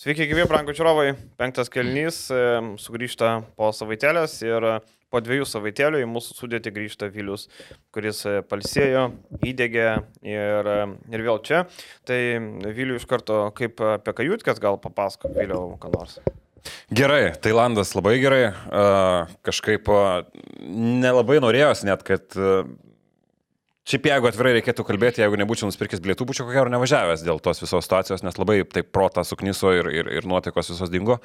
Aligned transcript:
Sveiki, 0.00 0.24
gyvi, 0.30 0.46
brangų 0.48 0.72
čiūrovai. 0.72 1.10
Penktas 1.36 1.68
kelnys 1.68 2.22
e, 2.32 2.36
sugrįžta 2.80 3.42
po 3.52 3.66
savaitėlės 3.76 4.38
ir 4.46 4.64
e, 4.64 4.70
po 5.12 5.20
dviejų 5.20 5.44
savaitėlių 5.50 6.00
į 6.00 6.06
mūsų 6.08 6.38
sudėtį 6.38 6.72
grįžta 6.72 7.10
Vilius, 7.12 7.44
kuris 7.92 8.22
e, 8.24 8.38
palsėjo, 8.48 9.02
įdėgė 9.44 9.84
ir, 10.24 10.72
ir 11.04 11.26
vėl 11.26 11.42
čia. 11.44 11.66
Tai 12.08 12.16
Viliu 12.72 12.96
iš 12.96 13.04
karto 13.10 13.42
kaip 13.60 13.84
apie 13.98 14.16
kajutkas 14.22 14.64
gal 14.64 14.80
papasako 14.80 15.34
vėliau, 15.36 15.74
ką 15.84 15.92
nors. 15.92 16.16
Gerai, 16.88 17.34
Tailandas 17.36 17.92
labai 17.92 18.16
gerai. 18.24 18.44
Kažkaip 19.44 19.92
nelabai 20.64 21.42
norėjos 21.44 21.84
net, 21.84 22.08
kad 22.08 22.40
Šiaip 23.90 24.04
jeigu 24.06 24.28
atvirai 24.30 24.52
reikėtų 24.54 24.84
kalbėti, 24.86 25.24
jeigu 25.24 25.38
nebūčiau 25.40 25.66
nusipirkęs 25.66 26.02
bilietų, 26.04 26.28
būčiau 26.28 26.44
ko 26.46 26.54
gero 26.54 26.70
nevažiavęs 26.70 27.24
dėl 27.26 27.40
tos 27.42 27.58
visos 27.58 27.82
situacijos, 27.82 28.22
nes 28.22 28.36
labai 28.38 28.60
taip 28.70 28.92
protą 28.94 29.24
sukniso 29.26 29.72
ir, 29.74 29.88
ir, 29.90 30.10
ir 30.20 30.28
nuotaikos 30.30 30.70
visos 30.70 30.92
dingo. 30.92 31.18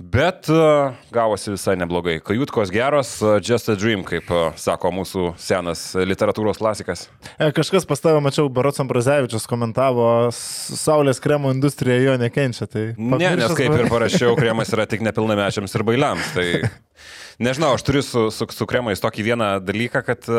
Bet 0.00 0.48
uh, 0.48 0.96
gavosi 1.14 1.52
visai 1.52 1.76
neblogai. 1.78 2.16
Kajutkos 2.24 2.72
geros, 2.74 3.12
uh, 3.22 3.36
just 3.36 3.68
a 3.68 3.76
dream, 3.78 4.00
kaip 4.08 4.32
uh, 4.32 4.48
sako 4.58 4.90
mūsų 4.96 5.26
senas 5.38 5.84
literatūros 5.94 6.58
klasikas. 6.58 7.04
E, 7.36 7.52
kažkas 7.54 7.86
pas 7.86 8.02
tavę, 8.02 8.18
mačiau, 8.24 8.48
Barots 8.50 8.82
Ambrazevičius 8.82 9.46
komentavo, 9.46 10.08
Saulės 10.34 11.22
kremo 11.22 11.52
industrija 11.54 12.00
jo 12.00 12.16
nekenčia. 12.18 12.66
Tai 12.66 12.88
ne, 12.96 13.30
nes 13.38 13.54
kaip 13.54 13.76
ir 13.76 13.92
parašiau, 13.92 14.34
kremas 14.40 14.72
yra 14.74 14.88
tik 14.90 15.04
nepilnamečiams 15.06 15.78
ir 15.78 15.86
bailiams. 15.86 16.34
Tai 16.34 16.48
nežinau, 17.46 17.76
aš 17.76 17.86
turiu 17.86 18.02
su, 18.02 18.26
su, 18.34 18.50
su 18.50 18.66
kremais 18.72 19.04
tokį 19.04 19.30
vieną 19.30 19.54
dalyką, 19.62 20.02
kad 20.10 20.32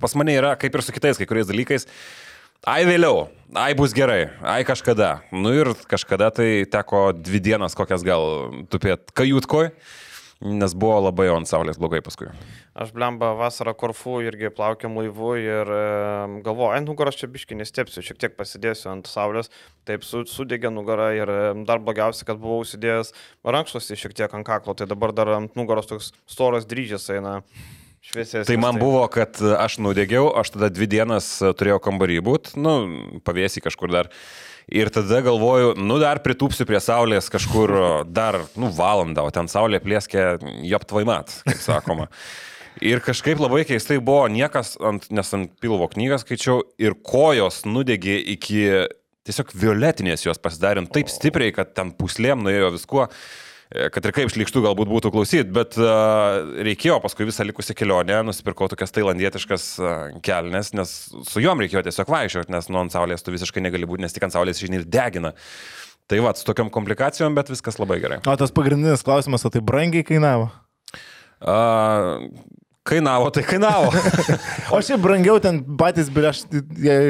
pas 0.00 0.14
mane 0.18 0.34
yra 0.36 0.54
kaip 0.60 0.74
ir 0.74 0.84
su 0.84 0.92
kitais 0.92 1.18
kai 1.18 1.28
kuriais 1.28 1.48
dalykais. 1.48 1.86
Ai 2.66 2.82
vėliau, 2.88 3.28
ai 3.54 3.76
bus 3.78 3.92
gerai, 3.94 4.26
ai 4.42 4.64
kažkada. 4.66 5.20
Nu 5.30 5.52
ir 5.54 5.70
kažkada 5.86 6.32
tai 6.34 6.64
teko 6.66 7.12
dvi 7.14 7.38
dienas 7.38 7.76
kokias 7.78 8.02
gal 8.02 8.50
tupėt 8.72 9.12
kajutkoj, 9.14 9.70
nes 10.42 10.74
buvo 10.74 10.96
labai 11.04 11.28
ant 11.30 11.46
saulės 11.46 11.78
blogai 11.78 12.00
paskui. 12.02 12.32
Aš 12.74 12.90
blemba 12.96 13.30
vasarą 13.38 13.76
Korfu 13.78 14.18
irgi 14.24 14.50
plaukiam 14.56 14.98
laivu 14.98 15.30
ir 15.38 15.70
e, 15.70 15.84
galvoju, 16.42 16.72
ant 16.74 16.90
nugaros 16.90 17.20
čia 17.20 17.30
biški 17.30 17.56
nestepsiu, 17.60 18.02
šiek 18.04 18.18
tiek 18.24 18.36
pasidėsiu 18.36 18.90
ant 18.96 19.08
saulės, 19.08 19.52
taip 19.88 20.04
su, 20.04 20.26
sudegė 20.28 20.72
nugara 20.74 21.12
ir 21.16 21.32
e, 21.32 21.40
dar 21.68 21.80
blogiausia, 21.84 22.26
kad 22.28 22.42
buvau 22.42 22.64
užsidėjęs 22.64 23.14
rankšluostį 23.46 24.02
šiek 24.02 24.18
tiek 24.24 24.36
ant 24.36 24.48
kaklo, 24.48 24.74
tai 24.74 24.90
dabar 24.90 25.14
dar 25.16 25.36
ant 25.38 25.56
nugaros 25.56 25.88
toks 25.92 26.12
storas 26.26 26.66
dryžės 26.68 27.12
eina. 27.14 27.40
Šviesės. 28.06 28.46
Tai 28.46 28.56
man 28.62 28.78
buvo, 28.78 29.02
kad 29.10 29.38
aš 29.42 29.80
nudegiau, 29.82 30.28
aš 30.38 30.54
tada 30.54 30.70
dvi 30.70 30.86
dienas 30.90 31.28
turėjau 31.42 31.80
kambarį 31.88 32.20
būt, 32.26 32.52
nu, 32.58 32.74
pavėsi 33.26 33.64
kažkur 33.64 33.90
dar. 33.94 34.10
Ir 34.66 34.90
tada 34.90 35.20
galvoju, 35.22 35.76
nu 35.78 36.00
dar 36.02 36.18
pritūpsiu 36.24 36.66
prie 36.66 36.80
saulės 36.82 37.30
kažkur 37.30 37.72
dar, 38.10 38.40
nu, 38.58 38.70
valandą, 38.74 39.26
o 39.26 39.34
ten 39.34 39.50
saulė 39.50 39.78
plėskė 39.82 40.36
joptvaimat, 40.66 41.40
kaip 41.46 41.62
sakoma. 41.62 42.08
Ir 42.84 43.00
kažkaip 43.00 43.40
labai 43.40 43.62
keistai 43.64 43.96
buvo, 44.02 44.26
niekas, 44.28 44.74
ant, 44.84 45.06
nes 45.14 45.32
ant 45.38 45.54
pilvo 45.62 45.86
knygą 45.88 46.18
skaičiau, 46.20 46.60
ir 46.82 46.98
kojos 47.06 47.62
nudegė 47.64 48.18
iki 48.34 48.62
tiesiog 49.26 49.50
violetinės 49.56 50.26
jos 50.26 50.40
pasidarė 50.42 50.84
taip 50.92 51.10
stipriai, 51.10 51.54
kad 51.54 51.74
ten 51.76 51.90
puslėm 51.96 52.44
nuėjo 52.46 52.74
viskuo. 52.76 53.08
E, 53.74 53.88
kad 53.90 54.04
ir 54.06 54.14
kaip 54.14 54.30
šlikštų 54.30 54.62
galbūt 54.62 54.90
būtų 54.90 55.10
klausyti, 55.10 55.48
bet 55.50 55.74
uh, 55.80 56.38
reikėjo 56.62 57.00
paskui 57.02 57.26
visą 57.26 57.42
likusią 57.48 57.74
kelionę, 57.74 58.20
nusipirkau 58.28 58.68
tokias 58.70 58.94
tailandietiškas 58.94 59.64
uh, 59.82 59.96
kelnes, 60.26 60.70
nes 60.78 60.92
su 61.26 61.42
juom 61.42 61.64
reikėjo 61.64 61.82
tiesiog 61.88 62.12
vaikščioti, 62.14 62.54
nes 62.54 62.70
nuo 62.70 62.84
ant 62.84 62.94
saulės 62.94 63.26
tu 63.26 63.34
visiškai 63.34 63.64
negali 63.64 63.88
būti, 63.90 64.04
nes 64.06 64.14
tik 64.14 64.28
ant 64.28 64.36
saulės 64.36 64.62
žiniai 64.62 64.84
ir 64.84 64.86
degina. 64.86 65.34
Tai 66.06 66.20
va, 66.22 66.30
su 66.38 66.46
tokiam 66.46 66.70
komplikacijom, 66.70 67.34
bet 67.34 67.50
viskas 67.50 67.80
labai 67.82 67.98
gerai. 68.04 68.20
O 68.22 68.36
tas 68.38 68.54
pagrindinis 68.54 69.02
klausimas, 69.06 69.42
o 69.42 69.50
tai 69.50 69.64
brangiai 69.66 70.06
kainavo? 70.06 70.46
Uh, 71.42 72.30
Kainavo, 72.86 73.30
tai 73.34 73.42
kainavo. 73.46 73.90
o 74.74 74.80
šiaip 74.84 75.02
brangiau 75.02 75.40
ten 75.42 75.58
patys 75.80 76.10
bilietai, 76.14 76.60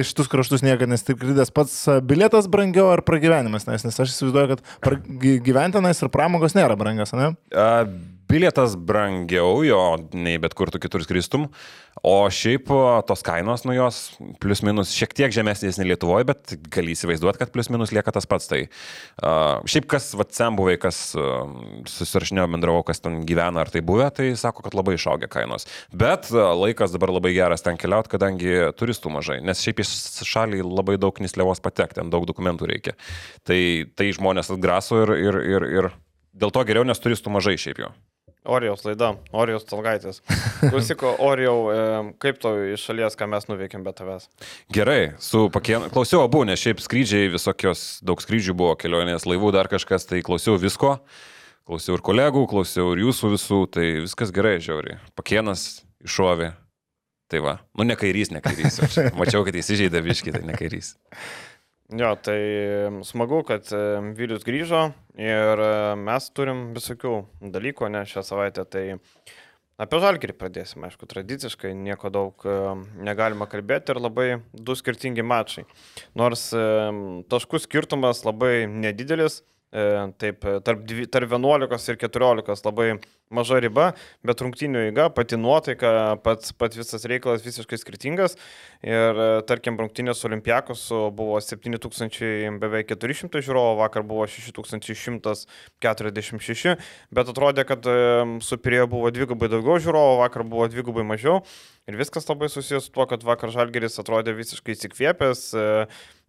iš 0.00 0.12
tus 0.17 0.31
kraštus 0.33 0.65
niekada 0.65 0.95
nestikridęs 0.95 1.53
pats 1.55 1.78
bilietas 2.09 2.49
brangiau 2.50 2.89
ar 2.95 3.05
pragyvenimas, 3.06 3.69
nes, 3.69 3.84
nes 3.84 4.00
aš 4.03 4.15
įsivaizduoju, 4.15 4.56
kad 4.56 5.09
gyventinais 5.45 6.00
ir 6.00 6.12
pramogos 6.12 6.56
nėra 6.56 6.78
brangios, 6.81 7.12
ne? 7.17 7.34
Uh, 7.53 7.84
bilietas 8.28 8.76
brangiau 8.76 9.62
jo 9.66 9.82
nei 10.14 10.38
bet 10.42 10.54
kur 10.56 10.70
tu 10.72 10.81
kitur 10.82 11.04
skristum, 11.04 11.47
o 12.06 12.14
šiaip 12.31 12.69
tos 13.09 13.22
kainos 13.26 13.64
nuo 13.66 13.75
jos 13.75 13.98
plus 14.42 14.60
minus 14.66 14.92
šiek 14.94 15.14
tiek 15.16 15.34
žemesnės 15.34 15.78
nei 15.81 15.88
Lietuvoje, 15.91 16.26
bet 16.28 16.54
gali 16.72 16.94
įsivaizduoti, 16.94 17.41
kad 17.41 17.53
plus 17.54 17.70
minus 17.72 17.92
lieka 17.94 18.12
tas 18.14 18.28
pats. 18.28 18.48
Tai 18.50 18.60
uh, 18.66 19.64
šiaip 19.69 19.88
kas, 19.91 20.10
va, 20.19 20.26
sem 20.37 20.59
buvai, 20.59 20.76
kas 20.82 21.00
uh, 21.19 21.47
susirašinėjo 21.91 22.47
bendravau, 22.53 22.84
kas 22.87 23.03
ten 23.03 23.22
gyvena 23.28 23.64
ar 23.64 23.72
tai 23.72 23.82
buvę, 23.87 24.09
tai 24.14 24.31
sako, 24.38 24.64
kad 24.66 24.76
labai 24.76 24.97
išaugę 24.98 25.31
kainos. 25.32 25.69
Bet 25.94 26.31
uh, 26.34 26.53
laikas 26.58 26.94
dabar 26.94 27.14
labai 27.16 27.34
geras 27.37 27.64
ten 27.64 27.81
keliauti, 27.81 28.12
kadangi 28.12 28.58
turistų 28.78 29.12
mažai, 29.16 29.41
nes 29.44 29.62
šiaip 29.64 29.82
iš 29.84 29.94
šaliai 30.26 30.66
labai 30.66 30.98
daug 31.00 31.16
nisliavos 31.22 31.62
patekti, 31.64 32.00
ten 32.00 32.12
daug 32.12 32.28
dokumentų 32.28 32.70
reikia. 32.70 32.97
Tai, 33.47 33.60
tai 33.97 34.12
žmonės 34.14 34.53
atgraso 34.54 35.03
ir, 35.06 35.16
ir, 35.16 35.41
ir, 35.56 35.70
ir 35.81 35.94
dėl 36.37 36.53
to 36.53 36.66
geriau, 36.69 36.87
nes 36.87 37.00
turistų 37.00 37.32
mažai 37.32 37.56
šiaip 37.60 37.82
jau. 37.87 37.94
Orijos 38.47 38.84
laida, 38.87 39.12
Orijos 39.37 39.67
Talgaitės. 39.69 40.21
Klausyko, 40.73 41.12
Orijau, 41.27 41.57
kaip 42.23 42.41
to 42.43 42.53
iš 42.73 42.84
šalies, 42.89 43.17
ką 43.19 43.29
mes 43.31 43.49
nuveikėm 43.51 43.87
be 43.87 43.95
tavęs? 43.97 44.29
Gerai, 44.75 45.17
su 45.23 45.47
pakienu, 45.53 45.91
klausiau 45.93 46.25
abu, 46.25 46.45
nes 46.49 46.62
šiaip 46.62 46.83
skrydžiai 46.85 47.31
visokios, 47.33 47.87
daug 48.06 48.23
skrydžių 48.23 48.56
buvo, 48.59 48.77
kelionės 48.81 49.27
laivų, 49.29 49.55
dar 49.56 49.71
kažkas, 49.73 50.09
tai 50.11 50.23
klausiau 50.27 50.59
visko. 50.62 50.97
Klausiau 51.67 51.97
ir 51.99 52.05
kolegų, 52.06 52.45
klausiau 52.51 52.93
ir 52.95 53.03
jūsų 53.03 53.33
visų, 53.33 53.65
tai 53.75 53.89
viskas 54.05 54.31
gerai, 54.35 54.61
žiauriai. 54.62 55.01
Pakienas 55.19 55.83
iššovė. 56.06 56.53
Tai 57.27 57.41
va, 57.43 57.56
nu 57.75 57.83
ne 57.83 57.97
kairys, 57.99 58.31
ne 58.31 58.39
kairys. 58.39 58.79
Mačiau, 59.19 59.43
kad 59.47 59.56
įsižeidė 59.59 59.99
viškį, 60.06 60.37
tai 60.37 60.45
ne 60.47 60.55
kairys. 60.55 60.93
Jo, 61.95 62.17
tai 62.19 62.41
smagu, 63.07 63.45
kad 63.47 63.69
Vilius 64.19 64.43
grįžo 64.47 64.89
ir 65.23 65.61
mes 66.03 66.25
turim 66.35 66.73
visokių 66.75 67.13
dalykų, 67.55 67.91
ne 67.95 68.03
šią 68.11 68.25
savaitę. 68.27 68.65
Tai 68.67 68.83
apie 69.79 70.01
žalgerį 70.03 70.35
pradėsime, 70.35 70.89
aišku, 70.89 71.07
tradiciškai 71.07 71.71
nieko 71.79 72.11
daug 72.11 72.47
negalima 72.99 73.47
kalbėti 73.47 73.95
ir 73.95 74.03
labai 74.03 74.29
du 74.51 74.75
skirtingi 74.75 75.23
mačai. 75.23 75.63
Nors 76.19 76.49
taškų 76.51 77.63
skirtumas 77.69 78.25
labai 78.27 78.67
nedidelis, 78.67 79.45
E, 79.77 80.13
taip, 80.23 80.45
tarp, 80.65 80.85
tarp 81.11 81.33
11 81.33 81.89
ir 81.91 81.97
14 81.99 82.69
labai 82.69 82.87
maža 83.32 83.59
riba, 83.62 83.92
bet 84.26 84.41
rungtinių 84.42 84.81
įga, 84.91 85.09
pati 85.14 85.37
nuotaika, 85.41 85.88
pats, 86.22 86.53
pats 86.56 86.78
visas 86.78 87.04
reikalas 87.09 87.44
visiškai 87.44 87.78
skirtingas. 87.81 88.37
Ir 88.87 89.19
e, 89.19 89.28
tarkim, 89.48 89.78
rungtinės 89.81 90.25
olimpiakos 90.28 90.82
buvo 91.16 91.41
7000 91.42 92.59
beveik 92.62 92.87
400 92.92 93.42
žiūrovų, 93.47 93.75
vakar 93.81 94.03
buvo 94.06 94.25
6146, 94.31 96.76
bet 97.19 97.32
atrodė, 97.32 97.62
kad 97.69 97.81
e, 97.91 97.92
su 98.47 98.54
Pirėjo 98.62 98.87
buvo 98.94 99.09
dvigubai 99.14 99.48
daugiau 99.53 99.76
žiūrovų, 99.82 100.14
vakar 100.22 100.43
buvo 100.47 100.64
dvigubai 100.70 101.04
mažiau. 101.06 101.37
Ir 101.87 101.94
viskas 101.98 102.26
labai 102.26 102.48
susijęs 102.50 102.88
su 102.88 102.93
tuo, 102.94 103.04
kad 103.06 103.22
vakar 103.26 103.53
Žalgeris 103.54 104.00
atrodė 104.03 104.32
visiškai 104.34 104.75
įsikvėpęs, 104.75 105.41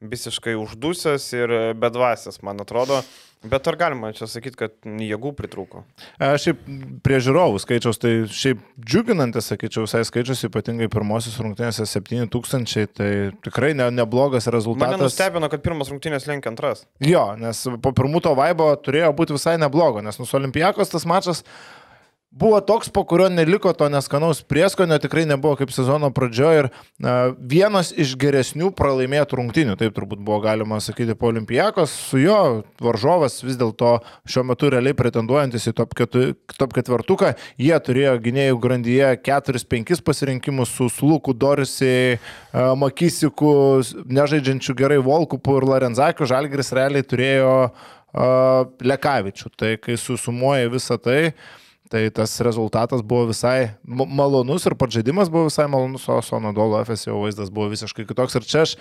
visiškai 0.05 0.53
uždusęs 0.53 1.25
ir 1.33 1.53
bedvasės, 1.81 2.43
man 2.45 2.61
atrodo. 2.61 3.01
Bet 3.45 3.67
ar 3.69 3.75
galima 3.77 4.09
čia 4.17 4.25
sakyti, 4.29 4.57
kad 4.57 4.73
jėgų 4.83 5.31
pritrūko? 5.37 5.83
Aš 6.23 6.47
šiaip 6.47 6.63
prie 7.05 7.19
žiūrovų 7.21 7.61
skaičiaus, 7.61 7.99
tai 8.01 8.11
šiaip 8.33 8.63
džiuginantis, 8.81 9.51
sakyčiau, 9.51 9.85
visai 9.85 10.01
skaičius, 10.07 10.41
ypatingai 10.49 10.89
pirmosios 10.91 11.37
rungtynėse 11.43 11.85
7000, 11.85 12.87
tai 12.97 13.09
tikrai 13.45 13.75
ne, 13.77 13.91
neblogas 13.93 14.49
rezultatas. 14.49 14.97
Mane 14.97 15.05
nustebino, 15.05 15.51
kad 15.53 15.61
pirmas 15.65 15.93
rungtynės 15.93 16.25
lenkia 16.29 16.49
antras. 16.51 16.87
Jo, 17.03 17.29
nes 17.37 17.61
po 17.83 17.93
pirmų 17.97 18.23
to 18.25 18.33
vaibo 18.37 18.71
turėjo 18.81 19.13
būti 19.17 19.37
visai 19.37 19.57
neblogo, 19.61 20.01
nes 20.05 20.17
nus 20.17 20.33
Olimpijakos 20.37 20.95
tas 20.95 21.05
mačas 21.09 21.45
buvo 22.31 22.59
toks, 22.61 22.89
po 22.89 23.03
kurio 23.03 23.29
neliko 23.29 23.73
to 23.73 23.89
neskanaus 23.89 24.41
prieskonio, 24.43 24.97
tikrai 24.99 25.25
nebuvo 25.25 25.55
kaip 25.55 25.71
sezono 25.71 26.09
pradžioje 26.13 26.59
ir 26.59 26.67
na, 27.01 27.13
vienas 27.39 27.89
iš 27.95 28.13
geresnių 28.19 28.69
pralaimėtų 28.77 29.39
rungtinių, 29.39 29.77
taip 29.79 29.95
turbūt 29.95 30.21
buvo 30.21 30.39
galima 30.43 30.79
sakyti 30.83 31.15
po 31.17 31.31
olimpijakos, 31.31 31.93
su 32.09 32.21
jo 32.21 32.39
varžovas 32.83 33.39
vis 33.45 33.57
dėlto 33.59 33.97
šiuo 34.29 34.43
metu 34.51 34.71
realiai 34.73 34.97
pretenduojantis 34.97 35.69
į 35.71 35.75
top, 35.79 35.95
ketu, 35.97 36.25
top 36.59 36.75
ketvirtuką, 36.77 37.33
jie 37.63 37.75
turėjo 37.87 38.17
gynėjų 38.27 38.61
grandyje 38.61 39.13
4-5 39.25 40.03
pasirinkimus 40.05 40.75
su 40.77 40.91
Sluku, 40.93 41.33
Dorisiai, 41.33 42.17
Makysiku, 42.53 43.51
nežaidžiančių 44.05 44.75
gerai 44.77 44.97
Volkupu 45.03 45.57
ir 45.59 45.67
Larenzakiu, 45.67 46.27
Žalgris 46.29 46.73
realiai 46.75 47.05
turėjo 47.05 47.53
uh, 47.69 48.67
Lekavičių. 48.81 49.51
Tai 49.57 49.71
kai 49.81 49.97
susumuoja 50.01 50.71
visą 50.73 50.97
tai, 51.01 51.19
uh, 51.31 51.66
Tai 51.87 52.01
tas 52.11 52.33
rezultatas 52.43 53.01
buvo 53.01 53.29
visai 53.29 53.69
malonus 53.87 54.65
ir 54.67 54.75
pats 54.75 54.97
žaidimas 54.97 55.29
buvo 55.31 55.47
visai 55.47 55.69
malonus, 55.71 56.07
o 56.11 56.17
Sonodolo 56.21 56.81
FSO 56.83 57.21
vaizdas 57.21 57.51
buvo 57.53 57.69
visiškai 57.71 58.03
kitoks. 58.09 58.35
Ir 58.35 58.47
čia 58.47 58.63
aš 58.65 58.73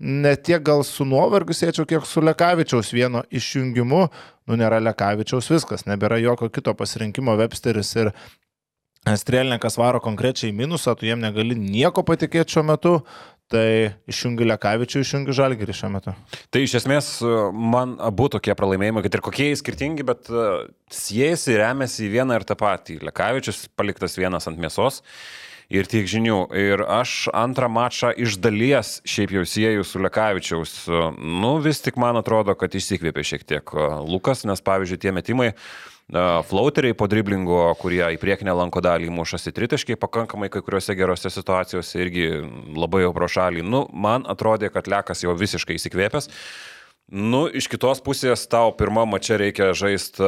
ne 0.00 0.32
tiek 0.36 0.64
gal 0.64 0.80
su 0.88 1.04
nuovargiu 1.04 1.56
sėčiau, 1.56 1.84
kiek 1.88 2.06
su 2.08 2.24
Lekavičiaus 2.24 2.94
vieno 2.96 3.24
išjungimu. 3.28 4.06
Nu, 4.48 4.56
nėra 4.60 4.80
Lekavičiaus 4.80 5.50
viskas, 5.52 5.84
nebėra 5.88 6.16
jokio 6.22 6.48
kito 6.52 6.72
pasirinkimo 6.78 7.36
Websteris 7.40 7.92
ir 8.00 8.14
Strelnikas 9.04 9.76
varo 9.76 10.00
konkrečiai 10.00 10.52
minusą, 10.56 10.94
tu 10.96 11.04
jiem 11.04 11.20
negali 11.20 11.52
nieko 11.58 12.00
patikėti 12.08 12.56
šiuo 12.56 12.62
metu, 12.64 12.92
tai 13.52 13.94
išjungi 14.10 14.46
Lekavičių, 14.48 15.02
išjungi 15.04 15.36
Žalgirį 15.36 15.76
šiuo 15.76 15.90
metu. 15.94 16.14
Tai 16.52 16.62
iš 16.64 16.78
esmės 16.80 17.08
man 17.52 17.96
abu 18.02 18.28
tokie 18.32 18.54
pralaimėjimai, 18.56 19.04
kad 19.04 19.18
ir 19.18 19.24
kokie 19.24 19.50
jie 19.50 19.60
skirtingi, 19.60 20.06
bet 20.06 20.30
e, 20.32 20.50
siejasi, 20.92 21.58
remiasi 21.60 22.06
į 22.08 22.12
vieną 22.18 22.40
ir 22.40 22.46
tą 22.48 22.56
patį. 22.58 23.00
Lekavičius 23.10 23.66
paliktas 23.76 24.18
vienas 24.20 24.48
ant 24.50 24.60
mėsos. 24.60 25.02
Ir 25.72 25.88
tiek 25.88 26.04
žinių. 26.08 26.42
Ir 26.60 26.82
aš 26.92 27.30
antrą 27.32 27.70
mačą 27.72 28.10
iš 28.20 28.36
dalies 28.44 28.98
šiaip 29.08 29.32
jau 29.32 29.46
sieju 29.48 29.86
su 29.88 30.02
Lekavičiaus. 30.02 30.74
Nu, 31.16 31.54
vis 31.64 31.80
tik 31.84 31.96
man 32.00 32.20
atrodo, 32.20 32.52
kad 32.60 32.76
išsikvėpė 32.76 33.24
šiek 33.24 33.48
tiek 33.48 33.74
e, 33.76 33.90
Lukas, 34.08 34.44
nes 34.48 34.64
pavyzdžiui, 34.64 35.00
tie 35.04 35.14
metimai, 35.16 35.52
uh, 35.54 35.93
flauteriai 36.12 36.94
po 36.94 37.06
driblingo, 37.08 37.72
kurie 37.80 38.04
į 38.12 38.18
priekinę 38.20 38.52
lanko 38.52 38.82
dalį 38.84 39.08
mušasi 39.08 39.54
tritaškiai 39.56 39.96
pakankamai 39.96 40.50
kai 40.52 40.60
kuriuose 40.60 40.94
gerose 40.94 41.30
situacijose 41.32 41.98
irgi 42.02 42.28
labai 42.76 43.06
jau 43.06 43.14
pro 43.16 43.28
šalį. 43.28 43.64
Nu, 43.64 43.86
man 43.92 44.28
atrodė, 44.28 44.68
kad 44.68 44.86
Lekas 44.86 45.24
jau 45.24 45.32
visiškai 45.32 45.78
įsikvėpęs. 45.80 46.28
Nu, 47.12 47.42
iš 47.52 47.66
kitos 47.68 47.98
pusės 48.00 48.46
tau 48.48 48.70
pirmą 48.72 49.02
mačią 49.04 49.36
reikia 49.36 49.66
žaisti, 49.76 50.24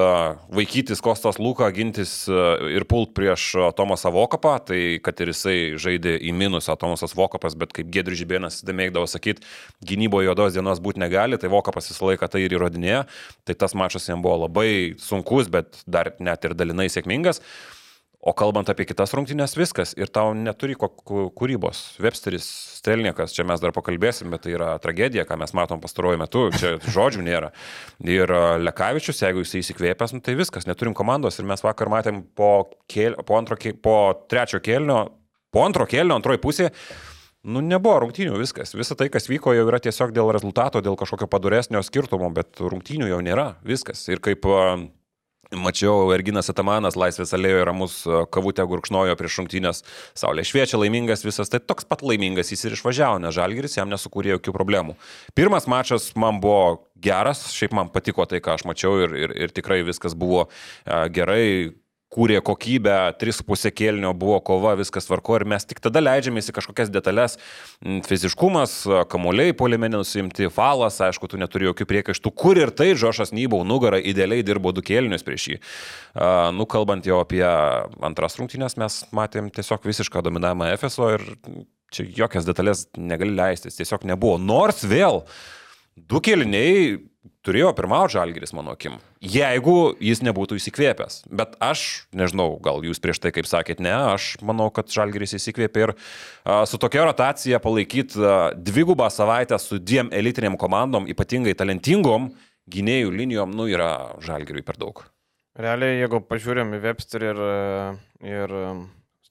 vaikytis 0.52 1.00
Kostas 1.00 1.38
Luką, 1.40 1.64
gintis 1.72 2.26
ir 2.28 2.84
pult 2.84 3.14
prieš 3.16 3.46
Tomasą 3.78 4.12
Vokapą, 4.12 4.58
tai 4.68 4.80
kad 5.00 5.16
ir 5.24 5.32
jisai 5.32 5.56
žaidė 5.80 6.18
į 6.20 6.34
minusą 6.36 6.76
Tomasas 6.76 7.16
Vokapas, 7.16 7.56
bet 7.56 7.72
kaip 7.72 7.88
Gedri 7.94 8.18
Žibėnas 8.20 8.60
mėgdavo 8.68 9.08
sakyti, 9.08 9.40
gynyboje 9.88 10.28
juodos 10.28 10.58
dienos 10.58 10.82
būti 10.84 11.00
negali, 11.00 11.40
tai 11.40 11.48
Vokapas 11.48 11.88
visą 11.88 12.10
laiką 12.10 12.28
tai 12.28 12.44
ir 12.44 12.58
įrodinėjo, 12.58 13.06
tai 13.48 13.56
tas 13.56 13.72
mačas 13.72 14.10
jam 14.10 14.20
buvo 14.20 14.42
labai 14.44 14.98
sunkus, 15.00 15.48
bet 15.48 15.80
dar 15.88 16.12
net 16.20 16.44
ir 16.44 16.52
dalinai 16.60 16.90
sėkmingas. 16.92 17.40
O 18.26 18.32
kalbant 18.34 18.66
apie 18.72 18.86
kitas 18.88 19.12
rungtynės, 19.14 19.54
viskas. 19.58 19.92
Ir 19.98 20.08
tau 20.10 20.32
neturi 20.34 20.74
kūrybos. 20.76 21.82
Websteris, 22.02 22.46
Stelniekas, 22.78 23.34
čia 23.36 23.44
mes 23.46 23.60
dar 23.62 23.74
pakalbėsim, 23.76 24.32
bet 24.32 24.46
tai 24.46 24.54
yra 24.56 24.72
tragedija, 24.82 25.26
ką 25.28 25.36
mes 25.38 25.52
matom 25.56 25.82
pastaruoju 25.82 26.20
metu. 26.22 26.46
Čia 26.56 26.76
žodžių 26.96 27.26
nėra. 27.26 27.52
Ir 28.02 28.32
Lekavičius, 28.62 29.20
jeigu 29.22 29.44
jis 29.44 29.58
įsikvėpęs, 29.60 30.16
nu, 30.16 30.22
tai 30.24 30.36
viskas. 30.38 30.66
Neturim 30.66 30.96
komandos. 30.96 31.38
Ir 31.38 31.46
mes 31.50 31.62
vakar 31.62 31.92
matėm 31.92 32.24
po, 32.36 32.70
kėl, 32.90 33.18
po, 33.26 33.36
antro, 33.38 33.60
po 33.84 33.98
trečio 34.30 34.62
kėlinio, 34.64 35.02
po 35.54 35.66
antro 35.66 35.86
kėlinio, 35.86 36.18
antroji 36.18 36.42
pusė. 36.42 36.72
Nu, 37.46 37.62
nebuvo 37.62 38.00
rungtynių, 38.02 38.34
viskas. 38.40 38.74
Visa 38.74 38.96
tai, 38.98 39.06
kas 39.12 39.28
vyko, 39.30 39.52
jau 39.54 39.68
yra 39.68 39.78
tiesiog 39.78 40.10
dėl 40.16 40.32
rezultato, 40.34 40.82
dėl 40.82 40.98
kažkokio 40.98 41.28
paduresnio 41.30 41.78
skirtumo, 41.86 42.32
bet 42.34 42.58
rungtynių 42.58 43.12
jau 43.12 43.20
nėra. 43.22 43.52
Viskas. 43.62 44.02
Ir 44.10 44.18
kaip 44.24 44.48
Mačiau, 45.54 46.10
Erginas 46.10 46.50
Atamanas 46.50 46.96
laisvės 46.98 47.30
alėjoje 47.36 47.66
ramus 47.68 47.96
kavutę 48.34 48.64
gurkšnojo 48.66 49.14
prieš 49.18 49.38
šimtinės, 49.38 49.82
saulė 50.18 50.42
šviečia, 50.46 50.80
laimingas 50.80 51.22
visas, 51.22 51.50
tai 51.52 51.60
toks 51.62 51.86
pat 51.86 52.02
laimingas 52.02 52.50
jis 52.50 52.66
ir 52.66 52.74
išvažiavo, 52.74 53.20
nes 53.22 53.36
Žalgiris 53.36 53.78
jam 53.78 53.92
nesukūrė 53.92 54.34
jokių 54.34 54.56
problemų. 54.56 54.96
Pirmas 55.38 55.68
mačas 55.70 56.10
man 56.18 56.40
buvo 56.42 56.88
geras, 56.98 57.46
šiaip 57.54 57.76
man 57.78 57.92
patiko 57.94 58.26
tai, 58.26 58.42
ką 58.42 58.56
aš 58.58 58.66
mačiau 58.66 58.98
ir, 59.04 59.14
ir, 59.14 59.36
ir 59.46 59.54
tikrai 59.54 59.84
viskas 59.86 60.18
buvo 60.18 60.48
gerai, 60.84 61.76
kūrė 62.16 62.40
kokybę, 62.44 62.96
3,5 63.20 63.72
kėlinio 63.76 64.12
buvo 64.16 64.38
kova, 64.44 64.72
viskas 64.78 65.08
tvarko 65.08 65.36
ir 65.38 65.44
mes 65.52 65.68
tik 65.68 65.82
tada 65.84 66.00
leidžiamės 66.00 66.48
į 66.50 66.56
kažkokias 66.56 66.92
detalės. 66.92 67.36
Mm, 67.84 68.00
fiziškumas, 68.08 68.78
kamuoliai 69.12 69.56
polimenė 69.56 70.00
nusimti, 70.00 70.48
falas, 70.52 70.98
aišku, 71.04 71.28
tu 71.30 71.40
neturi 71.40 71.68
jokių 71.68 71.88
priekaištų, 71.92 72.32
kur 72.32 72.60
ir 72.60 72.72
tai 72.76 72.94
Žošas 72.96 73.34
Nybau 73.36 73.60
nugarą 73.68 74.00
idealiai 74.00 74.44
dirbo 74.46 74.72
du 74.72 74.84
kėlinius 74.86 75.26
prieš 75.26 75.48
jį. 75.52 75.58
Nu, 76.56 76.68
kalbant 76.70 77.06
jau 77.06 77.20
apie 77.20 77.44
antras 77.44 78.38
rungtynės, 78.40 78.78
mes 78.80 79.02
matėm 79.16 79.50
tiesiog 79.52 79.84
visišką 79.86 80.24
dominavimą 80.24 80.72
FSO 80.80 81.12
ir 81.18 81.26
čia 81.92 82.06
jokias 82.22 82.48
detalės 82.48 82.86
negali 82.96 83.36
leistis, 83.36 83.76
tiesiog 83.78 84.06
nebuvo. 84.08 84.40
Nors 84.42 84.82
vėl 84.88 85.22
du 85.96 86.22
kėliniai 86.24 86.96
turėjo 87.46 87.72
pirmauti 87.76 88.16
žalgeris, 88.16 88.52
mano 88.56 88.74
akim, 88.76 88.98
jeigu 89.20 89.94
jis 90.02 90.22
nebūtų 90.26 90.58
įsikvėpęs. 90.60 91.22
Bet 91.28 91.54
aš, 91.62 92.06
nežinau, 92.16 92.56
gal 92.62 92.84
jūs 92.86 93.00
prieš 93.02 93.20
tai 93.22 93.32
kaip 93.36 93.48
sakėt, 93.48 93.82
ne, 93.84 93.94
aš 94.16 94.34
manau, 94.46 94.68
kad 94.74 94.90
žalgeris 94.92 95.36
įsikvėpė 95.38 95.84
ir 95.84 95.94
a, 95.96 96.64
su 96.68 96.80
tokia 96.82 97.06
rotacija 97.08 97.60
palaikyti 97.62 98.20
dvigubą 98.56 99.08
savaitę 99.12 99.58
su 99.62 99.80
dviem 99.82 100.12
elitiniam 100.14 100.58
komandom, 100.60 101.08
ypatingai 101.10 101.56
talentingom 101.58 102.32
gynėjų 102.72 103.12
linijom, 103.14 103.54
nu 103.56 103.68
yra 103.70 103.90
žalgeriui 104.24 104.66
per 104.66 104.78
daug. 104.80 105.04
Realiai, 105.56 106.02
jeigu 106.02 106.20
pažiūrėm 106.28 106.74
į 106.76 106.82
Webster 106.82 107.22
ir, 107.24 107.38
ir 108.20 108.56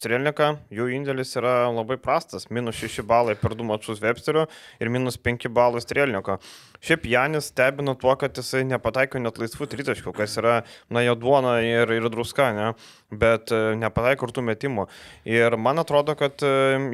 Strelniką, 0.05 0.51
jų 0.69 0.85
indėlis 0.93 1.31
yra 1.39 1.65
labai 1.73 1.95
prastas. 1.97 2.45
Minus 2.53 2.77
6 2.77 3.01
balai 3.09 3.33
per 3.39 3.55
2 3.57 3.65
mačius 3.65 4.03
Websterio 4.03 4.43
ir 4.77 4.91
minus 4.93 5.17
5 5.17 5.49
balai 5.49 5.81
Strelniko. 5.81 6.37
Šiaip 6.85 7.07
Janis 7.09 7.49
stebino 7.49 7.95
tuo, 7.97 8.13
kad 8.21 8.37
jisai 8.37 8.61
nepataiko 8.69 9.17
net 9.23 9.39
laisvų 9.41 9.65
tritaškių, 9.71 10.13
kas 10.13 10.37
yra, 10.37 10.59
na, 10.93 11.01
jo 11.07 11.15
duona 11.17 11.55
ir, 11.65 11.89
ir 11.97 12.05
druska, 12.13 12.51
ne? 12.53 12.67
Bet 13.11 13.51
e, 13.53 13.59
nepataiko 13.79 14.27
ir 14.27 14.33
tų 14.33 14.43
metimų. 14.49 14.87
Ir 15.29 15.55
man 15.61 15.79
atrodo, 15.81 16.15
kad 16.17 16.41
e, 16.45 16.51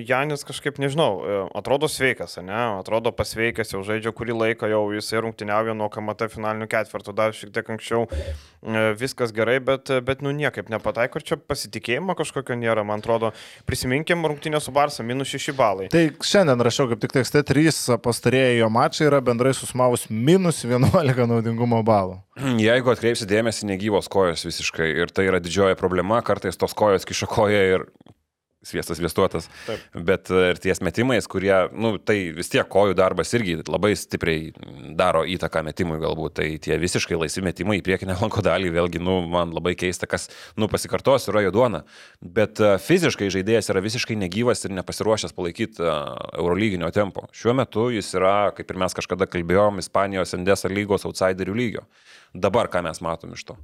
Janis 0.08 0.44
kažkaip, 0.48 0.80
nežinau, 0.82 1.10
e, 1.24 1.38
atrodo 1.58 1.88
sveikas, 1.92 2.38
ne? 2.44 2.58
Atrodo 2.82 3.14
pasveikęs, 3.16 3.74
jau 3.76 3.84
žaidžia 3.88 4.14
kurį 4.16 4.36
laiką, 4.38 4.70
jau 4.72 4.84
jisai 4.96 5.24
rungtyniauja 5.26 5.76
nuo 5.78 5.90
KMT 5.92 6.28
finalinių 6.34 6.68
ketvirtų, 6.72 7.16
dar 7.18 7.36
šiek 7.36 7.54
tiek 7.56 7.72
anksčiau 7.76 8.08
viskas 9.00 9.32
gerai, 9.34 9.58
bet, 9.64 9.90
bet 10.06 10.20
nu 10.22 10.30
niekaip 10.36 10.68
nepataiko 10.70 11.18
ir 11.18 11.26
čia 11.26 11.38
pasitikėjimo 11.40 12.14
kažkokio 12.20 12.54
nėra 12.60 12.84
man 12.86 13.02
atrodo. 13.02 13.32
Prisiminkim 13.66 14.22
rungtynę 14.28 14.62
su 14.62 14.74
Barsa, 14.76 15.06
minus 15.08 15.32
6 15.34 15.56
balai. 15.58 15.88
Tai 15.94 16.04
šiandien 16.22 16.62
rašiau, 16.62 16.92
kaip 16.92 17.02
tik 17.02 17.16
tekste 17.16 17.42
3 17.48 17.98
pastarėjai 18.04 18.60
jo 18.60 18.70
mačai 18.74 19.08
yra 19.10 19.22
bendrai 19.26 19.56
susmavus 19.58 20.06
minus 20.12 20.62
11 20.68 21.26
naudingumo 21.32 21.82
balų. 21.88 22.20
Jeigu 22.42 22.92
atkreipsi 22.94 23.28
dėmesį, 23.30 23.68
negyvos 23.70 24.10
kojos 24.12 24.46
visiškai. 24.48 24.90
Ir 25.04 25.12
tai 25.14 25.28
yra 25.30 25.42
didžioji 25.44 25.78
problema, 25.80 26.22
kartais 26.26 26.58
tos 26.60 26.74
kojos 26.78 27.06
kiša 27.08 27.30
koja 27.30 27.62
ir 27.76 27.86
sviestas 28.64 29.00
viestuotas. 29.02 29.48
Taip. 29.66 29.82
Bet 30.06 30.30
e, 30.30 30.42
ir 30.52 30.60
ties 30.62 30.82
metimais, 30.86 31.26
kurie, 31.30 31.54
nu, 31.74 31.96
tai 31.98 32.18
vis 32.36 32.52
tiek 32.52 32.68
kojų 32.70 32.96
darbas 32.98 33.34
irgi 33.38 33.58
labai 33.66 33.94
stipriai 33.98 34.52
daro 34.98 35.24
įtaką 35.26 35.64
metimui 35.66 35.98
galbūt. 36.02 36.36
Tai 36.38 36.48
tie 36.62 36.78
visiškai 36.82 37.18
laisvi 37.18 37.44
metimai 37.48 37.80
į 37.80 37.86
priekinę 37.88 38.20
lanko 38.22 38.44
dalį, 38.46 38.72
vėlgi, 38.78 39.02
nu, 39.04 39.20
man 39.32 39.56
labai 39.56 39.74
keista, 39.80 40.10
kas, 40.10 40.30
nu, 40.62 40.70
pasikartosiu, 40.72 41.34
yra 41.34 41.46
jo 41.48 41.56
duona. 41.58 41.84
Bet 42.22 42.62
uh, 42.62 42.78
fiziškai 42.82 43.32
žaidėjas 43.34 43.72
yra 43.74 43.84
visiškai 43.84 44.20
negyvas 44.22 44.66
ir 44.68 44.76
nepasiruošęs 44.78 45.36
palaikyti 45.38 45.82
uh, 45.82 46.14
Eurolyginio 46.38 46.94
tempo. 46.94 47.26
Šiuo 47.36 47.58
metu 47.58 47.90
jis 47.94 48.14
yra, 48.20 48.52
kaip 48.58 48.70
ir 48.70 48.82
mes 48.86 48.98
kažkada 48.98 49.30
kalbėjom, 49.32 49.82
Ispanijos 49.82 50.38
Endesa 50.38 50.70
lygos 50.72 51.08
outsiderių 51.10 51.58
lygio. 51.58 51.88
Dabar 52.38 52.70
ką 52.72 52.86
mes 52.86 53.02
matom 53.04 53.34
iš 53.34 53.50
to? 53.50 53.58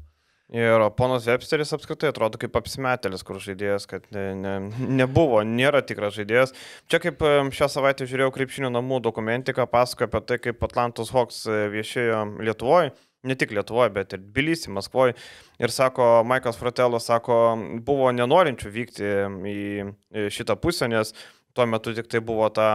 Ir 0.55 0.79
ponas 0.95 1.25
Websteris 1.27 1.73
apskritai 1.75 2.13
atrodo 2.13 2.39
kaip 2.39 2.53
apsimetėlis, 2.55 3.25
kur 3.27 3.41
žaidėjas, 3.43 3.83
kad 3.91 4.05
ne, 4.15 4.29
ne, 4.39 4.53
nebuvo, 5.01 5.41
nėra 5.43 5.81
tikras 5.83 6.15
žaidėjas. 6.15 6.55
Čia 6.87 7.01
kaip 7.03 7.25
šią 7.57 7.67
savaitę 7.73 8.07
žiūrėjau 8.07 8.31
krepšinio 8.37 8.71
namų 8.71 9.01
dokumentiką, 9.09 9.67
pasakoja 9.67 10.07
apie 10.07 10.23
tai, 10.29 10.39
kaip 10.45 10.63
Atlantos 10.63 11.11
Hawks 11.11 11.43
e, 11.51 11.65
viešėjo 11.75 12.23
Lietuvoje 12.47 12.95
ne 13.27 13.35
tik 13.35 13.51
Lietuvoje, 13.51 13.91
bet 13.95 14.13
ir 14.15 14.23
Bilysi, 14.33 14.71
Maskvoje. 14.73 15.15
Ir 15.59 15.73
sako, 15.73 16.23
Maikas 16.27 16.59
Fratello 16.59 16.99
sako, 17.01 17.37
buvo 17.85 18.11
nenorinčių 18.15 18.73
vykti 18.73 19.13
į 19.51 20.29
šitą 20.33 20.57
pusę, 20.61 20.89
nes 20.91 21.13
tuo 21.57 21.65
metu 21.69 21.93
tik 21.97 22.09
tai 22.11 22.21
buvo 22.21 22.47
ta 22.53 22.67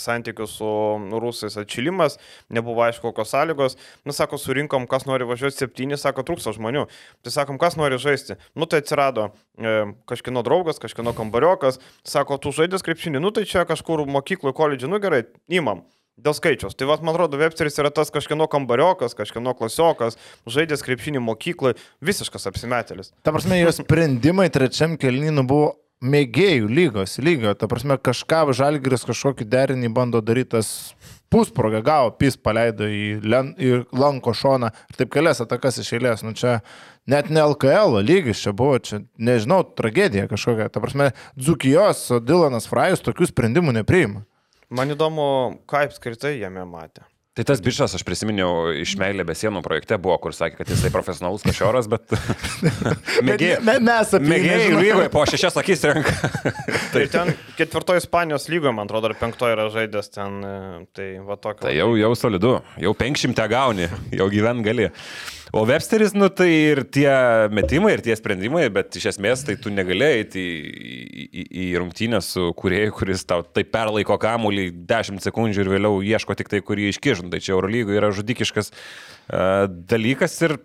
santykių 0.00 0.46
su 0.48 0.70
rusais 1.20 1.58
atšilimas, 1.60 2.16
nebuvo 2.48 2.86
aišku, 2.86 3.10
kokios 3.10 3.34
sąlygos. 3.34 3.76
Na, 4.08 4.16
sako, 4.16 4.40
surinkom, 4.40 4.88
kas 4.90 5.06
nori 5.08 5.28
važiuoti 5.28 5.60
septyni, 5.60 6.00
sako, 6.00 6.24
trūksta 6.26 6.54
žmonių. 6.56 6.86
Tai 7.24 7.34
sakom, 7.34 7.60
kas 7.60 7.76
nori 7.80 8.00
žaisti. 8.00 8.38
Nu, 8.56 8.68
tai 8.70 8.80
atsirado 8.84 9.30
e, 9.30 9.92
kažkino 10.10 10.44
draugas, 10.46 10.80
kažkino 10.82 11.12
kambariokas, 11.16 11.80
sako, 12.08 12.40
tu 12.40 12.54
žaidės 12.56 12.86
krepšinį, 12.86 13.20
nu 13.20 13.34
tai 13.34 13.44
čia 13.48 13.66
kažkur 13.68 14.06
mokykloje, 14.08 14.56
koledžiui, 14.56 14.92
nu 14.92 15.02
gerai, 15.02 15.26
įmam. 15.52 15.84
Dėl 16.20 16.34
skaičiaus. 16.36 16.74
Tai 16.76 16.88
vad, 16.90 17.04
man 17.06 17.16
atrodo, 17.16 17.38
Websteris 17.40 17.78
yra 17.80 17.88
tas 17.94 18.10
kažkieno 18.12 18.44
kambariokas, 18.50 19.14
kažkieno 19.16 19.54
klasiokas, 19.56 20.18
žaidęs 20.44 20.84
krepšinį 20.84 21.22
mokykloje, 21.24 21.78
visiškas 22.04 22.44
apsimetėlis. 22.50 23.14
Ta 23.24 23.32
prasme, 23.32 23.56
jo 23.62 23.72
sprendimai 23.72 24.50
trečiam 24.52 24.98
kelnynų 25.00 25.46
buvo 25.48 25.70
mėgėjų 26.00 26.68
lygos, 26.70 27.18
lygio. 27.20 27.52
Ta 27.58 27.68
prasme, 27.70 27.96
kažką 28.00 28.46
Žalgiris 28.56 29.04
kažkokį 29.08 29.46
derinį 29.50 29.90
bando 29.94 30.22
daryti, 30.24 30.56
tas 30.56 30.94
pusprogą 31.30 31.82
gavo, 31.86 32.10
pis 32.18 32.38
paleido 32.40 32.88
į, 32.90 33.20
len, 33.22 33.52
į 33.60 33.84
lanko 33.94 34.34
šoną 34.34 34.72
ir 34.90 34.98
taip 34.98 35.12
kelias 35.14 35.42
atakas 35.44 35.78
iš 35.82 35.92
eilės. 35.98 36.24
Nu 36.26 36.34
čia 36.34 36.58
net 37.10 37.30
ne 37.30 37.44
LKL 37.44 38.00
lygis 38.02 38.42
čia 38.42 38.54
buvo, 38.56 38.80
čia 38.82 39.04
nežinau, 39.20 39.62
tragedija 39.76 40.26
kažkokia. 40.30 40.70
Ta 40.72 40.82
prasme, 40.82 41.12
Dzukijos 41.38 42.08
Dilanas 42.24 42.68
Frajus 42.70 43.04
tokių 43.06 43.30
sprendimų 43.30 43.78
nepriima. 43.80 44.24
Man 44.70 44.94
įdomu, 44.94 45.24
kaip 45.70 45.94
skirtai 45.94 46.38
jame 46.38 46.62
matė. 46.66 47.09
Tai 47.30 47.44
tas 47.46 47.60
bišas, 47.62 47.92
aš 47.94 48.02
prisiminiau, 48.02 48.72
iš 48.74 48.96
Meilė 48.98 49.22
be 49.22 49.36
sienų 49.38 49.60
projekte 49.62 49.94
buvo, 50.02 50.16
kur 50.18 50.34
sakė, 50.34 50.56
kad 50.58 50.72
jisai 50.72 50.90
profesionalus 50.90 51.44
kažoras, 51.46 51.86
bet... 51.86 52.10
Mėgėjai. 53.28 53.60
Me, 53.62 53.76
mes 53.86 54.14
apie 54.18 54.32
Mėgėjai 54.32 54.72
lygoje 54.74 55.12
po 55.14 55.22
šešias 55.30 55.60
akis 55.62 55.86
renka. 55.86 56.16
tai 56.96 57.06
ten 57.12 57.30
ketvirtoji 57.54 58.02
Ispanijos 58.02 58.50
lygoje, 58.50 58.74
man 58.74 58.90
atrodo, 58.90 59.12
ar 59.12 59.18
penktoji 59.22 59.54
yra 59.54 59.70
žaidęs 59.70 60.10
ten, 60.10 60.42
e, 60.42 60.54
tai 60.90 61.10
va 61.22 61.38
tokio. 61.38 61.68
Tai 61.68 61.76
jau, 61.76 61.92
jau 62.02 62.16
solidu, 62.18 62.56
jau 62.82 62.98
penkšimtę 62.98 63.46
gauni, 63.54 63.86
jau 64.10 64.26
gyvent 64.34 64.66
gali. 64.66 64.90
O 65.52 65.64
Websteris, 65.66 66.12
nu 66.14 66.28
tai 66.30 66.46
ir 66.46 66.84
tie 66.94 67.10
metimai, 67.50 67.96
ir 67.96 68.02
tie 68.06 68.14
sprendimai, 68.14 68.68
bet 68.70 68.94
iš 68.94 69.08
esmės 69.10 69.42
tai 69.42 69.56
tu 69.58 69.72
negalėjai 69.74 70.20
eiti 70.20 70.44
į, 70.46 71.24
į, 71.26 71.44
į 71.50 71.64
rungtynę 71.82 72.20
su 72.22 72.52
kurieju, 72.58 72.92
kuris 72.94 73.26
tau 73.26 73.42
taip 73.42 73.72
perlaiko 73.74 74.14
kamuolį 74.22 74.68
10 74.86 75.18
sekundžių 75.24 75.64
ir 75.64 75.72
vėliau 75.72 75.98
ieško 76.06 76.36
tik 76.38 76.52
tai, 76.52 76.62
kurį 76.62 76.92
iškižint. 77.20 77.32
Tai 77.32 77.40
čia 77.44 77.54
Eurolygoje 77.56 78.00
yra 78.00 78.10
žudikiškas 78.16 78.72
uh, 78.72 79.68
dalykas 79.68 80.40
ir 80.42 80.58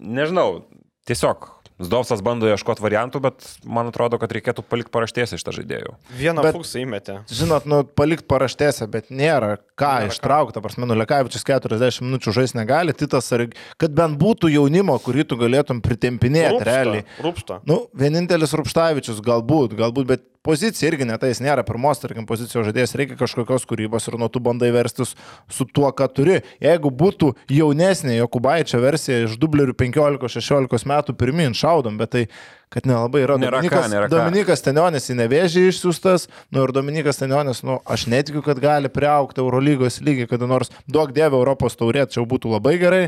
nežinau, 0.00 0.64
tiesiog 1.08 1.54
Zdovsas 1.78 2.24
bando 2.26 2.48
ieškoti 2.50 2.82
variantų, 2.82 3.20
bet 3.22 3.44
man 3.62 3.86
atrodo, 3.86 4.18
kad 4.18 4.32
reikėtų 4.34 4.64
palikti 4.66 4.90
paraštėse 4.90 5.36
šitą 5.38 5.52
žaidėjų. 5.60 5.92
Vieną 6.18 6.42
Bet- 6.42 6.56
fuksą 6.56 6.80
įmetė. 6.82 7.20
Žinot, 7.30 7.68
nu, 7.70 7.84
palikti 7.86 8.26
paraštėse, 8.26 8.88
bet 8.90 9.12
nėra 9.14 9.60
ką 9.78 9.92
Nėra 10.00 10.08
ištraukti. 10.10 10.58
Prasme, 10.64 10.88
nu, 10.90 10.96
Lekavičius 10.98 11.46
40 11.46 12.02
minučių 12.02 12.34
žais 12.34 12.56
negali, 12.58 12.90
Titas, 12.98 13.30
ar, 13.30 13.46
kad 13.78 13.94
bent 13.94 14.18
būtų 14.18 14.50
jaunimo, 14.50 14.98
kurį 14.98 15.28
tu 15.30 15.38
galėtum 15.38 15.78
pritempinėti 15.78 16.66
realiai. 16.66 17.04
Rūpsta. 17.22 17.60
Nu, 17.62 17.84
vienintelis 17.94 18.58
Rupštavičius 18.58 19.22
galbūt, 19.22 19.78
galbūt, 19.78 20.10
bet 20.10 20.26
pozicija 20.48 20.88
irgi 20.88 21.04
netai, 21.08 21.28
jis 21.34 21.42
nėra 21.44 21.64
pirmos, 21.68 22.00
tarkim, 22.00 22.24
pozicijos 22.28 22.64
žaidėjas, 22.70 22.94
reikia 22.96 23.18
kažkokios 23.20 23.66
kūrybos 23.68 24.08
ir 24.08 24.16
nuo 24.20 24.30
tu 24.32 24.40
bandai 24.40 24.70
verstis 24.72 25.12
su 25.52 25.66
tuo, 25.68 25.90
ką 25.92 26.08
turi. 26.16 26.38
Jeigu 26.64 26.92
būtų 27.02 27.34
jaunesnė 27.52 28.16
Jokubaičio 28.16 28.80
versija 28.80 29.26
iš 29.26 29.36
dublerių 29.42 29.76
15-16 29.76 30.88
metų 30.88 31.16
pirmin, 31.20 31.56
šaudom, 31.58 31.98
bet 32.00 32.14
tai 32.14 32.24
kad 32.72 32.88
nelabai 32.88 33.24
yra. 33.26 33.36
Nėra 33.40 33.60
ką, 33.60 33.68
Dominikas, 33.68 33.90
nėra 33.92 34.08
ką. 34.08 34.14
Dominikas 34.14 34.64
Tenionis 34.64 35.10
į 35.12 35.18
nevėžį 35.20 35.66
išsiųstas, 35.68 36.28
nu 36.54 36.64
ir 36.64 36.72
Dominikas 36.76 37.20
Tenionis, 37.20 37.60
nu 37.66 37.80
aš 37.84 38.06
netikiu, 38.12 38.44
kad 38.46 38.60
gali 38.62 38.92
priaukti 38.92 39.44
Eurolygos 39.44 40.00
lygį, 40.04 40.28
kada 40.32 40.48
nors 40.48 40.72
duok 40.88 41.12
dievę 41.16 41.36
Europos 41.40 41.76
taurė, 41.76 42.06
čia 42.08 42.24
būtų 42.28 42.56
labai 42.56 42.78
gerai. 42.80 43.04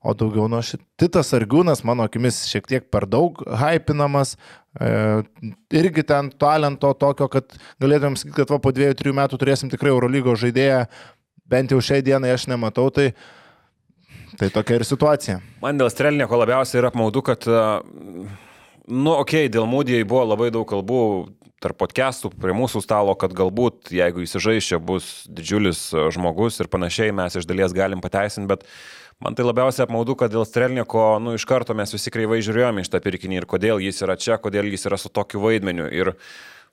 O 0.00 0.14
daugiau 0.16 0.46
nuo 0.48 0.62
šitas 0.64 1.34
Argiūnas, 1.36 1.82
mano 1.84 2.06
akimis, 2.08 2.38
šiek 2.48 2.68
tiek 2.70 2.86
per 2.92 3.04
daug 3.10 3.42
hypinamas. 3.60 4.32
E, 4.80 4.92
irgi 5.76 6.04
ten 6.08 6.30
talento 6.40 6.94
tokio, 6.96 7.26
kad 7.28 7.52
galėtumėm 7.82 8.16
sakyti, 8.16 8.36
kad 8.38 8.52
va, 8.54 8.60
po 8.64 8.72
dviejų, 8.72 8.96
trijų 8.96 9.16
metų 9.18 9.40
turėsim 9.42 9.72
tikrai 9.72 9.92
Eurolygos 9.92 10.40
žaidėją, 10.40 10.86
bent 11.52 11.74
jau 11.74 11.82
šiai 11.84 12.00
dienai 12.06 12.30
aš 12.32 12.46
nematau, 12.48 12.86
tai, 12.96 13.10
tai 14.40 14.48
tokia 14.54 14.78
ir 14.78 14.86
situacija. 14.88 15.36
Man 15.60 15.80
dėl 15.80 15.90
Strelnieko 15.92 16.38
labiausiai 16.40 16.80
yra 16.80 16.88
apmaudu, 16.94 17.20
kad, 17.26 17.44
e, 17.44 17.90
nu, 18.88 19.12
okei, 19.18 19.44
okay, 19.44 19.52
dėl 19.52 19.68
Mūdijai 19.68 20.08
buvo 20.08 20.22
labai 20.30 20.48
daug 20.54 20.64
kalbų 20.70 21.02
tarp 21.60 21.76
podcastų 21.82 22.30
prie 22.40 22.54
mūsų 22.56 22.80
stalo, 22.86 23.12
kad 23.20 23.34
galbūt, 23.36 23.92
jeigu 23.92 24.24
įsižais 24.24 24.70
čia 24.70 24.80
bus 24.80 25.10
didžiulis 25.28 25.90
e, 25.92 26.06
žmogus 26.16 26.56
ir 26.62 26.72
panašiai, 26.72 27.12
mes 27.12 27.36
iš 27.36 27.44
dalies 27.48 27.76
galim 27.76 28.00
pateisinti, 28.00 28.48
bet 28.48 28.64
man 29.24 29.36
tai 29.36 29.46
labiausiai 29.46 29.86
apmaudu, 29.86 30.16
kad 30.18 30.32
dėl 30.32 30.46
Strelnieko, 30.48 31.04
nu, 31.22 31.34
iš 31.38 31.46
karto 31.48 31.76
mes 31.76 31.92
visi 31.94 32.12
kreivai 32.12 32.40
žiūrėjome 32.44 32.84
iš 32.84 32.92
tą 32.92 33.02
pirkinį 33.04 33.42
ir 33.42 33.48
kodėl 33.50 33.82
jis 33.84 34.00
yra 34.06 34.16
čia, 34.20 34.40
kodėl 34.40 34.68
jis 34.70 34.88
yra 34.88 34.98
su 35.00 35.12
tokiu 35.12 35.42
vaidmeniu. 35.44 35.88
Ir, 35.92 36.14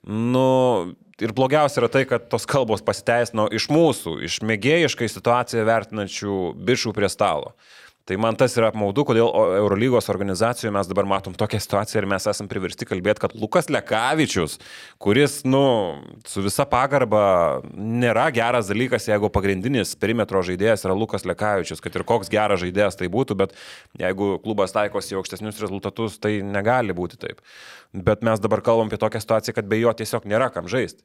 nu, 0.08 0.48
ir 1.20 1.34
blogiausia 1.38 1.84
yra 1.84 1.92
tai, 1.92 2.06
kad 2.10 2.30
tos 2.32 2.48
kalbos 2.50 2.86
pasiteisino 2.86 3.50
iš 3.54 3.70
mūsų, 3.74 4.20
iš 4.28 4.40
mėgėjiškai 4.48 5.10
situaciją 5.12 5.68
vertinančių 5.68 6.40
bišų 6.68 6.96
prie 6.98 7.12
stalo. 7.12 7.56
Tai 8.08 8.16
man 8.24 8.38
tas 8.40 8.54
yra 8.56 8.70
apmaudu, 8.72 9.04
kodėl 9.04 9.28
Eurolygos 9.58 10.08
organizacijoje 10.14 10.72
mes 10.72 10.88
dabar 10.88 11.08
matom 11.12 11.34
tokią 11.36 11.60
situaciją 11.60 12.00
ir 12.00 12.06
mes 12.08 12.28
esam 12.32 12.48
priversti 12.48 12.88
kalbėti, 12.88 13.20
kad 13.26 13.34
Lukas 13.36 13.68
Lekavičius, 13.68 14.56
kuris, 15.04 15.42
nu, 15.44 15.64
su 16.24 16.44
visa 16.46 16.64
pagarba 16.72 17.24
nėra 17.76 18.30
geras 18.32 18.72
dalykas, 18.72 19.10
jeigu 19.10 19.28
pagrindinis 19.36 19.92
perimetro 20.00 20.40
žaidėjas 20.40 20.88
yra 20.88 20.96
Lukas 20.96 21.28
Lekavičius, 21.28 21.84
kad 21.84 22.00
ir 22.00 22.08
koks 22.08 22.32
geras 22.32 22.64
žaidėjas 22.64 22.96
tai 23.02 23.12
būtų, 23.12 23.40
bet 23.44 23.60
jeigu 24.00 24.38
klubas 24.46 24.72
taikosi 24.78 25.20
aukštesnius 25.20 25.60
rezultatus, 25.66 26.16
tai 26.24 26.38
negali 26.48 26.96
būti 26.96 27.20
taip. 27.20 27.44
Bet 27.92 28.24
mes 28.24 28.40
dabar 28.40 28.64
kalbam 28.64 28.88
apie 28.88 29.04
tokią 29.04 29.20
situaciją, 29.26 29.60
kad 29.60 29.68
be 29.68 29.84
jo 29.84 29.92
tiesiog 29.92 30.32
nėra 30.32 30.48
kam 30.56 30.72
žaisti. 30.72 31.04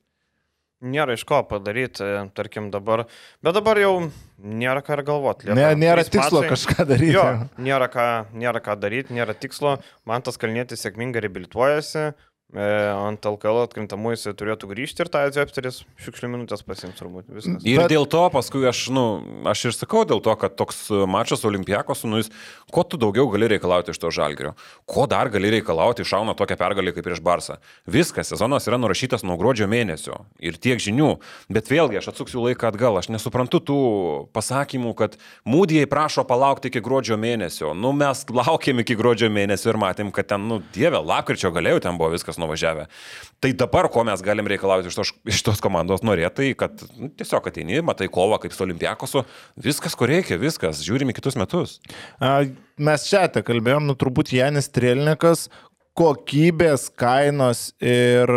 Nėra 0.82 1.14
iš 1.14 1.22
ko 1.28 1.38
padaryti, 1.46 2.02
tarkim 2.34 2.72
dabar. 2.74 3.04
Bet 3.44 3.54
dabar 3.54 3.78
jau 3.78 3.92
nėra 4.42 4.82
ką 4.82 4.96
ir 4.96 5.02
galvoti. 5.06 5.50
Ne, 5.54 5.68
nėra 5.78 6.02
tikslo 6.02 6.42
kažką 6.50 6.86
daryti. 6.88 7.12
Jo, 7.14 7.26
nėra 7.62 7.86
ką, 7.92 8.06
nėra 8.34 8.62
ką 8.64 8.74
daryti, 8.82 9.14
nėra 9.14 9.36
tikslo. 9.38 9.76
Man 10.10 10.26
tas 10.26 10.40
kalnėtis 10.42 10.82
sėkmingai 10.82 11.22
reabilituojasi. 11.22 12.08
E, 12.52 12.64
ant 12.92 13.24
LKL 13.24 13.62
atkrintamųjų 13.64 14.16
jisai 14.18 14.32
turėtų 14.36 14.68
grįžti 14.68 15.00
ir 15.00 15.08
tą 15.08 15.22
Zepteris 15.32 15.78
šiukšlių 16.04 16.28
minutės 16.34 16.60
pasims 16.68 16.98
turbūt. 16.98 17.30
Viskas. 17.32 17.62
Ir 17.64 17.78
Bet- 17.78 17.86
Bet... 17.86 17.92
dėl 17.94 18.04
to 18.12 18.20
paskui 18.34 18.66
aš, 18.68 18.82
nu, 18.92 19.04
aš 19.48 19.62
ir 19.70 19.72
sakau, 19.72 20.02
dėl 20.04 20.20
to, 20.20 20.34
kad 20.36 20.52
toks 20.60 20.82
mačas 21.08 21.46
Olimpijakos, 21.48 22.02
nu, 22.04 22.20
jis, 22.20 22.28
ko 22.68 22.84
tu 22.84 23.00
daugiau 23.00 23.24
gali 23.32 23.48
reikalauti 23.54 23.94
iš 23.94 24.00
to 24.02 24.10
žalgerio? 24.12 24.52
Ko 24.84 25.06
dar 25.08 25.30
gali 25.32 25.48
reikalauti 25.54 26.04
išauna 26.04 26.34
tokią 26.36 26.58
pergalį 26.60 26.92
kaip 26.98 27.06
prieš 27.08 27.22
Barsą? 27.24 27.56
Viskas, 27.88 28.28
sezonas 28.34 28.68
yra 28.68 28.76
nurašytas 28.82 29.24
nuo 29.24 29.38
gruodžio 29.40 29.64
mėnesio 29.72 30.20
ir 30.36 30.60
tiek 30.60 30.76
žinių. 30.76 31.14
Bet 31.48 31.72
vėlgi, 31.72 32.02
aš 32.02 32.10
atsuksiu 32.12 32.44
laiką 32.44 32.68
atgal, 32.68 33.00
aš 33.00 33.08
nesuprantu 33.16 33.62
tų 33.64 33.78
pasakymų, 34.36 34.92
kad 35.00 35.16
mūdijai 35.48 35.88
prašo 35.88 36.26
palaukti 36.28 36.68
iki 36.68 36.84
gruodžio 36.84 37.16
mėnesio. 37.16 37.72
Nu, 37.72 37.94
mes 37.96 38.26
laukėm 38.28 38.84
iki 38.84 38.96
gruodžio 39.00 39.32
mėnesio 39.32 39.72
ir 39.72 39.80
matėm, 39.80 40.12
kad 40.12 40.28
ten, 40.34 40.44
nu, 40.52 40.60
dieve, 40.76 41.00
lapkričio 41.00 41.48
galėjau 41.56 41.80
ten 41.88 41.96
buvo 41.96 42.12
viskas 42.12 42.36
nuvažiavę. 42.42 42.88
Tai 43.42 43.52
dabar, 43.58 43.88
ko 43.92 44.04
mes 44.06 44.22
galim 44.24 44.50
reikalauti 44.50 44.90
iš 44.90 44.98
tos, 44.98 45.14
iš 45.30 45.40
tos 45.46 45.62
komandos 45.62 46.04
norėtai, 46.06 46.52
kad 46.58 46.84
nu, 46.98 47.10
tiesiog 47.18 47.48
ateini, 47.50 47.80
matai 47.86 48.10
kovą 48.12 48.42
kaip 48.42 48.54
su 48.54 48.66
Olimpiakosu, 48.66 49.24
viskas, 49.62 49.96
ko 49.98 50.10
reikia, 50.10 50.40
viskas, 50.42 50.84
žiūrim 50.86 51.14
į 51.14 51.18
kitus 51.18 51.38
metus. 51.40 51.78
A, 52.18 52.42
Mes 52.82 53.04
čia 53.04 53.26
te 53.28 53.42
kalbėjom, 53.44 53.84
nu 53.84 53.94
turbūt 53.98 54.32
Janis 54.32 54.70
Trelnikas 54.72 55.46
kokybės, 55.98 56.86
kainos 56.96 57.66
ir 57.84 58.30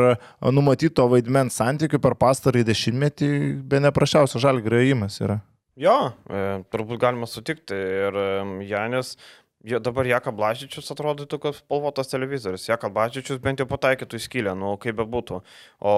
numatyto 0.52 1.06
vaidmens 1.10 1.56
santykių 1.62 2.02
per 2.04 2.18
pastarąjį 2.20 2.68
dešimtmetį 2.68 3.30
be 3.64 3.80
neprašiausio 3.86 4.42
žalgrio 4.44 4.82
įimas 4.84 5.22
yra. 5.24 5.40
Jo, 5.80 5.96
e, 6.28 6.44
turbūt 6.72 7.00
galima 7.02 7.28
sutikti. 7.28 7.76
Ir 7.76 8.20
Janis, 8.68 9.16
jo, 9.66 9.80
dabar 9.82 10.06
Jaka 10.06 10.32
Blažičius 10.36 10.92
atrodytų, 10.94 11.40
kad 11.42 11.58
spalvotas 11.58 12.12
televizorius. 12.12 12.68
Jaka 12.70 12.90
Blažičius 12.94 13.40
bent 13.42 13.62
jau 13.62 13.66
pataikytų 13.70 14.20
į 14.20 14.24
skylę, 14.26 14.54
nu 14.58 14.76
kaip 14.82 14.98
bebūtų. 15.00 15.40
O 15.82 15.94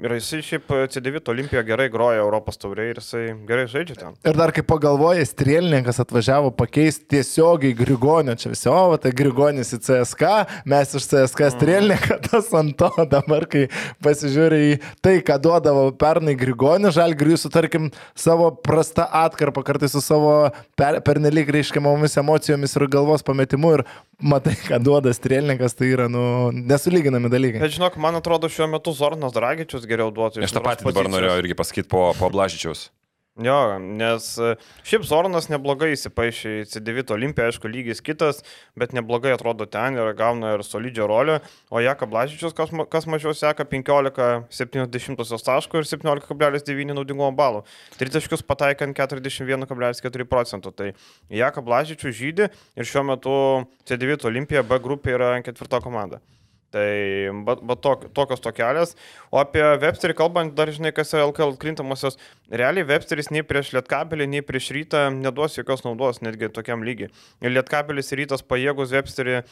ir 0.00 0.14
jisai 0.16 0.40
šiaip 0.44 0.72
C9 0.92 1.20
Olimpijoje 1.32 1.66
gerai 1.68 1.88
groja 1.92 2.22
Europos 2.24 2.60
tauriai 2.60 2.94
ir 2.94 3.00
jisai 3.02 3.24
gerai 3.48 3.66
žaidžia 3.70 3.98
ten. 4.00 4.16
Ir 4.24 4.38
dar 4.38 4.54
kai 4.56 4.64
pagalvoja, 4.66 5.24
Strielnikas 5.26 6.00
atvažiavo 6.00 6.52
pakeisti 6.56 7.16
tiesiogiai 7.16 7.76
Grigonio, 7.76 8.36
čia 8.40 8.52
visi, 8.54 8.70
o, 8.72 8.96
tai 9.00 9.12
Grigonis 9.16 9.74
į 9.76 9.80
CSK, 9.84 10.32
mes 10.72 10.96
iš 10.96 11.10
CSK 11.12 11.50
Strielniką, 11.58 12.18
tas 12.30 12.48
ant 12.56 12.76
to 12.80 12.90
dabar, 13.12 13.44
kai 13.50 13.66
pasižiūrė 14.04 14.62
į 14.70 14.72
tai, 15.04 15.18
ką 15.26 15.38
duodavo 15.44 15.90
pernai 16.00 16.36
Grigonio, 16.38 16.94
žalgriui 16.94 17.36
su, 17.40 17.52
tarkim, 17.52 17.90
savo 18.16 18.48
prasta 18.64 19.08
atkarpa, 19.24 19.64
kartais 19.66 19.92
su 19.92 20.00
savo 20.04 20.34
per, 20.78 21.02
pernelyg 21.04 21.52
reiškiamomis 21.52 22.16
emocijomis 22.22 22.45
ir 22.54 22.86
galvos 22.92 23.24
pametimu 23.26 23.72
ir 23.78 23.84
matai, 24.22 24.54
ką 24.68 24.80
duoda 24.82 25.12
Strielnikas, 25.16 25.76
tai 25.78 25.90
yra, 25.94 26.06
nu, 26.12 26.52
nesulyginami 26.54 27.30
dalykai. 27.32 27.62
Bet 27.64 27.74
žinok, 27.76 27.98
man 28.02 28.18
atrodo, 28.18 28.50
šiuo 28.52 28.68
metu 28.76 28.94
Zornas 28.96 29.34
Dragičius 29.36 29.88
geriau 29.88 30.12
duotų. 30.14 30.44
Aš 30.46 30.54
tą 30.56 30.64
patį 30.64 30.88
dabar 30.90 31.10
norėjau 31.12 31.40
irgi 31.42 31.58
pasakyti 31.58 31.90
po, 31.92 32.08
po 32.18 32.30
Blažičiaus. 32.34 32.88
Jo, 33.36 33.76
nes 33.76 34.26
e, 34.40 34.54
šiaip 34.88 35.02
Zornas 35.04 35.50
neblogai 35.52 35.90
įsipaišė 35.92 36.52
į 36.56 36.60
C9 36.72 37.10
Olimpiją, 37.12 37.50
aišku, 37.50 37.68
lygis 37.68 37.98
kitas, 38.00 38.38
bet 38.80 38.94
neblogai 38.96 39.34
atrodo 39.34 39.66
ten 39.68 39.98
ir 39.98 40.08
gauna 40.16 40.54
ir 40.54 40.62
solidžią 40.64 41.04
rolę, 41.10 41.34
o 41.68 41.82
Jaka 41.84 42.08
Blažičius, 42.08 42.54
kas, 42.56 42.72
kas 42.88 43.04
mažiau 43.04 43.34
seka 43.36 43.66
15,70 43.68 45.44
taškų 45.50 45.82
ir 45.82 45.88
17,9 45.90 46.96
naudingumo 46.96 47.28
balų. 47.36 47.60
Tritaškius 48.00 48.40
pataikant 48.40 48.96
41,4 48.96 50.28
procentų. 50.32 50.72
Tai 50.72 50.88
Jaka 51.28 51.60
Blažičius 51.60 52.16
žydė 52.16 52.48
ir 52.72 52.88
šiuo 52.88 53.04
metu 53.10 53.36
C9 53.84 54.30
Olimpija 54.32 54.64
B 54.64 54.80
grupė 54.80 55.12
yra 55.18 55.34
ketvirta 55.44 55.84
komanda. 55.84 56.24
Tai 56.76 57.32
bet, 57.46 57.60
bet 57.64 57.80
tok, 57.80 58.02
tokios 58.12 58.42
tokelės. 58.44 58.92
O 59.32 59.38
apie 59.40 59.62
Websterį 59.80 60.16
kalbant, 60.18 60.52
dar 60.58 60.68
žinai, 60.74 60.92
kas 60.92 61.14
yra 61.14 61.24
LKL 61.30 61.54
krintamosios. 61.60 62.18
Realiai 62.52 62.84
Websteris 62.86 63.30
nei 63.32 63.44
prieš 63.46 63.70
Lietkabelį, 63.72 64.26
nei 64.28 64.44
prieš 64.44 64.68
rytą 64.76 65.06
neduos 65.14 65.56
jokios 65.56 65.86
naudos, 65.86 66.20
netgi 66.24 66.50
tokiam 66.52 66.84
lygiai. 66.84 67.08
Lietkabelis 67.40 68.12
ir 68.12 68.22
rytas 68.22 68.44
pajėgus 68.44 68.92
Websterį 68.92 69.38
e, 69.38 69.42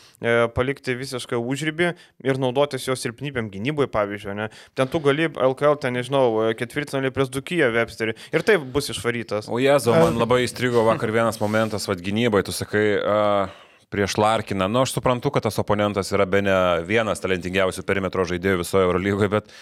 palikti 0.52 0.99
visiškai 1.00 1.40
užrybį 1.40 1.90
ir 2.28 2.43
naudotis 2.43 2.85
jo 2.90 2.99
silpnybėm 2.99 3.49
gynybai, 3.54 3.88
pavyzdžiui. 3.95 4.37
Ne? 4.43 4.50
Ten 4.76 4.93
tu 4.93 5.00
gali 5.04 5.31
LKL, 5.33 5.81
ten 5.81 5.97
nežinau, 5.97 6.52
ketvirtinalį 6.61 7.14
prieš 7.16 7.33
Dukiją 7.38 7.73
Websterį 7.73 8.19
ir 8.37 8.47
taip 8.47 8.69
bus 8.76 8.93
išvarytas. 8.93 9.49
O 9.49 9.62
Jezu, 9.62 9.97
man 9.97 10.21
labai 10.21 10.45
įstrigo 10.45 10.85
vakar 10.85 11.14
vienas 11.14 11.40
momentas, 11.40 11.88
vad 11.88 12.04
gynybai, 12.04 12.45
tu 12.45 12.52
sakai. 12.52 12.88
Uh 13.00 13.63
prieš 13.95 14.19
Larkiną. 14.21 14.67
Na, 14.67 14.73
nu, 14.73 14.83
aš 14.85 14.97
suprantu, 14.99 15.33
kad 15.35 15.47
tas 15.47 15.61
oponentas 15.63 16.13
yra 16.15 16.27
be 16.27 16.43
ne 16.45 16.59
vienas 16.89 17.23
talentingiausių 17.23 17.87
perimetro 17.87 18.27
žaidėjų 18.29 18.63
visoje 18.65 18.89
Eurolygoje, 18.91 19.33
bet 19.39 19.57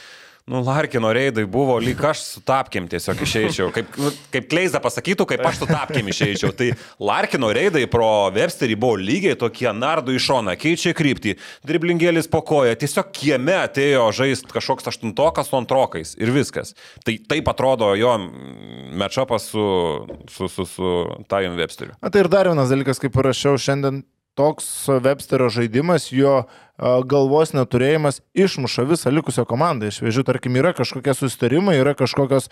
Nu, 0.47 0.59
Larkino 0.63 1.13
reidai 1.15 1.45
buvo 1.47 1.77
lyg 1.79 2.01
aš 2.05 2.21
su 2.27 2.41
tapkim 2.43 2.89
tiesiog 2.91 3.21
išeičiau. 3.23 3.69
Kaip, 3.75 3.93
nu, 3.95 4.11
kaip 4.35 4.49
Kleiza 4.51 4.81
pasakytų, 4.83 5.27
kaip 5.31 5.45
aš 5.47 5.61
su 5.61 5.69
tapkim 5.69 6.09
išeičiau. 6.11 6.51
Tai 6.59 6.73
Larkino 6.99 7.53
reidai 7.55 7.85
pro 7.91 8.27
Websterį 8.35 8.75
buvo 8.83 8.97
lygiai 8.99 9.37
tokie 9.39 9.69
nardų 9.71 10.17
į 10.19 10.23
šoną, 10.25 10.57
keičia 10.59 10.97
kryptį, 10.99 11.37
driblingėlis 11.69 12.27
po 12.33 12.41
koją, 12.49 12.75
tiesiog 12.81 13.13
kieme 13.15 13.55
atėjo 13.61 14.09
žaisti 14.19 14.51
kažkoks 14.51 14.91
aštuntokas 14.91 15.53
su 15.53 15.61
antrokais 15.61 16.17
ir 16.19 16.35
viskas. 16.35 16.75
Tai 17.07 17.15
taip 17.31 17.53
atrodo 17.55 17.93
jo 17.95 18.17
matchupas 18.99 19.47
su, 19.53 19.69
su, 20.27 20.51
su, 20.51 20.67
su 20.67 20.97
Tajum 21.31 21.55
Websteriu. 21.61 21.95
Na 22.03 22.11
tai 22.11 22.27
ir 22.27 22.33
dar 22.33 22.51
vienas 22.51 22.75
dalykas, 22.75 22.99
kaip 22.99 23.15
parašiau 23.15 23.63
šiandien 23.63 24.03
toks 24.39 24.67
Websterio 25.03 25.49
žaidimas, 25.53 26.11
jo 26.13 26.43
galvos 27.07 27.53
neturėjimas 27.55 28.21
išmuša 28.35 28.87
visą 28.89 29.13
likusią 29.13 29.45
komandą 29.49 29.91
iš 29.91 30.01
vėžių. 30.03 30.25
Tarkim, 30.27 30.57
yra 30.59 30.73
kažkokie 30.77 31.15
susitarimai, 31.15 31.77
yra 31.79 31.95
kažkokios, 31.99 32.49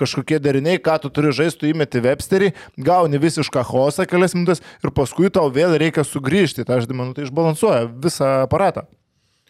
kažkokie 0.00 0.38
deriniai, 0.42 0.80
ką 0.82 0.98
tu 1.02 1.12
turi 1.12 1.34
žaisti, 1.36 1.72
įmeti 1.72 2.02
Websterį, 2.04 2.52
gauni 2.80 3.20
visišką 3.22 3.66
chaosą 3.68 4.08
kelias 4.08 4.36
minutės 4.38 4.64
ir 4.82 4.94
paskui 4.94 5.32
tau 5.34 5.50
vėl 5.52 5.76
reikia 5.80 6.06
sugrįžti. 6.06 6.64
Tai 6.68 6.80
aš 6.80 6.88
manau, 6.94 7.12
tai 7.16 7.28
išbalansuoja 7.28 7.90
visą 7.90 8.38
aparatą. 8.46 8.88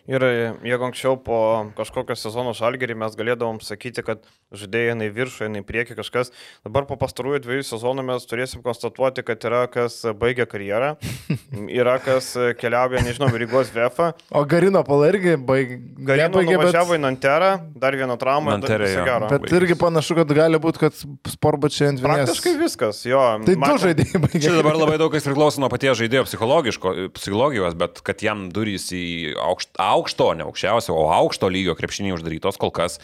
Ir 0.09 0.25
jeigu 0.65 0.87
anksčiau 0.87 1.19
po 1.21 1.39
kažkokio 1.77 2.15
sezono 2.17 2.55
žalgerį 2.57 2.95
mes 2.97 3.13
galėdavom 3.19 3.59
sakyti, 3.61 4.01
kad 4.07 4.23
žaidėjai 4.57 4.95
eina 4.95 5.05
į 5.05 5.11
viršų, 5.13 5.43
eina 5.45 5.61
į 5.61 5.67
priekį 5.69 5.99
kažkas, 5.99 6.31
dabar 6.65 6.87
po 6.89 6.97
pastarųjų 6.97 7.43
dviejų 7.45 7.67
sezonų 7.69 8.07
mes 8.09 8.25
turėsim 8.31 8.63
konstatuoti, 8.65 9.21
kad 9.29 9.45
yra 9.45 9.67
kas 9.69 10.01
baigia 10.17 10.47
karjerą, 10.49 10.95
yra 11.81 11.99
kas 12.01 12.31
keliauja, 12.57 13.03
nežinau, 13.05 13.29
Rygos 13.37 13.69
VF. 13.75 14.15
O 14.33 14.47
Garino 14.49 14.81
Pala 14.87 15.11
irgi 15.13 15.35
baig... 15.37 15.75
Garino 16.09 16.41
baigė. 16.41 16.57
Važiavo 16.63 16.95
bet... 16.95 16.97
į 16.97 17.05
Nanterą, 17.05 17.53
dar 17.85 17.99
vieną 18.01 18.17
traumą. 18.23 18.57
Nanterą, 18.57 18.89
gero. 19.11 19.29
Bet 19.35 19.53
irgi 19.61 19.77
panašu, 19.77 20.17
kad 20.23 20.33
gali 20.41 20.63
būti, 20.65 20.87
kad 20.87 20.97
sportbačiai 21.35 21.91
ant 21.93 22.01
vienos. 22.01 22.33
Praktiškai 22.33 22.55
viskas, 22.63 23.03
jo. 23.05 23.21
Tai 23.45 23.59
man... 23.61 23.77
du 23.77 23.85
žaidėjai 23.85 24.25
baigė. 24.25 24.43
Čia 24.47 24.57
dabar 24.57 24.81
labai 24.81 24.97
daug 25.05 25.13
kas 25.13 25.29
priklauso 25.29 25.61
nuo 25.61 25.69
paties 25.69 26.01
žaidėjo 26.01 26.25
psichologijos, 26.31 27.77
bet 27.77 28.01
kad 28.09 28.25
jam 28.25 28.49
durys 28.57 28.89
į 28.97 29.05
aukštą 29.37 29.98
aukšto, 29.99 30.31
ne 30.39 30.47
aukščiausio, 30.49 30.95
o 30.97 31.11
aukšto 31.19 31.51
lygio 31.53 31.77
krepšinį 31.79 32.15
uždarytos 32.17 32.61
kol 32.61 32.73
kas. 32.75 32.99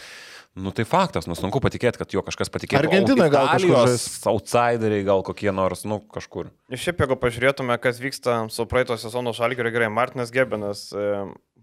Nu 0.54 0.70
tai 0.70 0.84
faktas, 0.86 1.26
nu 1.26 1.34
sunku 1.34 1.58
patikėti, 1.58 1.98
kad 1.98 2.12
jo 2.14 2.22
kažkas 2.22 2.52
patikėtų. 2.54 2.86
Argentina 2.86 3.26
gal 3.26 3.48
kažkokios 3.50 4.04
outsideriai, 4.30 5.02
gal 5.02 5.24
kokie 5.26 5.50
nors, 5.50 5.82
nu 5.82 5.98
kažkur. 6.14 6.52
Iš 6.70 6.84
šiaip, 6.86 7.02
jeigu 7.02 7.16
pažiūrėtume, 7.18 7.74
kas 7.82 7.98
vyksta 7.98 8.44
su 8.54 8.66
praeito 8.70 8.94
sezono 9.02 9.32
žalgiu, 9.34 9.66
gerai, 9.66 9.90
Martinas 9.90 10.30
Gebenas 10.34 10.92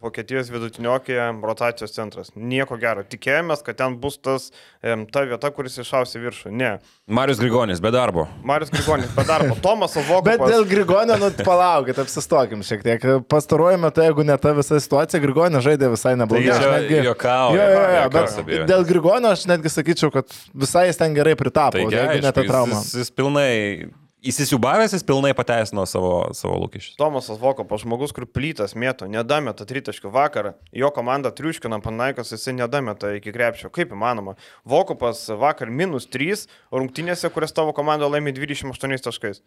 Vokietijos 0.02 0.50
vidutiniokė 0.50 1.18
rotacijos 1.46 1.94
centras. 1.94 2.32
Nieko 2.34 2.74
gero. 2.82 3.04
Tikėjomės, 3.06 3.62
kad 3.66 3.78
ten 3.78 4.00
bus 4.02 4.18
tas, 4.18 4.48
ta 4.82 5.22
vieta, 5.30 5.52
kuris 5.54 5.78
išausi 5.84 6.18
viršų. 6.24 6.54
Ne. 6.58 6.72
Marius 7.06 7.38
Grigonis, 7.42 7.82
be 7.84 7.92
darbo. 7.94 8.26
Marius 8.48 8.74
Grigonis, 8.74 9.12
be 9.14 9.26
darbo. 9.30 9.54
Tomas 9.66 9.94
Avokas. 10.02 10.26
Bet 10.32 10.42
dėl 10.42 10.66
Grigonio, 10.70 11.20
nu 11.22 11.30
palaukit, 11.46 12.02
apsistokim 12.02 12.66
šiek 12.66 12.82
tiek. 12.88 13.08
Pastaruoju 13.30 13.78
metu, 13.86 14.02
jeigu 14.08 14.26
ne 14.26 14.40
ta 14.42 14.56
visa 14.58 14.82
situacija, 14.82 15.22
Grigonio 15.22 15.62
žaidė 15.62 15.94
visai 15.94 16.18
neblogai. 16.18 16.50
Tai 16.50 16.58
aš 16.58 16.76
netgi... 16.80 17.00
Jokau. 17.12 17.56
Jo, 17.60 17.72
jo, 17.76 17.88
jo, 17.94 18.12
bet 18.18 18.68
dėl 18.74 18.90
Grigonio 18.90 19.36
aš 19.38 19.46
netgi 19.54 19.70
sakyčiau, 19.70 20.10
kad 20.18 20.38
visai 20.58 20.88
jis 20.90 20.98
ten 20.98 21.14
gerai 21.14 21.38
pritapo, 21.38 21.78
tai 21.78 21.86
jeigu 21.86 22.26
ne 22.26 22.34
ta 22.34 22.46
trauma. 22.50 22.82
Jis, 22.82 23.04
jis 23.04 23.14
pilnai 23.14 23.52
įsisiubavęs, 24.22 24.94
jis 24.94 25.06
pilnai 25.06 25.32
pateisino 25.38 25.84
savo, 25.90 26.14
savo 26.38 26.60
lūkesčius. 26.62 26.98
Tomasas 27.00 27.40
Vokopas, 27.42 27.82
žmogus, 27.84 28.14
kur 28.16 28.28
plytas 28.30 28.76
mėto, 28.78 29.08
nedameta 29.10 29.66
tritaškių 29.68 30.12
vakarą, 30.14 30.54
jo 30.78 30.92
komanda 30.94 31.32
triuškina 31.34 31.82
Panaikos, 31.82 32.34
jisai 32.36 32.56
nedameta 32.60 33.16
iki 33.18 33.34
krepšio. 33.34 33.72
Kaip 33.74 33.96
įmanoma? 33.96 34.38
Vokopas 34.68 35.24
vakar 35.42 35.72
minus 35.74 36.06
3 36.12 36.46
rungtynėse, 36.74 37.32
kurias 37.34 37.56
tavo 37.58 37.74
komanda 37.78 38.10
laimė 38.12 38.36
28 38.38 39.08
taškais. 39.08 39.42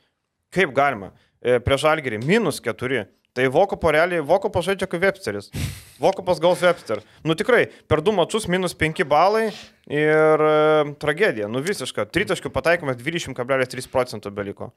Kaip 0.55 0.75
galima? 0.75 1.13
E, 1.43 1.61
Prie 1.63 1.79
žalgerį 1.81 2.23
minus 2.25 2.61
4. 2.65 3.07
Tai 3.35 3.49
Vokopo 3.51 3.91
realiai, 3.91 4.23
Vokopo 4.23 4.61
žaidžia 4.63 4.87
kaip 4.87 5.03
Websteris. 5.03 5.49
Vokopas 6.03 6.39
gaus 6.39 6.61
Webster. 6.63 7.01
Nu 7.27 7.35
tikrai, 7.35 7.65
per 7.91 7.99
du 7.99 8.15
mačius 8.15 8.47
minus 8.47 8.77
5 8.79 9.03
balai 9.11 9.49
ir 9.91 10.45
e, 10.47 10.55
tragedija. 11.03 11.49
Nu 11.51 11.63
visiška. 11.65 12.07
Tritaškių 12.15 12.53
pataikymas 12.55 13.01
20,3 13.03 13.91
procentų 13.91 14.31
beliko. 14.35 14.71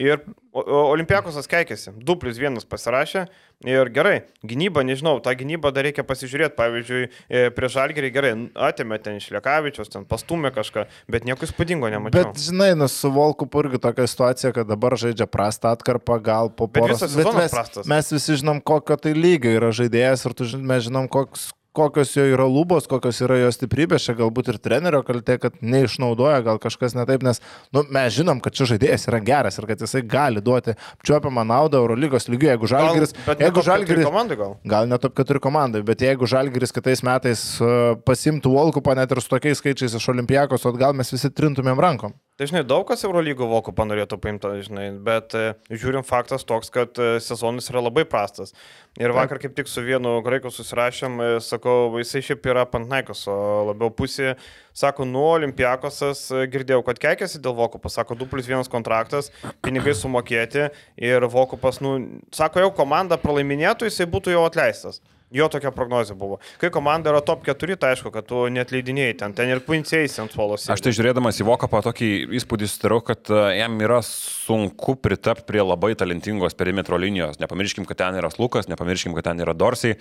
Ir 0.00 0.22
Olimpiakosas 0.54 1.48
keikėsi, 1.50 1.90
2 1.98 2.14
plus 2.22 2.38
1 2.38 2.62
pasirašė 2.70 3.24
ir 3.66 3.88
gerai, 3.94 4.14
gynyba, 4.46 4.84
nežinau, 4.86 5.16
tą 5.22 5.32
gynybą 5.36 5.72
dar 5.74 5.84
reikia 5.86 6.04
pasižiūrėti, 6.06 6.54
pavyzdžiui, 6.58 7.08
e, 7.26 7.42
prie 7.54 7.70
Žalgerį 7.74 8.10
gerai, 8.14 8.30
atėmė 8.68 9.00
ten 9.02 9.18
iš 9.18 9.28
Lekavičios, 9.34 9.90
ten 9.90 10.06
pastumė 10.06 10.52
kažką, 10.54 10.86
bet 11.10 11.26
nieko 11.26 11.48
įspūdingo 11.48 11.90
nemačiau. 11.90 12.30
Bet 12.30 12.40
žinai, 12.44 12.70
nu, 12.78 12.86
su 12.90 13.10
Volku 13.14 13.48
irgi 13.60 13.82
tokia 13.82 14.06
situacija, 14.10 14.54
kad 14.54 14.70
dabar 14.70 14.96
žaidžia 15.00 15.26
prastą 15.30 15.74
atkarpą, 15.74 16.20
gal 16.22 16.54
po 16.54 16.70
poros. 16.70 17.02
Bet, 17.02 17.18
bet 17.18 17.40
mes, 17.42 17.58
prastas. 17.58 17.90
mes 17.90 18.14
visi 18.14 18.38
žinom, 18.40 18.62
kokio 18.62 18.96
tai 19.00 19.16
lygio 19.18 19.58
yra 19.58 19.74
žaidėjas 19.74 20.22
ir 20.28 20.38
tu, 20.38 20.48
mes 20.62 20.86
žinom, 20.86 21.10
koks 21.10 21.50
kokios 21.74 22.12
jo 22.16 22.24
yra 22.30 22.46
lubos, 22.46 22.86
kokios 22.90 23.18
yra 23.24 23.40
jo 23.40 23.50
stiprybės, 23.54 24.04
čia 24.06 24.14
galbūt 24.18 24.52
ir 24.52 24.58
trenerio 24.62 25.02
kaltė, 25.06 25.36
kad 25.42 25.56
neišnaudoja, 25.60 26.40
gal 26.46 26.60
kažkas 26.62 26.94
netaip, 26.94 27.24
nes 27.26 27.42
nu, 27.74 27.82
mes 27.94 28.14
žinom, 28.14 28.40
kad 28.44 28.54
čia 28.54 28.68
žaidėjas 28.70 29.08
yra 29.10 29.20
geras 29.24 29.58
ir 29.58 29.66
kad 29.70 29.82
jisai 29.82 30.04
gali 30.06 30.42
duoti 30.44 30.76
čiuopiamą 31.06 31.42
naudą 31.50 31.82
Eurolygos 31.82 32.30
lygių, 32.30 32.52
jeigu 32.52 32.70
Žalgiris... 32.70 33.16
Gal, 33.26 33.42
jeigu 33.42 33.64
Žalgiris 33.66 34.06
komandai 34.06 34.38
gal. 34.38 34.54
Gal 34.74 34.90
ne 34.90 35.00
top 35.02 35.18
4 35.18 35.42
komandai, 35.42 35.82
bet 35.86 36.04
jeigu 36.06 36.28
Žalgiris 36.30 36.74
kitais 36.74 37.02
metais 37.06 37.46
uh, 37.62 37.96
pasimtų 38.06 38.54
Volkupą 38.54 38.94
net 38.98 39.10
ir 39.10 39.22
su 39.24 39.34
tokiais 39.34 39.58
skaičiais 39.58 39.98
iš 39.98 40.10
Olimpijakos, 40.14 40.68
o 40.68 40.74
gal 40.78 40.94
mes 40.94 41.10
visi 41.10 41.32
trintumėm 41.34 41.82
rankom. 41.82 42.14
Tai 42.34 42.48
žinai, 42.50 42.64
daug 42.66 42.82
kas 42.82 43.04
Eurolygo 43.06 43.46
vokų 43.46 43.70
panorėtų 43.78 44.16
paimti, 44.18 44.48
žinai, 44.66 44.88
bet 45.06 45.36
e, 45.38 45.52
žiūrim 45.70 46.02
faktas 46.02 46.42
toks, 46.42 46.66
kad 46.74 46.98
e, 46.98 47.20
sezonas 47.22 47.70
yra 47.70 47.84
labai 47.84 48.02
prastas. 48.10 48.50
Ir 48.98 49.14
vakar 49.14 49.38
kaip 49.38 49.54
tik 49.54 49.70
su 49.70 49.84
vienu 49.86 50.16
graiku 50.26 50.50
susirašėm, 50.50 51.14
e, 51.22 51.28
sakau, 51.46 51.92
jisai 52.02 52.24
šiaip 52.26 52.50
yra 52.50 52.66
Pantnaikos, 52.66 53.22
o 53.30 53.38
labiau 53.70 53.94
pusė, 53.94 54.34
sako, 54.74 55.06
nu, 55.06 55.22
Olimpiakosas, 55.36 56.26
girdėjau, 56.50 56.82
kad 56.90 56.98
keikėsi 57.06 57.38
dėl 57.38 57.54
Vokupas, 57.54 58.00
sako, 58.00 58.18
2 58.18 58.32
plus 58.34 58.50
1 58.50 58.66
kontraktas, 58.72 59.30
pinigai 59.62 59.94
sumokėti 59.94 60.72
ir 61.06 61.30
Vokupas, 61.30 61.78
nu, 61.86 62.00
sako, 62.34 62.66
jau 62.66 62.74
komanda 62.74 63.14
pralaiminėtų, 63.14 63.86
jisai 63.86 64.10
būtų 64.10 64.34
jau 64.34 64.42
atleistas. 64.50 64.98
Jo 65.34 65.48
tokia 65.50 65.72
prognozija 65.74 66.14
buvo. 66.14 66.38
Kai 66.62 66.70
komanda 66.70 67.10
yra 67.10 67.18
top 67.26 67.42
4, 67.46 67.74
tai 67.80 67.94
aišku, 67.94 68.12
kad 68.14 68.28
tu 68.28 68.44
net 68.54 68.70
leidinėjai 68.70 69.16
ten, 69.18 69.34
ten 69.34 69.50
ir 69.50 69.64
puinciai 69.66 70.06
ant 70.22 70.30
suolo. 70.30 70.54
Aš 70.54 70.84
tai 70.84 70.92
žiūrėdamas 70.94 71.40
į 71.42 71.48
Vokapą 71.48 71.80
tokį 71.88 72.10
įspūdį 72.38 72.68
susidarau, 72.70 73.00
kad 73.02 73.32
e, 73.34 73.40
jam 73.58 73.74
yra 73.82 73.98
sunku 74.06 74.94
pritapti 75.02 75.48
prie 75.48 75.64
labai 75.64 75.96
talentingos 75.98 76.54
perimetro 76.54 77.00
linijos. 77.02 77.40
Nepamirškim, 77.42 77.88
kad 77.90 77.98
ten 78.04 78.20
yra 78.22 78.30
Lukas, 78.38 78.70
nepamirškim, 78.70 79.16
kad 79.18 79.26
ten 79.32 79.42
yra 79.42 79.56
Dorsiai 79.58 79.98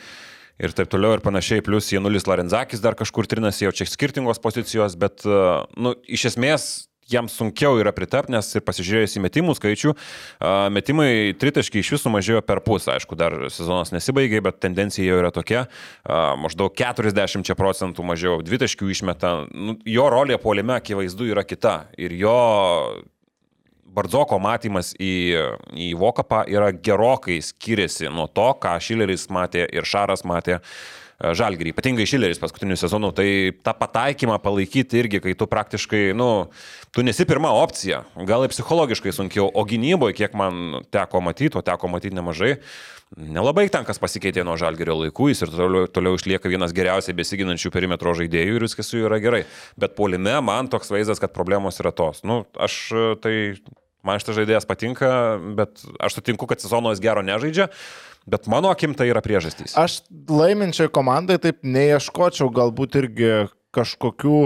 ir 0.61 0.77
taip 0.77 0.93
toliau 0.93 1.17
ir 1.17 1.25
panašiai, 1.25 1.65
plus 1.65 1.89
Janulis 1.89 2.29
Larenzakis 2.29 2.83
dar 2.83 2.93
kažkur 2.93 3.25
trinasi, 3.25 3.65
jau 3.65 3.73
čia 3.73 3.89
skirtingos 3.89 4.41
pozicijos, 4.43 4.93
bet, 5.01 5.25
e, 5.25 5.43
nu, 5.81 5.97
iš 6.05 6.29
esmės 6.33 6.69
jam 7.11 7.29
sunkiau 7.31 7.77
yra 7.81 7.93
pritapti, 7.95 8.33
nes 8.33 8.49
ir 8.55 8.63
pasižiūrėjus 8.65 9.17
į 9.17 9.23
metimų 9.25 9.55
skaičių, 9.57 9.93
metimai 10.73 11.09
tritaškiai 11.39 11.83
iš 11.83 11.93
visų 11.95 12.13
mažėjo 12.13 12.43
per 12.47 12.63
pusę. 12.65 12.93
Aišku, 12.95 13.17
dar 13.19 13.35
sezonas 13.53 13.93
nesibaigė, 13.95 14.41
bet 14.45 14.61
tendencija 14.63 15.07
jau 15.07 15.21
yra 15.21 15.31
tokia. 15.35 15.65
Maždaug 16.39 16.75
40 16.79 17.55
procentų 17.59 18.05
mažiau 18.07 18.41
dvitaškių 18.45 18.91
išmeta. 18.93 19.33
Nu, 19.53 19.77
jo 19.87 20.09
rolė 20.13 20.39
puolime 20.41 20.77
akivaizdu 20.77 21.31
yra 21.33 21.45
kita. 21.47 21.83
Ir 21.97 22.15
jo 22.17 22.37
Bardzoko 23.93 24.39
matymas 24.41 24.93
į, 24.97 25.13
į 25.77 25.91
Vokapą 26.01 26.43
yra 26.49 26.71
gerokai 26.73 27.37
skiriasi 27.45 28.09
nuo 28.09 28.25
to, 28.25 28.47
ką 28.57 28.73
Šileris 28.81 29.27
matė 29.33 29.67
ir 29.69 29.85
Šaras 29.85 30.25
matė. 30.25 30.59
Žalgerį, 31.23 31.71
ypatingai 31.73 32.07
Šileris 32.09 32.41
paskutinių 32.41 32.75
sezonų, 32.79 33.11
tai 33.15 33.27
tą 33.63 33.73
pataikymą 33.79 34.39
palaikyti 34.43 34.99
irgi, 34.99 35.21
kai 35.23 35.35
tu 35.39 35.47
praktiškai, 35.49 36.01
nu, 36.17 36.29
tu 36.91 37.05
nesi 37.05 37.27
pirma 37.29 37.53
opcija, 37.55 38.03
gal 38.27 38.43
ir 38.43 38.51
psichologiškai 38.51 39.15
sunkiau, 39.15 39.47
o 39.47 39.63
gynyboje, 39.67 40.17
kiek 40.19 40.35
man 40.37 40.83
teko 40.93 41.23
matyti, 41.23 41.55
o 41.59 41.65
teko 41.65 41.91
matyti 41.91 42.19
nemažai, 42.19 42.57
Nelabai 43.13 43.67
ten 43.69 43.83
kas 43.85 43.99
pasikeitė 44.01 44.41
nuo 44.41 44.55
žalgerio 44.57 44.95
laikų, 44.97 45.27
jis 45.29 45.43
ir 45.45 45.51
toliau, 45.53 45.85
toliau 45.85 46.17
išlieka 46.17 46.49
vienas 46.49 46.73
geriausiai 46.73 47.13
besiginančių 47.13 47.69
perimetro 47.69 48.15
žaidėjų 48.17 48.55
ir 48.57 48.65
viskas 48.65 48.89
su 48.89 48.97
juo 48.97 49.05
yra 49.05 49.19
gerai. 49.21 49.43
Bet 49.77 49.93
polime 49.99 50.33
man 50.41 50.65
toks 50.71 50.89
vaizdas, 50.89 51.21
kad 51.21 51.35
problemos 51.35 51.77
yra 51.83 51.91
tos. 51.93 52.23
Nu, 52.25 52.41
aš 52.57 52.79
tai 53.21 53.35
Man 54.03 54.19
šitas 54.19 54.35
žaidėjas 54.35 54.65
patinka, 54.67 55.09
bet 55.55 55.79
aš 56.03 56.17
sutinku, 56.17 56.47
kad 56.49 56.59
sezono 56.59 56.91
jis 56.91 56.99
gero 57.03 57.21
nežaidžia. 57.23 57.69
Bet 58.29 58.47
mano 58.47 58.71
akim 58.71 58.93
tai 58.95 59.09
yra 59.11 59.21
priežastys. 59.23 59.75
Aš 59.79 60.01
laiminčiai 60.31 60.91
komandai 60.93 61.39
taip 61.43 61.59
neieškočiau 61.67 62.47
galbūt 62.53 62.95
irgi 63.01 63.33
kažkokių 63.73 64.37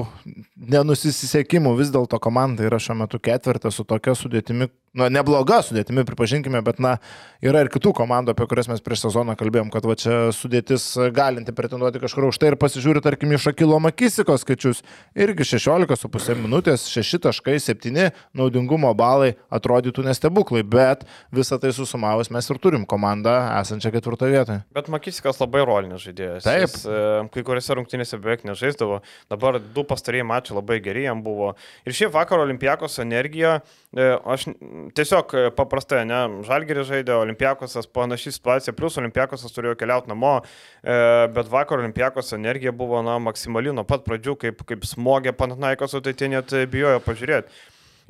nenusisiekimų. 0.72 1.74
Vis 1.78 1.92
dėlto 1.94 2.20
komanda 2.24 2.66
yra 2.66 2.80
šiuo 2.82 2.96
metu 3.04 3.20
ketvirta 3.22 3.72
su 3.76 3.84
tokia 3.88 4.16
sudėtimi, 4.18 4.70
nu, 4.98 5.08
nebloga 5.14 5.60
sudėtimi, 5.66 6.06
pripažinkime, 6.08 6.62
bet, 6.66 6.82
na, 6.84 6.96
yra 7.44 7.62
ir 7.64 7.72
kitų 7.74 7.94
komandų, 7.98 8.34
apie 8.34 8.48
kurias 8.50 8.70
mes 8.72 8.82
prieš 8.84 9.06
sezoną 9.06 9.38
kalbėjom, 9.40 9.70
kad 9.74 9.86
va 9.88 9.96
čia 10.00 10.18
sudėtis 10.36 10.90
galinti 11.16 11.54
pretenduoti 11.56 12.02
kažkur 12.02 12.30
už 12.32 12.40
tai 12.42 12.52
ir 12.52 12.58
pasižiūri, 12.60 13.04
tarkim, 13.06 13.34
iš 13.36 13.50
Akilo 13.52 13.80
Makisiko 13.84 14.38
skaičius, 14.42 14.82
irgi 15.18 15.46
16,5 15.54 16.42
minutės, 16.42 16.88
6.7 16.90 18.10
naudingumo 18.38 18.92
balai 18.98 19.36
atrodytų 19.54 20.08
nestebuklai, 20.08 20.64
bet 20.66 21.06
visą 21.34 21.60
tai 21.62 21.74
susumavus 21.76 22.32
mes 22.34 22.50
ir 22.50 22.62
turim 22.62 22.88
komandą 22.90 23.36
esančią 23.60 23.94
ketvirtoje 23.94 24.34
vietoje. 24.34 24.64
Bet 24.76 24.90
Makisikas 24.92 25.42
labai 25.42 25.64
rolinis 25.68 26.04
žaidėjas. 26.06 26.46
Taip. 26.48 26.66
Jis, 26.66 26.86
e, 26.90 27.02
kai 27.34 27.44
kuriuose 27.46 27.78
rungtynėse 27.78 28.20
beveik 28.22 28.46
nežaisdavo, 28.48 29.02
dabar 29.32 29.60
du 29.62 29.86
pastarėjai 29.88 30.28
mačiai 30.28 30.58
labai 30.58 30.80
geri 30.84 31.06
jam 31.06 31.22
buvo. 31.26 31.54
Ir 31.88 31.96
šiaip 31.98 32.14
vakar 32.16 32.42
Olimpijakos 32.44 32.98
energija, 33.04 33.60
e, 33.94 34.10
aš 34.26 34.48
tiesiog 34.96 35.34
e, 35.34 35.46
paprastai, 35.58 36.04
ne, 36.08 36.20
Žalgeris 36.48 36.88
žaidė, 36.90 37.16
Olimpijakosas 37.18 37.90
panaši 37.94 38.34
situacija, 38.36 38.76
plus 38.78 38.98
Olimpijakosas 39.02 39.56
turėjo 39.56 39.76
keliauti 39.80 40.12
namo, 40.12 40.36
e, 40.84 40.98
bet 41.36 41.50
vakar 41.52 41.82
Olimpijakos 41.82 42.34
energija 42.38 42.74
buvo, 42.76 43.02
na, 43.06 43.18
maksimali 43.24 43.74
nuo 43.76 43.86
pat 43.88 44.06
pradžių, 44.08 44.38
kaip, 44.44 44.64
kaip 44.68 44.86
smogė 44.88 45.36
Panatnaikos, 45.38 45.98
tai 46.04 46.14
tie 46.18 46.32
net 46.34 46.54
bijojo 46.72 47.02
pažiūrėti. 47.06 47.52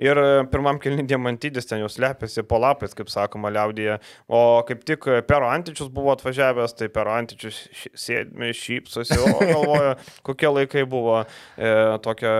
Ir 0.01 0.19
e, 0.19 0.25
pirmam 0.51 0.79
kilni 0.81 1.05
diamantydis 1.07 1.69
ten 1.69 1.81
jau 1.83 1.89
slepiasi 1.91 2.43
po 2.47 2.60
lapais, 2.62 2.95
kaip 2.97 3.12
sakoma, 3.12 3.51
liaudėje. 3.53 3.99
O 4.27 4.41
kaip 4.67 4.83
tik 4.88 5.07
Pero 5.27 5.49
Antičius 5.51 5.91
buvo 5.93 6.12
atvažiavęs, 6.15 6.75
tai 6.77 6.89
Pero 6.93 7.13
Antičius 7.15 7.60
sėdmi, 7.97 8.51
šypsosi, 8.57 9.17
o 9.21 9.38
galvoja, 9.53 9.95
kokie 10.27 10.51
laikai 10.51 10.86
buvo 10.89 11.21
e, 11.21 11.71
tokia 12.05 12.33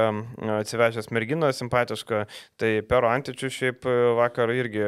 atsivežęs 0.60 1.12
mergina 1.16 1.52
simpatiška. 1.56 2.26
Tai 2.58 2.74
Pero 2.90 3.12
Antičius 3.12 3.56
šiaip 3.58 3.88
vakar 4.18 4.52
irgi 4.56 4.86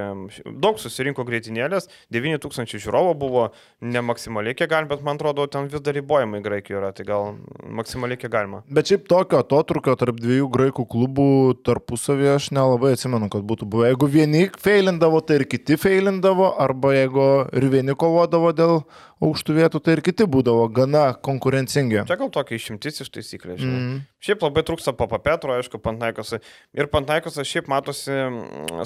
daug 0.59 0.79
susirinko 0.81 1.25
greitinėlės, 1.27 1.89
9000 2.13 2.79
žiūrovų 2.79 3.15
buvo, 3.19 3.47
ne 3.81 4.01
maksimaliai 4.05 4.57
kiek 4.57 4.69
galima, 4.71 4.93
bet 4.93 5.05
man 5.05 5.19
atrodo, 5.19 5.45
ten 5.51 5.69
vis 5.71 5.83
dar 5.83 5.95
ribojimai 5.97 6.41
Graikijoje 6.43 6.79
yra, 6.79 6.91
tai 6.95 7.05
gal 7.07 7.35
maksimaliai 7.65 8.19
kiek 8.19 8.31
galima. 8.33 8.61
Bet 8.71 8.91
šiaip 8.91 9.07
tokio 9.11 9.41
atotrukio 9.43 9.95
tarp 9.99 10.19
dviejų 10.21 10.49
graikų 10.53 10.85
klubų 10.89 11.29
tarpusavėje 11.67 12.35
aš 12.37 12.49
ne 12.55 12.58
nelabai 12.59 12.93
atsimenu, 12.95 13.31
kad 13.31 13.45
būtų 13.47 13.67
buvę. 13.71 13.89
Jeigu 13.93 14.09
vieni 14.11 14.45
feilindavo, 14.61 15.23
tai 15.23 15.39
ir 15.39 15.47
kiti 15.49 15.79
feilindavo, 15.79 16.51
arba 16.59 16.93
jeigu 16.97 17.29
ir 17.55 17.69
vieni 17.71 17.95
kovodavo 17.97 18.51
dėl 18.55 18.81
aukštų 19.23 19.55
vietų, 19.57 19.81
tai 19.83 19.97
ir 19.97 20.01
kiti 20.03 20.25
būdavo 20.29 20.67
gana 20.71 21.09
konkurencingi. 21.27 22.03
Čia 22.07 22.17
gal 22.19 22.31
tokia 22.33 22.55
išimtis 22.59 23.03
iš 23.03 23.11
taisyklės. 23.15 23.59
Mm. 23.59 23.97
Šiaip 24.23 24.43
labai 24.43 24.63
trūksta 24.67 24.93
Papa 24.99 25.19
Petro, 25.23 25.55
aišku, 25.55 25.79
Pantnaikos. 25.83 26.33
Ir 26.75 26.89
Pantnaikos 26.91 27.39
šiaip 27.47 27.67
matosi 27.71 28.15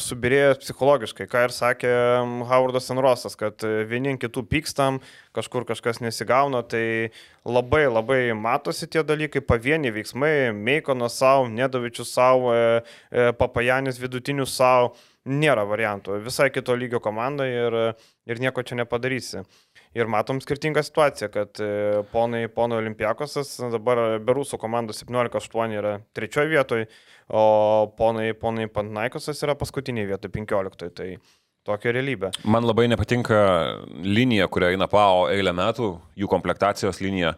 subirėjęs 0.07 0.61
psichologiškai, 0.61 1.27
ką 1.29 1.45
ir 1.47 1.53
sakė 1.53 1.93
Howardas 2.49 2.89
Enrosas, 2.93 3.37
kad 3.39 3.65
vieni 3.89 4.15
kitų 4.21 4.45
pykstam, 4.49 4.99
kažkur 5.37 5.65
kažkas 5.69 6.01
nesigauna, 6.05 6.63
tai 6.65 7.13
labai 7.45 7.85
labai 7.89 8.21
matosi 8.37 8.89
tie 8.89 9.05
dalykai, 9.05 9.41
pavieni 9.45 9.93
veiksmai, 9.93 10.51
Meikonas 10.53 11.17
savo, 11.21 11.49
Nedovičius 11.49 12.13
savo, 12.13 12.53
e, 12.53 12.83
e, 13.09 13.31
Papajanis 13.37 14.01
vidutinius 14.01 14.53
savo 14.57 14.93
nėra 15.25 15.63
variantų. 15.67 16.19
Visai 16.23 16.49
kito 16.51 16.75
lygio 16.75 16.99
komanda 17.03 17.47
ir, 17.47 17.77
ir 18.27 18.41
nieko 18.43 18.63
čia 18.63 18.77
nepadarysi. 18.81 19.43
Ir 19.93 20.10
matom 20.10 20.39
skirtingą 20.41 20.82
situaciją, 20.82 21.29
kad 21.34 21.60
e, 21.62 21.69
ponai, 22.10 22.47
ponai 22.49 22.79
Olimpiakosas 22.82 23.51
dabar 23.75 24.17
Berusų 24.25 24.58
komandos 24.62 25.03
17-8 25.03 25.75
yra 25.77 25.91
trečioje 26.17 26.49
vietoje, 26.49 26.88
o 27.29 27.43
ponai, 27.97 28.32
ponai 28.38 28.65
Pantnaikosas 28.73 29.43
yra 29.45 29.53
paskutinėje 29.60 30.10
vietoje 30.15 30.34
15. 30.39 30.89
Tai 30.97 31.10
tokia 31.67 31.93
realybė. 31.93 32.34
Man 32.49 32.65
labai 32.65 32.88
nepatinka 32.89 33.38
linija, 34.01 34.49
kurią 34.49 34.73
eina 34.73 34.89
PAO 34.89 35.27
eilę 35.34 35.53
metų, 35.56 35.91
jų 36.19 36.32
komplektacijos 36.32 36.99
linija. 37.03 37.36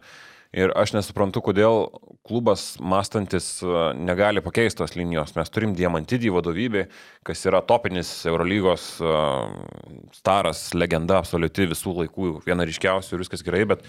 Ir 0.56 0.72
aš 0.72 0.94
nesuprantu, 0.96 1.42
kodėl 1.44 1.90
klubas 2.24 2.78
mąstantis 2.80 3.58
e, 3.60 3.72
negali 4.00 4.40
pakeisti 4.44 4.80
tos 4.80 4.94
linijos. 4.96 5.34
Mes 5.36 5.52
turim 5.52 5.74
diamantidį 5.76 6.32
vadovybę, 6.32 6.86
kas 7.28 7.44
yra 7.50 7.60
topinis 7.68 8.12
Eurolygos 8.30 8.86
e, 9.04 9.16
staras, 10.16 10.70
legenda 10.78 11.20
absoliuti 11.20 11.68
visų 11.74 11.98
laikų, 12.00 12.30
viena 12.48 12.64
ryškiausių 12.70 13.18
ir 13.18 13.26
viskas 13.26 13.44
gerai, 13.44 13.66
bet 13.74 13.84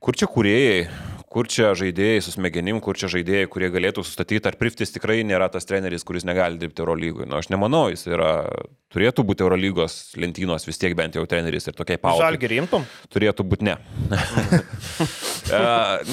kur 0.00 0.16
čia 0.16 0.26
kuriejai, 0.32 0.84
kur 1.30 1.46
čia 1.46 1.70
žaidėjai 1.78 2.22
su 2.24 2.32
smegenim, 2.34 2.80
kur 2.82 2.98
čia 2.98 3.10
žaidėjai, 3.12 3.48
kurie 3.52 3.68
galėtų 3.70 4.02
sustatyti, 4.06 4.48
ar 4.48 4.56
Priftis 4.58 4.90
tikrai 4.94 5.20
nėra 5.28 5.50
tas 5.52 5.68
treneris, 5.68 6.04
kuris 6.08 6.26
negali 6.26 6.58
dirbti 6.58 6.82
Eurolygui. 6.82 7.26
Na, 7.26 7.36
nu, 7.36 7.42
aš 7.42 7.50
nemanau, 7.52 7.84
jis 7.92 8.06
yra, 8.10 8.32
turėtų 8.90 9.24
būti 9.28 9.44
Eurolygos 9.46 9.98
lentynos 10.18 10.66
vis 10.66 10.80
tiek 10.80 10.96
bent 10.98 11.14
jau 11.14 11.22
treneris 11.30 11.70
ir 11.70 11.76
tokiai 11.78 12.00
pautai. 12.00 12.24
Žalgi 12.24 12.50
rimtum? 12.56 12.88
Turėtų 13.12 13.46
būti 13.52 13.70
ne. 13.70 13.78
E, 15.50 15.60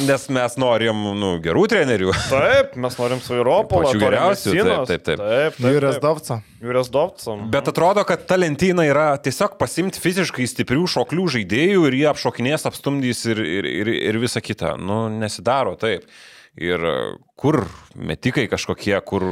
nes 0.07 0.23
mes 0.33 0.55
norim 0.57 1.01
nu, 1.13 1.27
gerų 1.43 1.67
trenerių. 1.69 2.09
Taip, 2.31 2.71
mes 2.81 2.95
norim 2.97 3.19
su 3.21 3.35
Europos. 3.37 3.83
Pačių 3.85 3.99
geriausių. 4.01 4.53
Taip, 4.55 4.69
taip, 4.89 5.03
taip. 5.05 5.21
taip, 5.21 5.59
taip 5.59 5.75
Jūras 5.75 5.99
Dovca. 6.01 6.39
Jūras 6.57 6.89
Dovca. 6.89 7.35
Bet 7.53 7.69
atrodo, 7.69 8.01
kad 8.09 8.23
ta 8.25 8.39
lentyna 8.39 8.87
yra 8.89 9.11
tiesiog 9.21 9.59
pasimti 9.61 10.01
fiziškai 10.01 10.47
stiprių 10.49 10.87
šoklių 10.89 11.27
žaidėjų 11.35 11.85
ir 11.85 11.99
jie 11.99 12.07
apšokinės, 12.09 12.65
apstumdys 12.71 13.21
ir, 13.29 13.43
ir, 13.45 13.69
ir, 13.81 13.91
ir 14.09 14.19
visa 14.21 14.41
kita. 14.43 14.75
Nu, 14.81 15.05
nesidaro 15.13 15.75
taip. 15.79 16.07
Ir 16.57 16.83
kur 17.37 17.67
metikai 17.93 18.47
kažkokie, 18.49 18.95
kur, 19.05 19.23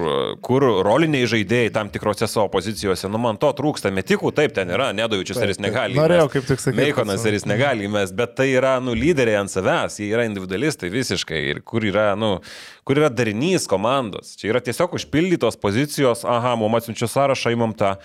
kur 0.45 0.63
roliniai 0.85 1.25
žaidėjai 1.29 1.71
tam 1.73 1.89
tikrose 1.89 2.27
savo 2.29 2.51
pozicijose, 2.53 3.09
nu 3.09 3.17
man 3.21 3.39
to 3.41 3.49
trūksta, 3.57 3.89
metikų 3.93 4.29
taip 4.37 4.53
ten 4.53 4.69
yra, 4.73 4.91
Nedovičius 4.93 5.39
ar 5.41 5.49
jis 5.49 5.59
negali. 5.61 5.97
Norėjau 5.97 6.27
kaip 6.35 6.45
tik 6.45 6.61
sakyti. 6.61 6.77
Meikonas 6.83 7.25
ar 7.25 7.33
jis 7.33 7.47
negali 7.49 7.89
mes, 7.89 8.13
bet 8.13 8.35
tai 8.37 8.51
yra, 8.51 8.75
nu, 8.81 8.93
lyderiai 8.97 9.39
ant 9.41 9.49
savęs, 9.49 9.97
jie 10.01 10.11
yra 10.13 10.25
individualistai 10.29 10.91
visiškai 10.93 11.39
ir 11.49 11.61
kur 11.65 11.85
yra, 11.85 12.11
nu, 12.19 12.35
kur 12.85 13.01
yra 13.01 13.09
darinys 13.09 13.65
komandos. 13.69 14.35
Čia 14.37 14.51
yra 14.53 14.61
tiesiog 14.65 14.93
užpildytos 14.99 15.57
pozicijos, 15.61 16.21
aha, 16.29 16.53
mums 16.61 16.83
atsiunčia 16.83 17.09
sąrašą, 17.09 17.55
įmam 17.57 17.73
tą, 17.77 17.95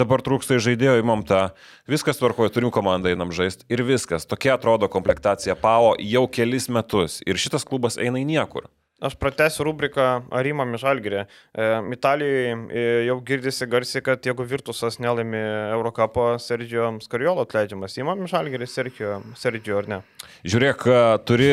dabar 0.00 0.24
trūksta 0.26 0.60
žaidėjo, 0.60 0.98
įmam 1.00 1.24
tą, 1.28 1.46
viskas 1.88 2.20
tvarkoja, 2.20 2.52
turim 2.52 2.72
komandą, 2.76 3.12
einam 3.12 3.32
žaisti 3.32 3.64
ir 3.72 3.84
viskas. 3.88 4.28
Tokia 4.28 4.58
atrodo 4.58 4.88
komplektacija 4.92 5.56
PAO 5.60 5.94
jau 6.04 6.26
kelis 6.28 6.68
metus 6.68 7.22
ir 7.24 7.40
šitas 7.40 7.64
klubas 7.64 7.96
eina 7.96 8.20
į 8.20 8.28
niekur. 8.28 8.68
Aš 9.00 9.14
pratęsiu 9.16 9.64
rubriką 9.64 10.06
Arima 10.36 10.66
Mišalgirė. 10.68 11.22
E, 11.24 11.68
Italijoje 11.96 12.50
e, 12.52 12.82
jau 13.06 13.16
girdisi 13.24 13.64
garsiai, 13.70 14.02
kad 14.04 14.26
jeigu 14.28 14.44
Virtusas 14.44 14.98
nelaimi 15.00 15.40
Eurocapo, 15.72 16.34
Sergio 16.42 16.90
Skariolo 17.00 17.46
atleidžiamas. 17.46 17.96
Įma 17.96 18.12
Mišalgirė 18.20 18.68
Sergio, 18.68 19.22
Sergio 19.40 19.78
ar 19.80 19.88
ne? 19.88 20.00
Žiūrėk, 20.44 20.84
turi, 21.24 21.48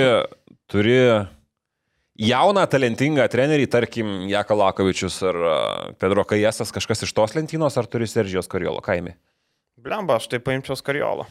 turi 0.67 0.97
jauną, 2.27 2.65
talentingą 2.67 3.29
trenerį, 3.31 3.69
tarkim, 3.71 4.11
Jaka 4.27 4.57
Lakovičius 4.57 5.21
ar 5.31 5.39
Pedro 6.01 6.27
Kajesas, 6.27 6.75
kažkas 6.75 7.07
iš 7.07 7.15
tos 7.15 7.37
lentynos, 7.37 7.79
ar 7.79 7.87
turi 7.87 8.09
Sergio 8.11 8.43
Skariolo 8.43 8.83
kaimi? 8.83 9.15
Blemba, 9.79 10.19
aš 10.19 10.27
tai 10.33 10.43
paimčiau 10.43 10.75
Skariolo. 10.75 11.29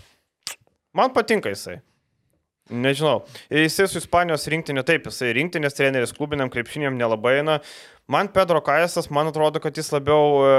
Man 0.97 1.13
patinka 1.13 1.53
jisai. 1.53 1.83
Nežinau. 2.67 3.21
Jisai 3.47 3.85
su 3.87 4.01
Ispanijos 4.01 4.49
rinktinė, 4.51 4.83
taip, 4.83 5.05
jisai 5.07 5.29
rinktinės 5.37 5.77
treneris 5.79 6.11
klubiniam 6.17 6.51
krepšiniam 6.51 6.97
nelabai 6.99 7.37
eina. 7.39 7.61
Man 8.11 8.27
Pedro 8.35 8.59
Kajasas, 8.63 9.07
man 9.11 9.31
atrodo, 9.31 9.59
kad 9.63 9.79
jis 9.79 9.93
labiau 9.95 10.43
e, 10.43 10.51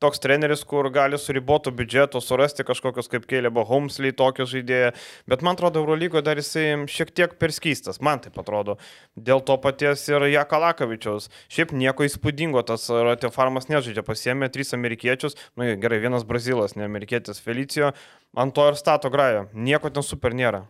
toks 0.00 0.20
treneris, 0.20 0.62
kur 0.68 0.88
gali 0.92 1.20
su 1.20 1.32
ribotu 1.36 1.72
biudžetu 1.76 2.20
surasti 2.24 2.66
kažkokius 2.68 3.08
kaip 3.12 3.28
Kėlėbo 3.28 3.66
Homsley 3.68 4.16
tokio 4.16 4.48
žaidėjo, 4.48 4.90
bet 5.28 5.44
man 5.44 5.56
atrodo, 5.56 5.84
Eurolygoje 5.84 6.24
dar 6.24 6.40
jisai 6.40 6.66
šiek 6.88 7.14
tiek 7.16 7.38
perskystas, 7.40 8.00
man 8.00 8.24
taip 8.24 8.36
atrodo. 8.40 8.76
Dėl 9.16 9.44
to 9.44 9.56
paties 9.60 10.08
ir 10.08 10.28
Jakalakavičiaus. 10.32 11.30
Šiaip 11.52 11.72
nieko 11.76 12.08
įspūdingo, 12.08 12.64
tas 12.68 12.88
Ratiofarmas 12.88 13.68
nežaidžia, 13.72 14.04
pasiemė 14.08 14.52
trys 14.52 14.72
amerikiečius, 14.76 15.40
nu, 15.56 15.72
gerai, 15.80 16.00
vienas 16.04 16.28
brazilas, 16.28 16.76
ne 16.76 16.88
amerikietis 16.88 17.44
Felicijo, 17.44 17.92
ant 18.36 18.56
to 18.56 18.68
ir 18.68 18.80
stato 18.80 19.12
grajo. 19.12 19.50
Nieko 19.52 19.92
ten 19.92 20.04
super 20.04 20.36
nėra. 20.36 20.66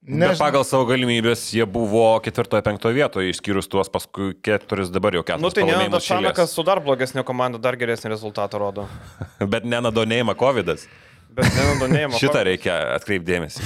Bet 0.00 0.38
pagal 0.40 0.62
savo 0.64 0.86
galimybės 0.88 1.42
jie 1.52 1.66
buvo 1.68 2.04
ketvirtoje, 2.24 2.64
penktoje 2.64 2.96
vietoje, 2.96 3.34
išskyrus 3.34 3.68
tuos 3.68 3.90
paskui 3.92 4.32
keturis 4.40 4.88
dabar 4.88 5.18
jau 5.18 5.20
keturis. 5.28 5.44
Nu 5.44 5.50
tai 5.52 5.66
ne, 5.68 6.00
Šanakas 6.00 6.54
su 6.56 6.64
dar 6.64 6.80
blogesnė 6.80 7.20
komanda 7.28 7.60
dar 7.60 7.76
geresnį 7.76 8.14
rezultatą 8.14 8.62
rodo. 8.62 8.86
Bet 9.52 9.68
nenadonėjama 9.68 10.34
COVID. 10.40 10.72
-as. 10.72 10.88
Bet 11.36 11.52
nenadonėjama. 11.52 12.16
Šitą 12.22 12.46
reikia 12.48 12.78
atkreipdėmėsi. 12.96 13.60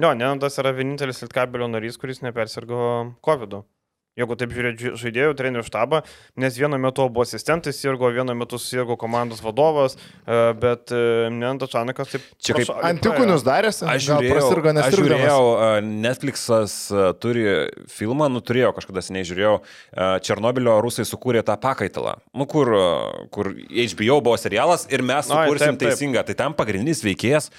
Jo, 0.00 0.14
Nenadas 0.16 0.56
yra 0.60 0.72
vienintelis 0.76 1.22
Lietkabelio 1.22 1.68
narys, 1.68 2.00
kuris 2.00 2.24
nepersirgo 2.24 3.12
COVID. 3.24 3.60
-u. 3.60 3.64
Jeigu 4.16 4.32
taip 4.40 4.52
žiūrėt 4.56 4.80
žaidėjų, 4.96 5.32
trenerių 5.36 5.62
štabą, 5.66 5.98
nes 6.40 6.54
vienu 6.56 6.78
metu 6.80 7.04
buvo 7.12 7.26
asistentas 7.26 7.76
sirgo, 7.76 8.08
vienu 8.14 8.32
metu 8.32 8.56
sirgo 8.56 8.94
komandos 8.96 9.42
vadovas, 9.44 9.98
e, 10.24 10.38
bet 10.56 10.88
e, 10.88 11.28
Nendas 11.36 11.68
Čanakas 11.74 12.14
taip... 12.14 12.24
Čia 12.40 12.56
kaip 12.56 12.70
antikūnius 12.94 13.44
darėsi? 13.44 13.84
Aš 13.84 14.06
žiūrėjau, 14.06 14.48
aš 14.80 14.96
žiūrėjau 14.96 15.42
e, 15.52 15.68
Netflixas 16.06 16.76
turi 17.20 17.44
filmą, 17.92 18.30
nu 18.32 18.40
turėjau 18.40 18.72
kažkada 18.78 19.04
seniai 19.04 19.28
žiūrėjau, 19.28 19.58
Černobilio 20.24 20.78
rusai 20.80 21.04
sukūrė 21.04 21.42
tą 21.44 21.58
pakaitalą, 21.60 22.16
nu, 22.32 22.46
kur, 22.48 22.72
kur 23.36 23.52
HBO 23.52 24.22
buvo 24.24 24.38
serialas 24.40 24.88
ir 24.88 25.04
mes 25.04 25.28
taip, 25.28 25.58
taip. 25.60 25.82
teisingą, 25.84 26.24
tai 26.24 26.38
tam 26.40 26.56
pagrindinis 26.56 27.04
veikėjas. 27.04 27.52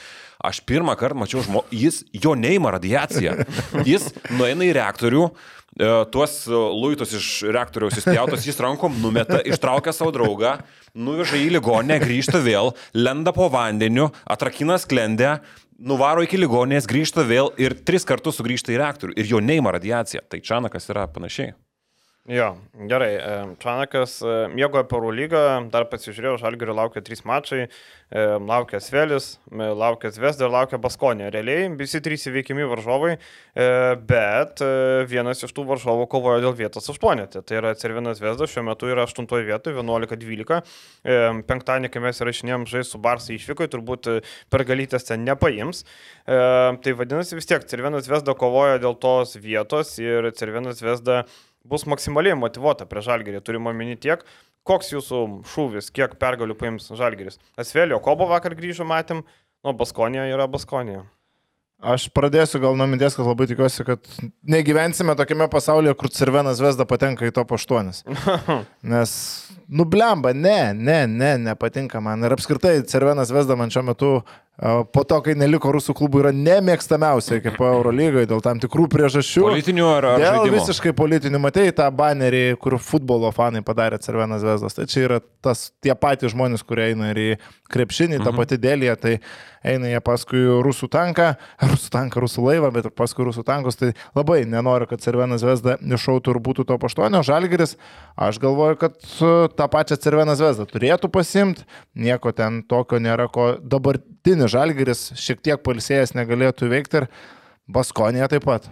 Aš 0.47 0.59
pirmą 0.69 0.93
kartą 0.93 1.17
mačiau 1.17 1.41
žmogų, 1.41 1.65
jis, 1.73 2.03
jo 2.13 2.35
neima 2.37 2.69
radiacija. 2.75 3.31
Jis 3.89 4.11
nueina 4.37 4.67
į 4.67 4.75
reaktorių, 4.77 5.23
E, 5.25 5.56
tuos 6.11 6.39
e, 6.47 6.53
luitus 6.53 7.13
iš 7.17 7.27
reaktoriaus 7.53 7.99
įspjautos 7.99 8.47
jis 8.47 8.57
rankom 8.63 8.95
numeta, 9.01 9.41
ištraukia 9.45 9.93
savo 9.93 10.13
draugą, 10.15 10.57
nuveža 10.97 11.37
į 11.37 11.51
ligonę, 11.57 11.99
grįžta 12.01 12.41
vėl, 12.41 12.73
lenda 12.97 13.33
po 13.35 13.49
vandeniu, 13.53 14.09
atrakina 14.25 14.79
sklendę, 14.81 15.37
nuvaro 15.77 16.25
iki 16.25 16.39
ligonės, 16.41 16.89
grįžta 16.89 17.25
vėl 17.27 17.53
ir 17.61 17.77
tris 17.85 18.07
kartus 18.07 18.39
sugrįžta 18.41 18.73
į 18.73 18.81
reaktorių 18.81 19.17
ir 19.17 19.31
jo 19.35 19.43
neima 19.43 19.75
radiacija. 19.77 20.25
Tai 20.25 20.41
Čanakas 20.41 20.89
yra 20.93 21.05
panašiai. 21.11 21.53
Jo, 22.27 22.57
gerai. 22.91 23.13
Čanakas 23.63 24.17
mėgo 24.51 24.81
Perų 24.91 25.13
lygą, 25.15 25.43
dar 25.71 25.85
pasižiūrėjau, 25.87 26.33
Žalgirio 26.41 26.73
laukia 26.75 26.99
trys 26.99 27.23
mačai, 27.23 27.69
laukia 28.11 28.81
Svelis, 28.83 29.29
laukia 29.47 30.11
Zvezda 30.11 30.43
ir 30.43 30.51
laukia 30.51 30.75
Baskonė. 30.83 31.29
Realiai 31.31 31.69
visi 31.79 32.01
trys 32.03 32.27
įveikimi 32.27 32.67
varžovai, 32.67 33.13
e, 33.15 33.69
bet 34.11 34.59
e, 34.59 34.69
vienas 35.07 35.45
iš 35.47 35.55
tų 35.55 35.69
varžovų 35.71 36.09
kovojo 36.11 36.43
dėl 36.43 36.57
vietos 36.59 36.91
aštuonetė. 36.91 37.45
Tai 37.47 37.61
yra 37.61 37.73
Cervinas 37.79 38.19
Zvezda, 38.19 38.43
šiuo 38.51 38.67
metu 38.73 38.91
yra 38.91 39.07
aštuntoje 39.07 39.47
vietoje, 39.47 39.79
11-12. 39.79 40.61
Penktadienį, 41.47 41.95
kai 41.95 42.05
mes 42.09 42.23
įrašinėjom 42.25 42.67
žaisti 42.67 42.97
su 42.97 43.03
Barsai 43.07 43.39
išvykoje, 43.39 43.71
turbūt 43.71 44.11
e, 44.11 44.21
per 44.51 44.67
galytės 44.67 45.07
ten 45.07 45.23
nepaims. 45.23 45.85
Tai 46.27 46.99
vadinasi 46.99 47.39
vis 47.39 47.47
tiek, 47.47 47.63
Cervinas 47.71 48.03
Zvezda 48.03 48.35
kovoja 48.35 48.81
dėl 48.83 48.99
tos 48.99 49.37
vietos 49.39 49.95
ir 50.03 50.33
Cervinas 50.35 50.83
Zvezda 50.83 51.23
bus 51.69 51.85
maksimaliai 51.89 52.37
motivuota 52.39 52.87
prie 52.89 53.03
žalgerį. 53.05 53.43
Turime 53.45 53.71
omeny 53.73 53.97
tiek, 53.99 54.23
koks 54.67 54.93
jūsų 54.95 55.21
šūvis, 55.53 55.91
kiek 55.95 56.15
pergalių 56.21 56.57
paims 56.59 56.89
žalgeris. 56.95 57.39
Asvelio 57.59 57.99
Kobo 58.03 58.29
vakar 58.31 58.55
grįžo, 58.57 58.87
matėm, 58.87 59.23
nuo 59.63 59.77
Baskonija 59.77 60.27
yra 60.31 60.49
Baskonija. 60.51 61.05
Aš 61.77 62.07
pradėsiu 62.09 62.57
gal 62.57 62.73
nuo 62.73 62.87
minties, 62.89 63.13
kad 63.13 63.27
labai 63.27 63.45
tikiuosi, 63.51 63.83
kad 63.85 64.07
negyvensime 64.49 65.13
tokiame 65.17 65.45
pasaulyje, 65.53 65.93
kur 65.99 66.09
Cervenas 66.09 66.57
Vesda 66.63 66.87
patenka 66.89 67.27
į 67.27 67.35
top 67.35 67.53
8. 67.53 67.91
Nes, 68.93 69.11
nublemba, 69.69 70.33
ne, 70.33 70.73
ne, 70.73 71.03
ne, 71.05 71.35
nepatinka 71.51 72.01
man. 72.01 72.25
Ir 72.25 72.33
apskritai, 72.33 72.79
Cervenas 72.89 73.29
Vesda 73.33 73.59
man 73.59 73.69
šiuo 73.69 73.85
metu 73.91 74.11
Po 74.57 75.03
to, 75.05 75.19
kai 75.21 75.35
neliko 75.37 75.69
rusų 75.69 75.93
klubų, 75.99 76.23
yra 76.23 76.31
nemėgstamiausia 76.33 77.35
ekipa 77.37 77.67
Eurolygoje 77.75 78.25
dėl 78.31 78.39
tam 78.41 78.57
tikrų 78.57 78.87
priežasčių. 78.89 79.43
Politinių 79.45 79.85
ar, 79.85 80.07
ar 80.15 80.23
dėl 80.23 80.37
žaidimo? 80.39 80.55
visiškai 80.57 80.93
politinių. 80.97 81.41
Matei 81.43 81.69
tą 81.77 81.85
banerį, 81.93 82.41
kur 82.63 82.79
futbolo 82.81 83.29
fanai 83.35 83.61
padarė 83.65 83.99
Cervenas 84.01 84.41
Vesdas. 84.41 84.73
Tai 84.73 84.87
čia 84.89 85.03
yra 85.03 85.19
tas, 85.45 85.67
tie 85.85 85.93
patys 85.93 86.33
žmonės, 86.33 86.65
kurie 86.65 86.87
eina 86.87 87.11
ir 87.11 87.21
į 87.21 87.27
krepšinį, 87.69 88.17
mhm. 88.17 88.25
ta 88.25 88.33
pati 88.33 88.57
dėlė, 88.63 88.95
tai 88.97 89.13
eina 89.67 89.91
jie 89.91 90.01
paskui 90.01 90.41
rusų 90.65 90.89
tanką, 90.89 91.29
rusų 91.75 91.93
tanką, 91.93 92.25
rusų 92.25 92.47
laivą, 92.49 92.73
bet 92.73 92.89
ir 92.89 92.97
paskui 92.97 93.27
rusų 93.29 93.45
tankus. 93.45 93.77
Tai 93.77 93.91
labai 94.17 94.41
nenoriu, 94.49 94.89
kad 94.89 95.05
Cervenas 95.05 95.45
Vesda 95.45 95.77
iššautų 95.85 96.33
ir 96.33 96.41
būtų 96.49 96.65
to 96.71 96.79
paštuonio. 96.81 97.21
Žalgeris, 97.29 97.77
aš 98.17 98.41
galvoju, 98.41 98.81
kad 98.81 98.97
tą 99.53 99.69
pačią 99.69 100.01
Cervenas 100.01 100.41
Vesdą 100.41 100.65
turėtų 100.65 101.13
pasimti. 101.13 101.69
Nieko 101.93 102.33
ten 102.33 102.63
tokio 102.65 102.97
nėra, 102.97 103.29
ko 103.29 103.51
dabartinis 104.27 104.51
Žalgiris 104.51 105.01
šiek 105.15 105.39
tiek 105.39 105.61
palsėjęs 105.63 106.11
negalėtų 106.17 106.67
veikti 106.67 106.99
ir 106.99 107.05
Baskonija 107.67 108.27
taip 108.27 108.43
pat. 108.43 108.67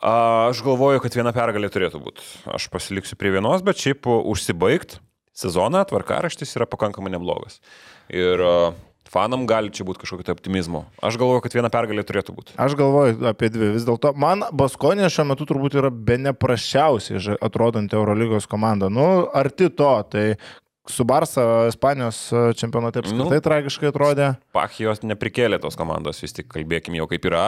Aš 0.00 0.60
galvoju, 0.64 1.00
kad 1.00 1.16
viena 1.16 1.32
pergalė 1.32 1.70
turėtų 1.72 2.00
būti. 2.00 2.20
Aš 2.44 2.68
pasiliksiu 2.72 3.16
prie 3.16 3.32
vienos, 3.32 3.62
bet 3.64 3.80
šiaip 3.80 4.04
užsibaigt 4.06 4.98
sezoną 5.32 5.84
tvarkaraštis 5.88 6.52
yra 6.56 6.68
pakankamai 6.68 7.12
neblogas. 7.12 7.60
Ir 8.12 8.40
fanam 9.10 9.46
gali 9.48 9.72
čia 9.72 9.84
būti 9.88 10.02
kažkokio 10.02 10.28
tai 10.28 10.36
optimizmo. 10.36 10.84
Aš 11.02 11.16
galvoju, 11.20 11.42
kad 11.44 11.56
viena 11.56 11.70
pergalė 11.72 12.04
turėtų 12.06 12.36
būti. 12.36 12.56
Aš 12.60 12.76
galvoju 12.78 13.30
apie 13.32 13.50
dvi. 13.52 13.72
Vis 13.74 13.88
dėlto 13.88 14.12
man 14.20 14.44
Baskonė 14.52 15.08
šiuo 15.12 15.26
metu 15.32 15.48
turbūt 15.48 15.78
yra 15.80 15.90
be 15.90 16.18
neprasčiausiai 16.20 17.38
atrodanti 17.40 17.96
Eurolygos 17.98 18.48
komanda. 18.50 18.92
Nu, 18.92 19.26
arti 19.36 19.72
to. 19.72 19.94
Tai 20.12 20.26
su 20.88 21.04
Barsa 21.04 21.66
Ispanijos 21.68 22.32
e, 22.32 22.42
čempionate 22.56 23.02
apskritai 23.02 23.38
nu, 23.38 23.44
tragiškai 23.44 23.90
atrodė. 23.90 24.32
Pachijos 24.56 25.04
neprikėlė 25.04 25.60
tos 25.62 25.78
komandos, 25.78 26.22
vis 26.24 26.36
tik 26.36 26.50
kalbėkime 26.52 27.00
jau 27.00 27.08
kaip 27.10 27.26
yra. 27.30 27.46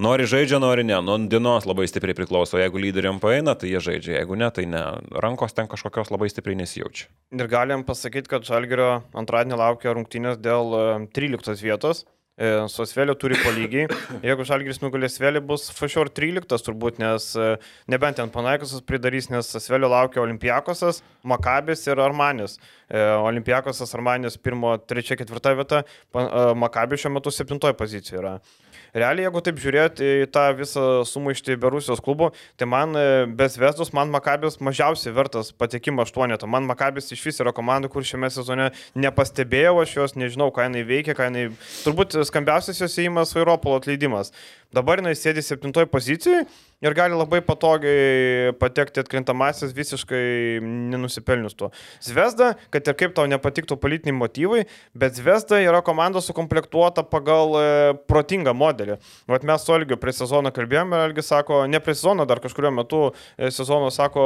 Nori 0.00 0.24
žaidžia, 0.24 0.56
nori 0.62 0.80
ne. 0.88 0.96
Nuo 1.04 1.18
dienos 1.28 1.66
labai 1.68 1.84
stipriai 1.90 2.16
priklauso. 2.16 2.56
Jeigu 2.56 2.80
lyderiam 2.80 3.18
paeina, 3.20 3.52
tai 3.58 3.68
jie 3.68 3.82
žaidžia. 3.84 4.14
Jeigu 4.16 4.38
ne, 4.40 4.48
tai 4.56 4.64
ne. 4.70 4.80
Rankos 5.12 5.52
ten 5.52 5.68
kažkokios 5.68 6.08
labai 6.14 6.30
stipriai 6.32 6.56
nesijaučia. 6.62 7.10
Ir 7.36 7.50
galim 7.52 7.84
pasakyti, 7.84 8.30
kad 8.32 8.48
Žalgerio 8.48 9.02
antradienį 9.12 9.60
laukia 9.60 9.92
rungtynės 9.98 10.40
dėl 10.40 10.72
13 11.12 11.52
e, 11.52 11.58
vietos. 11.60 12.06
E, 12.40 12.68
su 12.68 12.82
Asveliu 12.82 13.14
turi 13.20 13.36
po 13.36 13.50
lygiai. 13.52 13.84
Jeigu 14.24 14.46
Žalgiris 14.48 14.78
nugalės 14.80 15.18
Asvelį, 15.18 15.42
bus 15.44 15.66
Fašior 15.76 16.08
13 16.16 16.64
turbūt, 16.64 16.96
nes 17.02 17.26
e, 17.36 17.48
nebent 17.92 18.16
ten 18.16 18.32
Panaikosas 18.32 18.80
pridarys, 18.88 19.28
nes 19.28 19.50
Asvelio 19.58 19.90
laukia 19.92 20.22
Olimpiakosas, 20.22 21.02
Makabis 21.20 21.84
ir 21.84 22.00
Armanis. 22.00 22.56
E, 22.88 22.96
Olimpiakosas 22.96 23.92
Armanis 23.98 24.40
1, 24.40 24.64
3, 24.88 25.20
4 25.20 25.54
vieta, 25.60 25.82
Makabis 26.56 27.04
šiuo 27.04 27.12
metu 27.18 27.34
7 27.42 27.60
pozicijoje 27.76 28.24
yra 28.24 28.38
realiai, 28.94 29.26
jeigu 29.26 29.42
taip 29.44 29.60
žiūrėti 29.62 30.08
į 30.24 30.28
tą 30.34 30.46
visą 30.58 30.86
sumaištį 31.08 31.56
be 31.60 31.70
Rusijos 31.74 32.02
klubų, 32.04 32.30
tai 32.60 32.68
man 32.70 32.96
e, 32.98 33.04
be 33.26 33.48
Vestos, 33.60 33.92
man 33.96 34.12
Makabis 34.12 34.60
mažiausiai 34.62 35.14
vertas 35.16 35.52
patekimo 35.52 36.04
aštuonetą. 36.06 36.48
Man 36.50 36.68
Makabis 36.68 37.12
iš 37.14 37.24
vis 37.28 37.40
yra 37.42 37.54
komanda, 37.56 37.90
kur 37.92 38.06
šiame 38.06 38.30
sezone 38.32 38.70
nepastebėjau, 38.98 39.76
aš 39.82 39.96
jos 39.98 40.16
nežinau, 40.18 40.50
ką 40.54 40.68
jinai 40.68 40.86
veikia, 40.88 41.16
ką 41.18 41.30
jinai... 41.30 41.46
Turbūt 41.84 42.18
skambiausias 42.28 42.80
jos 42.82 42.98
įimas 43.02 43.34
Vairopolo 43.36 43.80
atleidimas. 43.80 44.34
Dabar 44.74 45.02
jinai 45.02 45.16
sėdi 45.18 45.42
septintoje 45.44 45.90
pozicijoje 45.90 46.46
ir 46.80 46.96
gali 46.96 47.16
labai 47.16 47.40
patogiai 47.44 48.52
patekti 48.60 49.02
atkrintamasis 49.02 49.74
visiškai 49.76 50.60
nenusipelnius 50.64 51.56
to. 51.58 51.70
Zvezda, 52.04 52.54
kad 52.72 52.88
ir 52.88 52.96
kaip 52.98 53.14
tau 53.16 53.28
nepatiktų 53.30 53.76
politiniai 53.80 54.16
motyvai, 54.16 54.64
bet 54.96 55.18
Zvezda 55.18 55.60
yra 55.64 55.82
komanda 55.86 56.22
sukomplektuota 56.24 57.04
pagal 57.08 57.56
e, 57.60 57.66
protingą 58.10 58.54
modelį. 58.56 58.96
Vat 59.30 59.44
mes 59.46 59.66
su 59.66 59.76
Olgiu 59.76 60.00
prie 60.00 60.16
sezono 60.16 60.52
kalbėjome 60.54 60.96
ir 60.96 61.10
Olgi 61.10 61.26
sako, 61.26 61.66
ne 61.70 61.82
prie 61.84 61.96
sezono, 61.98 62.26
dar 62.28 62.40
kažkurio 62.42 62.72
metu 62.74 63.04
e, 63.10 63.52
sezono 63.52 63.92
sako, 63.92 64.24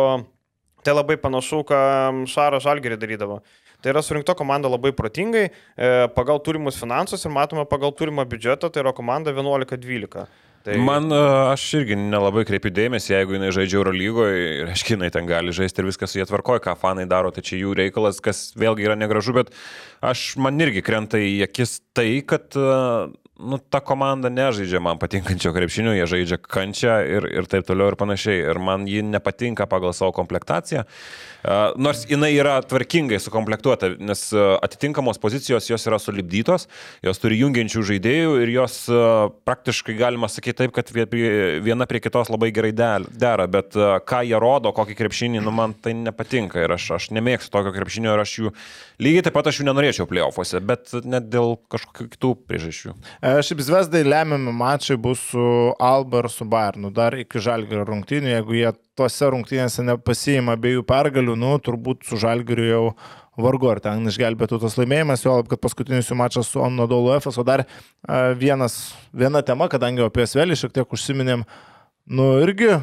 tai 0.85 0.95
labai 0.95 1.19
panašu, 1.21 1.65
ką 1.67 1.83
Šarą 2.31 2.63
Žalgerį 2.63 3.01
darydavo. 3.01 3.43
Tai 3.83 3.93
yra 3.93 4.01
surinkta 4.01 4.33
komanda 4.39 4.71
labai 4.71 4.95
protingai, 4.97 5.49
e, 5.51 5.89
pagal 6.17 6.39
turimus 6.41 6.79
finansus 6.81 7.27
ir 7.27 7.33
matome 7.35 7.67
pagal 7.69 7.93
turimą 7.93 8.25
biudžetą, 8.31 8.71
tai 8.73 8.85
yra 8.85 8.95
komanda 8.97 9.35
11-12. 9.35 10.25
Tai... 10.65 10.79
Man 10.81 11.13
e, 11.13 11.17
aš 11.53 11.65
irgi 11.83 11.97
nelabai 12.01 12.47
kreipiu 12.49 12.71
dėmesį, 12.73 13.11
jeigu 13.13 13.37
jinai 13.37 13.51
žaidžia 13.53 13.77
Euro 13.77 13.93
lygoje 13.93 14.45
ir 14.63 14.71
aiškiai 14.73 14.97
jinai 14.97 15.11
ten 15.13 15.27
gali 15.29 15.53
žaisti 15.53 15.83
ir 15.83 15.91
viskas 15.91 16.15
su 16.15 16.21
jie 16.21 16.25
tvarkoja, 16.31 16.63
ką 16.65 16.73
fanai 16.81 17.05
daro, 17.11 17.33
tai 17.35 17.45
čia 17.45 17.59
jų 17.61 17.75
reikalas, 17.83 18.23
kas 18.25 18.47
vėlgi 18.57 18.87
yra 18.87 18.97
negražu, 18.97 19.35
bet 19.37 19.53
aš 20.01 20.31
man 20.41 20.57
irgi 20.65 20.81
krenta 20.87 21.21
į 21.21 21.43
akis 21.45 21.83
tai, 21.93 22.09
kad 22.25 22.57
uh, 22.57 23.13
nu, 23.45 23.61
ta 23.61 23.83
komanda 23.85 24.33
nežaidžia 24.33 24.81
man 24.81 25.03
patinkančio 25.03 25.53
krepšinio, 25.53 25.93
jie 25.99 26.09
žaidžia 26.15 26.41
kančią 26.41 26.97
ir, 27.13 27.29
ir 27.43 27.51
taip 27.53 27.69
toliau 27.69 27.93
ir 27.93 28.01
panašiai. 28.01 28.41
Ir 28.49 28.63
man 28.65 28.89
ji 28.89 29.05
nepatinka 29.05 29.69
pagal 29.69 29.93
savo 29.93 30.17
komplektaciją. 30.17 30.89
Uh, 30.89 31.34
nors 31.77 32.05
jinai 32.09 32.33
yra 32.37 32.57
tvarkingai 32.65 33.19
sukomplektuota, 33.23 33.93
nes 34.01 34.27
atitinkamos 34.35 35.21
pozicijos 35.23 35.69
jos 35.71 35.87
yra 35.89 35.99
sulibdytos, 36.01 36.69
jos 37.05 37.21
turi 37.23 37.39
jungiančių 37.43 37.85
žaidėjų 37.91 38.37
ir 38.45 38.53
jos 38.55 38.79
praktiškai 39.45 39.97
galima 39.99 40.31
sakyti 40.33 40.63
taip, 40.63 40.75
kad 40.77 40.91
viena 40.95 41.89
prie 41.91 42.01
kitos 42.05 42.31
labai 42.33 42.51
gerai 42.55 42.73
dera, 42.75 43.49
bet 43.51 43.77
ką 44.09 44.23
jie 44.29 44.41
rodo, 44.41 44.73
kokį 44.77 44.97
krepšinį, 44.99 45.43
nu 45.45 45.53
man 45.55 45.77
tai 45.77 45.95
nepatinka 45.99 46.65
ir 46.65 46.77
aš, 46.77 46.91
aš 46.99 47.11
nemėgstu 47.17 47.53
tokio 47.55 47.75
krepšinio 47.77 48.15
ir 48.17 48.25
aš 48.25 48.37
jų 48.39 48.55
lygiai 49.05 49.27
taip 49.27 49.37
pat 49.37 49.51
aš 49.51 49.61
jų 49.61 49.69
nenorėčiau 49.69 50.09
playoffuose, 50.11 50.63
bet 50.65 50.95
net 51.05 51.29
dėl 51.33 51.59
kažkokių 51.73 52.09
kitų 52.15 52.33
priežasčių. 52.49 52.95
Šiaip 53.45 53.63
Zvezdai 53.65 54.05
lemiami 54.07 54.55
mačai 54.55 54.97
bus 55.01 55.23
su 55.31 55.45
Alba 55.83 56.25
ir 56.25 56.31
su 56.33 56.47
Bayernu. 56.49 56.93
Dar 56.95 57.17
iki 57.19 57.43
Žalgirio 57.43 57.85
rungtynių, 57.89 58.35
jeigu 58.37 58.59
jie 58.59 58.73
tose 58.99 59.29
rungtynėse 59.33 59.85
nepasijima 59.87 60.57
abiejų 60.59 60.85
pergalių, 60.89 61.37
nu, 61.39 61.55
turbūt 61.63 62.07
su 62.09 62.19
Žalgiriu 62.21 62.67
jau 62.69 62.83
vargu 63.41 63.71
ar 63.73 63.81
ten 63.83 64.07
išgelbėtų 64.11 64.61
tas 64.63 64.77
laimėjimas, 64.79 65.25
jo, 65.27 65.39
kad 65.51 65.63
paskutinis 65.63 66.11
jų 66.11 66.19
mačas 66.21 66.51
su 66.53 66.63
Onodolu 66.63 67.17
FS, 67.19 67.41
o 67.43 67.47
dar 67.47 67.65
vienas, 68.39 68.95
viena 69.13 69.43
tema, 69.43 69.67
kadangi 69.73 70.05
apie 70.07 70.27
Svelį 70.31 70.59
šiek 70.61 70.77
tiek 70.77 70.95
užsiminėm, 70.95 71.43
nu 72.15 72.29
irgi 72.45 72.77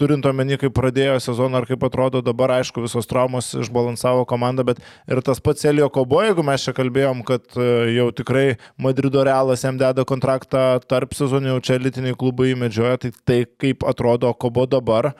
turint 0.00 0.24
omeny, 0.26 0.56
kaip 0.58 0.72
pradėjo 0.74 1.18
sezoną 1.22 1.60
ar 1.60 1.66
kaip 1.68 1.84
atrodo 1.86 2.22
dabar, 2.24 2.56
aišku, 2.58 2.82
visos 2.84 3.08
traumos 3.08 3.52
išbalansavo 3.60 4.24
komandą, 4.28 4.64
bet 4.66 4.80
ir 5.10 5.20
tas 5.24 5.40
pats 5.44 5.66
Elio 5.68 5.88
Kobo, 5.92 6.22
jeigu 6.24 6.44
mes 6.46 6.64
čia 6.64 6.74
kalbėjom, 6.76 7.22
kad 7.28 7.44
e, 7.54 7.68
jau 7.98 8.08
tikrai 8.16 8.46
Madrido 8.82 9.22
Realas 9.26 9.62
jam 9.66 9.78
deda 9.80 10.06
kontraktą 10.08 10.64
tarp 10.88 11.14
sezonų, 11.18 11.54
jau 11.54 11.62
čia 11.68 11.78
elitiniai 11.78 12.18
klubai 12.18 12.52
įmedžioja, 12.54 13.02
tai 13.04 13.12
tai 13.28 13.38
kaip 13.62 13.86
atrodo 13.88 14.32
Kobo 14.34 14.66
dabar, 14.70 15.12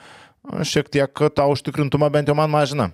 šiek 0.66 0.90
tiek 0.92 1.24
tą 1.36 1.46
užtikrintumą 1.52 2.10
bent 2.12 2.28
jau 2.28 2.36
man 2.38 2.50
mažina. 2.52 2.90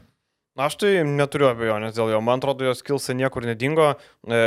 Aš 0.58 0.74
tai 0.80 0.92
neturiu 1.06 1.52
abejonės 1.52 1.94
dėl 1.94 2.11
jo, 2.16 2.20
man 2.24 2.40
atrodo, 2.42 2.66
jos 2.66 2.82
kilsa 2.82 3.14
niekur 3.14 3.46
nedingo. 3.46 3.92
E, 4.26 4.38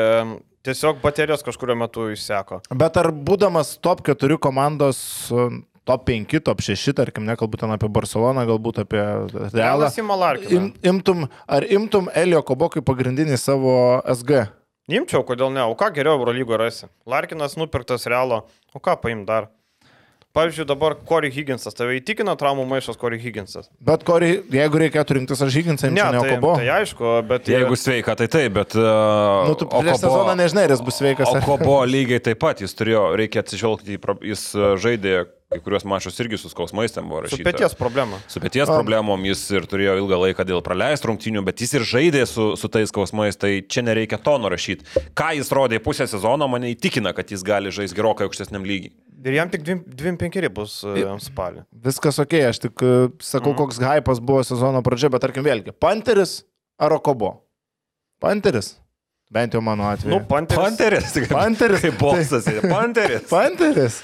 Tiesiog 0.61 0.99
baterijos 1.01 1.41
kažkurio 1.41 1.73
metu 1.73 2.03
išseko. 2.13 2.59
Bet 2.77 2.97
ar 3.01 3.07
būdamas 3.09 3.79
top 3.81 4.03
4 4.05 4.35
komandos 4.37 4.99
top 5.89 6.03
5, 6.05 6.35
top 6.45 6.61
6, 6.61 6.93
tarkim, 6.93 7.25
nekalbu 7.25 7.57
ten 7.57 7.73
apie 7.73 7.89
Barceloną, 7.89 8.43
galbūt 8.45 8.83
apie 8.83 9.01
Realą. 9.55 9.89
Im, 10.53 10.69
imtum, 10.85 11.25
ar 11.49 11.65
imtum 11.65 12.11
Elio 12.13 12.43
Kobo 12.45 12.69
kaip 12.69 12.85
pagrindinį 12.85 13.39
savo 13.41 13.73
SG? 14.13 14.43
Imčiau, 14.91 15.23
kodėl 15.25 15.49
ne? 15.55 15.63
O 15.65 15.73
ką 15.79 15.89
geriau 15.95 16.19
Eurolygo 16.19 16.59
rasi? 16.59 16.89
Larkinas 17.09 17.57
nupirktas 17.57 18.05
Realo, 18.09 18.43
o 18.75 18.83
ką 18.83 18.99
paim 19.01 19.25
dar? 19.25 19.49
Pavyzdžiui, 20.31 20.63
dabar 20.69 20.95
Corey 21.07 21.27
Higginsas, 21.33 21.75
tave 21.75 21.97
įtikina 21.99 22.37
traumų 22.39 22.63
maišas 22.69 22.95
Corey 22.99 23.19
Higginsas. 23.19 23.67
Bet 23.83 24.05
Corey, 24.07 24.37
jeigu 24.53 24.79
reikėtų 24.79 25.17
rinktis 25.19 25.41
ar 25.43 25.51
Higginsą, 25.51 25.89
Ne, 25.91 26.05
ne 26.15 26.21
tai, 26.23 26.37
Kobo. 26.37 26.53
tai 26.55 26.69
aišku, 26.77 27.11
bet 27.27 27.49
Jeigu 27.51 27.75
sveika, 27.75 28.15
tai 28.15 28.29
taip, 28.31 28.53
bet... 28.55 28.77
Uh, 28.79 29.49
Nu, 29.51 29.57
tu 29.59 29.67
prieš 29.67 29.99
sezoną 30.05 30.37
nežinai, 30.39 30.63
ar 30.69 30.75
jis 30.77 30.85
bus 30.87 31.01
sveikas. 31.01 31.27
O 31.27 31.35
ar- 31.35 31.43
Kobo 31.43 31.81
lygiai 31.95 32.23
taip 32.23 32.39
pat, 32.39 32.63
jis 32.63 32.71
turėjo, 32.79 33.09
reikia 33.19 33.43
atsižvelgti, 33.43 33.99
jis 34.31 34.47
uh, 34.55 34.73
žaidė 34.79 35.25
kai 35.51 35.59
kuriuos 35.59 35.83
mačus 35.83 36.15
irgi 36.23 36.37
su 36.39 36.47
skausmais 36.47 36.93
ten 36.95 37.03
buvo 37.11 37.25
su 37.27 37.35
rašyta. 37.35 37.43
pėties 37.49 37.73
problema. 37.75 38.15
Su 38.31 38.39
pėties 38.39 38.69
Am. 38.71 38.77
problemom 38.79 39.19
jis 39.27 39.41
ir 39.51 39.65
turėjo 39.67 39.97
ilgą 39.99 40.15
laiką 40.21 40.45
dėl 40.47 40.61
praleist 40.63 41.03
rungtynių, 41.09 41.43
bet 41.43 41.59
jis 41.59 41.73
ir 41.75 41.83
žaidė 41.89 42.21
su, 42.23 42.53
su 42.55 42.69
tais 42.71 42.87
skausmais, 42.87 43.35
tai 43.35 43.57
čia 43.67 43.83
nereikia 43.83 44.15
to 44.23 44.37
nurašyti. 44.39 44.87
Ką 45.11 45.33
jis 45.35 45.51
rodė 45.51 45.81
pusę 45.83 46.07
sezono, 46.07 46.47
mane 46.47 46.71
įtikina, 46.71 47.11
kad 47.11 47.27
jis 47.35 47.43
gali 47.43 47.67
žaisti 47.67 47.99
gerokai 47.99 48.29
aukštesniam 48.29 48.63
lygiai. 48.63 48.95
Ir 49.21 49.37
jam 49.37 49.49
tik 49.53 49.63
25 49.65 50.49
bus 50.53 50.79
e, 50.87 51.05
spalį. 51.21 51.65
Viskas 51.85 52.17
ok, 52.23 52.37
aš 52.49 52.61
tik 52.63 52.83
e, 52.85 52.93
sakau, 53.21 53.53
koks 53.57 53.77
hypas 53.83 54.21
buvo 54.23 54.41
sezono 54.47 54.81
pradžia, 54.85 55.11
bet 55.13 55.21
tarkim 55.25 55.45
vėlgi, 55.45 55.75
Panteris 55.77 56.39
ar 56.81 56.95
Kobo? 57.05 57.35
Panteris. 58.21 58.75
Bent 59.31 59.53
jau 59.55 59.61
mano 59.63 59.85
atveju. 59.87 60.11
Nu, 60.11 60.19
Panteris. 60.27 60.59
Panteris, 60.59 61.11
tik 61.15 61.29
Panteris. 61.31 61.81
kaip 61.85 61.99
bosas, 62.01 62.49
Panteris. 62.65 63.27
Panteris. 63.35 64.01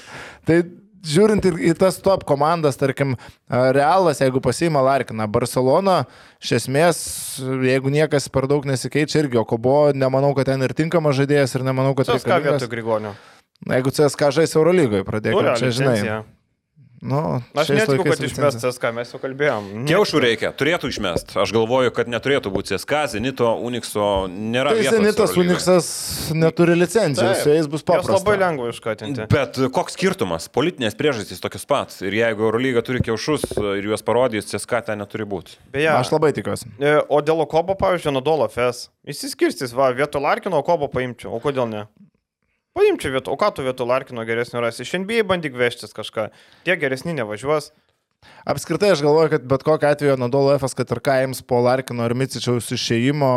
Tai 0.48 0.62
žiūrint 1.04 1.44
ir 1.50 1.58
į 1.70 1.74
tas 1.78 1.98
top 2.02 2.24
komandas, 2.28 2.78
tarkim, 2.80 3.14
Realas, 3.48 4.22
jeigu 4.22 4.40
pasiima 4.44 4.82
Larkiną, 4.84 5.28
Barcelona, 5.30 6.00
iš 6.42 6.54
esmės, 6.62 7.00
jeigu 7.66 7.92
niekas 7.94 8.30
per 8.32 8.48
daug 8.50 8.66
nesikeičia 8.68 9.22
irgi, 9.24 9.38
o 9.40 9.44
Kobo, 9.48 9.90
nemanau, 9.94 10.32
kad 10.38 10.50
ten 10.50 10.64
ir 10.64 10.74
tinkamas 10.78 11.18
žaidėjas 11.20 11.58
ir 11.58 11.66
nemanau, 11.66 11.94
kad 11.98 12.10
Tas 12.10 12.26
ką 12.26 12.40
vietoj 12.44 12.70
Grigonio. 12.72 13.14
Na, 13.66 13.74
Jeigu 13.78 13.90
CSK 13.90 14.30
žais 14.32 14.54
Eurolygoje, 14.56 15.04
pradėkime, 15.04 15.54
čia 15.58 15.70
žinai. 15.70 15.94
licenciją. 15.98 16.18
Nu, 16.98 17.38
Aš 17.54 17.68
netikiu, 17.70 18.02
kad 18.02 18.18
licencija. 18.18 18.26
išmestas, 18.26 18.74
ką 18.82 18.90
mes 18.90 19.12
jau 19.14 19.20
kalbėjom. 19.22 19.66
Kiaušų 19.86 20.18
reikia, 20.18 20.48
turėtų 20.50 20.88
išmest. 20.90 21.30
Aš 21.38 21.52
galvoju, 21.54 21.92
kad 21.94 22.08
neturėtų 22.10 22.50
būti 22.50 22.72
CSK, 22.74 23.04
Zenito, 23.12 23.52
Unixo, 23.62 24.26
nėra. 24.26 24.72
Tai 24.74 24.82
Zenitas. 24.96 25.36
Uniksas 25.38 25.86
neturi 26.34 26.74
licencijos, 26.74 27.44
su 27.44 27.52
jais 27.54 27.68
bus 27.70 27.84
Jos 27.84 27.86
paprasta. 27.86 28.16
labai 28.18 28.34
lengva 28.42 28.72
iškatinti. 28.74 29.28
Bet 29.30 29.60
koks 29.70 29.94
skirtumas? 29.94 30.48
Politinės 30.50 30.98
priežastys 30.98 31.38
tokios 31.38 31.62
pat. 31.70 31.94
Ir 32.02 32.18
jeigu 32.18 32.48
Eurolyga 32.50 32.82
turi 32.82 32.98
kiaušus 32.98 33.46
ir 33.78 33.86
juos 33.92 34.02
parodys, 34.02 34.50
CSK 34.50 34.82
ten 34.90 34.98
neturi 34.98 35.22
būti. 35.22 35.54
Beje, 35.70 35.94
Aš 35.94 36.10
labai 36.10 36.32
tikiuosi. 36.34 36.66
e, 36.82 36.98
o 37.08 37.22
dėl 37.22 37.46
Okobo, 37.46 37.78
pavyzdžiui, 37.78 38.10
Nadolo 38.18 38.50
FS. 38.50 38.88
Įsiskirstys, 39.06 39.70
va, 39.70 39.92
vietoj 39.94 40.18
Larkino 40.26 40.58
Okobo 40.58 40.90
paimčiau. 40.90 41.30
O 41.30 41.38
kodėl 41.38 41.70
ne? 41.70 41.86
Paimčiau 42.76 43.14
vietoj, 43.16 43.34
o 43.34 43.38
ką 43.40 43.50
tu 43.56 43.64
vietoj 43.66 43.88
Larkino 43.88 44.24
geresnio 44.28 44.60
rasi? 44.62 44.86
Šiandien 44.86 45.26
bandyk 45.26 45.56
vežtis 45.56 45.94
kažką. 45.96 46.28
Tie 46.66 46.76
geresni 46.80 47.14
nevažiuos. 47.16 47.72
Apskritai 48.48 48.90
aš 48.94 49.02
galvoju, 49.04 49.28
kad 49.34 49.42
bet 49.44 49.62
kokiu 49.62 49.88
atveju 49.90 50.16
Nadolo 50.16 50.54
F, 50.56 50.70
kad 50.76 50.90
ir 50.94 51.00
ką 51.04 51.18
jiems 51.20 51.42
po 51.44 51.60
Larkino 51.60 52.06
ar 52.06 52.14
Micičiaus 52.16 52.70
išėjimo, 52.72 53.30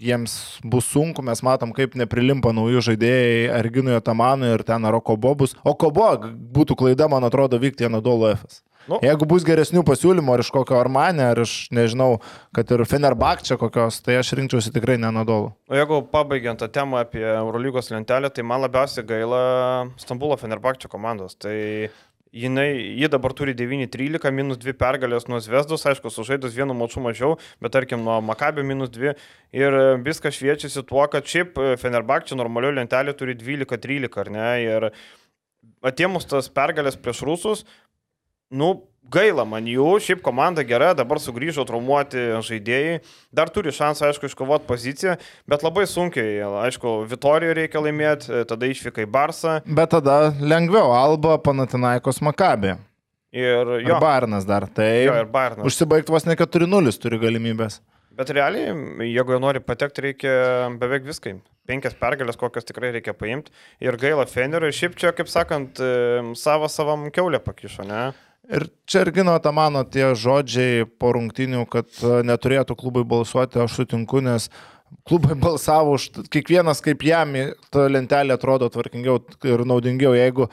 jiems 0.00 0.36
bus 0.64 0.88
sunku, 0.88 1.20
mes 1.26 1.42
matom, 1.44 1.74
kaip 1.76 1.98
neprilimpa 2.00 2.54
naujų 2.56 2.80
žaidėjai 2.86 3.50
Arginui 3.58 3.98
Otamanui 3.98 4.54
ir 4.54 4.64
ten 4.64 4.88
ar 4.88 4.96
Kobo 5.04 5.34
bus. 5.42 5.52
O 5.68 5.74
Kobo 5.76 6.14
būtų 6.56 6.78
klaida, 6.80 7.10
man 7.12 7.28
atrodo, 7.28 7.60
vykti 7.60 7.84
į 7.84 7.92
Nadolo 7.98 8.32
F. 8.32 8.62
Nu. 8.88 8.98
Jeigu 9.00 9.24
bus 9.28 9.44
geresnių 9.48 9.80
pasiūlymų 9.88 10.32
ar 10.34 10.42
iš 10.42 10.50
kokio 10.52 10.76
Armanė, 10.76 11.30
ar 11.32 11.38
iš, 11.40 11.52
nežinau, 11.72 12.18
kad 12.56 12.68
ir 12.72 12.82
Fenerbakčia 12.88 13.56
kokios, 13.60 14.02
tai 14.04 14.18
aš 14.20 14.34
rinkčiausi 14.36 14.72
tikrai 14.74 14.98
ne 15.00 15.12
Nadolo. 15.12 15.54
O 15.72 15.76
jeigu 15.76 16.02
pabaigiant 16.12 16.60
tą 16.60 16.68
temą 16.72 17.00
apie 17.00 17.24
Eurolygos 17.24 17.88
lentelę, 17.92 18.28
tai 18.32 18.44
man 18.44 18.64
labiausiai 18.64 19.06
gaila 19.08 19.44
Stambulo 20.00 20.36
Fenerbakčio 20.40 20.92
komandos. 20.92 21.36
Tai 21.40 21.56
jinai, 22.34 22.68
ji 22.98 23.08
dabar 23.12 23.34
turi 23.36 23.54
9-13, 23.56 24.30
minus 24.34 24.58
2 24.62 24.74
pergalės 24.80 25.28
nuo 25.30 25.38
Zvezdos, 25.44 25.86
aišku, 25.90 26.10
sužaidus 26.10 26.56
vienu 26.56 26.74
maču 26.76 27.02
mažiau, 27.04 27.38
bet 27.62 27.74
tarkim 27.76 28.02
nuo 28.06 28.18
Makabio 28.24 28.64
minus 28.66 28.90
2. 28.94 29.14
Ir 29.54 29.78
viskas 30.04 30.38
šviečiasi 30.40 30.82
tuo, 30.88 31.06
kad 31.12 31.28
šiaip 31.30 31.60
Fenerbakčio 31.80 32.38
normalioje 32.40 32.80
lentelėje 32.80 33.20
turi 33.22 33.38
12-13, 33.38 34.20
ar 34.24 34.32
ne? 34.34 34.50
Ir 34.66 34.88
atėmus 35.84 36.26
tas 36.28 36.50
pergalės 36.52 36.98
prieš 37.00 37.22
rusus, 37.28 37.64
Nu, 38.54 38.84
gaila 39.12 39.44
man 39.48 39.66
jų, 39.68 39.88
šiaip 40.02 40.22
komanda 40.24 40.64
gera, 40.66 40.92
dabar 40.96 41.20
sugrįžo 41.22 41.64
traumuoti 41.68 42.22
žaidėjai, 42.44 43.00
dar 43.34 43.50
turi 43.52 43.72
šansą, 43.74 44.08
aišku, 44.10 44.30
iškovoti 44.30 44.68
poziciją, 44.68 45.16
bet 45.50 45.66
labai 45.66 45.86
sunkiai, 45.90 46.40
aišku, 46.64 46.96
Vitorijoje 47.10 47.58
reikia 47.60 47.82
laimėti, 47.84 48.44
tada 48.48 48.70
išvyka 48.70 49.04
į 49.04 49.10
Barsą 49.14 49.58
Bet 49.64 49.90
tada 49.94 50.32
lengviau 50.40 50.92
Alba, 50.94 51.38
Panatinaikos 51.38 52.20
Makabė. 52.24 52.76
ir 53.34 53.74
jo, 53.82 53.98
Bairnas 54.00 54.46
dar. 54.46 54.68
Tai 54.70 54.86
jo 54.86 55.16
ir 55.18 55.26
Bairnas. 55.26 55.66
užsibaigti 55.66 56.12
vos 56.12 56.26
ne 56.26 56.36
4-0 56.38 56.98
turi 57.02 57.18
galimybės. 57.18 57.80
Bet 58.14 58.30
realiai, 58.30 58.70
jeigu 59.10 59.34
jie 59.34 59.40
nori 59.42 59.58
patekti, 59.58 60.04
reikia 60.04 60.34
beveik 60.78 61.02
viską. 61.02 61.32
Penkias 61.66 61.96
pergalės, 61.98 62.38
kokias 62.38 62.66
tikrai 62.68 62.92
reikia 62.94 63.14
paimti. 63.16 63.50
Ir 63.82 63.96
gaila 63.98 64.26
Fenerio, 64.30 64.68
ir 64.70 64.76
šiaip 64.76 64.94
čia, 65.00 65.10
kaip 65.16 65.26
sakant, 65.32 65.80
savo 66.38 66.68
savam 66.70 67.08
keulę 67.10 67.40
pakišo, 67.42 67.82
ne? 67.88 68.12
Ir 68.44 68.66
čia 68.84 69.06
ir 69.06 69.10
gino 69.16 69.32
tą 69.40 69.54
mano 69.56 69.80
tie 69.88 70.10
žodžiai 70.12 70.84
po 71.00 71.14
rungtinių, 71.16 71.62
kad 71.72 71.88
e, 72.04 72.18
neturėtų 72.28 72.76
klubai 72.76 73.04
balsuoti, 73.08 73.62
aš 73.62 73.78
sutinku, 73.78 74.20
nes 74.20 74.50
klubai 75.04 75.34
balsavo 75.36 75.94
už 75.98 76.08
kiekvienas 76.32 76.80
kaip 76.84 77.02
jam, 77.04 77.34
ta 77.74 77.86
lentelė 77.90 78.36
atrodo 78.38 78.70
tvarkingiau 78.72 79.18
ir 79.50 79.64
naudingiau. 79.68 80.14
Jeigu 80.16 80.48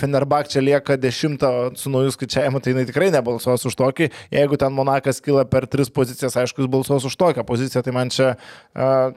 Fenerbak 0.00 0.50
čia 0.52 0.64
lieka 0.64 0.98
dešimtą 1.00 1.52
su 1.78 1.92
naujų 1.92 2.14
skaičiavimu, 2.16 2.60
tai 2.60 2.74
jinai 2.74 2.86
tikrai 2.88 3.10
nebalsuos 3.14 3.64
už 3.70 3.78
tokį. 3.78 4.10
Jeigu 4.34 4.60
ten 4.60 4.74
Monakas 4.76 5.22
kyla 5.24 5.46
per 5.48 5.68
tris 5.70 5.92
pozicijas, 5.92 6.36
aišku, 6.36 6.64
jis 6.64 6.72
balsuos 6.72 7.08
už 7.08 7.16
tokią 7.16 7.46
poziciją. 7.48 7.84
Tai 7.86 7.96
man 7.96 8.12
čia 8.12 8.34
uh, 8.34 9.14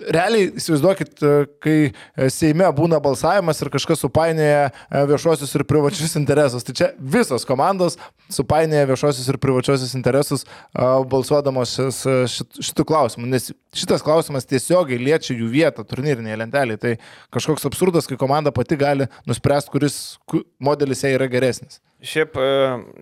realiai 0.00 0.50
įsivaizduokit, 0.56 1.22
kai 1.62 2.28
Seime 2.32 2.68
būna 2.76 2.98
balsavimas 3.02 3.60
ir 3.62 3.70
kažkas 3.72 4.02
supainioja 4.04 4.68
e, 4.68 5.02
viešuosius 5.10 5.54
ir 5.56 5.64
privačius 5.68 6.16
interesus. 6.18 6.66
Tai 6.66 6.74
čia 6.76 6.90
visos 6.98 7.46
komandos 7.48 7.98
supainioja 8.32 8.88
viešuosius 8.90 9.28
ir 9.30 9.40
privačiosius 9.42 9.94
interesus 9.98 10.46
balsuodamos 10.74 11.76
šitų 11.96 12.86
klausimų. 12.88 13.30
Nes 13.32 13.50
šitas 13.76 14.02
klausimas 14.04 14.46
tiesiogiai 14.48 14.98
liečia 15.00 15.36
jų 15.36 15.48
vietą 15.52 15.84
turnyrinėje 15.86 16.38
lentelėje. 16.42 16.80
Tai 16.82 16.92
kažkoks 17.36 17.66
absurdas, 17.68 18.08
kai 18.08 18.16
komanda 18.20 18.52
pati 18.54 18.78
gali 18.80 19.06
nuspręsti, 19.28 19.72
kuris 19.74 19.98
ku- 20.26 20.44
modelis 20.58 21.04
jai 21.04 21.14
yra 21.18 21.28
geresnis. 21.30 21.80
Šiaip 22.06 22.36
e, 22.38 22.42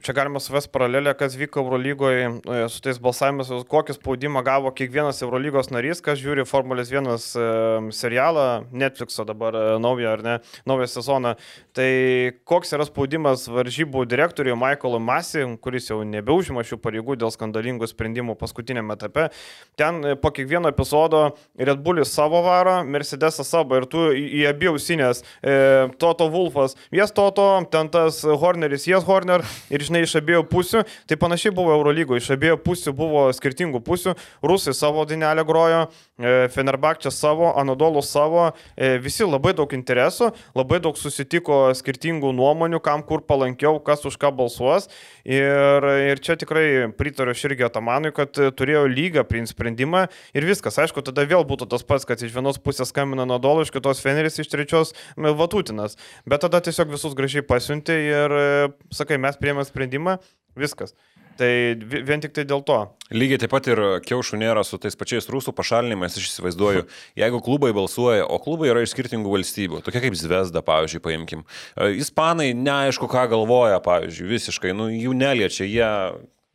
čia 0.01 0.13
galima 0.17 0.41
suvesti 0.41 0.71
paralelę, 0.73 1.13
kas 1.19 1.35
vyko 1.37 1.61
Eurolygoje 1.61 2.25
e, 2.25 2.61
su 2.73 2.81
tais 2.81 2.97
balsavimais, 3.03 3.51
kokį 3.69 3.99
spaudimą 3.99 4.41
gavo 4.47 4.71
kiekvienas 4.73 5.21
Eurolygos 5.27 5.69
narys, 5.75 6.01
kas 6.05 6.23
žiūri 6.23 6.47
Formulės 6.49 6.89
1 6.93 7.11
e, 7.13 7.19
serialą, 7.93 8.47
Netflix'o 8.73 9.27
dabar 9.29 9.59
naują 9.83 10.15
ar 10.15 10.23
ne, 10.25 10.37
naują 10.65 10.89
sezoną. 10.89 11.35
Tai 11.77 11.89
koks 12.49 12.73
yra 12.79 12.87
spaudimas 12.89 13.45
varžybų 13.53 14.07
direktoriui 14.09 14.57
Michaelui 14.57 15.03
Masi, 15.05 15.45
kuris 15.61 15.91
jau 15.91 16.01
nebeužima 16.09 16.65
šių 16.65 16.81
pareigų 16.81 17.19
dėl 17.21 17.35
skandalingų 17.35 17.91
sprendimų 17.93 18.39
paskutinėme 18.41 18.97
etape. 18.97 19.29
Ten 19.77 20.01
po 20.23 20.33
kiekvieno 20.33 20.73
epizodo 20.73 21.27
Red 21.61 21.85
Bullis 21.85 22.15
savo 22.15 22.41
varo, 22.47 22.79
Mercedesas 22.89 23.53
savo 23.53 23.77
ir 23.83 23.89
tu 23.91 24.09
į, 24.17 24.47
abi 24.49 24.73
ausinės, 24.73 25.21
e, 25.45 25.61
Toto 26.01 26.31
Wolfas, 26.33 26.79
jas 26.95 27.13
Toto, 27.13 27.51
ten 27.69 27.93
tas 27.93 28.25
Horneris, 28.25 28.89
jie 28.89 28.94
Matijas 28.95 29.09
Horner 29.09 29.43
ir, 29.71 29.83
žinai, 29.83 30.05
iš 30.07 30.15
abiejų 30.21 30.45
pusių. 30.47 30.85
Tai 31.09 31.17
panašiai 31.19 31.53
buvo 31.55 31.73
Eurolygo, 31.75 32.15
iš 32.15 32.31
abiejų 32.37 32.61
pusių 32.63 32.93
buvo 32.95 33.27
skirtingų 33.35 33.81
pusių. 33.83 34.15
Rusai 34.43 34.75
savo 34.75 35.03
dainelę 35.05 35.45
grojo, 35.45 35.89
Fenerbakčia 36.15 37.11
savo, 37.11 37.49
Anadolu 37.59 38.03
savo, 38.03 38.53
visi 39.03 39.27
labai 39.27 39.51
daug 39.59 39.73
interesų, 39.75 40.29
labai 40.55 40.79
daug 40.85 40.95
susitiko 40.99 41.73
skirtingų 41.75 42.31
nuomonių, 42.39 42.79
kam 42.85 43.03
kur 43.03 43.25
palankiau, 43.27 43.81
kas 43.83 44.05
už 44.07 44.15
ką 44.23 44.31
balsuos. 44.39 44.87
Ir, 45.27 45.87
ir 46.13 46.23
čia 46.23 46.37
tikrai 46.39 46.87
pritariu 46.95 47.35
Širgio 47.35 47.67
Tamanui, 47.73 48.13
kad 48.15 48.31
turėjo 48.31 48.85
lygą 48.91 49.25
priimti 49.27 49.57
sprendimą 49.57 50.05
ir 50.37 50.47
viskas. 50.47 50.79
Aišku, 50.85 51.03
tada 51.03 51.27
vėl 51.27 51.43
būtų 51.49 51.67
tas 51.73 51.83
pats, 51.83 52.07
kad 52.07 52.23
iš 52.23 52.37
vienos 52.37 52.63
pusės 52.63 52.95
skambina 52.95 53.27
Nadolo, 53.27 53.67
iš 53.67 53.75
kitos 53.75 54.03
Feneris, 54.05 54.39
iš 54.39 54.53
trečios 54.53 54.95
Vatutinas. 55.19 55.99
Bet 56.31 56.47
tada 56.47 56.63
tiesiog 56.63 56.95
visus 56.95 57.19
gražiai 57.19 57.43
pasiunti 57.43 57.99
ir 58.13 58.39
sakai, 58.95 59.19
mes 59.19 59.41
priėmėm 59.41 59.67
sprendimą, 59.67 60.21
viskas. 60.55 60.95
Tai 61.39 61.51
vien 62.07 62.23
tik 62.23 62.35
tai 62.37 62.45
dėl 62.47 62.63
to. 62.67 62.77
Lygiai 63.15 63.41
taip 63.43 63.53
pat 63.53 63.67
ir 63.71 63.81
kiaušų 64.07 64.39
nėra 64.41 64.63
su 64.67 64.79
tais 64.81 64.97
pačiais 64.99 65.27
rusų 65.31 65.53
pašalinimais, 65.57 66.15
aš 66.19 66.29
įsivaizduoju, 66.31 66.85
jeigu 67.21 67.41
klubai 67.45 67.73
balsuoja, 67.77 68.25
o 68.25 68.39
klubai 68.43 68.71
yra 68.71 68.85
iš 68.85 68.95
skirtingų 68.95 69.35
valstybių, 69.35 69.83
tokie 69.85 70.03
kaip 70.05 70.17
Zvezda, 70.19 70.63
pavyzdžiui, 70.65 71.03
paimkim. 71.05 71.45
E, 71.75 71.91
ispanai 72.01 72.53
neaišku, 72.57 73.11
ką 73.11 73.27
galvoja, 73.35 73.83
pavyzdžiui, 73.85 74.31
visiškai, 74.31 74.73
nu, 74.79 74.89
jų 74.95 75.17
neliečia, 75.19 75.67
jie 75.69 75.91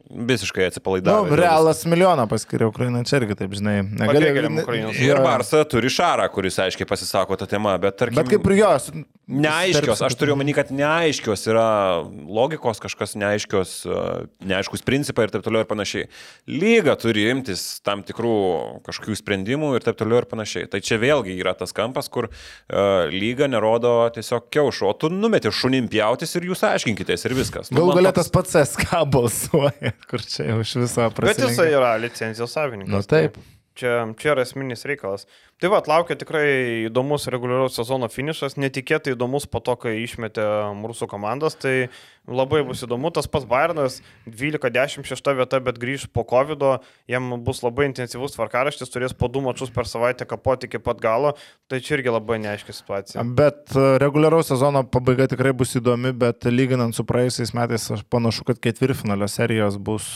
visiškai 0.09 0.65
atsipalaidavo. 0.65 1.27
Nu, 1.27 1.35
realas 1.35 1.85
milijoną 1.85 2.25
paskiria 2.29 2.67
Ukraina, 2.67 3.03
čia 3.05 3.19
irgi 3.21 3.37
taip, 3.37 3.53
žinai. 3.53 3.77
Negali... 3.85 4.31
Ir 5.05 5.21
Barsa 5.21 5.61
turi 5.69 5.91
Šarą, 5.93 6.25
kuris 6.33 6.57
aiškiai 6.63 6.87
pasisako 6.89 7.37
tą 7.37 7.47
temą, 7.49 7.75
bet 7.81 7.99
tarkim... 8.01 8.17
Bet 8.17 8.31
kaip 8.33 8.49
ir 8.49 8.57
jos. 8.63 8.89
Neaiškios, 9.29 10.01
aš 10.01 10.15
turiu 10.17 10.33
omeny, 10.33 10.55
kad 10.57 10.71
neaiškios 10.73 11.45
yra 11.51 11.67
logikos, 12.25 12.79
kažkas 12.81 13.13
neaiškios, 13.21 13.73
neaiškus 14.49 14.81
principai 14.87 15.27
ir 15.27 15.33
taip 15.35 15.45
toliau 15.45 15.61
ir 15.61 15.69
panašiai. 15.69 16.07
Lyga 16.49 16.95
turi 16.97 17.27
imtis 17.29 17.67
tam 17.85 18.01
tikrų 18.07 18.33
kažkokių 18.87 19.19
sprendimų 19.19 19.75
ir 19.77 19.85
taip 19.85 19.99
toliau 20.01 20.23
ir 20.23 20.29
panašiai. 20.31 20.65
Tai 20.73 20.81
čia 20.81 20.97
vėlgi 20.97 21.37
yra 21.37 21.53
tas 21.59 21.75
kampas, 21.77 22.09
kur 22.09 22.31
uh, 22.31 23.05
lyga 23.13 23.45
nerodo 23.51 23.93
tiesiog 24.17 24.49
kiaušo, 24.49 24.89
o 24.89 24.97
tu 24.97 25.13
numeti 25.13 25.53
šunim 25.53 25.91
pjautis 25.93 26.33
ir 26.39 26.49
jūs 26.49 26.65
aiškinkitės 26.71 27.29
ir 27.29 27.37
viskas. 27.37 27.69
Nu, 27.69 27.85
Gal 27.85 28.01
galėtas 28.01 28.33
toks... 28.33 28.49
pats 28.49 28.73
SK 28.73 29.05
balsuoja 29.13 29.93
kur 30.09 30.23
čia 30.23 30.47
jau 30.51 30.59
iš 30.63 30.75
viso 30.83 31.07
prasidėjo. 31.15 31.49
Bet 31.49 31.55
jisai 31.55 31.69
yra 31.73 31.93
licenzijos 32.01 32.55
savininkas. 32.55 32.93
Na 32.93 33.01
taip. 33.03 33.37
taip. 33.39 33.55
Čia, 33.79 33.93
čia 34.19 34.33
yra 34.33 34.43
esminis 34.43 34.83
reikalas. 34.89 35.25
Tai 35.59 35.67
va, 35.73 35.81
laukia 35.83 36.15
tikrai 36.15 36.45
įdomus 36.87 37.25
reguliaraus 37.27 37.75
sezono 37.75 38.07
finišas, 38.07 38.53
netikėtai 38.55 39.11
įdomus 39.11 39.43
po 39.51 39.59
to, 39.59 39.73
kai 39.81 39.97
išmetė 40.05 40.45
mūsų 40.79 41.09
komandas, 41.11 41.57
tai 41.59 41.89
labai 42.31 42.61
bus 42.63 42.85
įdomu. 42.85 43.11
Tas 43.11 43.27
pats 43.27 43.43
Bayernas 43.49 43.97
12-16 44.23 45.35
vieta, 45.35 45.59
bet 45.65 45.81
grįž 45.81 46.07
po 46.15 46.23
COVID, 46.29 46.63
jam 47.11 47.35
bus 47.43 47.59
labai 47.65 47.89
intensyvus 47.89 48.37
tvarkaraštis, 48.37 48.93
turės 48.93 49.11
po 49.11 49.27
du 49.27 49.43
mačius 49.43 49.75
per 49.75 49.89
savaitę 49.91 50.29
kapoti 50.29 50.71
iki 50.71 50.79
pat 50.79 51.03
galo, 51.03 51.35
tai 51.67 51.81
čia 51.83 51.97
irgi 51.97 52.15
labai 52.15 52.39
neaiški 52.45 52.79
situacija. 52.79 53.27
Bet 53.27 53.75
e, 53.75 53.97
reguliaraus 53.99 54.53
sezono 54.53 54.85
pabaiga 54.87 55.27
tikrai 55.27 55.51
bus 55.51 55.75
įdomi, 55.75 56.15
bet 56.23 56.47
lyginant 56.47 56.95
su 56.95 57.03
praėjusiais 57.03 57.51
metais, 57.57 57.91
aš 57.97 58.07
panašu, 58.07 58.47
kad 58.47 58.63
ketvirtfinalio 58.63 59.27
serijos 59.27 59.75
bus 59.75 60.07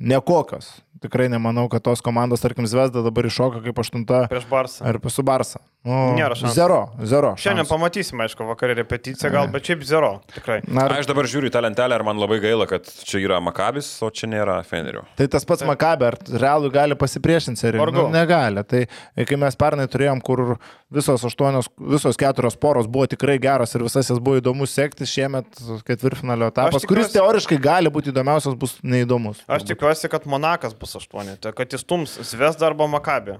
nekokios. 0.00 0.78
Tikrai 1.00 1.30
nemanau, 1.32 1.64
kad 1.72 1.80
tos 1.86 2.02
komandos, 2.04 2.42
tarkim, 2.44 2.66
Zvezda 2.68 3.00
dabar 3.06 3.24
iššoka 3.24 3.62
kaip 3.64 3.78
aštunta. 3.80 4.26
Prieš 4.28 4.48
Barsą. 4.50 4.84
Ar 4.84 4.98
su 5.08 5.24
Barsą. 5.24 5.62
Nu, 5.80 5.96
Nėra 6.12 6.36
šansų. 6.36 6.52
Zero, 6.52 6.80
zero. 7.08 7.30
Šiandien 7.40 7.64
šansų. 7.64 7.72
pamatysime, 7.72 8.24
aišku, 8.26 8.44
vakarė 8.50 8.74
repeticija 8.82 9.30
gal, 9.32 9.46
bet 9.48 9.64
šiaip 9.64 9.80
zero. 9.88 10.10
Tikrai. 10.34 10.58
Na, 10.68 10.84
aš 10.92 11.08
dabar 11.08 11.24
žiūriu 11.24 11.48
į 11.48 11.54
tą 11.54 11.62
lentelę 11.64 11.96
ir 11.96 12.04
man 12.04 12.20
labai 12.20 12.36
gaila, 12.42 12.66
kad 12.68 12.84
čia 12.84 13.22
yra 13.22 13.38
Makabis, 13.40 13.88
o 14.04 14.10
čia 14.12 14.28
nėra 14.28 14.58
Fenerio. 14.68 15.06
Tai 15.16 15.24
tas 15.32 15.48
pats 15.48 15.64
Makabė, 15.64 16.10
ar 16.10 16.18
realų 16.44 16.68
gali 16.74 16.98
pasipriešinti 17.00 17.64
serijai? 17.64 17.86
Nu, 17.96 18.10
negali. 18.12 18.60
Tai 18.68 18.82
kai 19.24 19.40
mes 19.40 19.56
pernai 19.56 19.88
turėjom, 19.88 20.20
kur 20.20 20.58
visos 20.92 21.24
aštuonios, 21.24 21.70
visos 21.94 22.20
keturios 22.20 22.58
poros 22.60 22.84
buvo 22.90 23.06
tikrai 23.08 23.38
geros 23.40 23.72
ir 23.72 23.86
visas 23.86 24.12
jas 24.12 24.20
buvo 24.20 24.36
įdomu 24.42 24.68
sekti, 24.68 25.08
šiemet 25.08 25.62
ketvirtfinalio 25.88 26.50
etapas, 26.50 26.82
tikiuosi, 26.82 26.90
kuris 26.90 27.12
teoriškai 27.14 27.60
gali 27.62 27.92
būti 27.94 28.12
įdomiausias, 28.12 28.58
bus 28.58 28.76
neįdomus. 28.84 29.40
Aš 29.48 29.64
tikiuosi, 29.70 30.10
kad 30.12 30.28
Monakas 30.28 30.74
bus 30.76 30.89
aštuoni, 30.98 31.38
tai 31.42 31.54
kad 31.56 31.72
jis 31.72 31.86
tums 31.86 32.18
Zvezda 32.32 32.70
arba 32.70 32.88
Makabė. 32.90 33.38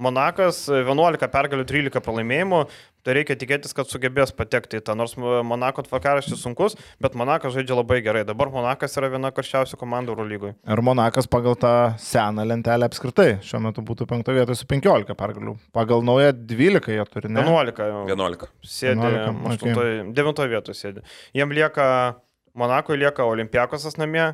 Monakas 0.00 0.62
11 0.72 1.28
pergalių, 1.28 1.66
13 1.68 2.00
pralaimėjimų, 2.00 2.60
tai 3.04 3.14
reikia 3.18 3.34
tikėtis, 3.36 3.74
kad 3.76 3.88
sugebės 3.88 4.32
patekti 4.32 4.78
į 4.78 4.84
tą, 4.86 4.94
nors 4.96 5.12
Monako 5.20 5.84
tvarkaraštis 5.84 6.40
sunkus, 6.40 6.76
bet 7.04 7.16
Monakas 7.20 7.52
žaidžia 7.52 7.76
labai 7.76 7.98
gerai. 8.04 8.22
Dabar 8.28 8.48
Monakas 8.52 8.96
yra 8.96 9.10
viena 9.12 9.28
karščiausių 9.36 9.76
komandų 9.80 10.14
Eurolygoje. 10.14 10.54
Ir 10.72 10.82
Monakas 10.88 11.28
pagal 11.28 11.58
tą 11.60 11.74
seną 12.00 12.46
lentelę 12.48 12.88
apskritai 12.88 13.28
šiuo 13.44 13.60
metu 13.66 13.84
būtų 13.84 14.08
penkto 14.08 14.32
vietoje 14.36 14.62
su 14.62 14.68
15 14.72 15.16
pergalių. 15.20 15.58
Pagal 15.76 16.04
naują 16.08 16.32
12 16.48 16.96
jie 16.96 17.08
turi, 17.12 17.32
ne? 17.36 17.44
11. 17.44 17.92
11. 18.08 18.50
Sėdi 18.64 19.04
11, 19.04 19.44
8, 19.52 19.74
okay. 19.76 20.04
9 20.16 20.46
vietoje 20.54 20.80
sėdi. 20.80 21.04
Jiem 21.36 21.52
lieka, 21.56 21.90
Monakoje 22.56 23.04
lieka 23.04 23.28
Olimpiakosas 23.28 24.00
namie, 24.00 24.30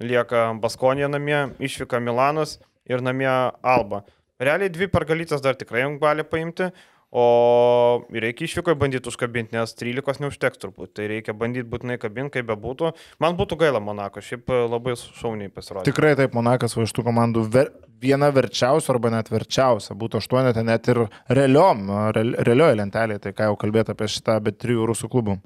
lieka 0.00 0.50
Baskonija 0.60 1.08
namie, 1.08 1.46
išvyka 1.62 2.00
Milanas 2.02 2.58
ir 2.88 3.02
namie 3.04 3.30
Alba. 3.62 4.04
Realiai 4.42 4.68
dvi 4.72 4.90
pergalytės 4.92 5.40
dar 5.44 5.56
tikrai 5.56 5.86
gali 6.00 6.24
paimti, 6.28 6.68
o 7.16 8.02
reikia 8.12 8.44
išvykoje 8.44 8.76
bandyti 8.76 9.08
užkabinti, 9.08 9.54
nes 9.56 9.72
13 9.78 10.20
neužteks 10.20 10.60
turbūt. 10.60 10.92
Tai 10.98 11.06
reikia 11.08 11.32
bandyti 11.32 11.68
būtinai 11.70 11.96
kabinti, 12.02 12.34
kaip 12.36 12.50
bebūtų. 12.50 12.92
Man 13.22 13.38
būtų 13.38 13.56
gaila 13.62 13.80
Monako, 13.80 14.20
šiaip 14.20 14.52
labai 14.68 14.96
šauniai 14.98 15.52
pasirodė. 15.54 15.86
Tikrai 15.88 16.12
taip, 16.18 16.36
Monakas 16.36 16.76
va 16.76 16.84
iš 16.84 16.92
tų 16.96 17.06
komandų 17.06 17.46
ver, 17.54 17.72
viena 18.02 18.28
verčiausia 18.34 18.92
arba 18.92 19.14
net 19.14 19.32
verčiausia. 19.32 19.96
Būtų 19.96 20.20
aštuonetė 20.20 20.66
net 20.66 20.92
ir 20.92 21.06
realiom, 21.32 21.86
real, 22.12 22.36
realioje 22.44 22.80
lentelėje, 22.82 23.24
tai 23.24 23.36
ką 23.38 23.52
jau 23.52 23.60
kalbėti 23.64 23.96
apie 23.96 24.10
šitą, 24.12 24.36
bet 24.44 24.60
trijų 24.60 24.90
rusų 24.92 25.12
klubų. 25.12 25.40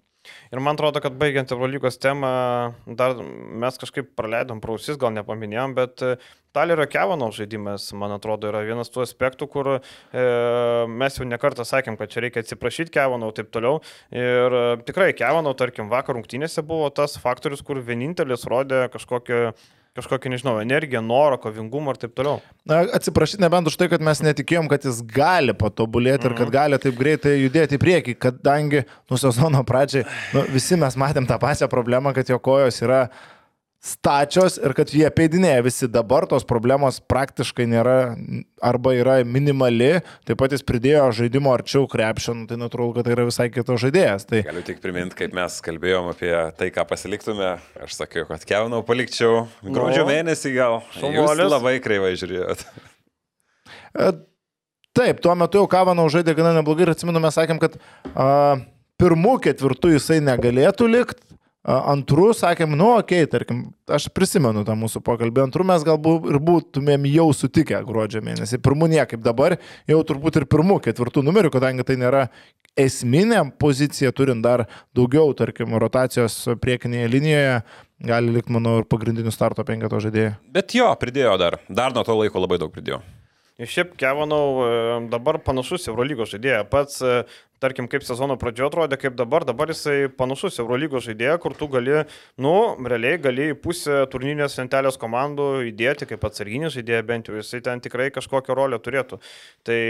Ir 0.52 0.60
man 0.60 0.76
atrodo, 0.76 1.00
kad 1.00 1.14
baigiant 1.16 1.52
Eurolygos 1.54 1.96
temą, 2.02 2.30
dar 2.98 3.14
mes 3.62 3.80
kažkaip 3.80 4.10
praleidom 4.18 4.60
prausis, 4.60 4.98
gal 5.00 5.14
nepaminėjom, 5.16 5.74
bet 5.78 6.04
e, 6.04 6.10
Talerio 6.56 6.84
Kevano 6.90 7.30
žaidimas, 7.32 7.86
man 7.96 8.12
atrodo, 8.16 8.50
yra 8.50 8.60
vienas 8.66 8.92
tų 8.92 9.04
aspektų, 9.06 9.48
kur 9.54 9.72
e, 9.76 9.80
mes 10.92 11.16
jau 11.16 11.28
nekartą 11.28 11.64
sakėm, 11.68 11.96
kad 12.00 12.12
čia 12.12 12.24
reikia 12.26 12.44
atsiprašyti 12.44 12.92
Kevano 12.98 13.30
ir 13.30 13.38
taip 13.38 13.52
toliau. 13.54 13.80
Ir 14.12 14.60
e, 14.60 14.64
tikrai 14.88 15.12
Kevano, 15.16 15.54
tarkim, 15.56 15.88
vakar 15.92 16.18
rungtynėse 16.18 16.66
buvo 16.68 16.90
tas 16.92 17.16
faktorius, 17.22 17.64
kur 17.64 17.80
vienintelis 17.86 18.44
rodė 18.50 18.88
kažkokią 18.92 19.54
kažkokią, 19.98 20.30
nežinau, 20.30 20.54
energiją, 20.62 21.02
norą, 21.02 21.38
kovingumą 21.42 21.94
ir 21.94 21.98
taip 22.04 22.12
toliau. 22.14 22.38
Na, 22.68 22.82
atsiprašyti 22.94 23.42
nebent 23.42 23.66
už 23.66 23.76
tai, 23.80 23.88
kad 23.90 24.04
mes 24.04 24.22
netikėjom, 24.22 24.68
kad 24.70 24.86
jis 24.86 25.00
gali 25.02 25.54
patobulėti 25.56 26.22
mhm. 26.22 26.30
ir 26.30 26.36
kad 26.38 26.46
mhm. 26.46 26.54
gali 26.54 26.80
taip 26.84 27.00
greitai 27.00 27.34
judėti 27.40 27.78
į 27.78 27.82
priekį, 27.82 28.16
kadangi 28.22 28.84
nuo 29.10 29.18
sezono 29.20 29.64
pradžiai 29.66 30.06
nu, 30.36 30.46
visi 30.54 30.78
mes 30.78 30.98
matėm 31.00 31.26
tą 31.26 31.40
pačią 31.42 31.70
problemą, 31.72 32.14
kad 32.16 32.30
jo 32.30 32.38
kojos 32.42 32.78
yra 32.86 33.02
stačios 33.80 34.58
ir 34.60 34.74
kad 34.76 34.90
jie 34.92 35.08
peidinėja 35.14 35.62
visi 35.64 35.88
dabar, 35.88 36.26
tos 36.28 36.44
problemos 36.48 36.98
praktiškai 37.08 37.64
nėra 37.70 37.94
arba 38.60 38.92
yra 38.92 39.14
minimali, 39.24 40.02
taip 40.28 40.40
pat 40.42 40.52
jis 40.52 40.64
pridėjo 40.68 41.06
žaidimo 41.16 41.54
arčiau 41.54 41.86
krepšio, 41.88 42.34
nu, 42.36 42.44
tai 42.50 42.58
natūralu, 42.60 42.92
kad 42.98 43.08
tai 43.08 43.14
yra 43.16 43.24
visai 43.30 43.48
kitos 43.52 43.80
žaidėjas. 43.80 44.28
Tai... 44.28 44.42
Galiu 44.50 44.64
tik 44.66 44.82
priminti, 44.84 45.16
kaip 45.22 45.36
mes 45.36 45.56
kalbėjom 45.64 46.10
apie 46.12 46.32
tai, 46.60 46.68
ką 46.74 46.84
pasiliktume, 46.92 47.54
aš 47.80 47.96
sakiau, 47.96 48.28
kad 48.28 48.44
kevinau 48.48 48.82
palikčiau 48.86 49.46
gruodžio 49.64 50.04
no. 50.04 50.10
mėnesį 50.12 50.54
gal. 50.58 50.80
Šaunuolis. 50.98 51.46
Jūs 51.46 51.54
labai 51.56 51.74
kreivai 51.80 52.12
žiūrėjot. 52.20 52.66
E, 53.96 54.12
taip, 55.00 55.24
tuo 55.24 55.32
metu 55.40 55.62
jau 55.62 55.72
Kavanau 55.72 56.04
žaidė 56.12 56.36
gana 56.36 56.52
neblogai 56.60 56.84
ir 56.84 56.92
atsimenu, 56.92 57.24
mes 57.24 57.40
sakėm, 57.40 57.64
kad 57.64 57.80
a, 58.12 58.60
pirmų 59.00 59.38
ketvirtų 59.48 59.96
jisai 59.96 60.20
negalėtų 60.20 60.92
likti 60.92 61.39
Antrų 61.60 62.30
sakėm, 62.32 62.72
nu, 62.72 62.86
okei, 62.96 63.26
okay, 63.26 63.28
tarkim, 63.28 63.58
aš 63.92 64.06
prisimenu 64.16 64.62
tą 64.64 64.72
mūsų 64.80 65.02
pokalbį. 65.04 65.42
Antrų 65.44 65.66
mes 65.68 65.84
galbūt 65.84 66.30
ir 66.32 66.38
būtumėm 66.46 67.04
jau 67.10 67.26
sutikę 67.36 67.82
gruodžio 67.84 68.22
mėnesį. 68.24 68.62
Pirmų 68.64 68.88
niekaip 68.94 69.20
dabar, 69.20 69.58
jau 69.90 69.98
turbūt 70.08 70.40
ir 70.40 70.48
pirmų, 70.48 70.78
ketvirtų 70.88 71.20
numerių, 71.26 71.52
kadangi 71.52 71.84
tai 71.84 71.98
nėra 72.00 72.24
esminė 72.80 73.42
pozicija, 73.60 74.08
turint 74.16 74.40
dar 74.46 74.64
daugiau, 74.96 75.34
tarkim, 75.36 75.76
rotacijos 75.82 76.46
priekinėje 76.64 77.12
linijoje, 77.12 77.54
gali 78.08 78.38
likti, 78.38 78.56
manau, 78.56 78.78
ir 78.80 78.88
pagrindinių 78.88 79.34
starto 79.34 79.66
penketo 79.68 80.00
žaidėjų. 80.00 80.38
Bet 80.56 80.72
jo, 80.80 80.88
pridėjo 80.96 81.36
dar. 81.44 81.60
Dar 81.68 81.92
nuo 81.92 82.08
to 82.08 82.16
laiko 82.16 82.40
labai 82.40 82.56
daug 82.62 82.72
pridėjo. 82.72 83.02
Ir 83.60 83.68
šiaip 83.68 83.92
Kevanau 84.00 84.44
e, 84.64 84.68
dabar 85.12 85.36
panašus 85.44 85.84
Eurolygos 85.90 86.30
žaidėjas. 86.32 86.68
Pats 86.72 87.02
e, 87.04 87.18
tarkim, 87.60 87.88
kaip 87.90 88.04
sezono 88.06 88.36
pradžio 88.40 88.68
atrodė, 88.70 88.98
kaip 89.00 89.16
dabar, 89.18 89.44
dabar 89.48 89.70
jisai 89.72 90.08
panašus 90.16 90.58
Eurolygos 90.62 91.04
žaidėjas, 91.06 91.40
kur 91.42 91.54
tu 91.58 91.68
gali, 91.70 92.02
nu, 92.40 92.54
realiai 92.90 93.20
gali 93.22 93.50
pusę 93.54 94.02
turnyrinės 94.12 94.56
lentelės 94.60 94.98
komandų 95.00 95.48
įdėti 95.70 96.08
kaip 96.10 96.24
atsarginis 96.28 96.74
žaidėjas, 96.76 97.06
bent 97.08 97.30
jau 97.30 97.36
jisai 97.38 97.62
ten 97.66 97.82
tikrai 97.84 98.10
kažkokią 98.14 98.56
rolę 98.56 98.80
turėtų. 98.82 99.20
Tai 99.68 99.80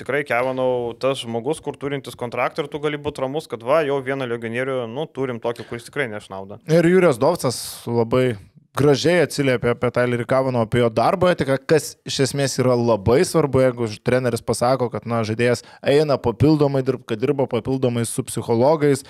tikrai 0.00 0.22
kevanau 0.28 0.94
tas 1.00 1.24
žmogus, 1.24 1.62
kur 1.64 1.78
turintis 1.80 2.18
kontraktą 2.18 2.64
ir 2.64 2.70
tu 2.72 2.82
gali 2.82 3.00
būti 3.00 3.24
ramus, 3.24 3.50
kad 3.50 3.66
va, 3.66 3.82
jau 3.86 3.98
vieną 4.04 4.28
legionierių, 4.30 4.84
nu, 4.92 5.08
turim 5.10 5.42
tokį, 5.42 5.66
kuris 5.68 5.90
tikrai 5.90 6.08
nešnauda. 6.12 6.62
Ir 6.70 6.86
Jūrijos 6.86 7.18
Dovcas 7.20 7.58
labai 7.88 8.38
gražiai 8.78 9.24
atsiliepia 9.26 9.74
apie 9.74 9.90
Tylerį 9.94 10.26
Kavano, 10.28 10.62
apie 10.64 10.82
jo 10.82 10.90
darbo 10.92 11.28
etiką, 11.30 11.58
kas 11.70 11.92
iš 12.08 12.20
esmės 12.28 12.58
yra 12.62 12.76
labai 12.78 13.20
svarbu, 13.26 13.62
jeigu 13.64 13.88
treneris 14.06 14.44
pasako, 14.44 14.90
kad 14.92 15.08
na, 15.08 15.24
žaidėjas 15.26 15.64
eina 15.82 16.18
papildomai 16.22 16.84
dirbti, 16.86 17.08
kad 17.12 17.22
dirba 17.22 17.48
papildomai 17.50 18.06
su 18.08 18.24
psichologais, 18.28 19.04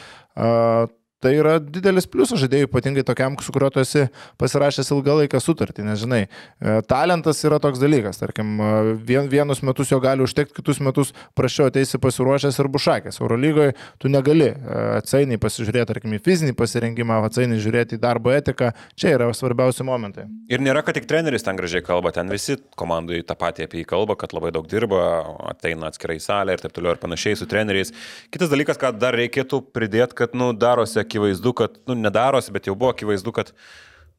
Tai 1.18 1.32
yra 1.34 1.56
didelis 1.58 2.06
pliusas 2.06 2.38
žaidėjui, 2.38 2.68
ypatingai 2.68 3.02
tokiam, 3.02 3.34
su 3.42 3.50
kuriuo 3.50 3.72
tu 3.74 3.80
esi 3.82 4.04
pasirašęs 4.38 4.92
ilgą 4.94 5.16
laiką 5.18 5.40
sutartį, 5.42 5.82
nes 5.88 5.98
žinai, 5.98 6.20
e, 6.28 6.74
talentas 6.86 7.40
yra 7.42 7.58
toks 7.58 7.80
dalykas, 7.82 8.20
tarkim, 8.20 8.52
e, 8.62 8.92
vien, 9.08 9.26
vienus 9.26 9.64
metus 9.66 9.90
jo 9.90 9.98
gali 9.98 10.22
užtekti, 10.22 10.54
kitus 10.60 10.78
metus 10.78 11.10
prašiau 11.34 11.72
ateisi 11.72 11.98
pasiruošęs 11.98 12.60
ir 12.62 12.68
bušakės. 12.70 13.18
Eurolygoje 13.18 13.74
tu 13.98 14.12
negali 14.12 14.52
e, 14.52 14.58
atsainiai 15.00 15.40
pasižiūrėti, 15.42 15.88
tarkim, 15.90 16.14
į 16.14 16.20
fizinį 16.22 16.54
pasirinkimą, 16.60 17.18
atsainiai 17.26 17.58
žiūrėti 17.66 17.98
į 17.98 18.02
darbo 18.06 18.30
etiką, 18.36 18.70
čia 18.94 19.16
yra 19.16 19.32
svarbiausi 19.34 19.82
momentai. 19.82 20.28
Ir 20.46 20.62
nėra, 20.62 20.84
kad 20.86 21.00
tik 21.00 21.10
treneris 21.10 21.42
ten 21.42 21.58
gražiai 21.58 21.82
kalba, 21.82 22.14
ten 22.14 22.30
visi 22.30 22.60
komandai 22.78 23.24
tą 23.26 23.34
patį 23.42 23.66
apie 23.66 23.82
jį 23.82 23.88
kalba, 23.90 24.14
kad 24.22 24.36
labai 24.38 24.54
daug 24.54 24.70
dirba, 24.70 25.02
ateina 25.50 25.90
atskirai 25.90 26.20
salę 26.22 26.54
ir 26.54 26.62
taip 26.62 26.78
toliau 26.78 26.94
ir 26.94 27.02
panašiai 27.02 27.42
su 27.42 27.50
treneriais. 27.50 27.90
Kitas 28.30 28.54
dalykas, 28.54 28.78
ką 28.78 28.94
dar 29.02 29.18
reikėtų 29.18 29.64
pridėti, 29.74 30.14
kad, 30.22 30.38
nu, 30.38 30.52
darosi 30.54 31.07
akivaizdu, 31.08 31.56
kad, 31.56 31.80
nu, 31.88 31.98
nedarosi, 31.98 32.54
bet 32.54 32.68
jau 32.68 32.76
buvo 32.78 32.92
akivaizdu, 32.92 33.32
kad, 33.34 33.54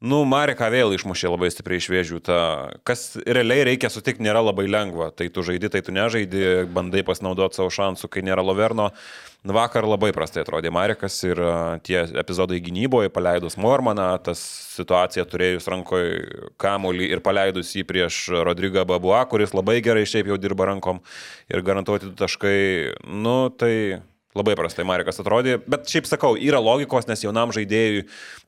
nu, 0.00 0.20
Marika 0.28 0.68
vėl 0.72 0.94
išmušė 0.96 1.30
labai 1.30 1.50
stipriai 1.52 1.80
iš 1.80 1.88
vėžių. 1.92 2.20
Ta, 2.26 2.38
kas 2.88 3.14
realiai 3.24 3.66
reikia 3.70 3.90
sutikti, 3.92 4.24
nėra 4.26 4.42
labai 4.44 4.66
lengva. 4.70 5.10
Tai 5.14 5.28
tu 5.32 5.44
žaidi, 5.46 5.70
tai 5.72 5.84
tu 5.86 5.94
nežaidi, 5.94 6.44
bandai 6.72 7.04
pasinaudoti 7.06 7.60
savo 7.60 7.72
šansų, 7.74 8.10
kai 8.12 8.24
nėra 8.26 8.44
Loverno. 8.44 8.90
Vakar 9.40 9.86
labai 9.88 10.10
prastai 10.12 10.42
atrodė 10.42 10.68
Marikas 10.68 11.14
ir 11.24 11.38
tie 11.86 12.02
epizodai 12.20 12.58
gynyboje, 12.60 13.08
paleidus 13.08 13.56
Mormaną, 13.56 14.10
tas 14.20 14.42
situacija 14.74 15.24
turėjus 15.24 15.68
rankoje 15.72 16.50
kamuolį 16.60 17.08
ir 17.08 17.22
paleidus 17.24 17.72
jį 17.72 17.86
prieš 17.88 18.18
Rodrygą 18.44 18.84
Babua, 18.88 19.22
kuris 19.30 19.56
labai 19.56 19.78
gerai 19.84 20.04
šiaip 20.04 20.28
jau 20.28 20.36
dirba 20.36 20.68
rankom 20.68 21.00
ir 21.48 21.64
garantuoti 21.64 22.10
du 22.10 22.18
taškai, 22.20 22.60
nu 23.08 23.38
tai 23.56 24.02
Labai 24.38 24.54
prastai 24.54 24.84
Marikas 24.86 25.18
atrodė, 25.18 25.56
bet 25.66 25.88
šiaip 25.90 26.06
sakau, 26.06 26.36
yra 26.38 26.60
logikos, 26.62 27.08
nes 27.08 27.24
jaunam 27.24 27.50
žaidėjui 27.54 28.04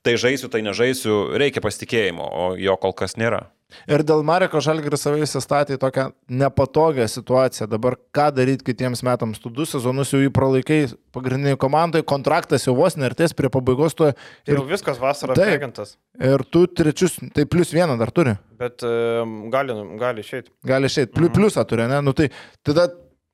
tai 0.06 0.14
žaisiu, 0.20 0.50
tai 0.52 0.62
nežaisiu, 0.62 1.32
reikia 1.42 1.62
pasitikėjimo, 1.64 2.22
o 2.22 2.44
jo 2.60 2.76
kol 2.78 2.94
kas 2.94 3.18
nėra. 3.18 3.48
Ir 3.90 4.02
dėl 4.06 4.22
Mareko 4.26 4.60
Žalgiris 4.62 5.04
savai 5.04 5.22
įsistatė 5.24 5.76
į 5.76 5.80
tokią 5.82 6.06
nepatogią 6.42 7.06
situaciją. 7.10 7.68
Dabar 7.72 7.96
ką 8.14 8.28
daryti 8.36 8.66
kitiems 8.68 9.02
metams? 9.06 9.40
Tu 9.42 9.52
du 9.54 9.66
sezonus 9.68 10.12
jau 10.12 10.20
į 10.22 10.30
pralaikai 10.34 10.80
pagrindiniai 11.16 11.58
komandai, 11.60 12.04
kontraktas 12.06 12.66
jau 12.68 12.76
vos 12.78 12.98
nertės 13.00 13.34
prie 13.36 13.50
pabaigos. 13.52 13.96
Tu... 13.98 14.10
Ir 14.48 14.58
jau 14.58 14.66
viskas 14.68 15.00
vasarą 15.02 15.36
atėgantas. 15.36 15.96
Ir 16.20 16.44
tu 16.52 16.66
trečius, 16.68 17.18
tai 17.36 17.46
plus 17.48 17.72
vieną 17.74 17.96
dar 18.00 18.12
turi. 18.14 18.36
Bet 18.60 18.84
um, 18.86 19.48
gali, 19.52 19.76
gali 20.00 20.24
išeiti. 20.24 20.52
Gali 20.68 20.92
išeiti, 20.92 21.14
Pli, 21.16 21.30
mhm. 21.30 21.36
pliusą 21.38 21.64
turi, 21.68 21.88
ne? 21.90 22.02
Nu, 22.04 22.14
tai 22.16 22.28
tada 22.66 22.90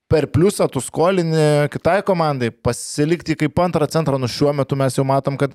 per 0.08 0.28
pliusą 0.32 0.68
tu 0.72 0.80
skolini 0.84 1.68
kitai 1.72 2.00
komandai, 2.06 2.50
pasilikti 2.50 3.36
kaip 3.38 3.60
antrą 3.60 3.88
centrą, 3.92 4.18
nu 4.20 4.30
šiuo 4.30 4.54
metu 4.56 4.76
mes 4.78 4.96
jau 4.96 5.04
matom, 5.06 5.36
kad 5.40 5.52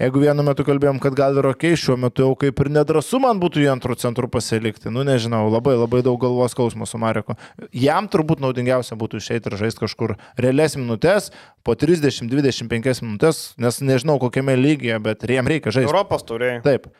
jeigu 0.00 0.20
vienu 0.24 0.44
metu 0.44 0.64
kalbėjom, 0.66 0.98
kad 1.02 1.14
gal 1.16 1.38
ir 1.40 1.48
ok, 1.48 1.66
šiuo 1.80 1.96
metu 2.00 2.24
jau 2.26 2.34
kaip 2.38 2.60
ir 2.60 2.70
nedrasu 2.74 3.20
man 3.22 3.40
būtų 3.42 3.62
į 3.62 3.70
antrų 3.72 3.96
centrų 4.02 4.28
pasilikti, 4.32 4.92
nu 4.92 5.06
nežinau, 5.06 5.46
labai 5.52 5.76
labai 5.78 6.02
daug 6.06 6.18
galvos 6.20 6.52
skausmo 6.52 6.88
su 6.88 7.00
Mareko. 7.00 7.38
Jam 7.72 8.10
turbūt 8.12 8.42
naudingiausia 8.44 8.98
būtų 9.00 9.22
išeiti 9.22 9.50
ir 9.50 9.58
žaisti 9.62 9.86
kažkur 9.86 10.16
realias 10.40 10.76
minutės, 10.80 11.30
po 11.64 11.78
30-25 11.78 13.04
minutės, 13.06 13.46
nes 13.56 13.80
nežinau 13.80 14.18
kokiame 14.22 14.58
lygyje, 14.58 15.00
bet 15.06 15.24
jam 15.30 15.48
reikia 15.48 15.72
žaisti. 15.72 15.88
Europos 15.88 16.26
turėjai. 16.28 16.60
Taip. 16.66 16.90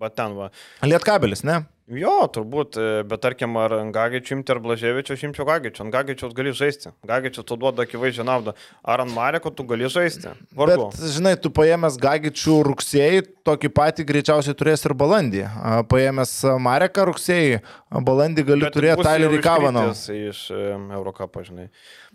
Bet 0.00 0.16
ten 0.16 0.32
va. 0.38 0.48
Lietkabelis, 0.86 1.44
ne? 1.44 1.60
Jo, 1.90 2.28
turbūt, 2.30 2.76
e, 2.78 3.02
bet 3.10 3.24
tarkim, 3.24 3.56
ar 3.58 3.72
Gagičių 3.92 4.36
imti 4.36 4.52
ar 4.54 4.60
Blaževičių, 4.62 5.16
aš 5.16 5.24
imčiau 5.26 5.46
Gagičių. 5.48 5.82
Ant 5.82 5.92
Gagičiaus 5.92 6.34
gali 6.36 6.52
žaisti. 6.54 6.92
Gagičių 7.08 7.42
tu 7.42 7.56
duoda 7.58 7.82
akivaizdžią 7.82 8.26
naudą. 8.28 8.54
Ar 8.86 9.02
ant 9.02 9.10
Mareko 9.12 9.50
tu 9.50 9.66
gali 9.66 9.90
žaisti? 9.90 10.30
Vargu. 10.54 10.92
Bet, 10.92 11.02
žinai, 11.16 11.34
tu 11.42 11.50
paėmęs 11.50 11.98
Gagičių 11.98 12.60
rugsėjai, 12.70 13.24
tokį 13.42 13.72
patį 13.74 14.06
greičiausiai 14.12 14.54
turės 14.54 14.86
ir 14.86 14.94
balandį. 14.94 15.42
Paėmęs 15.90 16.36
Mareką 16.62 17.08
rugsėjai, 17.10 17.58
balandį 17.90 18.46
gali 18.52 18.70
turėti 18.70 19.08
Tylerį 19.08 19.42
Kavaną. 19.42 19.88
Iš 20.30 20.46
e, 20.54 20.62
Eurocapą, 20.94 21.42
žinai. 21.50 21.66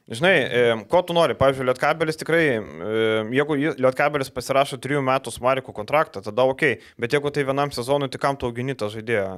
Žinai, 0.07 0.35
ko 0.87 1.01
tu 1.03 1.11
nori, 1.11 1.35
pavyzdžiui, 1.35 1.65
Lietkabelis 1.67 2.15
tikrai, 2.15 2.43
jeigu 3.35 3.57
Lietkabelis 3.75 4.31
pasirašo 4.31 4.77
trijų 4.79 5.01
metų 5.03 5.33
su 5.35 5.41
Mariku 5.43 5.73
kontraktą, 5.75 6.21
tada 6.23 6.45
ok, 6.47 6.63
bet 6.95 7.11
jeigu 7.11 7.27
tai 7.35 7.43
vienam 7.49 7.73
sezonui, 7.75 8.07
tai 8.13 8.21
kam 8.23 8.39
tu 8.39 8.47
augini 8.47 8.71
tą 8.79 8.87
žaidėją? 8.93 9.33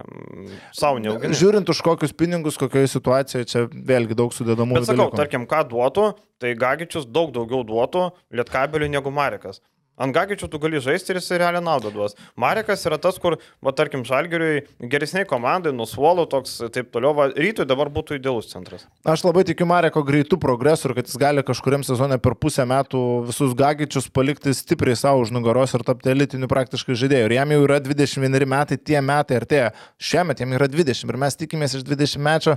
Savo 0.78 1.02
neaugini. 1.02 1.34
Žiūrint 1.42 1.74
už 1.74 1.82
kokius 1.88 2.14
pinigus, 2.14 2.60
kokioje 2.62 2.92
situacijoje, 2.94 3.50
čia 3.50 3.66
vėlgi 3.66 4.20
daug 4.20 4.36
sudėdamų. 4.36 4.78
Bet 4.78 4.92
sakau, 4.92 5.08
dalykų. 5.08 5.22
tarkim, 5.24 5.50
ką 5.50 5.64
duotų, 5.74 6.06
tai 6.38 6.54
Gagičius 6.62 7.10
daug 7.10 7.34
daugiau 7.34 7.66
duotų 7.66 8.06
Lietkabeliui 8.38 8.94
negu 8.94 9.10
Marikas. 9.10 9.64
Ant 10.00 10.16
Gagičių 10.16 10.48
tu 10.52 10.60
gali 10.64 10.80
žaisti 10.84 11.12
ir 11.14 11.20
jis 11.20 11.34
realią 11.42 11.62
naudą 11.64 11.92
duos. 11.92 12.16
Marekas 12.40 12.86
yra 12.88 12.98
tas, 13.02 13.20
kur, 13.20 13.36
va, 13.66 13.74
tarkim, 13.76 14.06
Žalgiriui 14.08 14.64
geresniai 14.92 15.28
komandai, 15.28 15.74
nusvolo 15.76 16.24
toks 16.32 16.56
taip 16.74 16.92
toliau, 16.94 17.12
va, 17.18 17.28
rytui 17.36 17.68
dabar 17.68 17.92
būtų 17.94 18.20
idealus 18.20 18.48
centras. 18.54 18.88
Aš 19.04 19.26
labai 19.28 19.44
tikiu 19.50 19.68
Mareko 19.70 20.04
greitų 20.08 20.40
progresų 20.42 20.90
ir 20.90 20.96
kad 21.00 21.12
jis 21.12 21.20
gali 21.20 21.44
kažkuriam 21.46 21.84
sezonė 21.84 22.20
per 22.24 22.38
pusę 22.40 22.64
metų 22.70 23.04
visus 23.28 23.56
Gagičius 23.60 24.10
palikti 24.16 24.56
stipriai 24.56 24.98
savo 25.00 25.26
už 25.26 25.34
nugaros 25.36 25.76
ir 25.76 25.84
tapti 25.88 26.14
elitiniu 26.14 26.48
praktiškai 26.52 26.98
žaidėju. 27.00 27.28
Ir 27.28 27.38
jam 27.42 27.56
jau 27.56 27.64
yra 27.68 27.82
21 27.84 28.48
metai, 28.50 28.80
tie 28.80 29.04
metai 29.04 29.42
artėja. 29.42 29.74
Šiemet 30.00 30.40
jam 30.40 30.56
yra 30.56 30.72
20 30.72 31.12
ir 31.12 31.20
mes 31.20 31.40
tikimės 31.40 31.76
iš 31.76 31.84
20 31.88 32.24
mečio 32.24 32.56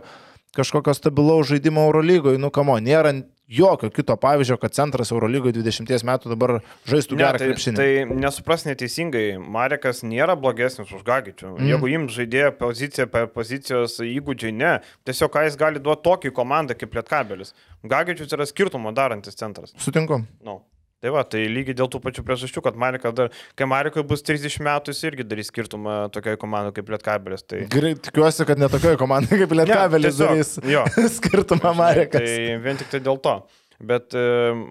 kažkokio 0.57 0.95
stabilaus 0.95 1.49
žaidimo 1.49 1.87
Eurolygoje, 1.89 2.41
nu 2.41 2.51
kamo, 2.53 2.77
nėra 2.83 3.15
jokio 3.49 3.91
kito 3.91 4.17
pavyzdžio, 4.17 4.57
kad 4.63 4.75
centras 4.75 5.13
Eurolygoje 5.13 5.55
20 5.59 6.07
metų 6.09 6.33
dabar 6.33 6.55
žaistų 6.89 7.19
gerą 7.21 7.33
ne, 7.37 7.43
tai, 7.43 7.49
krepšinį. 7.51 7.77
Tai 7.79 8.19
nesupras 8.23 8.67
neteisingai, 8.69 9.25
Marekas 9.39 10.03
nėra 10.07 10.37
blogesnis 10.39 10.93
už 10.93 11.05
Gagičių. 11.07 11.53
Mm. 11.53 11.71
Jeigu 11.73 11.93
jums 11.93 12.17
žaidėjo 12.17 12.53
poziciją 12.61 13.09
per 13.13 13.29
pozicijos 13.35 13.99
įgūdžiai, 14.07 14.55
ne, 14.57 14.75
tiesiog 15.09 15.33
ką 15.35 15.47
jis 15.49 15.59
gali 15.61 15.83
duoti 15.83 16.07
tokį 16.09 16.35
komandą 16.37 16.79
kaip 16.79 16.95
Lietkabelis. 16.99 17.55
Gagičius 17.83 18.33
yra 18.33 18.49
skirtumo 18.49 18.95
darantis 18.97 19.39
centras. 19.39 19.75
Sutinku. 19.83 20.23
No. 20.47 20.63
Tai 21.03 21.11
va, 21.11 21.25
tai 21.27 21.41
lygiai 21.51 21.75
dėl 21.75 21.89
tų 21.91 21.99
pačių 21.99 22.23
priežasčių, 22.23 22.61
kad 22.63 22.77
Marika 22.79 23.11
dar, 23.11 23.33
kai 23.59 23.67
Marikoje 23.67 24.05
bus 24.07 24.21
30 24.23 24.61
metų, 24.63 24.93
jis 24.95 25.09
irgi 25.09 25.25
darys 25.27 25.49
skirtumą 25.51 25.97
tokioje 26.15 26.39
komandoje 26.39 26.77
kaip 26.77 26.93
Lietkabelis. 26.95 27.43
Tai... 27.43 27.65
Gerai, 27.73 27.97
tikiuosi, 28.07 28.47
kad 28.47 28.63
ne 28.63 28.69
tokioje 28.71 29.01
komandoje 29.01 29.41
kaip 29.41 29.57
Lietkabelis 29.59 30.21
darys 30.21 30.53
skirtumą 31.19 31.75
Marikas. 31.75 32.23
Tai 32.23 32.63
vien 32.63 32.79
tik 32.79 32.95
tai 32.95 33.03
dėl 33.03 33.19
to. 33.25 33.35
Bet 33.83 34.15
e, 34.15 34.23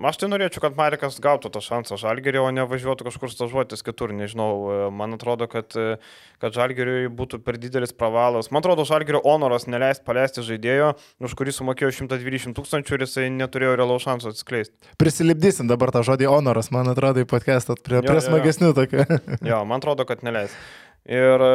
aš 0.07 0.21
tai 0.21 0.29
norėčiau, 0.31 0.61
kad 0.63 0.77
Marikas 0.77 1.17
gautų 1.19 1.49
tą 1.51 1.59
šansą 1.63 1.97
Žalgerį, 1.99 2.39
o 2.39 2.49
ne 2.55 2.63
važiuotų 2.63 3.09
kažkur 3.09 3.31
stažuotis 3.33 3.83
kitur. 3.83 4.13
Nežinau, 4.15 4.51
e, 4.71 4.77
man 4.95 5.17
atrodo, 5.17 5.49
kad, 5.51 5.75
e, 5.75 5.97
kad 6.39 6.55
Žalgeriui 6.55 7.09
būtų 7.11 7.41
per 7.43 7.59
didelis 7.59 7.91
pravalas. 7.91 8.47
Man 8.55 8.63
atrodo, 8.63 8.85
Žalgerio 8.87 9.19
honoras 9.25 9.67
neleis 9.67 9.99
paleisti 10.05 10.45
žaidėjo, 10.47 10.93
už 11.27 11.35
kurį 11.35 11.55
sumokėjo 11.57 11.91
120 11.99 12.55
tūkstančių 12.55 12.95
ir 12.95 13.03
jisai 13.03 13.27
neturėjo 13.35 13.75
realaus 13.81 14.07
šansų 14.07 14.31
atskleisti. 14.31 14.95
Prisilipdysim 15.01 15.67
dabar 15.67 15.91
tą 15.91 16.05
žodį 16.07 16.31
honoras, 16.31 16.71
man 16.71 16.93
atrodo, 16.93 17.25
į 17.25 17.27
podcastą 17.27 17.75
prie, 17.83 17.99
prie 18.07 18.23
smagesnių 18.23 18.71
tokių. 18.79 19.03
jo, 19.51 19.59
man 19.67 19.83
atrodo, 19.83 20.07
kad 20.07 20.23
neleis. 20.23 20.55
Ir 21.09 21.41
e, 21.41 21.53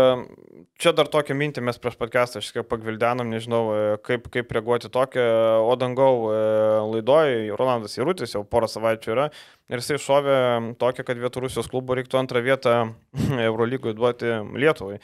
čia 0.82 0.90
dar 0.90 1.06
tokią 1.06 1.34
mintį 1.38 1.62
mes 1.62 1.76
prieš 1.78 1.94
podcastą 2.00 2.40
šiek 2.42 2.56
tiek 2.58 2.66
pagvildenom, 2.66 3.28
nežinau, 3.30 3.60
e, 3.70 3.82
kaip, 4.02 4.24
kaip 4.34 4.50
reaguoti 4.50 4.90
tokią, 4.90 5.22
o 5.62 5.76
dangau 5.78 6.32
e, 6.32 6.40
laidoje, 6.90 7.52
Rolandas 7.54 7.94
Įrutis 7.94 8.34
jau 8.34 8.42
porą 8.42 8.66
savaičių 8.66 9.12
yra 9.14 9.28
ir 9.70 9.78
jisai 9.78 10.00
šovė 10.02 10.38
tokią, 10.82 11.04
kad 11.06 11.22
vietų 11.22 11.44
Rusijos 11.44 11.70
klubo 11.70 11.94
reiktų 11.94 12.18
antrą 12.18 12.42
vietą 12.42 12.74
Eurolygui 13.46 13.94
duoti 13.94 14.34
Lietuvai. 14.58 14.98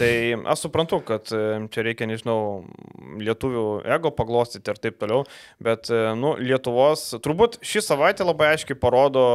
Tai 0.00 0.12
aš 0.54 0.64
suprantu, 0.64 1.02
kad 1.04 1.28
čia 1.28 1.84
reikia, 1.84 2.08
nežinau, 2.08 2.64
lietuvių 3.20 3.66
ego 3.92 4.14
paglostyti 4.16 4.72
ir 4.72 4.80
taip 4.80 4.96
toliau, 5.04 5.28
bet, 5.60 5.92
nu, 6.16 6.32
Lietuvos, 6.40 7.10
turbūt 7.20 7.60
šį 7.60 7.84
savaitę 7.92 8.24
labai 8.24 8.54
aiškiai 8.54 8.80
parodo 8.80 9.28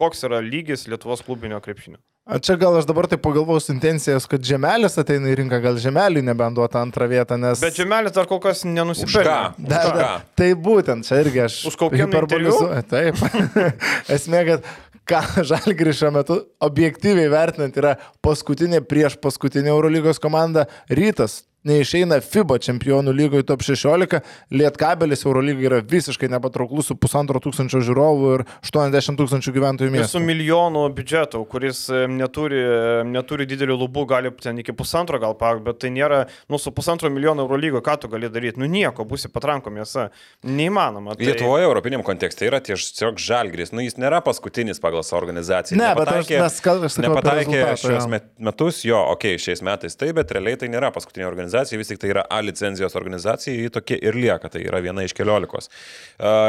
koks 0.00 0.24
yra 0.28 0.44
lygis 0.44 0.86
Lietuvos 0.88 1.24
klubinio 1.24 1.60
krepšinio. 1.64 2.00
A 2.28 2.36
čia 2.38 2.54
gal 2.60 2.76
aš 2.76 2.84
dabar 2.86 3.08
tai 3.08 3.16
pagalvosiu 3.18 3.72
intencijas, 3.72 4.26
kad 4.28 4.44
Žemelis 4.44 4.98
ateina 5.00 5.30
į 5.32 5.38
rinką, 5.40 5.58
gal 5.64 5.78
Žemelį 5.80 6.20
nebenduota 6.28 6.82
antrą 6.84 7.08
vietą, 7.10 7.38
nes... 7.40 7.62
Bet 7.64 7.78
Žemelis 7.80 8.12
dar 8.14 8.28
kol 8.28 8.42
kas 8.44 8.60
nenusipirko. 8.68 9.38
Da, 9.56 9.80
da, 9.96 10.10
tai 10.38 10.52
būtent, 10.52 11.08
čia 11.08 11.22
irgi 11.24 11.42
aš... 11.46 11.58
Už 11.72 11.78
kokią 11.80 12.04
hiperbolizuoju. 12.04 12.84
Taip. 12.92 13.18
Esmė, 14.16 14.44
kad 14.50 14.68
ką 15.10 15.44
Žalgris 15.48 15.98
šiuo 15.98 16.12
metu 16.14 16.36
objektyviai 16.62 17.30
vertinant 17.32 17.80
yra 17.80 17.96
paskutinė 18.22 18.84
prieš 18.86 19.16
paskutinį 19.24 19.72
Eurolygos 19.72 20.22
komanda 20.22 20.68
Rytas 20.92 21.40
neišeina 21.66 22.20
FIBA 22.24 22.56
čempionų 22.64 23.12
lygoje 23.14 23.44
top 23.48 23.64
16, 23.64 24.20
Lietkabelis 24.54 25.24
Eurolygai 25.26 25.66
yra 25.68 25.80
visiškai 25.84 26.30
nepatrauklus 26.32 26.88
su 26.90 26.96
pusantro 26.96 27.40
tūkstančio 27.42 27.82
žiūrovų 27.84 28.30
ir 28.38 28.44
80 28.64 29.20
tūkstančių 29.20 29.54
gyventojų 29.56 29.92
miesto. 29.92 30.14
Su 30.16 30.24
milijonu 30.24 30.86
biudžetu, 30.96 31.42
kuris 31.50 31.84
neturi, 32.08 32.62
neturi 33.10 33.48
didelių 33.50 33.76
lubų, 33.82 34.06
gali 34.14 34.32
ten 34.40 34.62
iki 34.62 34.74
pusantro 34.76 35.20
gal 35.20 35.36
pak, 35.40 35.60
bet 35.66 35.82
tai 35.84 35.92
nėra, 35.92 36.22
nu, 36.48 36.60
su 36.60 36.72
pusantro 36.72 37.10
milijono 37.12 37.44
Eurolygo, 37.44 37.84
ką 37.84 37.98
tu 38.00 38.12
gali 38.12 38.30
daryti, 38.32 38.60
nu 38.62 38.70
nieko, 38.70 39.04
būsi 39.08 39.28
patranko 39.32 39.72
mėsa. 39.74 40.08
Neįmanoma. 40.46 41.18
Tai... 41.18 41.28
Lietuvoje, 41.28 41.68
europiniam 41.68 42.04
kontekste 42.06 42.48
yra 42.48 42.62
tiesiog 42.64 43.20
žalgris, 43.20 43.74
nu 43.76 43.84
jis 43.84 43.98
nėra 44.00 44.22
paskutinis 44.24 44.80
pagal 44.80 45.04
savo 45.04 45.20
organizaciją. 45.20 45.76
Ne, 45.76 45.90
nepataikė, 45.92 46.38
bet 46.38 46.46
aš, 46.46 46.56
mes 46.56 46.64
kalbame, 46.64 47.04
nepataikė 47.04 47.62
šios 47.84 48.08
metus, 48.40 48.80
jo, 48.88 49.00
okei, 49.12 49.36
okay, 49.36 49.44
šiais 49.44 49.64
metais 49.66 49.98
taip, 50.00 50.16
bet 50.16 50.32
realiai 50.32 50.56
tai 50.60 50.70
nėra 50.72 50.92
paskutinė 50.94 51.28
organizacija 51.28 51.49
organizacija, 51.50 51.78
vis 51.78 51.90
tik 51.90 52.00
tai 52.00 52.12
yra 52.14 52.24
A 52.30 52.40
licenzijos 52.40 52.94
organizacija, 52.96 53.54
ji 53.54 53.70
tokia 53.70 53.98
ir 54.02 54.14
lieka, 54.14 54.48
tai 54.48 54.62
yra 54.64 54.80
viena 54.80 55.04
iš 55.04 55.14
keliolikos. 55.14 55.70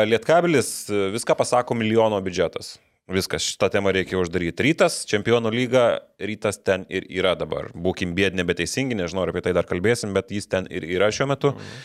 Lietkabilis 0.06 0.90
viską 0.90 1.36
pasako 1.38 1.76
milijono 1.76 2.22
biudžetas. 2.22 2.78
Viskas, 3.12 3.44
šitą 3.44 3.68
temą 3.74 3.92
reikia 3.92 4.20
uždaryti. 4.22 4.64
Rytas, 4.64 5.02
čempionų 5.10 5.52
lyga, 5.52 6.02
rytas 6.22 6.62
ten 6.64 6.86
ir 6.88 7.08
yra 7.10 7.34
dabar. 7.36 7.72
Būkim 7.74 8.14
bėdė, 8.16 8.38
nebeteisingi, 8.40 8.96
nežinau, 8.96 9.26
apie 9.28 9.42
tai 9.44 9.52
dar 9.58 9.68
kalbėsim, 9.68 10.14
bet 10.14 10.32
jis 10.32 10.48
ten 10.48 10.70
ir 10.72 10.86
yra 10.86 11.10
šiuo 11.12 11.28
metu. 11.34 11.52
Mhm. 11.52 11.82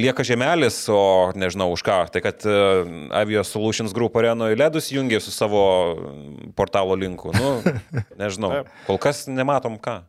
Lieka 0.00 0.24
žemelis, 0.26 0.82
o 0.92 1.32
nežinau 1.32 1.70
už 1.72 1.84
ką. 1.86 2.00
Tai 2.12 2.20
kad 2.20 2.42
Avio 3.16 3.44
Solutions 3.44 3.94
Group 3.96 4.16
arenoje 4.20 4.58
ledus 4.60 4.90
jungia 4.92 5.20
su 5.24 5.32
savo 5.32 5.62
portalo 6.56 6.96
linku. 6.96 7.32
Nu, 7.32 7.62
nežinau, 8.20 8.64
kol 8.88 9.00
kas 9.00 9.24
nematom 9.30 9.78
ką. 9.78 10.02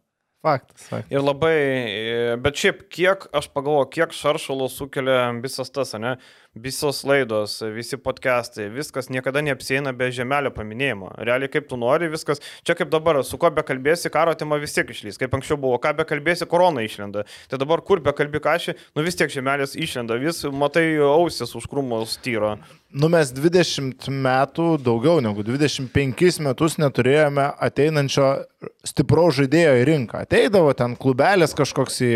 Faktas, 0.45 0.87
faktas. 0.91 1.11
Ir 1.13 1.23
labai, 1.25 1.57
bet 2.43 2.59
šiaip 2.61 2.83
kiek, 2.93 3.25
aš 3.33 3.49
pagalvoju, 3.55 3.89
kiek 3.95 4.13
šaršalo 4.13 4.67
sukelia 4.69 5.31
visas 5.41 5.73
tas, 5.73 5.95
ne? 5.97 6.15
Visos 6.55 7.03
laidos, 7.03 7.59
visi 7.75 7.97
podcastai, 7.99 8.69
viskas 8.71 9.09
niekada 9.11 9.41
neapsieina 9.43 9.91
be 9.95 10.07
žemelio 10.15 10.51
paminėjimo. 10.55 11.11
Realiai 11.27 11.51
kaip 11.51 11.67
tu 11.67 11.77
nori, 11.79 12.07
viskas, 12.11 12.39
čia 12.63 12.77
kaip 12.79 12.91
dabar, 12.93 13.19
su 13.27 13.39
kuo 13.41 13.51
be 13.51 13.63
kalbėsi, 13.67 14.11
karo 14.13 14.33
tema 14.39 14.59
vis 14.61 14.75
tiek 14.75 14.89
išlys, 14.91 15.19
kaip 15.19 15.35
anksčiau 15.35 15.59
buvo, 15.59 15.79
ką 15.83 15.91
be 15.99 16.07
kalbėsi, 16.07 16.47
korona 16.47 16.85
išlenda. 16.87 17.25
Tai 17.51 17.59
dabar 17.59 17.83
kur 17.83 17.99
be 18.03 18.15
kalbė 18.15 18.39
kažį, 18.45 18.77
nu 18.95 19.03
vis 19.03 19.19
tiek 19.19 19.33
žemelis 19.33 19.75
išlenda, 19.75 20.15
vis 20.21 20.45
matai 20.55 20.87
ausis 21.03 21.51
už 21.59 21.67
krūmos 21.71 22.15
tyro. 22.23 22.55
Nu 22.95 23.09
mes 23.11 23.27
20 23.35 24.07
metų, 24.07 24.65
daugiau 24.79 25.19
negu 25.19 25.43
25 25.43 26.37
metus 26.45 26.77
neturėjome 26.79 27.49
ateinančio 27.67 28.29
stipraus 28.87 29.35
žaidėjo 29.35 29.73
į 29.81 29.83
rinką. 29.89 30.21
Ateidavo 30.23 30.71
ten 30.77 30.95
klubelis 30.95 31.51
kažkoks 31.57 31.99
į 32.05 32.11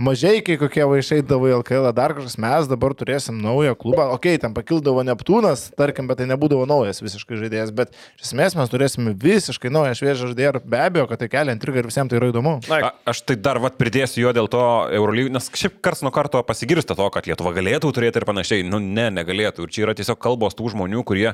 mažai, 0.00 0.38
kai 0.46 0.56
kokie 0.60 0.86
vaišeidavo 0.88 1.50
į 1.50 1.56
LKL, 1.58 1.90
dar 1.92 2.16
kažkas, 2.16 2.38
mes 2.40 2.70
dabar 2.70 2.96
turėsim 2.96 3.42
naują 3.44 3.76
klubą, 3.82 4.08
okay, 4.14 4.38
ten 4.40 4.54
pakildavo 4.56 5.02
Neptūnas, 5.06 5.68
tarkim, 5.78 6.08
bet 6.10 6.20
tai 6.22 6.28
nebūdavo 6.30 6.66
naujas 6.70 7.02
visiškai 7.02 7.40
žaidėjas, 7.40 7.72
bet 7.76 7.92
iš 8.18 8.30
esmės 8.30 8.56
mes 8.58 8.72
turėsime 8.72 9.14
visiškai 9.18 9.72
naują 9.74 9.96
šviežią 9.98 10.30
žaidėją 10.30 10.54
ir 10.54 10.60
be 10.62 10.80
abejo, 10.82 11.08
kad 11.10 11.22
tai 11.22 11.30
kelia 11.32 11.56
intrigą 11.56 11.82
ir 11.82 11.90
visiems 11.90 12.12
tai 12.12 12.20
yra 12.20 12.30
įdomu. 12.32 12.54
A, 12.72 12.92
aš 13.12 13.24
tai 13.28 13.36
dar 13.40 13.60
vat 13.62 13.78
pridėsiu 13.80 14.24
jo 14.26 14.34
dėl 14.36 14.50
to 14.52 14.62
Eurolygų, 14.94 15.34
nes 15.34 15.50
šiaip 15.58 15.80
kars 15.84 16.04
nuo 16.06 16.14
karto 16.14 16.42
pasigirsta 16.46 16.96
to, 16.98 17.10
kad 17.14 17.28
Lietuva 17.28 17.54
galėtų 17.56 17.92
turėti 17.94 18.22
ir 18.22 18.28
panašiai, 18.28 18.66
nu 18.66 18.80
ne, 18.82 19.10
negalėtų. 19.14 19.66
Ir 19.66 19.74
čia 19.74 19.86
yra 19.86 19.96
tiesiog 19.98 20.20
kalbos 20.22 20.56
tų 20.58 20.72
žmonių, 20.76 21.04
kurie 21.08 21.32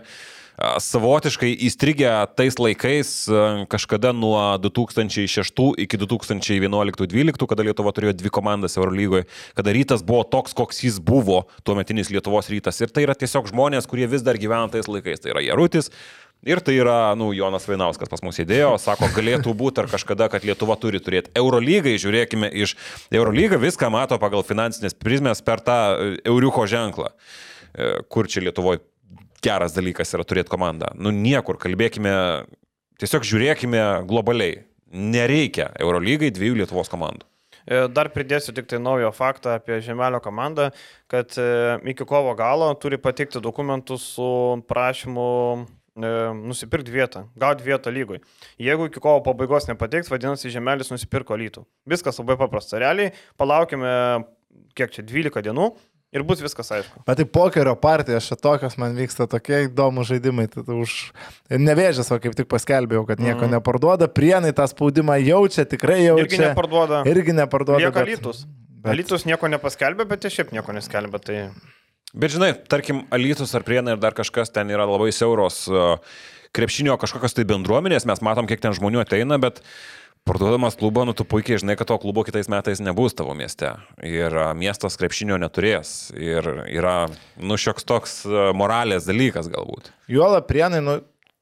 savotiškai 0.58 1.50
įstrigę 1.68 2.10
tais 2.38 2.58
laikais 2.58 3.10
kažkada 3.70 4.12
nuo 4.16 4.58
2006 4.58 5.52
iki 5.84 6.00
2011-2012, 6.02 7.46
kada 7.46 7.66
Lietuva 7.66 7.92
turėjo 7.94 8.16
dvi 8.18 8.32
komandas 8.34 8.78
Eurolygoje, 8.78 9.28
kada 9.58 9.74
rytas 9.74 10.02
buvo 10.06 10.24
toks, 10.26 10.56
koks 10.58 10.82
jis 10.84 10.98
buvo 10.98 11.44
tuo 11.62 11.78
metinis 11.78 12.10
Lietuvos 12.10 12.50
rytas. 12.50 12.80
Ir 12.82 12.90
tai 12.90 13.06
yra 13.06 13.14
tiesiog 13.18 13.52
žmonės, 13.52 13.86
kurie 13.90 14.08
vis 14.10 14.26
dar 14.26 14.38
gyvena 14.40 14.70
tais 14.72 14.90
laikais. 14.90 15.22
Tai 15.22 15.36
yra 15.36 15.44
Jarutis, 15.46 15.92
Ir 16.46 16.60
tai 16.62 16.76
yra, 16.78 17.16
nu, 17.18 17.32
Jonas 17.34 17.64
Vainauskas 17.66 18.06
pas 18.06 18.20
mus 18.22 18.36
įdėjo, 18.38 18.76
sako, 18.78 19.08
galėtų 19.10 19.50
būti 19.58 19.82
ar 19.82 19.88
kažkada, 19.90 20.28
kad 20.30 20.44
Lietuva 20.46 20.76
turi 20.78 21.00
turėti 21.02 21.32
Eurolygai, 21.34 21.96
žiūrėkime 21.98 22.46
iš 22.62 22.76
Eurolyga 23.10 23.58
viską 23.58 23.90
mato 23.90 24.20
pagal 24.22 24.46
finansinės 24.46 24.94
prizmės 24.94 25.42
per 25.42 25.58
tą 25.66 25.80
Euriuko 26.22 26.68
ženklą, 26.70 27.10
e, 27.10 27.90
kur 28.06 28.30
čia 28.30 28.44
Lietuvoje 28.46 28.84
geras 29.44 29.74
dalykas 29.76 30.14
yra 30.16 30.26
turėti 30.26 30.52
komandą. 30.52 30.92
Nu 30.98 31.12
niekur, 31.14 31.58
kalbėkime, 31.60 32.12
tiesiog 33.00 33.26
žiūrėkime 33.28 33.84
globaliai. 34.08 34.64
Nereikia 34.88 35.68
Eurolygai 35.76 36.30
dviejų 36.32 36.62
Lietuvos 36.62 36.88
komandų. 36.88 37.26
E, 37.68 37.82
dar 37.92 38.08
pridėsiu 38.14 38.54
tik 38.56 38.68
tai 38.70 38.78
naujo 38.80 39.10
faktą 39.12 39.58
apie 39.58 39.82
Žemelio 39.84 40.22
komandą, 40.24 40.70
kad 41.12 41.34
e, 41.36 41.48
iki 41.92 42.06
kovo 42.08 42.32
galo 42.38 42.70
turi 42.80 42.96
pateikti 43.00 43.42
dokumentus 43.44 44.06
su 44.14 44.28
prašymu 44.70 45.26
e, 45.58 46.12
nusipirkti 46.38 46.94
vietą, 46.94 47.26
gauti 47.36 47.66
vietą 47.66 47.92
lygoj. 47.92 48.22
Jeigu 48.64 48.88
iki 48.88 49.04
kovo 49.04 49.20
pabaigos 49.26 49.68
nepateiks, 49.68 50.08
vadinasi, 50.08 50.54
Žemelis 50.54 50.88
nusipirko 50.94 51.36
lytų. 51.36 51.66
Viskas 51.88 52.22
labai 52.22 52.38
paprasta. 52.40 52.80
Realiai 52.80 53.12
palaukime, 53.36 53.92
kiek 54.78 54.94
čia, 54.94 55.04
12 55.04 55.44
dienų, 55.50 55.68
Ir 56.08 56.22
bus 56.24 56.40
viskas 56.40 56.70
aišku. 56.72 57.02
Bet 57.04 57.18
tai 57.20 57.26
pokerio 57.28 57.74
partijos 57.76 58.24
šitokios 58.30 58.78
man 58.80 58.94
vyksta 58.96 59.26
tokie 59.28 59.66
įdomus 59.66 60.08
žaidimai. 60.08 60.46
Tai 60.52 60.64
už... 60.80 60.94
Nevėžės, 61.52 62.08
o 62.14 62.16
kaip 62.22 62.36
tik 62.38 62.48
paskelbėjau, 62.48 63.02
kad 63.10 63.20
nieko 63.20 63.44
mm. 63.44 63.58
neparduoda. 63.58 64.08
Prienai 64.08 64.54
tą 64.56 64.64
spaudimą 64.70 65.18
jaučia, 65.20 65.66
tikrai 65.68 65.98
jaučia. 66.06 66.24
Irgi 66.24 66.40
neparduoda. 66.46 67.02
Irgi 67.12 67.36
neparduoda. 67.36 67.82
Lieka 67.84 67.92
bet... 67.98 68.06
Alytus. 68.06 68.40
Bet... 68.78 68.88
Alytus 68.94 69.28
nieko 69.28 69.52
nepaskelbė, 69.52 70.08
bet 70.08 70.24
jie 70.24 70.32
šiaip 70.38 70.56
nieko 70.56 70.72
neskelbė. 70.78 71.20
Tai... 71.28 71.36
Bet 72.16 72.32
žinai, 72.32 72.54
tarkim, 72.72 73.04
Alytus 73.12 73.52
ar 73.58 73.68
Prienai 73.68 73.98
ir 73.98 74.00
dar 74.00 74.16
kažkas 74.16 74.48
ten 74.54 74.72
yra 74.72 74.88
labai 74.88 75.10
siauros 75.12 75.66
krepšinio 76.56 76.96
kažkokios 76.96 77.36
tai 77.36 77.44
bendruomenės. 77.52 78.08
Mes 78.08 78.24
matom, 78.24 78.48
kiek 78.48 78.64
ten 78.64 78.72
žmonių 78.72 79.04
ateina, 79.04 79.36
bet 79.42 79.60
Parduodamas 80.28 80.76
klubą, 80.76 81.06
nu 81.08 81.14
tu 81.16 81.24
puikiai 81.24 81.56
žinai, 81.62 81.74
kad 81.80 81.88
to 81.88 81.96
klubo 82.02 82.20
kitais 82.26 82.50
metais 82.52 82.82
nebus 82.84 83.14
tavo 83.16 83.32
mieste. 83.32 83.70
Ir 84.04 84.34
miestas 84.58 84.98
krepšinio 85.00 85.38
neturės. 85.40 86.10
Ir 86.12 86.44
yra, 86.68 86.96
nu, 87.40 87.56
šioks 87.56 87.88
toks 87.88 88.18
moralės 88.58 89.08
dalykas 89.08 89.48
galbūt. 89.48 89.88
Juola 90.12 90.42
prienai, 90.44 90.82
nu, 90.84 90.98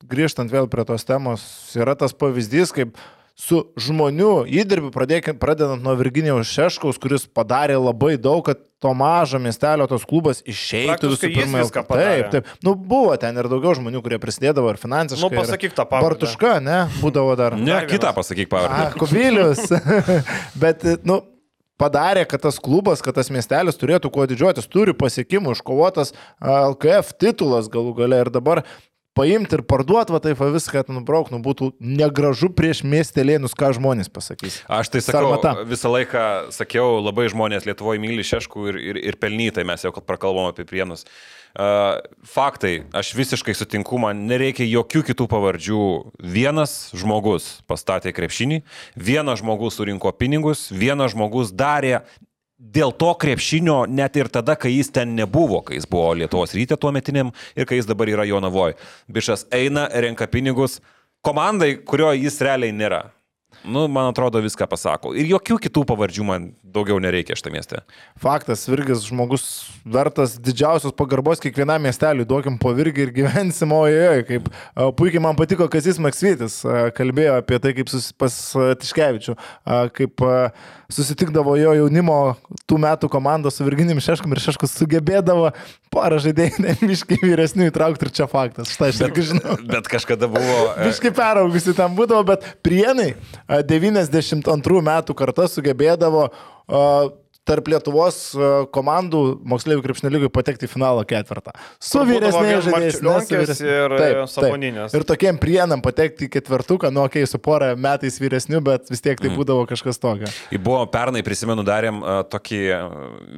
grįžtant 0.07 0.55
vėl 0.55 0.71
prie 0.71 0.87
tos 0.87 1.03
temos, 1.09 1.43
yra 1.75 1.97
tas 1.99 2.15
pavyzdys, 2.15 2.71
kaip 2.77 2.95
su 3.37 3.61
žmonių 3.77 4.47
įdirbiu, 4.49 4.89
pradedant 4.93 5.83
nuo 5.85 5.93
Virginijaus 5.99 6.49
Šeškaus, 6.49 6.97
kuris 7.01 7.27
padarė 7.29 7.77
labai 7.77 8.15
daug, 8.17 8.41
kad 8.47 8.63
to 8.81 8.93
mažo 8.97 9.41
miestelio 9.41 9.85
tos 9.91 10.07
klubas 10.09 10.41
išeitų 10.49 11.13
visų 11.13 11.31
pirma. 11.35 11.63
Taip, 11.69 12.33
taip. 12.33 12.51
Nu, 12.65 12.73
buvo 12.77 13.13
ten 13.21 13.37
ir 13.37 13.49
daugiau 13.53 13.77
žmonių, 13.77 14.01
kurie 14.05 14.19
prisidėdavo 14.23 14.73
ir 14.73 14.81
finansiškai. 14.81 15.29
Nu, 15.29 15.33
pasakyk 15.37 15.77
tą 15.77 15.85
pavardę. 15.89 16.25
Bartuška, 16.25 16.57
ne, 16.65 16.81
būdavo 17.03 17.37
dar. 17.37 17.57
Ne, 17.61 17.71
dar 17.75 17.89
kitą 17.93 18.13
pasakyk 18.17 18.51
pavardę. 18.53 18.91
Kubilius. 19.01 19.69
Bet, 20.63 20.85
nu, 21.09 21.21
padarė, 21.81 22.25
kad 22.29 22.45
tas 22.49 22.61
klubas, 22.63 23.05
kad 23.05 23.17
tas 23.21 23.33
miestelis 23.33 23.77
turėtų 23.81 24.13
kuo 24.13 24.25
didžiuotis, 24.29 24.69
turi 24.73 24.97
pasiekimų, 24.97 25.57
iškovotas 25.57 26.15
LKF 26.41 27.17
titulas 27.21 27.69
galų 27.73 27.97
gale 28.01 28.25
ir 28.25 28.33
dabar 28.33 28.65
paimti 29.17 29.57
ir 29.59 29.65
parduoti, 29.67 30.15
va 30.15 30.21
taip 30.23 30.39
va, 30.41 30.51
viską 30.55 30.85
nubrauk, 30.93 31.33
nu 31.33 31.41
būtų 31.45 31.73
negražu 31.81 32.51
prieš 32.55 32.83
miestelėnus, 32.87 33.57
ką 33.57 33.73
žmonės 33.79 34.13
pasakys. 34.13 34.61
Aš 34.69 34.93
tai 34.93 35.03
sakau, 35.05 35.33
Sarmata. 35.33 35.65
visą 35.69 35.93
laiką 35.93 36.27
sakiau, 36.55 37.01
labai 37.01 37.31
žmonės 37.33 37.67
Lietuvoje 37.69 38.03
myli 38.03 38.27
šeškų 38.27 38.69
ir, 38.73 38.81
ir, 38.93 39.01
ir 39.13 39.19
pelnytai, 39.21 39.65
mes 39.69 39.87
jau 39.87 39.95
prakalbom 39.97 40.51
apie 40.51 40.69
prienus. 40.69 41.07
Uh, 41.57 42.03
faktai, 42.29 42.83
aš 42.93 43.15
visiškai 43.17 43.55
sutinku, 43.57 43.97
man 44.03 44.27
nereikia 44.29 44.67
jokių 44.69 45.01
kitų 45.09 45.25
pavardžių. 45.33 45.85
Vienas 46.21 46.75
žmogus 46.93 47.63
pastatė 47.65 48.13
krepšinį, 48.13 48.61
vienas 48.93 49.41
žmogus 49.41 49.79
surinko 49.81 50.13
pinigus, 50.13 50.67
vienas 50.69 51.15
žmogus 51.17 51.55
darė 51.57 52.03
dėl 52.57 52.93
to 52.97 53.13
krepšinio 53.21 53.85
net 53.89 54.17
ir 54.17 54.31
tada, 54.33 54.57
kai 54.57 54.73
jis 54.73 54.91
ten 54.95 55.15
nebuvo, 55.17 55.61
kai 55.65 55.77
jis 55.77 55.89
buvo 55.91 56.15
Lietuvos 56.17 56.55
rytė 56.57 56.79
tuo 56.81 56.93
metiniam 56.95 57.33
ir 57.57 57.69
kai 57.69 57.81
jis 57.81 57.89
dabar 57.89 58.09
yra 58.09 58.25
Jonavoje. 58.29 58.79
Bišas 59.13 59.47
eina, 59.55 59.87
renka 59.93 60.29
pinigus 60.31 60.81
komandai, 61.27 61.77
kurio 61.85 62.13
jis 62.17 62.41
realiai 62.45 62.75
nėra. 62.75 63.05
Nu, 63.67 63.87
man 63.91 64.11
atrodo, 64.13 64.41
viską 64.45 64.69
pasako. 64.71 65.13
Ir 65.17 65.29
jokių 65.31 65.59
kitų 65.67 65.83
pavardžių 65.89 66.27
man 66.29 66.51
daugiau 66.75 66.99
nereikia 67.03 67.37
šitą 67.39 67.53
miestę. 67.55 67.81
Faktas, 68.21 68.67
Virgis 68.69 69.05
žmogus 69.07 69.45
vertas 69.85 70.37
didžiausios 70.43 70.95
pagarbos 70.97 71.43
kiekvienam 71.43 71.83
miesteliui. 71.87 72.27
Duokim 72.29 72.59
po 72.61 72.73
Virgį 72.77 73.07
ir 73.07 73.13
gyvensim, 73.17 73.73
ojoj, 73.77 74.25
kaip 74.29 74.51
puikiai 74.99 75.23
man 75.25 75.39
patiko 75.39 75.69
Kazis 75.73 76.01
Maksvitis, 76.03 76.61
kalbėjo 76.97 77.39
apie 77.41 77.61
tai, 77.63 77.75
kaip 77.77 77.93
sus, 77.93 78.11
pas 78.17 78.35
Tiškevičių, 78.83 79.37
kaip 79.97 80.27
susitikdavo 80.93 81.57
jo 81.59 81.75
jaunimo 81.81 82.21
tų 82.69 82.79
metų 82.83 83.11
komanda 83.11 83.51
su 83.51 83.67
Virginim 83.67 84.01
Šeškum 84.03 84.35
ir 84.35 84.43
Šeškus 84.43 84.77
sugebėdavo 84.79 85.51
porą 85.93 86.19
žaidėjų 86.23 86.75
miškai 86.91 87.19
vyresnių 87.23 87.71
įtraukti 87.71 88.07
ir 88.07 88.13
čia 88.15 88.29
faktas. 88.31 88.73
Štai 88.75 88.93
aš 88.93 89.03
irgi 89.07 89.29
žinau. 89.33 89.57
Bet 89.71 89.89
kažkada 89.91 90.29
buvo. 90.31 90.59
Miškai 90.87 91.13
peraugusi 91.17 91.75
tam 91.77 91.97
būdavo, 91.99 92.27
bet 92.33 92.47
prienai 92.67 93.15
92 93.49 94.85
metų 94.91 95.17
karta 95.19 95.49
sugebėdavo 95.51 96.29
tarp 97.47 97.69
Lietuvos 97.71 98.19
komandų 98.75 99.21
moksleivių 99.47 99.85
krepšinio 99.85 100.11
lygui 100.17 100.31
patekti 100.35 100.67
į 100.67 100.73
finalo 100.73 101.05
ketvirtą. 101.07 101.55
Su 101.83 102.03
vyresniais 102.07 102.67
žaidėjais 102.67 103.63
ir 103.63 103.95
taip, 103.95 104.21
Saboninės. 104.33 104.91
Taip. 104.91 104.99
Ir 104.99 105.07
tokiem 105.13 105.39
prienam 105.43 105.85
patekti 105.85 106.27
į 106.27 106.33
ketvirtuką, 106.37 106.91
nu, 106.95 107.05
okei, 107.07 107.23
okay, 107.23 107.31
su 107.31 107.41
porą 107.43 107.73
metais 107.79 108.19
vyresnių, 108.23 108.63
bet 108.67 108.91
vis 108.91 109.05
tiek 109.05 109.23
tai 109.23 109.31
mm. 109.31 109.39
būdavo 109.39 109.67
kažkas 109.71 110.03
tokio. 110.03 110.31
Ir 110.51 110.63
buvo 110.63 110.83
pernai, 110.91 111.23
prisimenu, 111.27 111.63
darėm 111.67 112.03
tokį, 112.35 112.63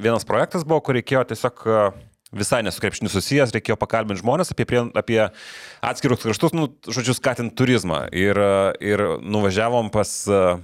vienas 0.01 0.25
projektas 0.27 0.65
buvo, 0.65 0.81
kur 0.87 0.97
reikėjo 0.97 1.27
tiesiog 1.29 1.67
visai 2.35 2.61
nesu 2.65 2.81
krepšiniu 2.81 3.09
susijęs, 3.09 3.53
reikėjo 3.55 3.77
pakalbinti 3.81 4.21
žmonės 4.21 4.53
apie, 4.53 4.65
prie, 4.69 4.83
apie 4.97 5.21
atskirus 5.85 6.21
kraštus, 6.25 6.53
nu, 6.57 6.67
žodžiu, 6.85 7.15
skatinti 7.17 7.57
turizmą. 7.57 8.03
Ir, 8.13 8.37
ir 8.85 9.05
nuvažiavom 9.21 9.89
pas 9.93 10.13
uh, 10.29 10.59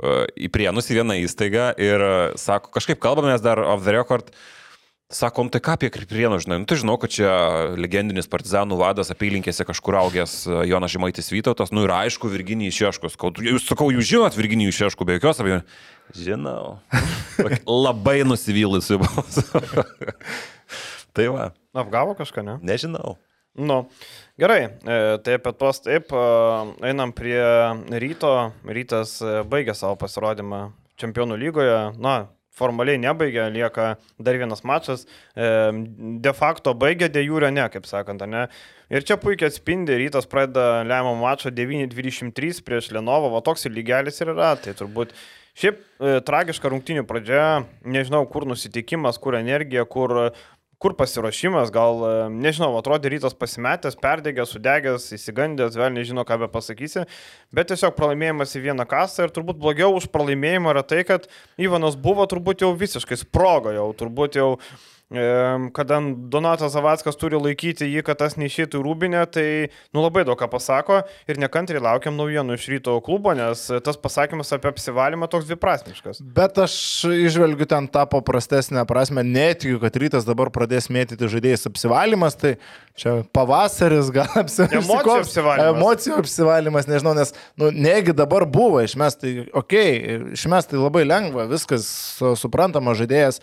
į 0.00 0.48
Prienus 0.52 0.90
į 0.90 1.00
vieną 1.00 1.18
įstaigą 1.24 1.72
ir 1.80 2.06
sako, 2.40 2.72
kažkaip 2.76 3.00
kalbamės 3.02 3.44
dar 3.44 3.60
off 3.62 3.84
the 3.84 3.94
record. 3.96 4.32
Sakom, 5.10 5.48
tai 5.50 5.58
ką 5.58 5.74
apie 5.74 5.88
Kriprienų 5.90 6.36
žinai? 6.44 6.60
Nu, 6.62 6.66
tai 6.70 6.76
žinau, 6.78 6.94
kad 7.02 7.10
čia 7.10 7.30
legendinis 7.74 8.30
partizanų 8.30 8.76
vadas 8.78 9.10
apylinkėse 9.10 9.64
kažkur 9.66 9.96
augęs 9.98 10.44
Jonas 10.70 10.92
Žemaitis 10.94 11.32
Vytautas, 11.34 11.72
nu 11.74 11.82
ir 11.82 11.90
aišku, 11.90 12.30
Virginijai 12.30 12.76
Šeškus. 12.76 13.16
Jūs 13.18 13.66
sakau, 13.66 13.88
jūs 13.90 14.06
žinot 14.06 14.38
Virginijų 14.38 14.76
Šeškų 14.76 15.08
be 15.08 15.16
jokios 15.18 15.42
abejonės? 15.42 15.80
Žinau. 16.14 16.78
Labai 17.86 18.20
nusivylusi 18.22 19.00
buvo. 19.02 19.26
tai 21.18 21.26
va. 21.34 21.50
Apgavo 21.74 22.14
kažką, 22.18 22.46
ne? 22.46 22.56
Nežinau. 22.62 23.16
Nu, 23.60 23.90
gerai, 24.40 24.62
e, 24.64 25.18
tai 25.22 25.34
apie 25.36 25.52
tuos 25.52 25.82
taip, 25.84 26.12
e, 26.12 26.88
einam 26.88 27.12
prie 27.12 27.44
ryto. 28.00 28.32
Rytas 28.64 29.18
e, 29.20 29.40
baigė 29.44 29.74
savo 29.76 29.98
pasirodymą 30.00 30.70
Čempionų 31.00 31.36
lygoje. 31.40 31.76
Na, 32.00 32.14
formaliai 32.56 33.00
nebaigė, 33.00 33.50
lieka 33.52 33.94
dar 34.20 34.36
vienas 34.36 34.60
mačas. 34.68 35.06
De 35.36 36.32
facto 36.36 36.74
baigė, 36.76 37.08
de 37.08 37.22
jūrio 37.24 37.48
ne, 37.52 37.64
kaip 37.72 37.88
sakant, 37.88 38.24
ne. 38.28 38.46
Ir 38.92 39.06
čia 39.08 39.16
puikiai 39.20 39.48
atspindi, 39.48 39.96
rytas 39.96 40.28
pradeda 40.28 40.82
lemiamą 40.84 41.14
mačą 41.22 41.52
9-23 41.56 42.60
prieš 42.66 42.90
Lenovo, 42.92 43.30
va 43.32 43.40
toks 43.44 43.64
ir 43.64 43.76
lygelis 43.76 44.20
ir 44.20 44.34
yra. 44.34 44.50
Tai 44.60 44.76
turbūt 44.76 45.16
šiaip 45.56 45.80
e, 45.80 46.16
tragiška 46.26 46.72
rungtinių 46.72 47.04
pradžia, 47.08 47.44
nežinau, 47.84 48.24
kur 48.28 48.48
nusiteikimas, 48.48 49.20
kur 49.20 49.40
energija, 49.40 49.86
kur 49.88 50.32
kur 50.80 50.94
pasiruošimas, 50.96 51.68
gal, 51.74 51.98
e, 52.00 52.12
nežinau, 52.32 52.72
atrodė 52.78 53.12
rytas 53.12 53.34
pasimetęs, 53.36 53.98
perdegęs, 54.00 54.54
sudegęs, 54.54 55.10
įsigandęs, 55.16 55.76
vėl 55.76 55.92
nežinau, 55.92 56.24
ką 56.28 56.38
be 56.40 56.48
pasakysi, 56.52 57.04
bet 57.52 57.68
tiesiog 57.68 57.92
pralaimėjimas 57.98 58.56
į 58.56 58.64
vieną 58.70 58.86
kasą 58.88 59.26
ir 59.26 59.34
turbūt 59.36 59.60
blogiau 59.60 59.92
už 59.98 60.08
pralaimėjimą 60.14 60.72
yra 60.72 60.84
tai, 60.86 61.02
kad 61.08 61.28
Ivanas 61.60 62.00
buvo 62.00 62.24
turbūt 62.30 62.64
jau 62.64 62.72
visiškai 62.80 63.20
sprogo, 63.20 63.74
jau 63.76 63.90
turbūt 64.00 64.40
jau 64.40 64.48
kada 65.74 65.98
Donatas 66.30 66.70
Zavackas 66.72 67.18
turi 67.18 67.38
laikyti 67.40 67.88
jį, 67.88 68.04
kad 68.06 68.20
tas 68.20 68.36
neišėtų 68.38 68.78
į 68.78 68.84
rūbinę, 68.84 69.24
tai 69.34 69.46
nu, 69.90 70.04
labai 70.04 70.22
daug 70.28 70.38
ką 70.38 70.46
pasako 70.52 71.00
ir 71.26 71.40
nekantriai 71.42 71.82
laukiam 71.82 72.14
naujienų 72.14 72.54
iš 72.54 72.68
ryto 72.70 72.94
klubo, 73.02 73.34
nes 73.34 73.64
tas 73.82 73.98
pasakymas 73.98 74.54
apie 74.54 74.70
apsivalymą 74.70 75.26
toks 75.32 75.48
dviprasmiškas. 75.48 76.22
Bet 76.36 76.60
aš 76.62 76.76
išvelgiu 77.26 77.66
ten 77.70 77.88
tą 77.90 78.04
paprastesnę 78.12 78.84
prasme, 78.86 79.24
netikiu, 79.26 79.80
kad 79.82 79.98
rytas 79.98 80.28
dabar 80.28 80.52
pradės 80.54 80.86
mėtyti 80.94 81.30
žaidėjais 81.32 81.66
apsivalymas, 81.72 82.38
tai 82.38 82.54
čia 82.94 83.16
pavasaris 83.34 84.12
gal 84.14 84.30
apsivalymas. 84.44 84.86
Emocijų 84.86 85.16
apsivalymas. 85.24 85.74
Emocijų 85.74 86.20
apsivalymas, 86.22 86.90
nežinau, 86.90 87.16
nes, 87.18 87.34
nu, 87.58 87.72
negi 87.74 88.14
dabar 88.14 88.46
buvo 88.46 88.78
išmesti, 88.86 89.34
okei, 89.50 89.90
okay, 89.98 90.32
išmesti 90.38 90.76
tai 90.76 90.84
labai 90.84 91.02
lengva, 91.02 91.48
viskas 91.50 91.90
suprantama, 92.38 92.94
žaidėjas 92.94 93.40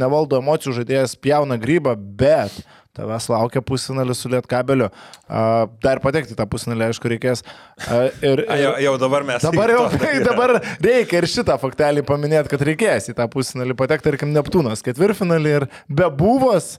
nevaldo 0.00 0.40
emocijų, 0.40 0.78
žaidėjas 0.80 1.01
žaidėjas 1.02 1.18
pjauna 1.18 1.58
grybą, 1.58 1.96
bet 1.96 2.52
tavęs 2.92 3.28
laukia 3.30 3.62
pusfinalis 3.62 4.20
su 4.20 4.28
lietkabeliu. 4.28 4.90
Dar 5.82 6.00
patekti 6.00 6.36
tą 6.36 6.46
pusfinalį, 6.46 6.90
aišku, 6.90 7.08
reikės. 7.08 7.42
Ir, 8.22 8.42
ir, 8.42 8.44
jau, 8.60 8.72
jau 8.84 8.96
dabar 9.00 9.24
mes. 9.24 9.42
Dabar 9.42 9.72
jau 9.72 9.86
to, 9.88 10.10
dabar 10.30 10.58
reikia 10.80 11.22
ir 11.22 11.28
šitą 11.28 11.56
faktelį 11.60 12.04
paminėti, 12.04 12.52
kad 12.52 12.66
reikės 12.68 13.08
į 13.08 13.16
tą 13.16 13.28
pusfinalį 13.32 13.76
patekti, 13.78 14.10
tarkim, 14.10 14.34
Neptūnas 14.36 14.84
ketvirtfinalį 14.84 15.56
ir 15.56 15.68
be 15.88 16.10
buvos. 16.12 16.76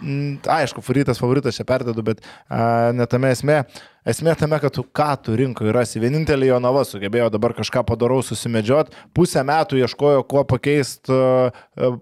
Mm, 0.00 0.40
aišku, 0.48 0.80
favoritas, 0.84 1.20
favoritas 1.20 1.56
čia 1.58 1.64
perdedu, 1.68 2.02
bet 2.04 2.22
uh, 2.24 2.90
netame 2.96 3.32
esmė. 3.34 3.62
Esmė 4.08 4.32
tame, 4.40 4.56
kad 4.62 4.72
tu 4.72 4.84
ką 4.96 5.10
tu 5.20 5.34
rinkoje 5.36 5.74
rasi. 5.76 6.00
Vienintelė 6.00 6.48
Jonava 6.48 6.86
sugebėjo 6.88 7.28
dabar 7.34 7.52
kažką 7.58 7.82
padarau 7.88 8.22
susimedžiot. 8.24 8.94
Pusę 9.16 9.42
metų 9.44 9.82
ieškojo, 9.82 10.22
kuo 10.30 10.44
pakeisti, 10.48 11.18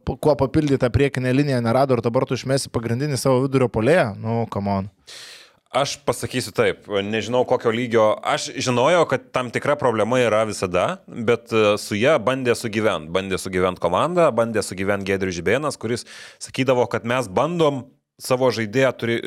kuo 0.06 0.36
papildyti 0.38 0.78
tą 0.84 0.92
priekinę 0.94 1.34
liniją, 1.34 1.58
nerado 1.66 1.98
ir 1.98 2.04
dabar 2.06 2.28
tu 2.28 2.38
išmesi 2.38 2.70
pagrindinį 2.70 3.18
savo 3.18 3.42
vidurio 3.48 3.66
polėje. 3.72 4.12
Nu, 4.22 4.44
come 4.52 4.76
on. 4.76 4.88
Aš 5.68 5.98
pasakysiu 6.00 6.54
taip, 6.56 6.86
nežinau 7.04 7.42
kokio 7.44 7.68
lygio, 7.68 8.06
aš 8.24 8.46
žinojau, 8.56 9.02
kad 9.10 9.26
tam 9.36 9.50
tikra 9.52 9.74
problema 9.76 10.16
yra 10.16 10.46
visada, 10.48 11.02
bet 11.04 11.52
su 11.76 11.98
ją 11.98 12.14
bandė 12.24 12.54
sugyventi. 12.56 13.12
Bandė 13.12 13.36
sugyventi 13.36 13.82
komanda, 13.84 14.30
bandė 14.32 14.64
sugyventi 14.64 15.10
Gedrius 15.10 15.36
Žibėnas, 15.36 15.76
kuris 15.76 16.06
sakydavo, 16.40 16.86
kad 16.88 17.04
mes 17.04 17.28
bandom 17.28 17.82
savo 18.16 18.48
žaidėją 18.48 18.94
turi, 18.96 19.18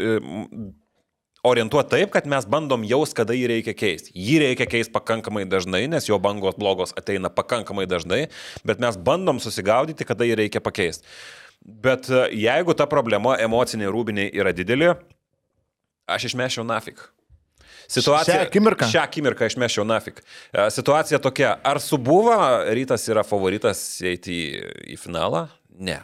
orientuoti 1.46 1.94
taip, 1.94 2.10
kad 2.18 2.26
mes 2.34 2.50
bandom 2.50 2.90
jaus, 2.90 3.14
kada 3.14 3.38
jį 3.38 3.46
reikia 3.54 3.78
keisti. 3.78 4.10
Jį 4.18 4.42
reikia 4.48 4.66
keisti 4.74 4.94
pakankamai 4.98 5.46
dažnai, 5.46 5.86
nes 5.94 6.10
jo 6.10 6.18
bangos 6.22 6.58
blogos 6.58 6.98
ateina 6.98 7.30
pakankamai 7.30 7.86
dažnai, 7.86 8.26
bet 8.66 8.82
mes 8.82 8.98
bandom 8.98 9.38
susigaudyti, 9.42 10.10
kada 10.10 10.26
jį 10.26 10.42
reikia 10.42 10.66
pakeisti. 10.66 11.06
Bet 11.62 12.10
jeigu 12.34 12.74
ta 12.74 12.90
problema 12.90 13.38
emocinė 13.38 13.94
rūbiniai 13.94 14.34
yra 14.34 14.58
didelė, 14.58 14.96
aš 16.08 16.32
išmešiau 16.32 16.66
nafik. 16.68 17.02
Situacija, 17.92 18.38
šią 18.38 18.48
akimirką. 18.48 18.88
Šią 18.92 19.02
akimirką 19.04 19.50
išmešiau 19.52 19.86
nafik. 19.88 20.22
E, 20.54 20.70
situacija 20.72 21.20
tokia, 21.24 21.58
ar 21.64 21.82
subuva 21.84 22.38
rytas 22.72 23.04
yra 23.12 23.26
favoritas 23.28 23.82
eiti 24.06 24.38
į, 24.38 24.70
į 24.96 25.00
finalą? 25.02 25.48
Ne. 25.82 25.98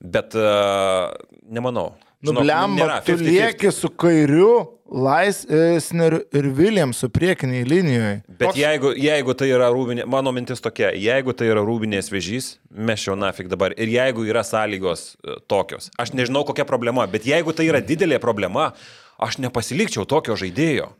Bet 0.00 0.34
uh, 0.38 1.12
nemanau. 1.50 1.92
Nublemba, 2.22 2.98
tu 3.06 3.14
lieki 3.14 3.70
su 3.70 3.90
kairiu, 3.94 4.78
Laisneriu 4.88 6.22
ir 6.32 6.46
Williamsu 6.56 7.10
priekiniai 7.12 7.66
linijoje. 7.68 8.14
Bet 8.26 8.46
Toks... 8.48 8.58
jeigu, 8.58 8.92
jeigu 8.96 9.34
tai 9.36 9.50
yra 9.52 9.68
rūbinė, 9.70 10.06
mano 10.08 10.32
mintis 10.32 10.64
tokia, 10.64 10.94
jeigu 10.96 11.34
tai 11.36 11.50
yra 11.52 11.60
rūbinės 11.62 12.08
vežys, 12.10 12.54
mes 12.72 13.04
jau 13.04 13.14
nafik 13.18 13.50
dabar. 13.52 13.76
Ir 13.76 13.92
jeigu 13.92 14.24
yra 14.26 14.42
sąlygos 14.48 15.12
tokios, 15.46 15.92
aš 16.00 16.14
nežinau 16.16 16.42
kokia 16.48 16.66
problema, 16.66 17.04
bet 17.06 17.28
jeigu 17.28 17.52
tai 17.52 17.68
yra 17.68 17.82
didelė 17.84 18.18
problema, 18.22 18.72
aš 19.18 19.38
nepasilikčiau 19.42 20.06
tokio 20.08 20.36
žaidėjo. 20.38 20.92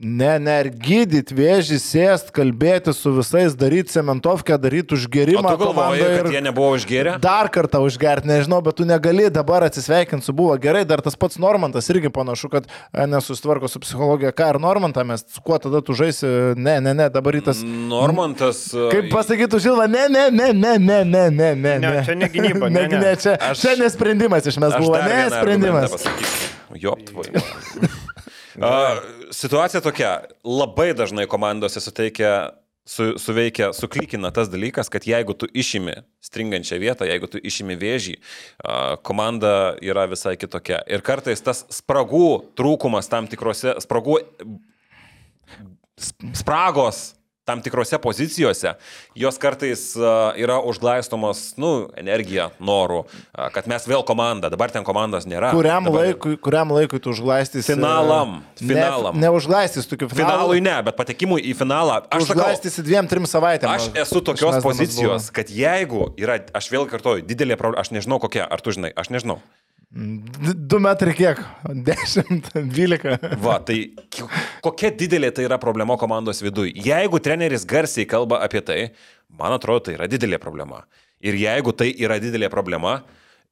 Ne, 0.00 0.38
ne, 0.40 0.54
ir 0.62 0.68
gydyti 0.80 1.34
vėžį, 1.36 1.76
sėst, 1.76 2.30
kalbėti 2.32 2.88
su 2.96 3.10
visais, 3.12 3.52
daryti 3.52 3.92
cementovkę, 3.92 4.56
daryti 4.56 4.94
O 4.94 4.96
užgerimą. 4.96 5.42
tu 5.52 5.58
galvoji, 5.60 6.00
kad 6.22 6.28
jie 6.32 6.40
nebuvo 6.40 6.70
užgėrę? 6.78 7.18
Dar 7.20 7.50
kartą 7.52 7.82
užgerti, 7.84 8.24
nežinau, 8.30 8.62
bet 8.64 8.78
tu 8.80 8.86
negali 8.88 9.26
dabar 9.28 9.66
atsisveikinti 9.66 10.24
su 10.24 10.32
buvo 10.32 10.56
gerai, 10.56 10.86
dar 10.88 11.02
tas 11.04 11.18
pats 11.20 11.36
Normantas 11.36 11.90
irgi 11.92 12.08
panašu, 12.08 12.48
kad 12.48 12.64
e, 12.64 13.04
nesusitvarko 13.12 13.68
su 13.68 13.82
psichologija. 13.84 14.32
Ką 14.32 14.48
ir 14.54 14.58
Normantą 14.64 15.04
mes, 15.04 15.20
su 15.28 15.42
kuo 15.44 15.58
tada 15.60 15.82
tu 15.84 15.92
žaisi, 15.92 16.24
ne, 16.56 16.78
ne, 16.80 16.94
ne, 16.96 17.10
dabar 17.12 17.36
rytas. 17.36 17.60
Normantas. 17.60 18.70
Kaip 18.72 19.10
pasakytų 19.12 19.60
Žilva, 19.60 19.84
ne, 19.84 20.06
ne, 20.08 20.30
ne, 20.32 20.48
ne, 20.56 20.78
ne, 20.80 21.04
ne, 21.04 21.28
ne, 21.28 21.52
ne. 21.60 21.76
Ne, 21.84 21.92
čia 22.08 22.16
ne 22.16 22.30
gynyba, 22.32 22.72
ne, 22.72 22.86
ne. 22.88 23.02
ne 23.04 23.12
čia, 23.20 23.36
Aš- 23.36 23.66
čia 23.66 23.76
nesprendimas 23.76 24.48
iš 24.48 24.56
mes 24.64 24.80
buvo, 24.80 24.96
dar 24.96 25.04
ne 25.04 25.12
vieną 25.12 25.28
argumentą 25.28 25.44
sprendimas. 25.44 25.92
pasakysiu. 25.98 26.56
Jop, 26.78 27.02
tvoj. 27.08 27.30
A, 28.60 29.00
Situacija 29.32 29.80
tokia. 29.80 30.10
Labai 30.44 30.90
dažnai 30.94 31.26
komandose 31.30 31.80
suteikia, 31.80 32.50
su, 32.86 33.14
suveikia, 33.22 33.70
suklikina 33.76 34.30
tas 34.34 34.50
dalykas, 34.50 34.90
kad 34.92 35.06
jeigu 35.06 35.34
tu 35.38 35.46
išimi 35.54 35.94
stringančią 36.24 36.80
vietą, 36.82 37.06
jeigu 37.08 37.30
tu 37.30 37.38
išimi 37.38 37.76
vėžį, 37.78 38.16
komanda 39.06 39.76
yra 39.82 40.04
visai 40.10 40.34
kitokia. 40.40 40.82
Ir 40.90 41.04
kartais 41.06 41.40
tas 41.46 41.62
spragų 41.72 42.26
trūkumas 42.58 43.08
tam 43.10 43.30
tikrose, 43.30 43.76
spragų, 43.84 44.18
sp- 45.94 46.34
spragos 46.42 47.04
tam 47.50 47.62
tikrose 47.64 47.98
pozicijose, 48.02 48.76
jos 49.18 49.38
kartais 49.42 49.84
a, 49.98 50.32
yra 50.38 50.60
užglaistomos, 50.62 51.42
nu, 51.60 51.90
energija, 51.98 52.50
noru, 52.62 53.02
a, 53.34 53.50
kad 53.54 53.66
mes 53.70 53.86
vėl 53.90 54.04
komanda, 54.06 54.50
dabar 54.52 54.72
ten 54.72 54.86
komandos 54.86 55.26
nėra. 55.28 55.52
Kuriam 55.56 55.90
Dabar- 55.90 56.06
laikui, 56.10 56.36
kuriam 56.40 56.72
laikui 56.76 57.02
tu 57.02 57.12
užglaistysi? 57.14 57.74
Finalam, 57.74 58.40
finalam. 58.60 59.18
Ne, 59.18 59.26
neužglaistysi 59.26 59.90
tokių 59.90 60.10
finalų. 60.12 60.20
Finalui 60.24 60.64
ne, 60.64 60.76
bet 60.86 60.98
patekimui 60.98 61.40
į 61.50 61.56
finalą. 61.58 62.00
Aš 62.06 62.28
sakau, 62.28 62.40
Užglaistysi 62.40 62.84
dviem, 62.86 63.08
trim 63.10 63.26
savaitėm. 63.28 63.70
Aš 63.72 63.90
esu 64.04 64.22
tokios 64.24 64.60
pozicijos, 64.64 65.30
kad 65.34 65.50
jeigu 65.52 66.10
yra, 66.20 66.38
aš 66.56 66.70
vėl 66.72 66.86
kartoju, 66.90 67.26
didelė 67.26 67.58
problema, 67.60 67.82
aš 67.82 67.92
nežinau 67.96 68.20
kokia, 68.22 68.46
ar 68.46 68.62
tu 68.62 68.74
žinai, 68.76 68.92
aš 68.96 69.10
nežinau. 69.14 69.40
D- 69.90 70.54
Du 70.70 70.78
metrai 70.78 71.14
kiek? 71.18 71.40
Dešimt, 71.66 72.52
dvylika. 72.54 73.16
Va, 73.42 73.56
tai 73.58 73.90
ki- 74.10 74.26
kokia 74.62 74.90
didelė 74.94 75.32
tai 75.34 75.48
yra 75.48 75.58
problema 75.58 75.96
komandos 75.98 76.38
viduje. 76.44 76.76
Jeigu 76.84 77.18
treneris 77.18 77.64
garsiai 77.66 78.06
kalba 78.06 78.38
apie 78.46 78.62
tai, 78.62 78.78
man 79.28 79.56
atrodo, 79.56 79.88
tai 79.88 79.96
yra 79.98 80.06
didelė 80.06 80.38
problema. 80.38 80.84
Ir 81.20 81.34
jeigu 81.34 81.74
tai 81.76 81.90
yra 81.98 82.20
didelė 82.22 82.48
problema, 82.52 83.00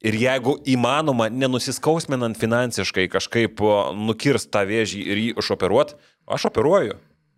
ir 0.01 0.15
jeigu 0.15 0.55
įmanoma, 0.63 1.27
nenusiskausminant 1.29 2.39
finansiškai 2.39 3.09
kažkaip 3.11 3.59
nukirst 3.99 4.47
tą 4.55 4.63
vėžį 4.69 5.03
ir 5.11 5.23
jį 5.25 5.29
išoperuot, 5.43 5.97
aš 6.25 6.47
operuoju. 6.53 6.95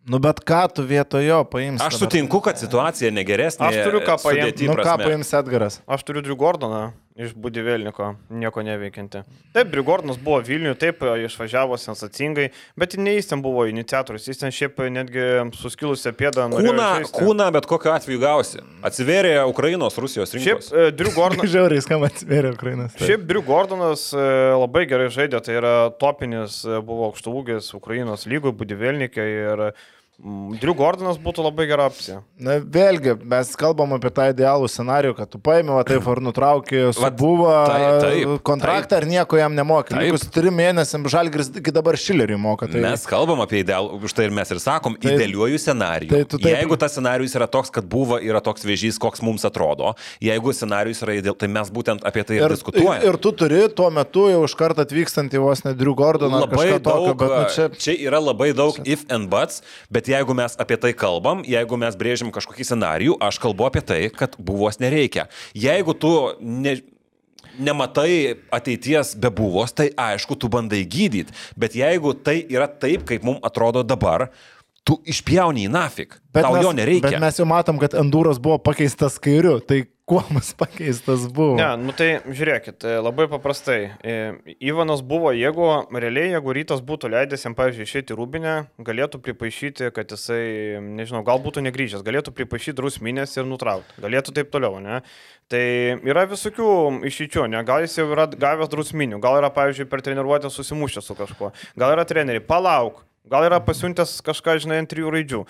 Nu 0.09 0.17
bet 0.21 0.39
ką 0.45 0.63
tu 0.73 0.81
vietojo 0.85 1.43
paimsi? 1.49 1.81
Aš 1.85 1.99
sutinku, 2.01 2.39
kad 2.41 2.57
situacija 2.57 3.11
negeresnė. 3.13 3.67
Aš 3.67 3.81
turiu 3.85 3.99
ką 4.05 4.15
paimti. 4.23 4.65
Nu 4.69 4.73
ką 4.73 4.81
prasme. 4.81 5.09
paims 5.09 5.33
Edgaras? 5.37 5.75
Aš 5.85 6.05
turiu 6.07 6.23
Drew 6.25 6.37
Gordoną 6.37 6.87
iš 7.19 7.33
Budivėlniko, 7.35 8.13
nieko 8.31 8.63
neveikianti. 8.65 9.21
Taip, 9.55 9.69
Drew 9.71 9.83
Gordonas 9.85 10.19
buvo 10.21 10.39
Vilniuje, 10.45 10.77
taip, 10.79 11.03
išvažiavo 11.25 11.77
sensacingai, 11.79 12.49
bet 12.79 12.95
ne 12.99 13.15
jis 13.17 13.29
ten 13.31 13.43
buvo 13.43 13.65
iniciatorius, 13.69 14.27
jis 14.29 14.41
ten 14.41 14.53
šiaip 14.55 14.79
netgi 14.93 15.25
suskilusią 15.59 16.13
pėdą. 16.17 16.47
Kūną, 16.55 16.89
kūną 17.15 17.49
bet 17.55 17.67
kokiu 17.69 17.93
atveju 17.95 18.21
gausi. 18.23 18.63
Atsiverė 18.87 19.35
Ukrainos, 19.49 19.99
Rusijos 20.01 20.33
Šiaip 20.33 20.61
rinkos. 20.61 20.71
e, 20.71 20.91
Drew 20.95 21.13
Gordonas. 21.15 21.51
Žiauriai 21.55 21.83
skamba 21.85 22.11
atsivėrė 22.11 22.53
Ukrainas. 22.55 22.95
taip. 22.95 23.07
Šiaip 23.09 23.25
e, 24.15 24.27
labai 24.55 24.85
gerai 24.89 25.09
žaidė, 25.13 25.43
tai 25.45 25.57
yra 25.59 25.75
topinis, 26.01 26.61
e, 26.65 26.79
buvo 26.85 27.11
aukštūgis 27.11 27.73
Ukrainos 27.77 28.27
lygoje, 28.29 28.55
Budivėlnikė 28.61 29.25
ir 29.31 29.65
mm, 29.69 30.00
Drew 30.61 30.75
Gordonas 30.77 31.17
būtų 31.17 31.41
labai 31.47 31.65
gera 31.65 31.87
opcija. 31.89 32.19
Na 32.37 32.59
vėlgi, 32.61 33.15
mes 33.25 33.51
kalbam 33.57 33.95
apie 33.95 34.11
tą 34.13 34.27
idealų 34.29 34.67
scenarijų, 34.69 35.15
kad 35.17 35.31
tu 35.33 35.39
paėmė, 35.41 35.73
va 35.79 35.85
taip 35.87 36.05
ar 36.11 36.19
nutraukė, 36.21 36.83
buvo 37.17 37.49
taip, 37.49 37.95
taip, 38.03 38.33
kontraktą 38.45 38.99
ir 39.01 39.07
nieko 39.09 39.39
jam 39.39 39.55
nemokė. 39.57 39.95
Taip. 39.95 40.05
Likus 40.05 40.27
trim 40.29 40.53
mėnesiam 40.59 41.07
žalgris 41.09 41.49
iki 41.57 41.73
dabar 41.73 41.97
šileriui 41.97 42.37
moka. 42.41 42.69
Tai... 42.69 42.83
Mes 42.85 43.05
kalbam 43.09 43.41
apie 43.41 43.63
idealų, 43.63 43.97
už 44.05 44.13
tai 44.17 44.27
ir 44.27 44.35
mes 44.37 44.53
ir 44.53 44.61
sakom, 44.61 44.93
Taip. 44.99 45.15
idealiuoju 45.15 45.57
scenariju. 45.63 46.13
Tai 46.13 46.21
tu 46.29 46.41
taip- 46.43 46.53
Jeigu 46.53 46.77
tas 46.77 46.93
scenarius 46.93 47.33
yra 47.39 47.49
toks, 47.49 47.73
kad 47.73 47.89
buvo, 47.89 48.19
yra 48.21 48.43
toks 48.45 48.67
vėžys, 48.67 49.01
koks 49.01 49.25
mums 49.25 49.47
atrodo, 49.49 49.95
jeigu 50.21 50.53
scenarius 50.53 51.01
yra 51.01 51.17
ideal, 51.17 51.33
tai 51.33 51.49
mes 51.49 51.73
būtent 51.73 52.05
apie 52.05 52.25
tai 52.29 52.37
ir, 52.37 52.45
ir 52.45 52.55
diskutuojame. 52.59 53.09
ir 53.09 53.17
tu 53.17 53.33
turi 53.41 53.63
tuo 53.73 53.89
metu 53.89 54.27
jau 54.29 54.45
iš 54.45 54.53
karto 54.59 54.85
atvykstantį 54.85 55.41
vos 55.41 55.65
ne 55.65 55.73
Drew 55.73 55.97
Gordoną. 55.97 56.43
ar 56.43 56.45
Labai 56.45 56.67
kažką 56.67 56.79
daug, 56.85 57.09
tokio, 57.09 57.17
bet 57.25 57.33
nu, 57.33 57.43
čia... 57.55 57.67
čia... 57.73 57.97
čia 57.97 57.97
yra 58.11 58.21
labai 58.21 58.51
daug 58.53 58.77
if 58.85 59.07
and 59.09 59.31
buts, 59.33 59.63
bet 59.89 60.10
jeigu 60.11 60.35
mes 60.37 60.55
apie 60.59 60.77
tai 60.81 60.93
kalbam, 60.97 61.45
jeigu 61.47 61.79
mes 61.79 61.97
brėžim 61.97 62.31
kažkokį 62.33 62.67
scenarijų, 62.67 63.17
aš 63.23 63.39
kalbu 63.41 63.67
apie 63.67 63.83
tai, 63.85 64.01
kad 64.13 64.37
buvos 64.39 64.81
nereikia. 64.83 65.27
Jeigu 65.57 65.95
tu 65.97 66.11
ne, 66.39 66.77
nematai 67.59 68.37
ateities 68.53 69.15
be 69.19 69.31
buvos, 69.33 69.73
tai 69.75 69.91
aišku, 69.97 70.37
tu 70.39 70.51
bandai 70.51 70.83
gydyti, 70.85 71.35
bet 71.59 71.75
jeigu 71.77 72.13
tai 72.15 72.41
yra 72.51 72.69
taip, 72.69 73.05
kaip 73.09 73.25
mums 73.27 73.43
atrodo 73.47 73.83
dabar, 73.87 74.29
tu 74.87 74.97
išpjauni 75.05 75.67
į 75.67 75.71
nafik. 75.71 76.17
Bet 76.33 76.45
Tau 76.47 76.55
mes, 76.55 76.65
jo 76.65 76.73
nereikia. 76.75 77.09
Bet 77.09 77.21
mes 77.21 77.37
jau 77.37 77.47
matom, 77.49 77.79
kad 77.81 77.95
Enduras 77.99 78.41
buvo 78.41 78.57
pakeistas 78.61 79.19
kairiu. 79.21 79.59
Tai 79.61 79.83
kuo 80.11 80.23
mus 80.29 80.51
pakeistas 80.59 81.23
buvo? 81.31 81.55
Ne, 81.55 81.69
nu 81.79 81.93
tai 81.95 82.19
žiūrėkit, 82.27 82.83
e, 82.83 82.97
labai 82.99 83.29
paprastai. 83.31 83.79
E, 84.03 84.15
Ivanas 84.59 84.99
buvo, 85.07 85.31
jeigu 85.31 85.67
realiai, 85.87 86.33
jeigu 86.33 86.55
rytas 86.57 86.81
būtų 86.83 87.13
leidęs 87.13 87.47
jam, 87.47 87.55
pavyzdžiui, 87.55 87.87
išėti 87.87 88.17
rūbinę, 88.19 88.55
galėtų 88.83 89.21
pripaišyti, 89.23 89.87
kad 89.95 90.11
jisai, 90.11 90.81
nežinau, 90.99 91.23
gal 91.27 91.39
būtų 91.43 91.63
negryžęs, 91.69 92.03
galėtų 92.03 92.33
pripaišyti 92.35 92.75
drusminės 92.81 93.37
ir 93.37 93.47
nutraukti. 93.47 94.01
Galėtų 94.03 94.35
taip 94.35 94.51
toliau, 94.51 94.81
ne? 94.83 94.99
Tai 95.51 95.63
yra 96.07 96.25
visokių 96.27 96.67
išeičių, 97.07 97.47
ne? 97.53 97.63
Gal 97.67 97.85
jis 97.85 97.95
jau 98.01 98.09
yra 98.11 98.27
gavęs 98.27 98.71
drusminių, 98.71 99.21
gal 99.23 99.39
yra, 99.39 99.51
pavyzdžiui, 99.55 99.87
per 99.91 100.03
treniruotę 100.03 100.51
susimušęs 100.51 101.07
su 101.07 101.15
kažkuo, 101.15 101.53
gal 101.79 101.95
yra 101.95 102.03
treneriai, 102.07 102.43
palauk. 102.43 103.05
Gal 103.29 103.45
yra 103.45 103.59
pasiuntęs 103.61 104.15
kažką, 104.25 104.55
žinai, 104.63 104.79
ant 104.81 104.89
trijų 104.89 105.11
raidžių. 105.13 105.41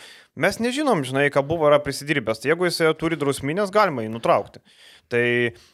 Mes 0.43 0.57
nežinom, 0.59 1.05
žinai, 1.07 1.30
ką 1.32 1.43
buvo 1.47 1.69
yra 1.69 1.78
prisidirbęs. 1.80 2.41
Tai 2.43 2.51
jeigu 2.51 2.67
jis 2.67 2.82
turi 2.99 3.15
drusminės, 3.19 3.72
galima 3.72 4.03
jį 4.03 4.11
nutraukti. 4.11 4.59
Tai, 5.11 5.24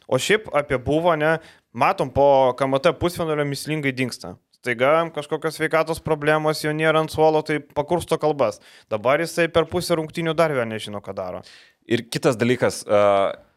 o 0.06 0.20
šiaip 0.22 0.46
apie 0.54 0.78
buvo, 0.78 1.16
ne, 1.18 1.40
matom, 1.74 2.12
po 2.14 2.54
KMT 2.60 2.94
pusfinalio 3.02 3.48
mislingai 3.50 3.96
dinksta. 3.98 4.36
Staiga 4.58 5.08
kažkokios 5.16 5.58
sveikatos 5.58 6.02
problemos, 6.04 6.62
jo 6.62 6.74
nėra 6.76 7.02
ant 7.02 7.14
suolo, 7.14 7.42
tai 7.46 7.60
pakursto 7.62 8.18
kalbas. 8.22 8.62
Dabar 8.94 9.22
jisai 9.22 9.48
per 9.54 9.66
pusę 9.70 9.98
rungtinių 9.98 10.34
dar 10.38 10.54
vėl 10.54 10.70
nežino, 10.70 11.02
ką 11.02 11.18
daro. 11.18 11.44
Ir 11.88 12.04
kitas 12.12 12.38
dalykas, 12.38 12.82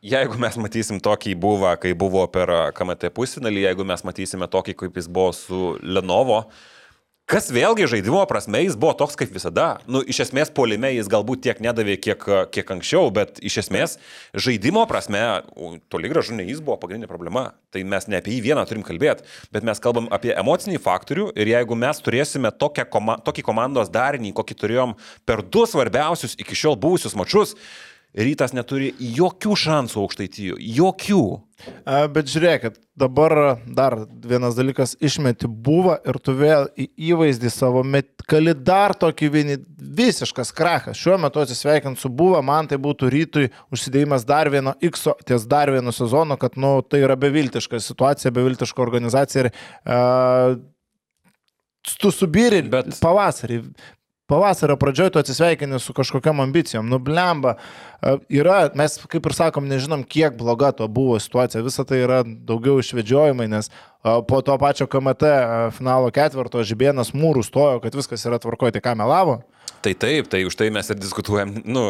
jeigu 0.06 0.40
mes 0.40 0.58
matysim 0.60 1.00
tokį 1.02 1.36
buvą, 1.40 1.72
kai 1.82 1.96
buvo 1.98 2.24
per 2.32 2.52
KMT 2.76 3.10
pusfinalį, 3.16 3.64
jeigu 3.68 3.88
mes 3.88 4.04
matysime 4.06 4.48
tokį, 4.48 4.76
kaip 4.84 5.00
jis 5.00 5.08
buvo 5.10 5.32
su 5.36 5.72
Lenovo, 5.82 6.44
kas 7.30 7.46
vėlgi 7.54 7.86
žaidimo 7.90 8.20
prasme 8.26 8.64
jis 8.64 8.76
buvo 8.80 8.92
toks 8.98 9.14
kaip 9.18 9.30
visada. 9.34 9.78
Nu, 9.86 10.02
iš 10.02 10.24
esmės 10.26 10.50
polime 10.54 10.90
jis 10.90 11.08
galbūt 11.10 11.44
tiek 11.44 11.60
nedavė, 11.62 11.94
kiek, 12.02 12.24
kiek 12.50 12.72
anksčiau, 12.74 13.10
bet 13.14 13.38
iš 13.46 13.60
esmės 13.62 13.96
žaidimo 14.34 14.82
prasme 14.90 15.20
toli 15.92 16.10
gražu 16.10 16.34
ne 16.34 16.48
jis 16.48 16.62
buvo 16.64 16.80
pagrindinė 16.82 17.10
problema. 17.10 17.52
Tai 17.70 17.84
mes 17.86 18.08
ne 18.10 18.18
apie 18.18 18.34
jį 18.34 18.40
vieną 18.48 18.64
turim 18.66 18.82
kalbėti, 18.86 19.26
bet 19.54 19.66
mes 19.66 19.82
kalbam 19.82 20.10
apie 20.10 20.34
emocinį 20.34 20.80
faktorių 20.82 21.28
ir 21.38 21.52
jeigu 21.52 21.78
mes 21.78 22.02
turėsime 22.02 22.50
koma, 22.90 23.20
tokį 23.22 23.46
komandos 23.46 23.92
darinį, 23.94 24.34
kokį 24.34 24.58
turėjom 24.64 24.96
per 25.28 25.44
du 25.46 25.62
svarbiausius 25.70 26.34
iki 26.42 26.58
šiol 26.58 26.74
buvusius 26.82 27.14
mačius, 27.18 27.54
Rytas 28.10 28.50
neturi 28.56 28.88
jokių 28.98 29.54
šansų 29.54 30.00
aukštaityjų. 30.02 30.56
Jokių. 30.80 31.20
A, 31.84 32.08
Bet 32.10 32.26
žiūrėkit, 32.32 32.80
dabar 32.98 33.60
dar 33.70 33.94
vienas 34.26 34.56
dalykas, 34.58 34.96
išmeti 34.98 35.46
buvo 35.46 35.94
ir 36.08 36.18
tu 36.18 36.34
vėl 36.34 36.66
į 36.74 36.88
įvaizdį 37.12 37.52
savo 37.54 37.84
met, 37.86 38.08
kali 38.26 38.56
dar 38.56 38.96
tokį 38.98 39.28
vienį 39.36 39.56
visiškas 40.00 40.50
krachas. 40.56 40.98
Šiuo 40.98 41.20
metu 41.22 41.42
atsisveikint 41.44 42.00
su 42.02 42.10
buvo, 42.10 42.40
man 42.42 42.66
tai 42.70 42.80
būtų 42.82 43.12
rytui 43.14 43.46
užsidėjimas 43.70 44.26
dar 44.26 44.50
vieno 44.50 44.74
X 44.82 45.06
ties 45.28 45.46
dar 45.46 45.70
vieno 45.70 45.94
sezono, 45.94 46.34
kad 46.40 46.58
nu, 46.58 46.80
tai 46.82 47.04
yra 47.04 47.14
beviltiška 47.20 47.78
situacija, 47.78 48.34
beviltiška 48.34 48.82
organizacija 48.82 49.46
ir 49.46 49.52
uh, 49.52 50.58
tu 52.00 52.10
subiri 52.10 52.64
Bet- 52.66 52.98
pavasarį. 53.00 53.62
Pavasario 54.30 54.76
pradžioje 54.78 55.10
tu 55.10 55.18
atsisveikini 55.18 55.80
su 55.82 55.92
kažkokiam 55.92 56.40
ambicijom, 56.40 56.86
nublemba. 56.88 57.56
E, 58.02 58.14
Yra, 58.38 58.68
mes 58.78 58.94
kaip 59.10 59.26
ir 59.26 59.34
sakom, 59.34 59.66
nežinom, 59.66 60.04
kiek 60.06 60.36
bloga 60.38 60.70
to 60.78 60.86
buvo 60.86 61.18
situacija. 61.18 61.64
Visa 61.66 61.82
tai 61.84 62.04
yra 62.04 62.20
daugiau 62.22 62.78
išvedžiojimai, 62.78 63.48
nes 63.50 63.70
e, 63.70 63.72
po 64.28 64.38
to 64.46 64.54
pačio 64.62 64.86
KMT 64.86 65.32
e, 65.32 65.40
finalo 65.74 66.12
ketvirto 66.14 66.62
Žibėnas 66.62 67.10
mūrų 67.10 67.42
stojo, 67.42 67.80
kad 67.82 67.98
viskas 67.98 68.22
yra 68.30 68.38
tvarkoje, 68.38 68.76
tai 68.78 68.84
ką 68.86 68.94
melavo. 69.02 69.40
Tai 69.80 69.94
taip, 69.96 70.28
tai 70.28 70.44
už 70.44 70.54
tai 70.60 70.68
mes 70.70 70.90
ir 70.92 70.98
diskutuojam, 71.00 71.54
nu, 71.64 71.82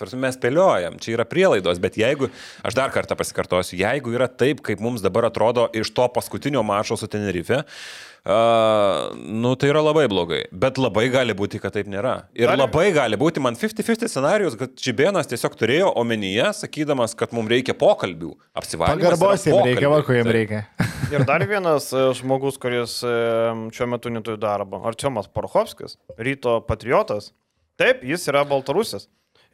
tarsi 0.00 0.16
mes 0.16 0.34
spėliojam, 0.34 0.96
čia 0.98 1.12
yra 1.18 1.26
prielaidos, 1.28 1.76
bet 1.82 1.98
jeigu, 2.00 2.30
aš 2.64 2.74
dar 2.78 2.90
kartą 2.94 3.18
pasikartosiu, 3.20 3.76
jeigu 3.82 4.14
yra 4.16 4.30
taip, 4.32 4.62
kaip 4.64 4.80
mums 4.80 5.04
dabar 5.04 5.28
atrodo 5.28 5.68
iš 5.76 5.92
to 5.92 6.08
paskutinio 6.14 6.64
mačo 6.64 6.96
su 6.96 7.06
Tenerife, 7.12 7.60
Uh, 8.24 9.12
nu, 9.20 9.50
tai 9.54 9.68
yra 9.68 9.82
labai 9.84 10.06
blogai, 10.08 10.38
bet 10.48 10.78
labai 10.80 11.10
gali 11.12 11.34
būti, 11.36 11.58
kad 11.60 11.74
taip 11.76 11.90
nėra. 11.92 12.14
Ir 12.32 12.48
Gali- 12.48 12.62
labai 12.62 12.84
gali 12.96 13.18
būti, 13.20 13.42
man 13.44 13.52
50-50 13.60 14.08
scenarijus, 14.08 14.56
kad 14.56 14.72
Čibėnas 14.80 15.28
tiesiog 15.28 15.52
turėjo 15.60 15.90
omenyje, 16.00 16.46
sakydamas, 16.56 17.12
kad 17.20 17.34
mums 17.36 17.52
reikia 17.52 17.74
pokalbių, 17.76 18.30
apsivalymų. 18.56 19.02
Pagarbos 19.04 19.44
jiems 19.44 19.68
reikia, 19.68 19.90
va, 19.92 19.98
ko 20.06 20.16
jiems 20.16 20.32
reikia. 20.38 20.62
Ir 21.12 21.26
dar 21.28 21.44
vienas 21.50 21.90
e, 21.92 22.06
žmogus, 22.16 22.56
kuris 22.62 22.96
e, 23.04 23.12
šiuo 23.76 23.90
metu 23.92 24.08
neturi 24.14 24.40
darbo. 24.40 24.80
Arčiomas 24.88 25.28
Porochovskis, 25.28 25.98
ryto 26.16 26.62
patriotas. 26.64 27.28
Taip, 27.76 28.00
jis 28.08 28.24
yra 28.32 28.46
Baltarusis. 28.48 29.04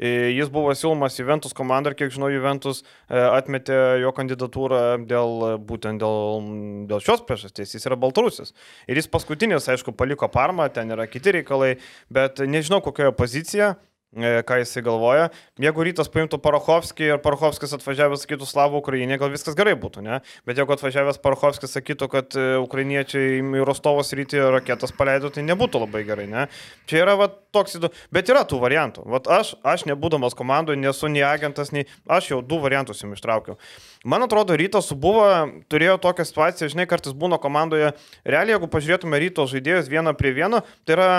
E, 0.00 0.32
Jis 0.32 0.48
buvo 0.48 0.72
siūlomas 0.72 1.18
Juventus 1.20 1.52
komandai 1.56 1.92
ir 1.92 1.98
kiek 1.98 2.14
žinau, 2.14 2.30
Juventus 2.32 2.80
e, 2.80 3.20
atmetė 3.20 3.76
jo 4.00 4.12
kandidatūrą 4.16 4.80
dėl, 5.10 5.34
e, 5.44 5.50
būtent 5.68 6.00
dėl, 6.00 6.48
dėl 6.88 7.04
šios 7.04 7.26
priežasties. 7.28 7.76
Jis 7.76 7.84
yra 7.90 7.98
Baltarusis. 8.00 8.54
Ir 8.88 8.96
jis 8.96 9.10
paskutinis, 9.12 9.68
aišku, 9.68 9.92
paliko 9.92 10.30
Parmą, 10.32 10.70
ten 10.72 10.96
yra 10.96 11.04
kiti 11.10 11.36
reikalai, 11.36 11.74
bet 12.08 12.40
nežinau, 12.40 12.80
kokioje 12.84 13.12
pozicija 13.18 13.74
e, 13.74 13.89
ką 14.14 14.58
jisai 14.58 14.82
galvoja. 14.82 15.28
Jeigu 15.60 15.84
rytas 15.86 16.08
paimtų 16.10 16.40
Parochovskį 16.42 17.06
ir 17.12 17.20
Parochovskis 17.22 17.76
atvažiavęs 17.76 18.24
sakytų 18.24 18.48
Slavų 18.48 18.80
Ukrainė, 18.82 19.18
gal 19.22 19.30
viskas 19.30 19.54
gerai 19.58 19.76
būtų, 19.78 20.02
ne? 20.02 20.18
Bet 20.48 20.58
jeigu 20.58 20.74
atvažiavęs 20.74 21.20
Parochovskis 21.22 21.76
sakytų, 21.76 22.08
kad 22.10 22.34
e, 22.34 22.46
ukrainiečiai 22.58 23.38
į 23.38 23.62
Rostovos 23.68 24.10
rytį 24.16 24.42
raketas 24.56 24.90
paleido, 24.96 25.30
tai 25.30 25.46
nebūtų 25.46 25.84
labai 25.84 26.02
gerai, 26.08 26.26
ne? 26.30 26.48
Čia 26.90 27.04
yra 27.04 27.14
va, 27.20 27.30
toks 27.54 27.78
įdomus, 27.78 28.02
bet 28.10 28.34
yra 28.34 28.42
tų 28.50 28.58
variantų. 28.64 29.06
Vat 29.14 29.30
aš, 29.30 29.54
aš 29.62 29.86
nebūdamas 29.86 30.34
komandoje, 30.38 30.80
nesu 30.82 31.10
nei 31.12 31.22
agentas, 31.26 31.70
nei 31.70 31.86
aš 32.10 32.32
jau 32.32 32.42
du 32.42 32.58
variantus 32.62 33.04
jums 33.04 33.20
ištraukiau. 33.20 33.60
Man 34.02 34.26
atrodo, 34.26 34.58
rytas 34.58 34.90
buvo, 34.96 35.28
turėjo 35.70 36.00
tokią 36.02 36.26
situaciją, 36.26 36.72
žinai, 36.74 36.90
kartais 36.90 37.14
būna 37.14 37.38
komandoje, 37.38 37.92
realiai, 38.24 38.56
jeigu 38.56 38.70
pažiūrėtume 38.72 39.22
ryto 39.22 39.46
žaidėjus 39.50 39.90
vieną 39.92 40.16
prie 40.18 40.34
vieno, 40.34 40.64
tai 40.82 40.96
yra 40.96 41.10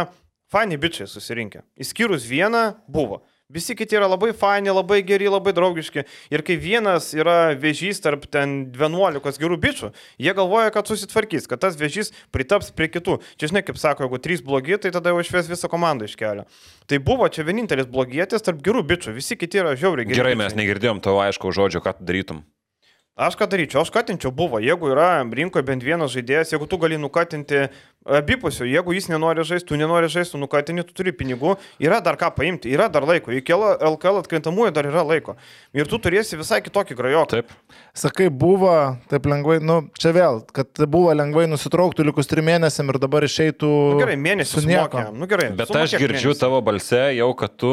Fani 0.51 0.75
bičiai 0.77 1.07
susirinkę. 1.07 1.61
Išskyrus 1.79 2.25
vieną 2.27 2.73
buvo. 2.91 3.21
Visi 3.51 3.75
kiti 3.75 3.95
yra 3.95 4.07
labai 4.07 4.31
faini, 4.35 4.71
labai 4.71 5.01
geri, 5.03 5.27
labai 5.31 5.51
draugiški. 5.55 6.03
Ir 6.31 6.43
kai 6.47 6.55
vienas 6.59 7.09
yra 7.15 7.53
vėžys 7.59 7.99
tarp 8.03 8.23
ten 8.31 8.69
11 8.75 9.39
gerų 9.41 9.57
bičių, 9.63 9.91
jie 10.19 10.35
galvoja, 10.35 10.71
kad 10.75 10.87
susitvarkys, 10.87 11.49
kad 11.51 11.63
tas 11.63 11.75
vėžys 11.79 12.13
pritaps 12.35 12.71
prie 12.75 12.87
kitų. 12.91 13.19
Čia 13.39 13.51
žinai, 13.51 13.63
kaip 13.67 13.79
sako, 13.79 14.07
jeigu 14.07 14.21
trys 14.23 14.43
blogi, 14.43 14.79
tai 14.79 14.93
tada 14.95 15.11
jau 15.11 15.19
išves 15.23 15.51
visą 15.51 15.71
komandą 15.71 16.07
iš 16.07 16.15
kelio. 16.19 16.47
Tai 16.87 17.03
buvo 17.03 17.27
čia 17.31 17.47
vienintelis 17.47 17.91
blogietis 17.91 18.43
tarp 18.47 18.63
gerų 18.63 18.85
bičių. 18.91 19.15
Visi 19.19 19.39
kiti 19.39 19.63
yra 19.63 19.75
žiauriai 19.75 20.07
geri. 20.07 20.19
Gerai, 20.19 20.35
bičiai. 20.35 20.45
mes 20.45 20.59
negirdėjom 20.63 21.03
tavo 21.03 21.23
aišku 21.27 21.51
žodžio, 21.55 21.83
ką 21.83 21.99
tu 21.99 22.07
darytum. 22.07 22.43
Aš 23.19 23.35
ką 23.35 23.43
daryčiau, 23.51 23.83
aš 23.83 23.91
katinčiau 23.91 24.31
buvo, 24.31 24.57
jeigu 24.63 24.87
yra 24.93 25.19
rinkoje 25.27 25.65
bent 25.67 25.83
vienas 25.83 26.13
žaidėjas, 26.13 26.53
jeigu 26.53 26.65
tu 26.71 26.79
gali 26.79 26.95
nukatinti 26.95 27.65
abipusių, 28.05 28.65
jeigu 28.65 28.93
jis 28.95 29.07
nenori 29.11 29.43
žaisti, 29.45 29.67
tu 29.69 29.77
nenori 29.77 30.07
žaisti, 30.09 30.33
tu 30.33 30.39
nukatini, 30.41 30.83
tu 30.87 30.95
turi 30.97 31.11
pinigų, 31.13 31.55
yra 31.83 31.99
dar 32.01 32.17
ką 32.17 32.31
paimti, 32.35 32.71
yra 32.73 32.87
dar 32.91 33.05
laiko, 33.05 33.29
iki 33.35 33.53
LKL 33.53 34.21
atkrintamųjų 34.23 34.71
dar 34.73 34.87
yra 34.89 35.03
laiko. 35.05 35.35
Ir 35.77 35.85
tu 35.89 35.99
turėsi 36.01 36.39
visai 36.39 36.61
kitokį 36.65 36.97
grajoką. 36.97 37.29
Taip. 37.41 37.51
Sakai, 37.93 38.29
buvo 38.33 38.71
taip 39.11 39.27
lengvai, 39.29 39.59
nu, 39.61 39.81
čia 39.99 40.13
vėl, 40.15 40.41
kad 40.55 40.67
buvo 40.89 41.13
lengvai 41.13 41.45
nusitrauktų 41.51 42.05
likus 42.09 42.29
trim 42.31 42.47
mėnesiam 42.49 42.89
ir 42.89 42.97
dabar 43.03 43.25
išeitų. 43.27 43.69
Nu, 43.93 43.99
gerai, 44.01 44.17
mėnesį 44.17 44.63
sumokė. 44.65 45.05
Nu, 45.13 45.27
gerai, 45.29 45.51
Bet 45.59 45.69
aš 45.75 45.93
girdžiu 45.99 46.31
mėnesį. 46.31 46.39
tavo 46.41 46.61
balse 46.65 47.03
jau, 47.19 47.29
kad 47.37 47.53
tu 47.59 47.71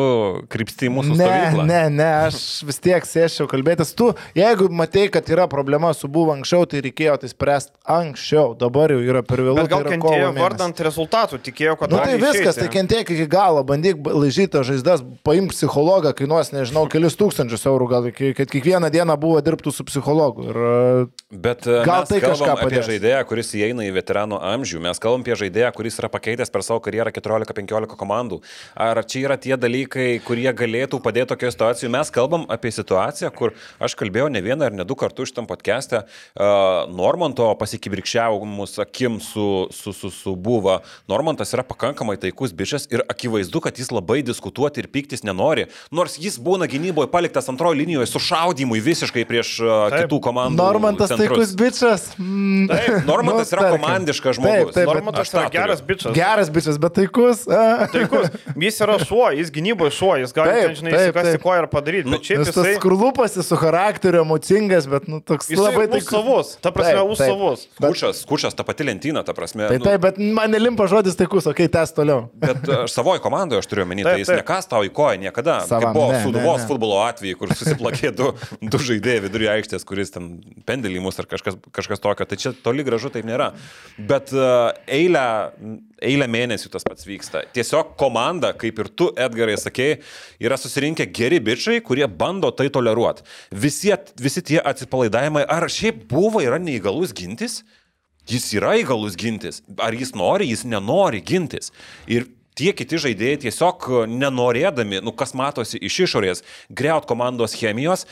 krypsti 0.53 0.91
į 0.91 0.93
mūsų 0.99 1.17
Ne, 1.17 1.25
stovyklą. 1.25 1.65
ne, 1.71 1.81
ne, 1.95 2.09
aš 2.29 2.41
vis 2.69 2.79
tiek 2.85 3.07
sėščiau 3.09 3.49
kalbėtis. 3.51 3.95
Tu, 3.97 4.11
jeigu 4.37 4.69
matei, 4.75 5.07
kad 5.09 5.25
yra 5.33 5.47
problema 5.49 5.95
su 5.97 6.11
buvo 6.11 6.35
anksčiau, 6.37 6.67
tai 6.69 6.83
reikėjo 6.85 7.17
tai 7.23 7.31
spręsti 7.33 7.73
anksčiau. 7.97 8.53
Dabar 8.59 8.93
jau 8.93 9.01
yra 9.01 9.23
per 9.23 9.41
vėlų. 9.47 9.57
Bet 9.63 9.71
gal 9.73 9.87
tai 9.87 9.95
kentėjo 9.97 10.18
kovo 10.19 10.33
mėnesis. 10.33 10.43
vardant 10.45 10.83
rezultatų, 10.89 11.41
tikėjo, 11.49 11.77
kad... 11.81 11.95
Nu 11.95 12.03
tai 12.03 12.19
viskas, 12.19 12.59
tai 12.59 12.67
išeiti. 12.67 12.75
kentiek 12.75 13.13
iki 13.15 13.29
galo, 13.31 13.63
bandyk 13.67 14.03
laižyti 14.05 14.63
žaizdas, 14.67 15.05
paimk 15.27 15.55
psichologą, 15.55 16.13
kainuos, 16.19 16.53
nežinau, 16.55 16.85
kelius 16.93 17.17
tūkstančius 17.21 17.67
eurų, 17.71 17.89
gal, 17.95 18.11
kad 18.13 18.51
kiekvieną 18.51 18.91
dieną 18.95 19.17
buvo 19.21 19.41
dirbtų 19.45 19.73
su 19.75 19.87
psichologu. 19.89 20.49
Ir, 20.51 20.59
e, 20.59 21.29
Bet 21.29 21.67
e, 21.67 21.83
Gal 21.85 22.07
mes 22.07 22.09
tai 22.09 22.23
kažką 22.25 22.55
apie 22.55 22.65
padės. 22.71 22.87
žaidėją, 22.89 23.21
kuris 23.29 23.51
įeina 23.53 23.85
į 23.85 23.91
veterano 23.93 24.39
amžių. 24.41 24.79
Mes 24.81 25.01
kalbam 25.03 25.21
apie 25.21 25.35
žaidėją, 25.37 25.69
kuris 25.77 25.99
yra 26.01 26.09
pakeitęs 26.09 26.49
per 26.49 26.65
savo 26.65 26.81
karjerą 26.81 27.13
14-15 27.13 27.99
komandų. 28.01 28.39
Ar 28.73 29.03
čia 29.05 29.27
yra 29.27 29.37
tie 29.37 29.53
dalykai, 29.61 30.23
kurie 30.25 30.49
galėtų 30.57 31.03
padėti 31.05 31.35
tokioje 31.35 31.53
situacijoje? 31.53 31.93
Mes 31.93 32.13
kalbam 32.15 32.47
apie 32.49 32.73
situaciją, 32.73 33.29
kur 33.37 33.53
aš 33.77 33.97
kalbėjau 34.01 34.31
ne 34.33 34.41
vieną 34.41 34.71
ar 34.71 34.79
ne 34.79 34.89
du 34.89 34.97
kartus 34.97 35.29
šitam 35.29 35.45
podcast'e 35.51 36.01
uh, 36.01 36.89
Normanto 36.89 37.51
pasikibirkščiavimus 37.61 38.79
akim 38.87 39.21
su, 39.21 39.69
su, 39.75 39.93
su, 39.93 40.08
su 40.11 40.35
buvo. 40.37 40.79
Normantas 41.09 41.53
yra 41.55 41.63
pakankamai 41.67 42.17
taikus 42.21 42.53
bičias 42.53 42.89
ir 42.91 43.03
akivaizdu, 43.09 43.61
kad 43.65 43.79
jis 43.79 43.91
labai 43.95 44.21
diskutuoti 44.23 44.83
ir 44.83 44.89
pyktis 44.93 45.25
nenori. 45.27 45.67
Nors 45.91 46.19
jis 46.19 46.39
būna 46.41 46.69
gynyboje 46.71 47.11
paliktas 47.13 47.49
antrojo 47.49 47.77
linijoje 47.79 48.07
su 48.11 48.19
šaudimui 48.23 48.81
visiškai 48.85 49.25
prieš 49.29 49.55
Taip. 49.61 50.07
kitų 50.07 50.21
komandų. 50.29 50.59
Normantas 50.59 51.13
centrus. 51.13 51.29
taikus 51.29 51.55
bičias. 51.59 52.07
Mm. 52.19 52.69
Taip, 52.73 53.05
Normantas 53.13 53.53
yra 53.53 53.67
tarkim. 53.67 53.81
komandiškas 53.83 54.37
žmogus. 54.39 54.73
Taip, 54.73 54.75
taip, 54.75 54.91
Normantas 54.93 55.33
yra 55.35 55.47
geras 55.53 55.83
bičias. 55.83 56.15
geras 56.17 56.51
bičias, 56.51 56.79
bet 56.83 56.97
taikus. 56.99 57.45
Taikus. 57.95 58.29
Jis 58.59 58.81
yra 58.85 58.99
šuo, 59.03 59.29
jis 59.37 59.51
gynyboje 59.55 59.93
šuo, 59.95 60.15
jis 60.21 60.33
gali, 60.37 60.53
Taip, 60.53 60.67
ten, 60.67 60.77
žinai, 60.81 60.93
taip, 60.93 61.03
įsikasti 61.09 61.35
taip. 61.37 61.45
koją 61.45 61.63
ir 61.63 61.69
padaryti. 61.73 62.11
Bet 62.13 62.27
šiaip 62.29 62.43
tas 62.45 62.57
jisai... 62.57 62.75
skurlupas 62.79 63.37
jis 63.39 63.49
su 63.49 63.59
charakteriu 63.59 64.23
emocingas, 64.25 64.89
bet 64.91 65.09
nu, 65.11 65.21
toks 65.25 65.49
Jisai 65.51 65.65
labai 65.65 65.87
už 65.99 66.05
savus, 66.09 66.53
ta 66.63 66.73
prasme, 66.75 66.99
Taip, 66.99 67.13
už 67.15 67.19
taip. 67.19 67.33
savus. 67.33 67.65
Skučas, 67.79 68.23
skučas, 68.25 68.57
ta 68.59 68.65
pati 68.67 68.87
lentyna, 68.89 69.23
ta 69.27 69.35
prasme. 69.37 69.69
Tai 69.71 69.79
nu, 69.81 69.85
taip, 69.87 69.98
bet 70.01 70.19
man 70.19 70.53
nelimpa 70.53 70.87
žodis 70.91 71.17
taikus, 71.19 71.47
okei, 71.51 71.67
okay, 71.67 71.73
tęs 71.75 71.93
toliau. 71.97 72.27
Bet 72.39 72.65
aš 72.85 72.95
savoje 72.95 73.23
komandoje 73.25 73.63
aš 73.63 73.69
turiu 73.71 73.85
omeny, 73.85 74.05
tai 74.07 74.19
jis 74.21 74.31
nekas 74.33 74.69
tau 74.71 74.85
į 74.87 74.93
koją 74.95 75.19
niekada. 75.23 75.59
Savam, 75.69 75.91
Kaip 75.91 75.99
buvo 75.99 76.09
ne, 76.13 76.21
Suduvos 76.25 76.61
ne, 76.61 76.65
ne. 76.65 76.69
futbolo 76.71 76.99
atveju, 77.05 77.39
kur 77.41 77.55
susiplakė 77.55 78.13
du, 78.19 78.31
du 78.63 78.81
žaidėjai 78.89 79.25
vidury 79.27 79.51
aikštės, 79.57 79.87
kuris 79.89 80.15
ten 80.15 80.31
pendelį 80.69 81.03
mus 81.05 81.21
ar 81.21 81.29
kažkas, 81.31 81.59
kažkas 81.75 82.03
tokio. 82.05 82.27
Tai 82.29 82.39
čia 82.41 82.55
toli 82.65 82.87
gražu 82.87 83.13
taip 83.15 83.27
nėra. 83.29 83.51
Bet 84.11 84.33
uh, 84.37 84.71
eilę, 84.87 85.25
eilę 86.05 86.29
mėnesių 86.31 86.73
tas 86.75 86.87
pats 86.87 87.09
vyksta. 87.09 87.45
Tiesiog 87.57 87.97
komanda, 88.01 88.53
kaip 88.59 88.79
ir 88.83 88.93
tu, 88.93 89.11
Edgarai, 89.19 89.59
sakei, 89.61 89.99
yra 90.43 90.59
susirinkę 90.61 91.09
geri 91.15 91.43
bičiai, 91.45 91.83
kurie 91.85 92.07
bando 92.09 92.53
tai 92.55 92.69
toleruoti. 92.75 93.27
Visi, 93.53 93.93
visi 94.21 94.45
tie 94.53 94.63
atsipalaidavimai, 94.63 95.45
ar 95.49 95.69
šiaip 95.73 96.07
buvo, 96.11 96.43
yra 96.45 96.61
neįgalus 96.63 97.17
gintis? 97.17 97.63
Jis 98.29 98.51
yra 98.59 98.75
įgalus 98.81 99.17
gintis. 99.19 99.63
Ar 99.81 99.97
jis 99.97 100.13
nori, 100.17 100.51
jis 100.51 100.67
nenori 100.69 101.23
gintis. 101.25 101.73
Ir 102.11 102.29
tie 102.59 102.75
kiti 102.77 102.99
žaidėjai 103.01 103.45
tiesiog 103.47 103.87
nenorėdami, 104.11 105.01
nu 105.05 105.15
kas 105.17 105.35
matosi 105.39 105.81
iš 105.81 106.03
išorės, 106.09 106.45
greut 106.69 107.07
komandos 107.09 107.55
chemijos, 107.57 108.05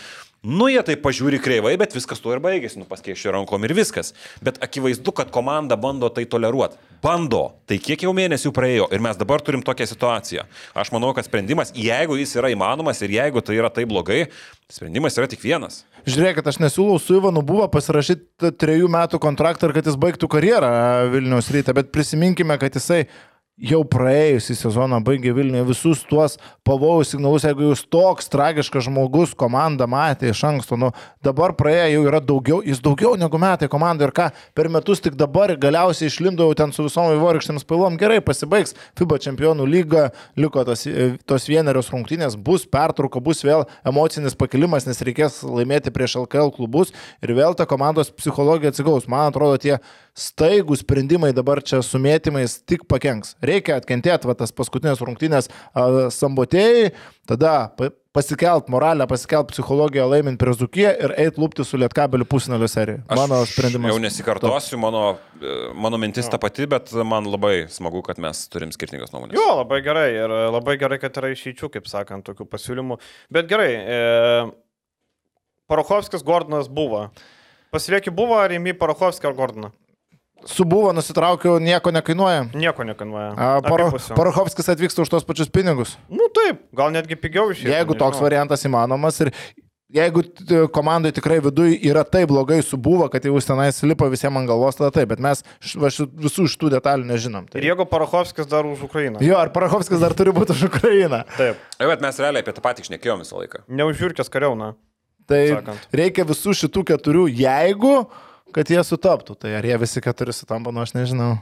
nu 0.47 0.69
jie 0.71 0.83
tai 0.87 0.97
pažiūri 1.03 1.41
kreivai, 1.43 1.75
bet 1.81 1.97
viskas 1.97 2.23
tuo 2.23 2.37
ir 2.37 2.43
baigėsi, 2.45 2.79
nu 2.79 2.87
paskėšio 2.89 3.35
rankom 3.35 3.67
ir 3.67 3.75
viskas. 3.77 4.15
Bet 4.45 4.61
akivaizdu, 4.63 5.15
kad 5.17 5.33
komanda 5.35 5.79
bando 5.81 6.13
tai 6.15 6.25
toleruoti. 6.31 6.79
Bando. 7.03 7.43
Tai 7.67 7.79
kiek 7.83 8.05
jau 8.07 8.13
mėnesių 8.17 8.53
praėjo 8.55 8.87
ir 8.95 9.03
mes 9.05 9.19
dabar 9.19 9.43
turim 9.45 9.63
tokią 9.67 9.89
situaciją. 9.91 10.47
Aš 10.77 10.93
manau, 10.95 11.13
kad 11.17 11.27
sprendimas, 11.27 11.73
jeigu 11.77 12.19
jis 12.21 12.37
yra 12.39 12.51
įmanomas 12.55 13.03
ir 13.03 13.17
jeigu 13.19 13.43
tai 13.45 13.59
yra 13.59 13.71
taip 13.73 13.91
blogai, 13.91 14.27
sprendimas 14.73 15.19
yra 15.19 15.29
tik 15.31 15.43
vienas. 15.45 15.85
Žiūrėkit, 16.07 16.47
aš 16.47 16.61
nesiūlau 16.63 17.01
su 17.03 17.17
Ivanu 17.19 17.43
buvo 17.47 17.67
pasirašyti 17.71 18.53
trejų 18.63 18.91
metų 18.95 19.19
kontraktą 19.23 19.67
ir 19.67 19.75
kad 19.75 19.89
jis 19.91 19.97
baigtų 19.99 20.31
karjerą 20.31 20.71
Vilniaus 21.11 21.51
ryte, 21.55 21.75
bet 21.75 21.91
prisiminkime, 21.95 22.55
kad 22.63 22.79
jisai 22.79 23.07
jau 23.57 23.81
praėjusį 23.89 24.55
sezoną 24.59 24.99
baigė 25.05 25.33
Vilniuje 25.37 25.65
visus 25.71 26.03
tuos 26.09 26.35
pavojų 26.67 27.07
signalus, 27.09 27.47
jeigu 27.47 27.71
jūs 27.71 27.87
toks 27.89 28.29
tragiškas 28.29 28.85
žmogus 28.85 29.33
komanda 29.39 29.87
matė 29.89 30.29
iš 30.33 30.43
anksto, 30.45 30.77
nu 30.77 30.91
dabar 31.25 31.55
praėjo 31.57 31.95
jau 31.95 32.03
yra 32.11 32.21
daugiau, 32.21 32.61
jis 32.61 32.83
daugiau 32.85 33.15
negu 33.17 33.41
metai 33.41 33.71
komanda 33.73 34.05
ir 34.05 34.13
ką, 34.17 34.29
per 34.57 34.69
metus 34.73 35.01
tik 35.01 35.17
dabar 35.17 35.55
galiausiai 35.57 36.11
išlindo 36.13 36.45
jau 36.45 36.59
ten 36.59 36.75
su 36.77 36.85
visom 36.85 37.15
įvorykštėms 37.15 37.65
pailom, 37.69 37.97
gerai 38.01 38.21
pasibaigs 38.25 38.77
FIBA 38.99 39.21
čempionų 39.25 39.69
lyga, 39.73 40.11
liko 40.37 40.67
tos, 40.69 40.85
tos 41.25 41.49
vienerios 41.49 41.89
rungtynės, 41.95 42.37
bus 42.37 42.69
pertrauka, 42.69 43.25
bus 43.25 43.41
vėl 43.47 43.65
emocinis 43.89 44.37
pakilimas, 44.37 44.85
nes 44.85 45.01
reikės 45.01 45.41
laimėti 45.49 45.95
prieš 45.95 46.19
LKL 46.27 46.53
klubus 46.59 46.93
ir 47.25 47.33
vėl 47.39 47.57
ta 47.57 47.65
komandos 47.65 48.13
psichologija 48.13 48.75
atsigaus. 48.75 49.09
Man 49.09 49.31
atrodo, 49.31 49.57
tie 49.63 49.79
staigų 50.17 50.77
sprendimai 50.81 51.33
dabar 51.37 51.61
čia 51.65 51.83
su 51.85 52.01
mėtymais 52.01 52.61
tik 52.69 52.87
pakenks. 52.89 53.35
Reikia 53.47 53.79
atkentėti 53.81 54.29
va, 54.29 54.37
tas 54.39 54.55
paskutinės 54.57 55.03
rungtynės 55.05 55.51
a, 55.51 56.09
sambotėjai, 56.15 56.91
tada 57.31 57.55
pa, 57.79 57.91
pasikelt 58.17 58.71
moralę, 58.73 59.07
pasikelt 59.11 59.51
psichologiją 59.53 60.07
laimint 60.09 60.41
prie 60.41 60.55
Zukiją 60.57 60.93
ir 61.05 61.15
eit 61.21 61.41
lūpti 61.41 61.67
su 61.69 61.77
Lietkabeliu 61.81 62.25
pusinalio 62.29 62.69
serijoje. 62.71 63.03
Mano 63.13 63.43
sprendimas. 63.49 63.93
Jau 63.93 64.01
nesikartosiu, 64.01 64.81
mano, 64.81 65.03
e, 65.37 65.57
mano 65.77 66.01
mintis 66.01 66.31
ta 66.33 66.41
pati, 66.41 66.69
bet 66.71 66.93
man 67.05 67.29
labai 67.29 67.67
smagu, 67.73 68.01
kad 68.07 68.21
mes 68.23 68.47
turim 68.53 68.73
skirtingas 68.73 69.13
nuomonės. 69.13 69.37
Jo, 69.37 69.59
labai 69.61 69.83
gerai 69.85 70.09
ir 70.15 70.37
labai 70.55 70.79
gerai, 70.81 71.01
kad 71.03 71.21
yra 71.21 71.33
išeičių, 71.35 71.71
kaip 71.77 71.91
sakant, 71.93 72.25
tokių 72.31 72.49
pasiūlymų. 72.53 73.01
Bet 73.37 73.51
gerai, 73.53 73.73
e, 73.77 74.01
Parochovskis 75.67 76.25
Gordonas 76.25 76.71
buvo. 76.73 77.09
Pasilieki 77.75 78.13
buvo 78.15 78.39
ar 78.39 78.55
įmi 78.55 78.73
Parochovskį 78.79 79.29
ar 79.29 79.37
Gordoną? 79.37 79.73
Subuvo 80.47 80.93
nusitraukiau, 80.97 81.59
nieko 81.63 81.91
nekainuoja. 81.95 82.47
Nieko 82.55 82.87
nekainuoja. 82.87 83.31
A, 83.37 83.53
Paro. 83.67 83.91
Parochovskis 84.17 84.69
atvyksta 84.73 85.03
už 85.03 85.13
tos 85.13 85.27
pačius 85.27 85.51
pinigus. 85.53 85.97
Nu 86.09 86.29
taip, 86.35 86.65
gal 86.77 86.93
netgi 86.95 87.19
pigiau 87.19 87.51
iš 87.55 87.65
Jeigu 87.67 87.97
toks 87.99 88.21
variantas 88.23 88.63
įmanomas 88.69 89.19
ir 89.25 89.33
jeigu 89.97 90.23
komandai 90.75 91.13
tikrai 91.15 91.39
viduje 91.43 91.79
yra 91.89 92.03
taip 92.05 92.29
blogai 92.31 92.59
subuvo, 92.65 93.07
kad 93.13 93.25
jau 93.25 93.39
tenais 93.47 93.79
lipa 93.87 94.09
visiems 94.11 94.41
ant 94.41 94.49
galvos, 94.51 94.79
tada 94.79 94.91
taip, 94.95 95.09
bet 95.13 95.23
mes 95.23 95.43
va, 95.79 95.91
visų 96.27 96.49
šitų 96.53 96.73
detalių 96.77 97.07
nežinom. 97.11 97.47
Tai. 97.51 97.61
Ir 97.63 97.71
jeigu 97.71 97.87
Parachovskis 97.91 98.49
dar 98.51 98.67
už 98.67 98.83
Ukrainą. 98.89 99.23
Jo, 99.25 99.39
ar 99.39 99.53
Parochovskis 99.55 100.03
dar 100.03 100.15
turi 100.19 100.35
būti 100.35 100.57
už 100.57 100.67
Ukrainą. 100.71 101.23
Taip. 101.37 101.63
Ai, 101.79 101.87
Bet 101.91 102.03
mes 102.05 102.19
realiai 102.23 102.43
apie 102.45 102.55
tą 102.57 102.65
patį 102.65 102.89
šnekėjom 102.91 103.23
visą 103.23 103.39
laiką. 103.41 103.63
Neužjurkės 103.71 104.31
kariauna. 104.33 104.75
Tai 105.27 105.43
Sakant. 105.51 105.87
reikia 105.95 106.27
visų 106.27 106.55
šitų 106.55 106.85
keturių, 106.93 107.25
jeigu, 107.35 107.95
kad 108.55 108.71
jie 108.71 108.83
sutaptų. 108.87 109.39
Tai 109.41 109.59
ar 109.59 109.67
jie 109.67 109.77
visi 109.83 110.03
keturi 110.05 110.35
sutampa, 110.37 110.75
nu 110.75 110.85
aš 110.85 110.95
nežinau. 110.99 111.37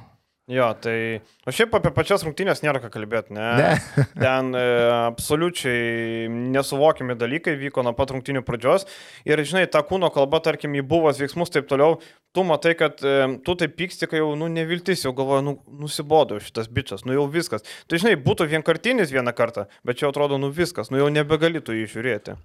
Jo, 0.45 0.67
tai... 0.77 1.23
O 1.49 1.53
šiaip 1.57 1.73
apie 1.79 1.89
pačias 1.97 2.21
rungtynės 2.27 2.61
nėra 2.61 2.77
ką 2.83 2.91
kalbėti, 2.93 3.33
ne? 3.33 3.45
Ne. 3.57 3.69
Ten 4.27 4.51
e, 4.53 4.65
absoliučiai 4.93 6.27
nesuvokiami 6.29 7.17
dalykai 7.17 7.55
vyko 7.63 7.81
nuo 7.87 7.95
pat 7.97 8.13
rungtynių 8.13 8.43
pradžios. 8.45 8.85
Ir, 9.25 9.41
žinai, 9.41 9.65
ta 9.73 9.81
kūno 9.89 10.11
kalba, 10.13 10.43
tarkim, 10.45 10.77
į 10.77 10.83
buvos 10.91 11.23
veiksmus 11.23 11.53
taip 11.55 11.71
toliau, 11.71 11.97
tu 12.37 12.45
matai, 12.45 12.75
kad 12.77 13.01
e, 13.01 13.15
tu 13.47 13.55
taip 13.57 13.73
pyksti, 13.79 14.11
kai 14.11 14.21
jau, 14.21 14.35
nu, 14.37 14.51
neviltis, 14.53 15.07
jau 15.07 15.15
galvoju, 15.17 15.47
nu, 15.47 15.57
nusibodo 15.81 16.37
šitas 16.45 16.69
bičias, 16.69 17.07
nu 17.09 17.17
jau 17.17 17.25
viskas. 17.33 17.65
Tai, 17.89 18.03
žinai, 18.05 18.19
būtų 18.21 18.51
vienkartinis 18.53 19.17
vieną 19.17 19.33
kartą, 19.33 19.65
bet 19.81 20.03
čia 20.03 20.11
atrodo, 20.13 20.37
nu 20.43 20.53
viskas, 20.53 20.93
nu 20.93 21.01
jau 21.01 21.09
nebegali 21.09 21.65
tu 21.65 21.73
jį 21.73 21.89
žiūrėti. 21.97 22.37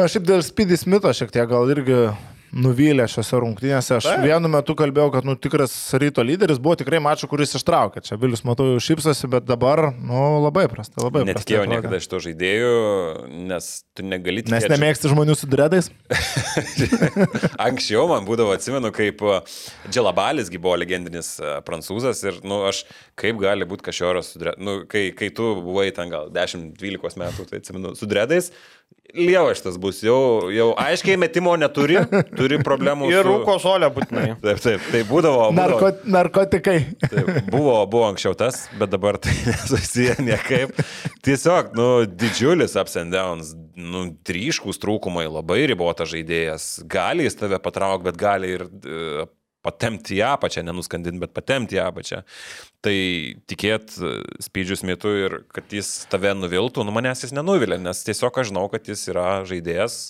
Aš 0.00 0.16
šiaip 0.16 0.32
dėl 0.32 0.40
Speedy 0.48 0.80
Smito 0.80 1.12
šiek 1.12 1.36
tiek 1.36 1.48
gal 1.48 1.68
irgi 1.76 2.06
nuvylė 2.52 3.06
šiose 3.10 3.40
rungtynėse. 3.42 3.98
Aš 3.98 4.08
Taip. 4.08 4.22
vienu 4.24 4.50
metu 4.52 4.74
kalbėjau, 4.78 5.10
kad 5.14 5.26
nu, 5.28 5.34
tikras 5.38 5.74
ryto 6.00 6.24
lyderis 6.24 6.60
buvo 6.62 6.76
tikrai 6.80 7.00
mačo, 7.02 7.28
kuris 7.30 7.54
ištraukė. 7.58 8.02
Čia 8.06 8.18
Vilius, 8.20 8.44
matau, 8.46 8.66
jau 8.72 8.82
šypsosi, 8.82 9.28
bet 9.30 9.46
dabar 9.48 9.88
nu, 9.94 10.22
labai 10.44 10.66
prasta, 10.72 11.00
labai. 11.04 11.24
Netikėjau 11.28 11.66
niekada 11.70 12.00
šito 12.02 12.20
žaidėjų, 12.24 12.72
nes 13.50 13.70
tu 13.96 14.06
negali 14.06 14.44
Nes 14.46 14.64
tikėti. 14.64 14.72
nemėgsti 14.74 15.12
žmonių 15.12 15.36
su 15.38 15.50
dredais. 15.50 15.90
Anksčiau 17.68 18.06
man 18.10 18.26
būdavo, 18.28 18.54
atsimenu, 18.56 18.92
kaip 18.94 19.22
uh, 19.26 19.60
Dželabalis 19.90 20.50
gi 20.52 20.60
buvo 20.62 20.76
legendinis 20.80 21.34
uh, 21.42 21.58
prancūzas 21.66 22.22
ir, 22.28 22.40
nu, 22.46 22.62
aš 22.68 22.84
kaip 23.18 23.40
gali 23.42 23.68
būti 23.68 23.88
kažioras, 23.90 24.34
nu, 24.62 24.80
kai, 24.90 25.08
kai 25.16 25.30
tu 25.34 25.50
buvai 25.64 25.88
ten 25.96 26.12
gal 26.12 26.32
10-12 26.34 27.20
metų, 27.20 27.48
tai 27.50 27.62
atsimenu, 27.62 27.94
su 27.98 28.08
dredais. 28.10 28.52
Lieva 29.16 29.54
šitas 29.56 29.78
bus, 29.80 30.02
jau, 30.04 30.50
jau 30.52 30.66
aiškiai 30.76 31.16
metimo 31.16 31.54
neturi, 31.56 31.96
turi 32.36 32.58
problemų. 32.60 33.08
Ir 33.08 33.22
su... 33.22 33.30
rūko 33.30 33.54
žolę 33.62 33.88
būtinai. 33.94 34.26
Taip, 34.44 34.60
taip, 34.60 34.84
tai 34.92 35.00
būdavo. 35.08 35.46
būdavo 35.48 35.56
Narko, 35.56 35.88
narkotikai. 36.04 36.76
Taip, 37.06 37.30
buvo, 37.48 37.78
buvo 37.88 38.04
anksčiau 38.10 38.36
tas, 38.38 38.66
bet 38.78 38.92
dabar 38.92 39.16
tai 39.22 39.32
nesusiję 39.48 40.18
niekaip. 40.20 40.76
Tiesiog, 41.24 41.72
nu, 41.78 41.88
didžiulis 42.04 42.76
ups 42.78 43.00
and 43.00 43.16
downs, 43.16 43.54
nu, 43.80 44.04
ryškus 44.28 44.80
trūkumai, 44.82 45.24
labai 45.32 45.62
ribotas 45.72 46.12
žaidėjas. 46.12 46.68
Gali 46.92 47.24
jis 47.24 47.40
tave 47.40 47.62
patraukti, 47.64 48.10
bet 48.10 48.20
gali 48.20 48.52
ir 48.58 48.68
e, 48.68 49.24
patemti 49.68 50.16
į 50.18 50.24
apačią, 50.32 50.64
nenuskandinti, 50.66 51.20
bet 51.22 51.36
patemti 51.36 51.78
į 51.78 51.84
apačią. 51.84 52.24
Tai 52.84 52.96
tikėt 53.50 53.94
e, 54.00 54.12
spydžius 54.48 54.84
metu 54.88 55.12
ir 55.20 55.40
kad 55.54 55.70
jis 55.74 56.08
tave 56.12 56.32
nuviltų, 56.38 56.86
nu 56.86 56.94
manęs 56.94 57.26
jis 57.26 57.36
nenuvilė, 57.36 57.80
nes 57.82 58.04
tiesiog 58.06 58.40
aš 58.40 58.52
žinau, 58.52 58.66
kad 58.72 58.88
jis 58.88 59.04
yra 59.12 59.28
žaidėjas. 59.48 60.00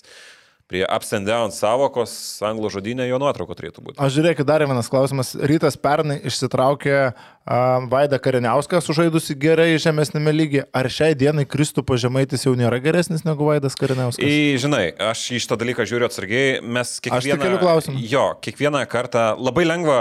Prie 0.69 0.83
ups 0.85 1.15
and 1.17 1.25
downs 1.25 1.55
savokos 1.57 2.11
anglų 2.45 2.69
žodinė 2.75 3.07
jo 3.09 3.17
nuotrauko 3.17 3.55
turėtų 3.57 3.81
būti. 3.81 3.95
Aš 4.05 4.19
žiūrėkit, 4.19 4.45
dar 4.45 4.61
vienas 4.69 4.85
klausimas. 4.93 5.31
Rytas 5.33 5.73
pernai 5.81 6.19
išsitraukė 6.29 6.93
uh, 7.09 7.87
Vaidą 7.89 8.19
Kariniauską, 8.21 8.77
sužaidusi 8.85 9.33
gerai 9.41 9.71
žemesnėme 9.81 10.29
lygyje. 10.35 10.67
Ar 10.69 10.91
šiai 10.93 11.17
dienai 11.17 11.47
Kristupo 11.49 11.97
Žemaitis 11.97 12.45
jau 12.45 12.53
nėra 12.53 12.77
geresnis 12.85 13.25
negu 13.25 13.49
Vaidas 13.49 13.73
Kariniauskas? 13.81 14.21
Į, 14.21 14.61
žinai, 14.61 14.83
aš 15.09 15.25
į 15.33 15.41
šitą 15.41 15.57
dalyką 15.63 15.89
žiūriu 15.89 16.05
atsargiai, 16.05 16.59
mes 16.61 16.95
kiekvieną... 17.01 17.97
Jo, 18.05 18.29
kiekvieną 18.45 18.85
kartą 18.93 19.31
labai 19.41 19.65
lengva 19.65 19.99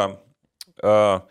uh, 0.85 1.23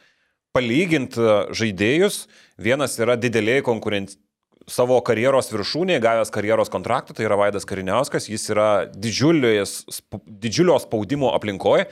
palyginti 0.58 1.30
žaidėjus. 1.54 2.24
Vienas 2.58 2.98
yra 2.98 3.14
didelėje 3.22 3.70
konkurencijos 3.70 4.24
savo 4.68 4.99
karjeros 5.05 5.51
viršūnėje, 5.53 6.03
gavęs 6.03 6.32
karjeros 6.34 6.72
kontraktą, 6.72 7.15
tai 7.15 7.28
yra 7.28 7.38
Vaidas 7.39 7.68
Kariniauskas, 7.68 8.28
jis 8.30 8.49
yra 8.51 8.70
didžiulio 8.91 10.80
spaudimo 10.84 11.32
aplinkoje. 11.36 11.88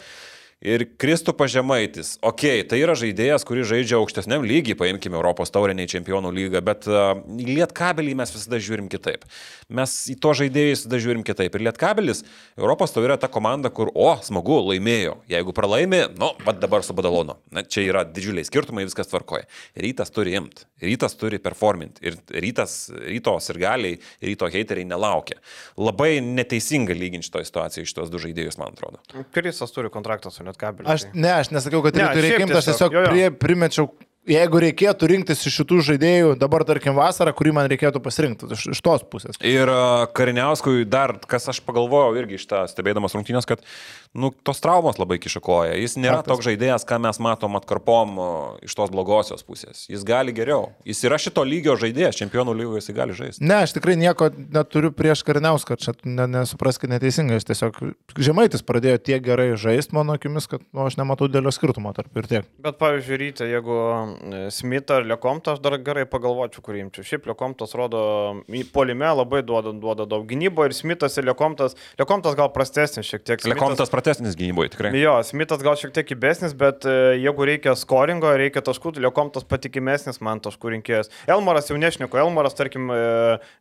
Ir 0.64 0.86
Kristupas 0.98 1.52
Žemaitis, 1.52 2.14
okay, 2.24 2.62
tai 2.64 2.78
yra 2.80 2.94
žaidėjas, 2.96 3.44
kuris 3.44 3.68
žaidžia 3.68 3.98
aukštesniam 4.00 4.46
lygiai, 4.48 4.78
paimkime 4.80 5.18
Europos 5.20 5.52
tauriniai 5.52 5.90
čempionų 5.92 6.30
lygą, 6.32 6.62
bet 6.64 6.88
uh, 6.88 7.10
Lietkabelį 7.28 8.14
mes 8.16 8.32
visada 8.32 8.56
žiūrim 8.64 8.88
kitaip. 8.90 9.28
Mes 9.68 9.96
į 10.14 10.16
to 10.24 10.32
žaidėjus 10.40 10.86
visada 10.86 11.00
žiūrim 11.04 11.26
kitaip. 11.28 11.58
Ir 11.60 11.66
Lietkabelis, 11.68 12.24
Europos 12.56 12.96
taurė 12.96 13.12
yra 13.12 13.18
ta 13.20 13.28
komanda, 13.28 13.68
kur, 13.68 13.92
o, 13.92 14.08
smagu, 14.24 14.62
laimėjo. 14.70 15.18
Jeigu 15.28 15.52
pralaimi, 15.58 16.06
nu, 16.16 16.32
vad 16.48 16.64
dabar 16.64 16.88
su 16.88 16.96
Badalonu. 16.96 17.36
Na, 17.52 17.66
čia 17.68 17.84
yra 17.90 18.06
didžiuliai 18.08 18.48
skirtumai, 18.48 18.88
viskas 18.88 19.12
tvarkoja. 19.12 19.44
Rytas 19.76 20.16
turi 20.16 20.38
imt, 20.40 20.64
rytas 20.80 21.20
turi 21.20 21.42
performint. 21.44 22.00
Ir 22.00 22.16
rytas, 22.32 22.78
rytos 23.04 23.52
ir 23.52 23.62
galiai, 23.66 24.00
ryto 24.24 24.48
heiteriai 24.56 24.88
nelaukia. 24.88 25.42
Labai 25.76 26.16
neteisinga 26.24 26.96
lyginti 26.96 27.28
šitoje 27.28 27.52
situacijoje 27.52 27.92
šitos 27.92 28.14
du 28.14 28.24
žaidėjus, 28.24 28.62
man 28.62 28.72
atrodo. 28.72 29.04
Krisas 29.36 29.76
turi 29.76 29.92
kontraktą 29.92 30.32
su 30.32 30.46
Lietkabeliu. 30.56 30.90
Aš, 30.92 31.08
ne, 31.14 31.32
aš 31.36 31.52
nesakiau, 31.54 31.84
kad 31.86 31.96
Ne, 32.00 32.10
reikia 32.16 32.44
imti, 32.46 32.58
aš 32.58 32.72
tiesiog, 32.72 32.96
jo, 32.96 33.06
jo. 33.06 33.12
prie, 33.12 33.30
primečiau, 33.36 33.90
jeigu 34.30 34.62
reikėtų 34.64 35.10
rinktis 35.12 35.44
iš 35.46 35.60
šitų 35.62 35.82
žaidėjų, 35.90 36.32
dabar 36.42 36.66
tarkim 36.68 36.96
vasarą, 36.98 37.34
kurį 37.36 37.54
man 37.60 37.70
reikėtų 37.72 38.02
pasirinkti, 38.04 38.50
iš, 38.56 38.66
iš 38.74 38.82
tos 38.86 39.06
pusės. 39.12 39.40
Ir 39.46 39.70
Kariniauskui 40.18 40.86
dar, 40.90 41.18
kas 41.30 41.50
aš 41.52 41.62
pagalvojau 41.66 42.16
irgi 42.22 42.40
iš 42.40 42.48
tą 42.50 42.64
stebėdamas 42.72 43.16
rungtynės, 43.18 43.48
kad, 43.50 43.64
nu, 44.16 44.32
tos 44.48 44.62
traumos 44.64 44.98
labai 45.02 45.18
kišakoja. 45.22 45.76
Jis 45.80 45.98
nėra 46.00 46.22
Faktas. 46.22 46.32
toks 46.38 46.48
žaidėjas, 46.48 46.86
ką 46.88 47.00
mes 47.04 47.20
matom 47.24 47.58
atkarpom 47.60 48.16
iš 48.66 48.76
tos 48.78 48.92
blogosios 48.94 49.44
pusės. 49.46 49.86
Jis 49.92 50.06
gali 50.08 50.34
geriau. 50.36 50.70
Jis 50.88 51.04
yra 51.08 51.18
šito 51.22 51.44
lygio 51.46 51.76
žaidėjas, 51.80 52.18
čempionų 52.22 52.56
lygoje 52.56 52.82
jis 52.84 52.96
gali 52.96 53.16
žaisti. 53.18 53.44
Ne, 53.46 53.62
aš 53.66 53.76
tikrai 53.76 53.98
nieko 54.00 54.30
neturiu 54.34 54.94
prieš 54.96 55.24
Kariniauską, 55.28 55.78
čia 55.82 55.94
ne, 56.08 56.28
nesupraskite 56.32 56.92
neteisingai, 56.94 57.40
aš 57.42 57.48
tiesiog 57.52 57.80
žemaitis 58.18 58.64
pradėjo 58.66 59.02
tiek 59.04 59.24
gerai 59.26 59.52
žaisti 59.60 59.96
mano 59.98 60.16
akimis, 60.16 60.48
kad 60.52 60.64
nu, 60.72 60.86
aš 60.88 60.98
nematau 61.00 61.28
dėlio 61.32 61.52
skirtumo 61.56 61.92
tarp 61.98 62.16
ir 62.22 62.30
tiek. 62.32 62.50
Bet, 62.64 62.78
pavyzdžiui, 62.82 63.20
ryte, 63.22 63.48
jeigu 63.52 63.78
e, 63.84 64.46
Smith 64.56 64.92
ar 64.96 65.06
Lekomtas, 65.08 65.58
aš 65.58 65.64
dar 65.66 65.78
gerai 65.84 66.06
pagalvočiau, 66.10 66.64
kurį 66.66 66.86
imčiau. 66.88 67.06
Šiaip 67.08 67.28
Lekomtas 67.30 67.76
rodo, 67.78 68.02
į 68.48 68.64
polime 68.74 69.10
labai 69.12 69.42
duoda, 69.46 69.74
duoda 69.76 70.08
daug 70.10 70.26
gynybo 70.30 70.66
ir 70.68 70.74
Smithas 70.78 71.18
ir 71.20 71.28
Lekomtas. 71.28 71.76
Lekomtas 72.00 72.38
gal 72.38 72.52
prastesnis 72.56 73.08
šiek 73.10 73.24
tiek. 73.26 73.42
Smithas- 73.44 73.56
Lekomtas 73.56 73.92
pratesnis 74.06 74.36
gynyboje, 74.38 74.70
tikrai. 74.70 74.92
Jo, 75.00 75.16
Smithas 75.26 75.64
gal 75.66 75.78
šiek 75.80 75.94
tiek 75.96 76.12
įbesnis, 76.14 76.54
bet 76.58 76.86
e, 76.86 77.18
jeigu 77.18 77.46
reikia 77.50 77.74
skoringo, 77.78 78.30
reikia 78.38 78.62
taškų, 78.66 78.94
tai 78.96 79.04
Lekomtas 79.06 79.46
patikimesnis 79.50 80.22
man 80.22 80.42
taškų 80.46 80.76
rinkėjas. 80.76 81.10
Elmaras 81.32 81.72
jau 81.72 81.78
nešneko, 81.82 82.20
Elmaras, 82.22 82.54
tarkim, 82.58 82.92
e, 82.94 83.00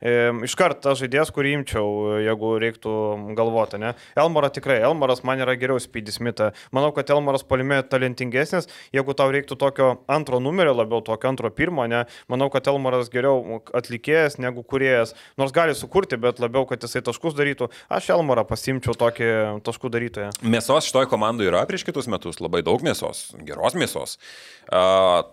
e, 0.04 0.12
iškart 0.44 0.82
tas 0.84 1.00
žaidėjas, 1.00 1.32
kurį 1.34 1.54
imčiau, 1.60 1.86
e, 2.18 2.18
jeigu 2.26 2.50
reiktų 2.60 2.96
galvoti, 3.38 3.80
ne? 3.80 3.94
Elmarą 4.20 4.50
tikrai, 4.52 4.82
Elmaras 4.84 5.24
man 5.24 5.40
yra 5.40 5.56
geriau 5.60 5.80
Speedy 5.80 6.12
Smithą. 6.12 6.50
Manau, 6.76 6.92
kad 6.96 7.08
Elmaras 7.14 7.46
polime 7.48 7.80
talentingesnis, 7.88 8.68
jeigu 8.92 9.16
tau 9.16 9.32
reiktų 9.32 9.56
tokio 9.60 9.90
antro 10.12 10.42
numerio, 10.44 10.76
labiau 10.76 11.00
tokio 11.04 11.32
antro 11.32 11.48
pirmo, 11.54 11.88
ne? 11.88 12.04
Manau, 12.28 12.50
kad 12.52 12.68
Elmaras 12.68 13.08
geriau 13.12 13.62
atlikėjas 13.72 14.36
negu 14.42 14.66
kuriejas. 14.66 15.16
Nors 15.40 15.56
gali 15.56 15.76
sukurti, 15.78 16.20
bet 16.20 16.42
labiau, 16.42 16.68
kad 16.68 16.84
jisai 16.84 17.04
taškus 17.06 17.36
darytų. 17.38 17.72
Aš 17.88 18.12
Elmarą 18.18 18.44
pasimčiau 18.48 18.96
tokį 18.98 19.32
taškų 19.64 19.92
darytoją. 19.94 20.33
Mėsos 20.42 20.88
šitoje 20.88 21.06
komandoje 21.12 21.52
yra 21.52 21.62
prieš 21.68 21.84
kitus 21.86 22.08
metus 22.10 22.40
labai 22.42 22.64
daug 22.66 22.82
mėsos, 22.82 23.28
geros 23.46 23.76
mėsos. 23.78 24.16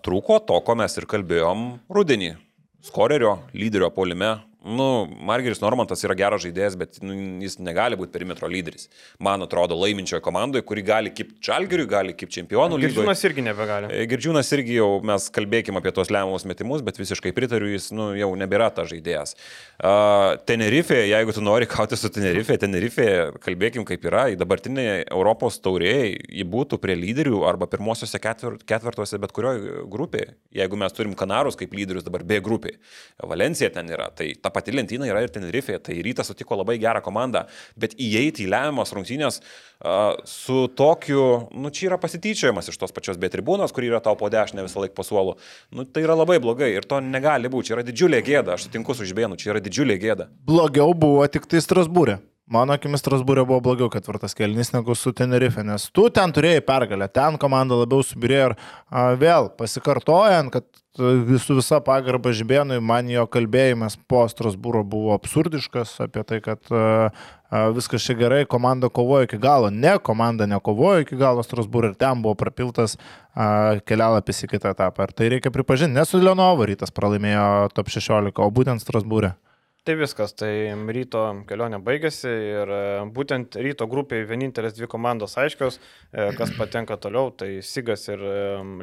Trūko 0.06 0.38
to, 0.46 0.60
ko 0.62 0.76
mes 0.78 0.98
ir 1.00 1.08
kalbėjom 1.10 1.66
rudenį. 1.90 2.36
Skorerio, 2.86 3.40
lyderio 3.54 3.90
polime. 3.94 4.36
Nu, 4.62 5.10
Margeris 5.26 5.58
Normantas 5.58 6.04
yra 6.06 6.14
geras 6.14 6.44
žaidėjas, 6.44 6.76
bet 6.78 7.00
nu, 7.02 7.16
jis 7.42 7.56
negali 7.58 7.98
būti 7.98 8.14
perimetro 8.14 8.46
lyderis. 8.46 8.92
Man 9.18 9.42
atrodo, 9.42 9.74
laiminčioje 9.82 10.22
komandoje, 10.22 10.62
kuri 10.70 10.84
gali 10.86 11.10
kaip 11.18 11.32
Čalgeriui, 11.42 11.88
gali 11.90 12.14
kaip 12.14 12.30
čempionų 12.30 12.78
lygoje. 12.78 12.92
Girdžiūnas 12.94 13.26
irgi 13.26 13.46
nebegali. 13.48 13.90
E, 13.90 14.06
Girdžiūnas 14.12 14.52
irgi 14.54 14.76
jau 14.78 14.90
mes 15.10 15.26
kalbėkime 15.34 15.82
apie 15.82 15.94
tos 15.96 16.12
lemiamus 16.14 16.46
metimus, 16.46 16.84
bet 16.86 17.00
visiškai 17.02 17.34
pritariu, 17.34 17.72
jis 17.74 17.90
nu, 17.98 18.12
jau 18.20 18.30
nebėra 18.38 18.68
ta 18.76 18.86
žaidėjas. 18.86 19.34
Uh, 19.82 20.38
Tenerife, 20.46 21.00
jeigu 21.10 21.34
tu 21.34 21.42
nori 21.42 21.66
kauti 21.66 21.98
su 21.98 22.14
Tenerife, 22.14 22.60
Tenerife, 22.62 23.08
kalbėkim 23.42 23.88
kaip 23.90 24.06
yra, 24.12 24.28
į 24.30 24.38
dabartinį 24.44 24.86
Europos 25.08 25.58
taurėjai, 25.66 26.14
jį 26.38 26.48
būtų 26.54 26.78
prie 26.86 27.00
lyderių 27.02 27.42
arba 27.50 27.66
pirmosiose 27.72 28.22
ketver, 28.22 28.60
ketvertuose 28.70 29.18
bet 29.26 29.34
kurioje 29.34 29.88
grupėje. 29.90 30.36
Jeigu 30.62 30.78
mes 30.78 30.94
turim 30.94 31.18
Kanarus 31.18 31.58
kaip 31.58 31.74
lyderius 31.74 32.06
dabar 32.06 32.22
B 32.30 32.38
grupėje, 32.46 32.78
Valencija 33.26 33.74
ten 33.74 33.90
yra, 33.90 34.12
tai 34.14 34.36
ta 34.38 34.51
ta 34.52 34.60
pati 34.60 34.76
lentyna 34.76 35.08
yra 35.08 35.24
ir 35.24 35.32
Tenerife, 35.32 35.78
tai 35.80 36.02
rytas 36.04 36.32
sutiko 36.32 36.58
labai 36.60 36.78
gerą 36.82 37.02
komandą, 37.04 37.46
bet 37.80 37.96
įeiti 37.96 38.46
į 38.46 38.52
lemiamas 38.52 38.92
rungtynės 38.96 39.40
uh, 39.40 40.18
su 40.28 40.66
tokiu, 40.78 41.48
nu 41.56 41.72
čia 41.72 41.92
yra 41.92 42.00
pasityčiojimas 42.02 42.72
iš 42.72 42.80
tos 42.82 42.96
pačios 42.96 43.20
B 43.22 43.32
tribūnos, 43.32 43.74
kur 43.76 43.88
yra 43.88 44.02
tau 44.04 44.18
po 44.20 44.30
dešinę 44.32 44.66
visą 44.68 44.84
laiką 44.84 44.98
pasuolų, 44.98 45.38
nu 45.78 45.88
tai 45.88 46.04
yra 46.06 46.18
labai 46.20 46.42
blogai 46.44 46.74
ir 46.76 46.88
to 46.88 47.00
negali 47.04 47.52
būti, 47.52 47.72
čia 47.72 47.80
yra 47.80 47.88
didžiulė 47.88 48.20
gėda, 48.28 48.58
aš 48.58 48.68
sutinku 48.68 48.98
su 48.98 49.08
Žibėnu, 49.08 49.40
čia 49.40 49.54
yra 49.56 49.64
didžiulė 49.64 49.98
gėda. 50.02 50.28
Blogiau 50.48 50.94
buvo 50.98 51.24
tik 51.32 51.48
tai 51.50 51.64
Strasbūrė. 51.64 52.20
Mano 52.52 52.76
akimis 52.76 53.00
Strasbūrė 53.00 53.46
buvo 53.48 53.62
blogiau 53.64 53.88
ketvirtas 53.94 54.34
kelnys 54.36 54.74
negu 54.74 54.92
su 54.98 55.14
Tenerife, 55.16 55.64
nes 55.64 55.86
tu 55.96 56.10
ten 56.12 56.34
turėjai 56.36 56.64
pergalę, 56.68 57.08
ten 57.08 57.38
komanda 57.40 57.78
labiau 57.80 58.04
subirėjo 58.04 58.50
ir 58.50 58.56
a, 58.58 59.06
vėl 59.16 59.48
pasikartojant, 59.56 60.52
kad 60.52 60.81
visų 61.00 61.56
visa 61.62 61.80
pagarba 61.84 62.34
Žibėnui, 62.36 62.82
man 62.84 63.08
jo 63.10 63.24
kalbėjimas 63.32 63.96
po 64.12 64.26
Strasbūro 64.28 64.84
buvo 64.84 65.14
absurdiškas 65.16 65.94
apie 66.04 66.24
tai, 66.28 66.42
kad 66.44 66.60
a, 66.68 67.12
a, 67.50 67.62
viskas 67.72 68.04
čia 68.04 68.18
gerai, 68.20 68.42
komanda 68.46 68.90
kovojo 68.90 69.30
iki 69.30 69.40
galo. 69.40 69.70
Ne, 69.72 69.96
komanda 70.04 70.48
nekovojo 70.52 71.06
iki 71.06 71.20
galo 71.20 71.46
Strasbūro 71.48 71.94
ir 71.94 71.96
ten 71.96 72.24
buvo 72.24 72.36
prapiltas 72.36 72.98
a, 73.34 73.80
kelialapis 73.88 74.44
į 74.44 74.52
kitą 74.56 74.76
etapą. 74.76 75.08
Ir 75.08 75.16
tai 75.16 75.32
reikia 75.36 75.54
pripažinti, 75.54 75.96
ne 75.96 76.04
su 76.06 76.20
Leonovo 76.20 76.68
rytas 76.68 76.92
pralaimėjo 76.92 77.72
top 77.78 77.94
16, 77.94 78.36
o 78.44 78.52
būtent 78.52 78.84
Strasbūrė. 78.84 79.36
Tai 79.82 79.96
viskas, 79.98 80.36
tai 80.38 80.70
ryto 80.94 81.22
kelionė 81.50 81.80
baigėsi 81.82 82.30
ir 82.30 82.70
e, 82.70 82.82
būtent 83.16 83.56
ryto 83.58 83.88
grupėje 83.90 84.28
vienintelės 84.30 84.76
dvi 84.78 84.86
komandos 84.92 85.34
aiškios, 85.42 85.80
e, 86.14 86.28
kas 86.38 86.52
patenka 86.54 87.00
toliau, 87.02 87.32
tai 87.34 87.64
Sigas 87.66 88.06
ir 88.12 88.22
e, 88.22 88.36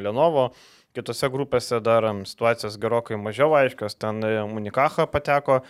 Lenovo. 0.02 0.48
Kitose 0.98 1.28
grupėse 1.30 1.78
dar 1.84 2.02
situacijos 2.26 2.74
gerokai 2.82 3.14
mažiau 3.22 3.52
aiškios, 3.54 3.94
ten 4.02 4.18
Unikaha 4.24 5.04
pateko, 5.06 5.60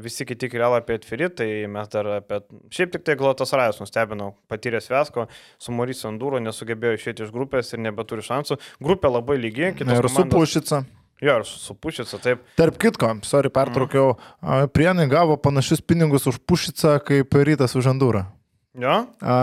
visi 0.00 0.24
kiti 0.24 0.48
kelialapį 0.48 0.96
atviri, 0.96 1.28
tai 1.36 1.48
mes 1.68 1.90
dar 1.92 2.08
apie... 2.14 2.38
Šiaip 2.72 2.94
tik 2.94 3.04
tai 3.04 3.18
Glotas 3.20 3.52
Rajas 3.52 3.82
nustebino, 3.82 4.30
patyręs 4.48 4.88
Vesko, 4.88 5.26
su 5.60 5.76
Mauricio 5.76 6.08
Andūro 6.08 6.40
nesugebėjo 6.40 6.96
išėti 6.96 7.26
iš 7.26 7.34
grupės 7.34 7.74
ir 7.76 7.82
nebeturi 7.84 8.24
šansų. 8.24 8.56
Grupė 8.80 9.12
labai 9.12 9.36
lygi, 9.42 9.74
kitos. 9.76 9.92
Ir 9.92 10.08
komandos... 10.08 10.16
su 10.16 10.30
Pušica. 10.32 10.82
Jo, 11.22 11.36
ir 11.42 11.44
su 11.46 11.76
Pušica, 11.76 12.22
taip. 12.24 12.46
Tarp 12.58 12.78
kitko, 12.80 13.12
sorry, 13.28 13.52
pertraukiau, 13.52 14.16
mm. 14.40 14.72
Prienai 14.72 15.04
gavo 15.12 15.36
panašius 15.36 15.84
pinigus 15.84 16.24
už 16.32 16.40
Pušicą 16.48 16.96
kaip 17.06 17.36
rytas 17.44 17.76
už 17.76 17.92
Andūrą. 17.92 18.24
Jo? 18.80 19.02
A. 19.20 19.36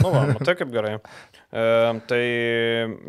Nu, 0.00 0.08
va, 0.14 0.24
matai 0.32 0.54
kaip 0.56 0.70
gerai. 0.72 0.94
E, 1.50 1.64
tai 2.10 2.24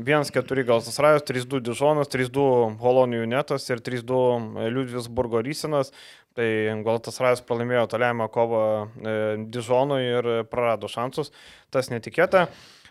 1-4 0.02 0.66
Galsas 0.66 0.98
Rajos, 1.02 1.24
3-2 1.30 1.62
Dižonas, 1.70 2.10
3-2 2.10 2.76
Holonijų 2.82 3.30
Netas 3.30 3.70
ir 3.70 3.84
3-2 3.86 4.68
Liudvisburgo 4.74 5.44
Rysinas. 5.46 5.94
Tai 6.36 6.48
Galtas 6.86 7.20
Rajas 7.20 7.42
pralaimėjo 7.44 7.88
toliamą 7.92 8.30
kovą 8.32 8.66
e, 8.82 9.16
Dižonui 9.52 10.04
ir 10.04 10.30
prarado 10.52 10.90
šansus. 10.92 11.34
Tas 11.74 11.92
netikėta. 11.92 12.48
E, 12.48 12.82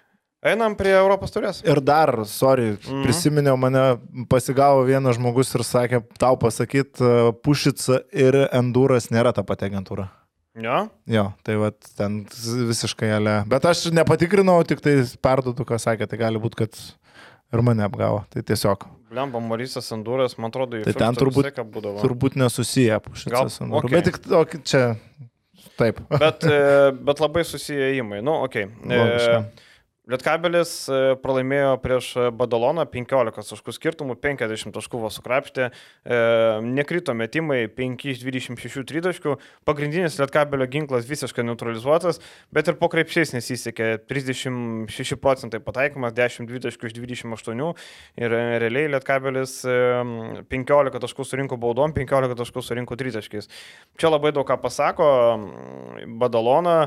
Einam 0.40 0.72
prie 0.72 0.94
Europos 0.96 1.34
turės. 1.34 1.58
Ir 1.68 1.82
dar, 1.84 2.22
sorry, 2.24 2.70
mhm. 2.72 3.02
prisiminiau, 3.04 3.58
mane 3.60 3.82
pasigavo 4.30 4.86
vienas 4.88 5.18
žmogus 5.18 5.52
ir 5.52 5.66
sakė, 5.68 6.00
tau 6.20 6.38
pasakyt, 6.40 6.96
e, 6.96 7.10
Pušica 7.44 8.00
ir 8.16 8.46
Enduras 8.48 9.10
nėra 9.12 9.34
ta 9.36 9.44
pati 9.44 9.68
agentūra. 9.68 10.08
Jo? 10.58 10.88
Jo, 11.06 11.28
tai 11.46 11.54
va 11.60 11.70
ten 11.96 12.24
visiškai 12.70 13.10
ale. 13.20 13.34
Bet 13.50 13.66
aš 13.70 13.84
nepatikrinau, 13.94 14.58
tik 14.66 14.82
tai 14.82 14.96
perduodu, 15.22 15.66
ką 15.66 15.78
sakė, 15.78 16.08
tai 16.10 16.18
gali 16.18 16.42
būti, 16.42 16.58
kad 16.64 16.80
ir 17.54 17.62
mane 17.66 17.84
apgavo. 17.86 18.24
Tai 18.32 18.42
tiesiog. 18.46 18.88
Lemba 19.14 19.42
Marysas 19.42 19.90
Enduras, 19.94 20.36
man 20.38 20.52
atrodo, 20.52 20.82
tai 20.86 20.94
ten 20.94 21.16
turbūt, 21.18 21.50
turbūt 22.02 22.36
nesusiję 22.38 22.98
Pušicas 23.02 23.60
Enduras. 23.62 23.86
Okay. 23.86 23.94
Bet 23.94 24.10
tik 24.10 24.18
o, 24.30 24.42
čia, 24.66 24.84
taip. 25.78 26.02
Bet, 26.10 26.46
e, 26.46 26.60
bet 26.98 27.22
labai 27.22 27.46
susiję 27.46 27.92
įmai. 28.02 28.20
Nu, 28.22 28.40
okei. 28.46 28.68
Okay. 28.70 28.98
E, 28.98 29.69
Lietkabelis 30.10 30.70
e, 30.90 30.98
pralaimėjo 31.22 31.74
prieš 31.84 32.08
Badaloną 32.34 32.82
15 32.90 33.52
taškų 33.52 33.74
skirtumų, 33.76 34.16
50 34.18 34.74
taškų 34.74 35.00
vos 35.04 35.18
sukrapštė, 35.18 35.68
e, 35.70 36.18
nekrito 36.66 37.14
metimai 37.14 37.60
5 37.76 38.06
iš 38.10 38.22
26 38.24 38.82
tritaškų, 38.90 39.36
pagrindinis 39.68 40.18
Lietkabelio 40.18 40.66
ginklas 40.72 41.06
visiškai 41.06 41.44
neutralizuotas, 41.46 42.18
bet 42.50 42.70
ir 42.70 42.78
po 42.80 42.88
krepšiais 42.90 43.34
nesisekė 43.36 43.92
36 44.10 45.20
procentai 45.22 45.62
pataikymas, 45.62 46.16
10 46.16 46.50
taškų 46.66 46.90
iš 46.90 46.96
28 46.98 47.70
ir 48.18 48.34
realiai 48.64 48.90
Lietkabelis 48.96 49.60
15 49.62 50.90
e, 50.90 51.04
taškų 51.06 51.28
surinko 51.28 51.60
baudom, 51.60 51.94
15 51.94 52.34
taškų 52.42 52.66
surinko 52.66 52.98
tritaškiais. 52.98 53.46
Čia 54.00 54.10
labai 54.10 54.34
daug 54.34 54.48
ką 54.48 54.58
pasako 54.58 55.06
Badalona. 56.18 56.80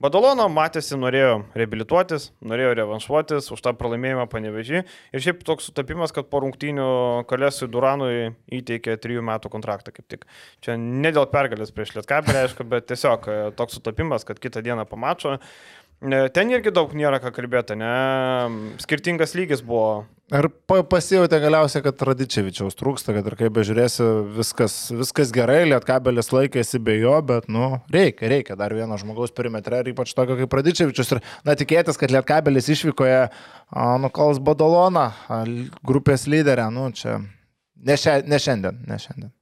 Badalono 0.00 0.46
matėsi, 0.48 0.96
norėjo 0.96 1.42
reabilituotis, 1.52 2.30
norėjo 2.48 2.70
revanšuotis 2.78 3.50
už 3.52 3.60
tą 3.60 3.74
pralaimėjimą 3.76 4.24
panevežį. 4.32 4.80
Ir 5.12 5.24
šiaip 5.26 5.42
toks 5.44 5.66
sutapimas, 5.68 6.14
kad 6.16 6.30
po 6.32 6.40
rungtynių 6.40 6.86
Kalėsui 7.28 7.68
Duranui 7.68 8.30
įteikė 8.56 8.94
trijų 9.02 9.20
metų 9.28 9.50
kontraktą 9.52 9.92
kaip 9.92 10.06
tik. 10.08 10.24
Čia 10.64 10.78
ne 10.80 11.12
dėl 11.12 11.28
pergalės 11.28 11.74
prieš 11.76 11.92
Lietkabelį, 11.98 12.46
aišku, 12.46 12.64
bet 12.72 12.88
tiesiog 12.88 13.28
e, 13.28 13.36
toks 13.58 13.76
sutapimas, 13.76 14.24
kad 14.24 14.40
kitą 14.40 14.64
dieną 14.64 14.88
pamačo. 14.88 15.36
E, 15.36 16.22
ten 16.32 16.48
irgi 16.56 16.72
daug 16.72 16.96
nėra 16.96 17.20
ką 17.20 17.34
kalbėti, 17.36 17.76
ne? 17.76 17.92
Skirtingas 18.80 19.36
lygis 19.36 19.60
buvo 19.60 20.06
Ar 20.30 20.46
pasijutė 20.86 21.40
galiausiai, 21.42 21.82
kad 21.82 22.02
Radičevičiaus 22.06 22.76
trūksta, 22.78 23.10
kad 23.16 23.26
ir 23.26 23.34
kaip 23.38 23.54
bežiūrėsi, 23.56 24.04
viskas, 24.36 24.76
viskas 24.94 25.32
gerai, 25.34 25.64
lietkabelis 25.66 26.30
laikėsi 26.30 26.78
be 26.86 26.94
jo, 27.00 27.16
bet, 27.26 27.48
nu, 27.50 27.80
reikia, 27.90 28.28
reikia 28.30 28.54
dar 28.58 28.70
vieno 28.76 28.94
žmogaus 29.00 29.34
perimetre 29.34 29.80
ir 29.82 29.90
ypač 29.90 30.14
tokio 30.14 30.36
kaip 30.38 30.54
Radičevičius. 30.54 31.10
Ir, 31.16 31.22
na, 31.48 31.56
tikėtis, 31.58 31.98
kad 31.98 32.14
lietkabelis 32.14 32.70
išvykoje 32.76 33.24
nukols 34.04 34.38
Badaloną, 34.46 35.08
grupės 35.90 36.28
lyderę, 36.30 36.68
nu, 36.74 36.86
čia 36.94 37.18
ne, 37.18 37.98
šia, 37.98 38.20
ne 38.22 38.38
šiandien, 38.38 38.80
ne 38.86 39.02
šiandien. 39.02 39.34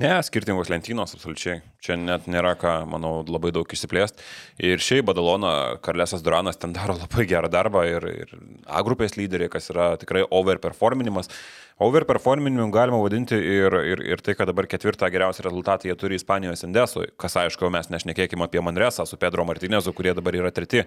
Ne, 0.00 0.14
skirtingos 0.30 0.70
lentynos, 0.70 1.18
absoliučiai. 1.18 1.58
Čia 1.80 1.96
net 1.96 2.26
nėra 2.28 2.52
ką, 2.60 2.74
manau, 2.92 3.22
labai 3.24 3.54
daug 3.56 3.70
išsiplėst. 3.72 4.20
Ir 4.60 4.82
šiaip 4.84 5.06
Badalona, 5.08 5.78
Karlesas 5.80 6.20
Duranas 6.20 6.60
ten 6.60 6.74
daro 6.76 6.98
labai 6.98 7.24
gerą 7.30 7.48
darbą 7.48 7.86
ir, 7.88 8.04
ir 8.24 8.34
A 8.68 8.82
grupės 8.84 9.16
lyderiai, 9.16 9.48
kas 9.48 9.70
yra 9.72 9.94
tikrai 10.00 10.26
overperforminimas. 10.28 11.32
Overperforminimu 11.80 12.66
galima 12.68 12.98
vadinti 13.00 13.38
ir, 13.40 13.72
ir, 13.72 14.02
ir 14.04 14.20
tai, 14.20 14.34
kad 14.36 14.50
dabar 14.50 14.66
ketvirtą 14.68 15.08
geriausią 15.08 15.46
rezultatą 15.46 15.88
jie 15.88 15.94
turi 15.96 16.18
Ispanijos 16.20 16.60
Indesui, 16.66 17.06
kas 17.16 17.38
aišku, 17.40 17.70
mes 17.72 17.88
nešnekėkime 17.88 18.44
apie 18.44 18.60
Manresą 18.60 19.06
su 19.08 19.16
Pedro 19.16 19.46
Martinezu, 19.48 19.94
kurie 19.96 20.12
dabar 20.12 20.36
yra 20.36 20.50
treti. 20.52 20.82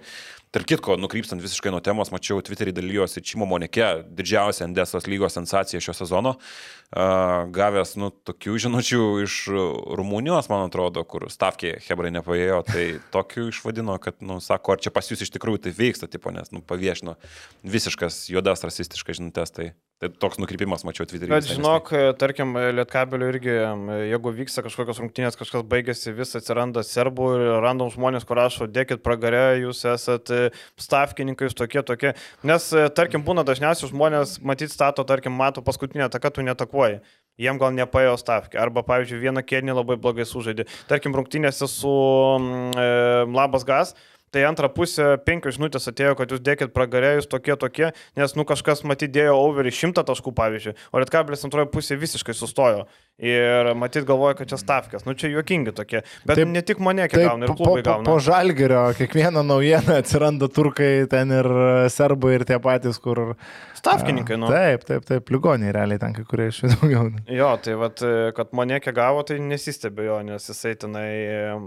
Tark 0.53 0.69
kitko, 0.69 0.99
nukrypstant 1.01 1.41
visiškai 1.41 1.73
nuo 1.73 1.81
temos, 1.81 2.13
mačiau 2.13 2.43
Twitterį 2.45 2.75
dalyjosi 2.77 3.25
Čimo 3.25 3.49
Monike, 3.49 3.87
didžiausia 4.13 4.67
Indesos 4.69 5.09
lygos 5.09 5.33
sensacija 5.33 5.81
šio 5.81 5.97
sezono, 5.97 6.35
gavęs, 6.93 7.95
nu, 7.97 8.11
tokių 8.29 8.59
žinučių 8.67 9.03
iš 9.23 9.39
Rumunijos, 9.97 10.51
man 10.53 10.67
atrodo, 10.67 10.82
kur 11.07 11.27
Stavkė 11.31 11.75
Hebrai 11.85 12.11
nepaėjo, 12.15 12.59
tai 12.67 12.85
tokių 13.13 13.47
išvadino, 13.51 13.95
kad, 14.03 14.17
nu, 14.25 14.39
sako, 14.43 14.75
ar 14.75 14.83
čia 14.83 14.91
pas 14.93 15.07
jūs 15.09 15.23
iš 15.25 15.31
tikrųjų 15.35 15.63
tai 15.65 15.75
vyksta, 15.77 16.09
tipo, 16.11 16.33
nes, 16.35 16.51
nu, 16.55 16.63
paviešino 16.65 17.15
visiškas 17.63 18.25
juodas 18.33 18.65
rasistiškas 18.65 19.21
žinutės, 19.21 19.53
tai 19.55 19.71
Tai 20.03 20.09
toks 20.19 20.39
nukrypimas 20.41 20.81
mačiau 20.83 21.07
Twitter'e. 21.07 21.31
Bet 21.31 21.47
žinok, 21.47 21.93
tarkim, 22.19 22.57
Lietkabelio 22.75 23.29
irgi, 23.31 23.53
jeigu 24.09 24.33
vyksta 24.35 24.63
kažkokios 24.65 24.99
rungtynės, 24.99 25.37
kažkas 25.39 25.63
baigėsi, 25.69 26.11
vis 26.17 26.35
atsiranda 26.35 26.83
serbų 26.83 27.29
ir 27.37 27.43
random 27.63 27.93
žmonės, 27.93 28.27
kur 28.27 28.41
rašo, 28.41 28.67
dėkit 28.67 28.99
pragarę, 29.05 29.61
jūs 29.61 29.85
esate 29.93 30.49
stavkininkai, 30.81 31.47
jūs 31.47 31.55
tokie, 31.55 31.79
tokie. 31.87 32.13
Nes, 32.43 32.67
tarkim, 32.97 33.23
būna 33.23 33.47
dažniausiai 33.47 33.93
žmonės, 33.93 34.41
matyt, 34.43 34.75
stato, 34.75 35.07
tarkim, 35.07 35.35
mato 35.39 35.63
paskutinę 35.63 36.11
taką, 36.11 36.35
tu 36.35 36.43
netakuoji. 36.43 36.99
Jiem 37.39 37.57
gal 37.57 37.71
nepaėjo 37.73 38.17
stavkė. 38.21 38.59
Arba, 38.61 38.83
pavyzdžiui, 38.85 39.23
vieną 39.23 39.41
kėdinį 39.41 39.73
labai 39.79 39.95
blogai 39.97 40.27
sužaidė. 40.29 40.67
Tarkim, 40.85 41.15
rungtynėse 41.17 41.65
su 41.71 41.89
mm, 41.89 42.75
e, 42.77 42.91
Labas 43.33 43.65
Gas 43.65 43.95
Tai 44.33 44.43
antrą 44.49 44.69
pusę 44.73 45.11
penkios 45.27 45.59
žinutės 45.59 45.85
atėjo, 45.91 46.15
kad 46.17 46.31
jūs 46.33 46.41
dėkit 46.41 46.73
pragarėjus 46.73 47.29
tokie 47.29 47.53
tokie, 47.59 47.91
nes 48.17 48.33
nu 48.33 48.47
kažkas 48.49 48.81
matydėjo 48.89 49.35
overį 49.37 49.73
šimtą 49.77 50.01
taškų 50.07 50.33
pavyzdžiui, 50.39 50.73
o 50.89 51.01
Lietkabilis 51.03 51.45
antroje 51.45 51.69
pusėje 51.69 52.01
visiškai 52.01 52.33
sustojo. 52.37 52.87
Ir 53.21 53.67
matyt 53.77 54.07
galvoja, 54.09 54.33
kad 54.39 54.49
čia 54.49 54.57
stavkės. 54.57 55.03
Nu 55.05 55.13
čia 55.13 55.29
juokingi 55.29 55.69
tokie. 55.77 55.99
Bet 56.25 56.39
taip, 56.39 56.49
ne 56.49 56.63
tik 56.65 56.79
mane 56.81 57.05
kiek 57.05 57.27
gauna, 57.27 57.45
ir 57.45 57.53
klubai 57.53 57.83
gauna. 57.85 58.07
Po, 58.07 58.15
po 58.17 58.23
žalgerio 58.25 58.87
kiekvieną 58.97 59.43
naujieną 59.45 59.99
atsiranda 60.01 60.49
turkai, 60.49 61.05
ten 61.11 61.29
ir 61.37 61.49
serbai, 61.93 62.39
ir 62.39 62.45
tie 62.49 62.57
patys, 62.63 62.97
kur... 63.03 63.35
Stavkininkai, 63.77 64.39
nu. 64.41 64.49
Taip, 64.49 64.87
taip, 64.87 65.05
taip, 65.05 65.29
ligoniai 65.29 65.75
realiai 65.75 66.01
ten 66.01 66.15
kai 66.15 66.23
kurie 66.25 66.47
iš 66.49 66.63
jų 66.63 66.71
daugiau. 66.73 67.11
Jo, 67.35 67.51
tai 67.61 67.75
vad, 67.77 68.01
kad 68.33 68.53
mane 68.57 68.79
kiek 68.81 68.95
gavo, 68.97 69.21
tai 69.27 69.37
nesistebė 69.43 70.07
jo, 70.07 70.17
nes 70.25 70.49
jisai 70.49 70.73
tenai 70.79 71.07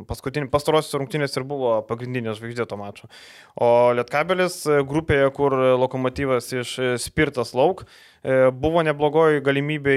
paskutinį 0.09 0.49
pastarosius 0.51 0.97
rungtynės 0.99 1.37
ir 1.37 1.45
buvo 1.47 1.77
pagrindinės 1.87 2.41
žvaigždės 2.41 2.56
žvaigždė 2.57 2.67
to 2.69 2.77
mačo. 2.77 3.09
O 3.57 3.93
Lietkabelis 3.97 4.65
e, 4.67 4.83
grupėje, 4.85 5.29
kur 5.37 5.53
lokomotyvas 5.81 6.53
iš 6.53 6.79
e, 6.79 6.91
Spirtas 6.99 7.55
lauk, 7.55 7.85
e, 8.23 8.51
buvo 8.51 8.83
neblogoji 8.83 9.43
galimybė 9.45 9.97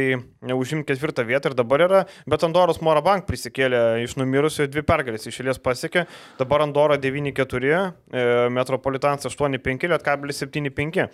užimti 0.54 0.92
ketvirtą 0.92 1.26
vietą. 1.26 1.50
ir 1.50 1.56
dabar 1.56 1.82
yra, 1.82 2.06
bet 2.28 2.44
Andoros 2.44 2.82
Morabank 2.82 3.26
prisikėlė 3.28 4.04
iš 4.04 4.18
numirusių 4.18 4.68
dvi 4.68 4.84
pergalės 4.84 5.28
išėlės 5.28 5.60
pasiekė, 5.60 6.06
dabar 6.40 6.62
Andora 6.62 6.98
9-4, 6.98 8.50
Metropolitans 8.50 9.26
8-5, 9.26 9.88
Lietkabelis 9.90 10.44
7-5. 10.44 11.10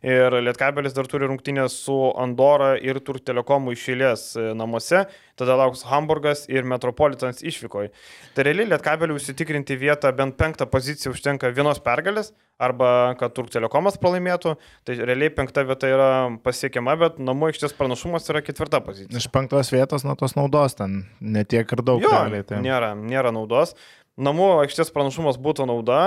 Ir 0.00 0.32
Lietkabelis 0.40 0.94
dar 0.96 1.08
turi 1.10 1.28
rungtynės 1.28 1.74
su 1.84 1.94
Andora 2.16 2.72
ir 2.80 3.02
Turk 3.04 3.20
Telekomu 3.26 3.74
išėlės 3.74 4.22
e, 4.32 4.44
namuose, 4.56 5.02
tada 5.36 5.58
lauks 5.60 5.82
Hamburgas 5.90 6.46
ir 6.48 6.64
Metropolitans 6.68 7.42
išvykoje. 7.44 7.90
Tai 8.32 8.46
realiai 8.48 8.70
Lietkabeliui 8.70 9.20
užsitikrinti 9.20 9.76
vietą 9.80 10.12
bent 10.16 10.38
penktą 10.40 10.64
poziciją 10.72 11.12
užtenka 11.12 11.52
vienos 11.52 11.82
pergalės, 11.84 12.32
arba 12.60 13.12
kad 13.20 13.36
Turk 13.36 13.52
Telekomas 13.52 14.00
pralaimėtų, 14.00 14.54
tai 14.88 14.96
realiai 15.00 15.32
penkta 15.36 15.66
vieta 15.68 15.92
yra 15.92 16.10
pasiekiama, 16.44 16.96
bet 17.00 17.20
namų 17.20 17.50
aikštės 17.50 17.76
pranašumas 17.76 18.28
yra 18.32 18.40
ketvirta 18.44 18.80
pozicija. 18.84 19.12
Iš 19.20 19.28
penktos 19.32 19.72
vietos 19.72 20.04
nuo 20.08 20.16
tos 20.20 20.36
naudos 20.36 20.80
ten 20.80 21.02
netiek 21.20 21.76
ir 21.76 21.84
daug. 21.84 22.00
Jo, 22.04 22.12
realiai, 22.16 22.44
tai. 22.48 22.62
nėra, 22.64 22.94
nėra 22.96 23.32
naudos 23.36 23.76
namų 24.20 24.48
aikštės 24.64 24.92
pranašumas 24.94 25.38
būtų 25.40 25.66
nauda 25.70 26.00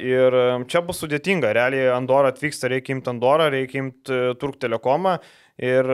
ir 0.00 0.36
čia 0.70 0.82
bus 0.86 1.02
sudėtinga. 1.02 1.52
Realiai 1.56 1.92
Andorą 1.94 2.32
atvyksta, 2.32 2.70
reikia 2.72 2.96
imti 2.96 3.12
Andorą, 3.12 3.50
reikia 3.52 3.84
imti 3.84 4.16
e, 4.16 4.34
Turk 4.40 4.60
Telekomą 4.62 5.18
ir 5.60 5.84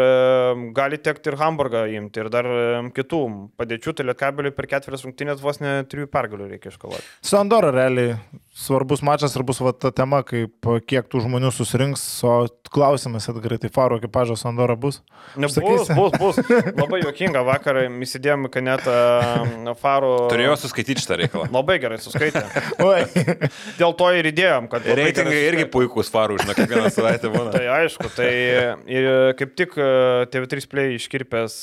gali 0.76 0.98
tekti 1.02 1.32
ir 1.32 1.36
Hamburgą 1.40 1.80
imti 1.90 2.20
ir 2.22 2.28
dar 2.30 2.46
kitų 2.94 3.22
padėčių, 3.58 3.96
tai 3.98 4.04
Lietkabeliui 4.06 4.54
per 4.54 4.68
ketverias 4.70 5.02
rungtynės 5.02 5.42
vos 5.42 5.58
ne 5.58 5.80
trijų 5.90 6.06
pergalių 6.12 6.46
reikia 6.52 6.70
iškovoti. 6.70 7.02
Su 7.26 7.40
Andorą 7.40 7.72
realiai 7.74 8.14
svarbus 8.56 9.02
mačas 9.04 9.34
ir 9.36 9.44
bus 9.44 9.58
va, 9.60 9.72
ta 9.76 9.90
tema, 9.92 10.22
kaip 10.24 10.68
kiek 10.88 11.08
tų 11.12 11.20
žmonių 11.26 11.50
susirinks, 11.52 12.02
o 12.24 12.46
klausimas, 12.72 13.26
kad 13.28 13.38
greitai 13.44 13.68
faro 13.72 13.98
ekipažas 14.00 14.46
Andorą 14.48 14.78
bus. 14.80 15.02
Ne, 15.36 15.50
bus, 15.52 15.90
bus, 15.92 16.16
bus. 16.16 16.40
Labai 16.80 17.02
juokinga 17.02 17.42
vakar, 17.46 17.82
įsidėjom, 18.06 18.48
kad 18.52 18.64
net 18.64 18.88
uh, 18.88 19.74
faro. 19.80 20.14
Turėjau 20.32 20.56
suskaityti 20.62 21.04
šitą 21.04 21.18
reikalą. 21.20 21.48
Labai 21.52 21.76
gerai 21.82 21.98
suskaitė. 22.00 22.46
Dėl 23.80 23.92
to 24.00 24.08
ir 24.16 24.30
įdėjom, 24.32 24.70
kad... 24.72 24.88
Reitingai 24.96 25.42
irgi 25.50 25.68
puikūs 25.76 26.10
farų, 26.14 26.40
žinok, 26.40 26.56
kiekvieną 26.62 26.92
savaitę 26.94 27.30
būna. 27.32 27.52
tai 27.58 27.66
aišku, 27.76 28.08
tai 28.16 28.30
ir 28.88 29.10
kaip 29.36 29.52
tik 29.58 29.76
TV3 30.32 30.68
Play 30.72 30.96
iškirpęs 30.96 31.58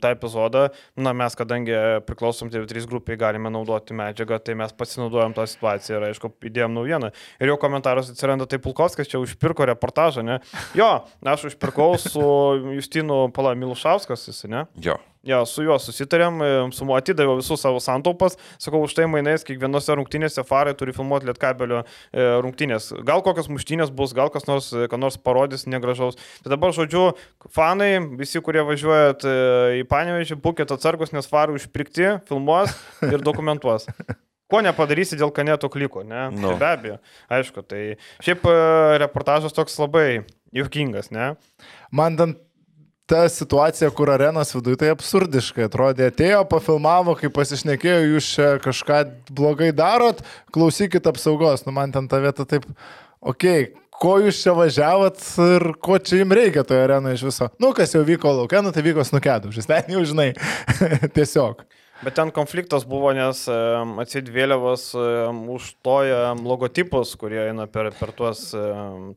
tą 0.00 0.14
epizodą, 0.16 0.66
na 0.96 1.12
mes, 1.16 1.36
kadangi 1.36 1.76
priklausom 2.08 2.48
TV3 2.52 2.88
grupiai, 2.88 3.20
galime 3.20 3.52
naudoti 3.52 3.96
medžiagą, 3.96 4.40
tai 4.44 4.56
mes 4.58 4.72
pasinaudojom 4.76 5.36
tą 5.36 5.46
situaciją 5.50 6.00
ir 6.00 6.10
aišku, 6.10 6.29
įdėjom 6.46 6.74
naujieną. 6.78 7.12
Ir 7.40 7.52
jo 7.52 7.58
komentaras 7.60 8.10
atsiranda, 8.12 8.48
tai 8.50 8.60
Pulkovskas 8.62 9.10
čia 9.10 9.20
užpirko 9.22 9.68
reportažą, 9.70 10.24
ne? 10.26 10.40
Jo, 10.78 10.90
aš 11.26 11.50
užpirkau 11.52 11.94
su 12.00 12.24
Justinu 12.76 13.26
Pala 13.34 13.54
Milušauskas, 13.58 14.28
jis, 14.30 14.44
ne? 14.50 14.66
Jo. 14.80 14.98
Ja, 15.26 15.42
su 15.44 15.60
juo 15.66 15.74
susitarėm, 15.76 16.38
e, 16.40 16.52
su 16.72 16.86
mu 16.88 16.94
atidaviau 16.96 17.36
visus 17.42 17.60
savo 17.60 17.76
santaupas, 17.84 18.38
sakau, 18.56 18.80
už 18.86 18.94
tai 18.96 19.04
mainais 19.10 19.44
kiekvienose 19.44 19.92
rungtynėse 19.98 20.44
farai 20.48 20.72
turi 20.72 20.94
filmuoti 20.96 21.28
lietkabelio 21.28 21.82
e, 21.82 22.24
rungtynės. 22.40 22.88
Gal 23.04 23.20
kokios 23.26 23.50
muštynės 23.52 23.92
bus, 23.92 24.14
gal 24.16 24.32
kas 24.32 24.48
nors, 24.48 24.70
ką 24.72 25.00
nors 25.00 25.20
parodys 25.20 25.66
negražaus. 25.68 26.16
Tai 26.40 26.54
dabar, 26.54 26.72
žodžiu, 26.72 27.10
fanai, 27.52 27.92
visi, 28.16 28.40
kurie 28.40 28.64
važiuojat 28.64 29.28
e, 29.28 29.36
į 29.82 29.84
Panevežį, 29.92 30.40
būkite 30.40 30.78
atsargus, 30.78 31.12
nes 31.12 31.28
farai 31.28 31.60
užpirkti, 31.60 32.16
filmuos 32.30 32.72
ir 33.04 33.20
dokumentuos. 33.20 33.90
Ko 34.50 34.60
nepadarysi 34.66 35.18
dėl 35.20 35.32
kaneto 35.34 35.70
kliko, 35.72 36.04
ne? 36.06 36.28
No. 36.34 36.50
Tai 36.50 36.54
nu. 36.54 36.60
be 36.60 36.68
abejo, 36.68 37.00
aišku, 37.30 37.64
tai 37.66 37.82
šiaip 38.24 38.46
e, 38.50 38.54
reportažas 39.02 39.54
toks 39.56 39.78
labai 39.80 40.22
juokingas, 40.56 41.12
ne? 41.14 41.34
Man 41.94 42.18
ten 42.18 42.34
ta 43.10 43.24
situacija, 43.28 43.90
kur 43.90 44.10
arenos 44.14 44.52
viduje 44.54 44.78
tai 44.84 44.92
absurdiškai 44.94 45.66
atrodė. 45.66 46.10
Atėjo, 46.12 46.44
pafilmavo, 46.50 47.16
kai 47.18 47.30
pasišnekėjo, 47.34 48.00
jūs 48.12 48.28
čia 48.36 48.50
kažką 48.62 49.00
blogai 49.34 49.72
darot, 49.74 50.22
klausykit 50.54 51.08
apsaugos. 51.10 51.66
Nu, 51.66 51.74
man 51.74 51.90
ten 51.94 52.06
ta 52.10 52.20
vieta 52.22 52.46
taip, 52.46 52.68
okei, 53.18 53.66
okay, 53.66 53.88
ko 54.00 54.14
jūs 54.22 54.38
čia 54.44 54.54
važiavot 54.56 55.18
ir 55.44 55.66
ko 55.82 55.98
čia 55.98 56.22
jums 56.22 56.38
reikia 56.38 56.64
toje 56.66 56.86
arenoje 56.86 57.18
iš 57.18 57.26
viso. 57.26 57.50
Nu, 57.60 57.74
kas 57.76 57.92
jau 57.96 58.04
vyko 58.06 58.32
laukia, 58.38 58.62
nu 58.64 58.72
tai 58.72 58.84
vyko 58.86 59.04
snukėdužis, 59.04 59.68
ten 59.68 59.90
jau 59.92 60.04
žinai, 60.06 60.30
tiesiog. 61.16 61.66
Bet 62.00 62.16
ten 62.16 62.30
konfliktas 62.32 62.86
buvo, 62.88 63.10
nes 63.12 63.42
atsid 64.00 64.30
vėliavos 64.32 64.86
užtoja 65.52 66.32
logotipus, 66.40 67.12
kurie 67.20 67.42
eina 67.50 67.66
per, 67.68 67.90
per 67.98 68.14
tuos 68.16 68.46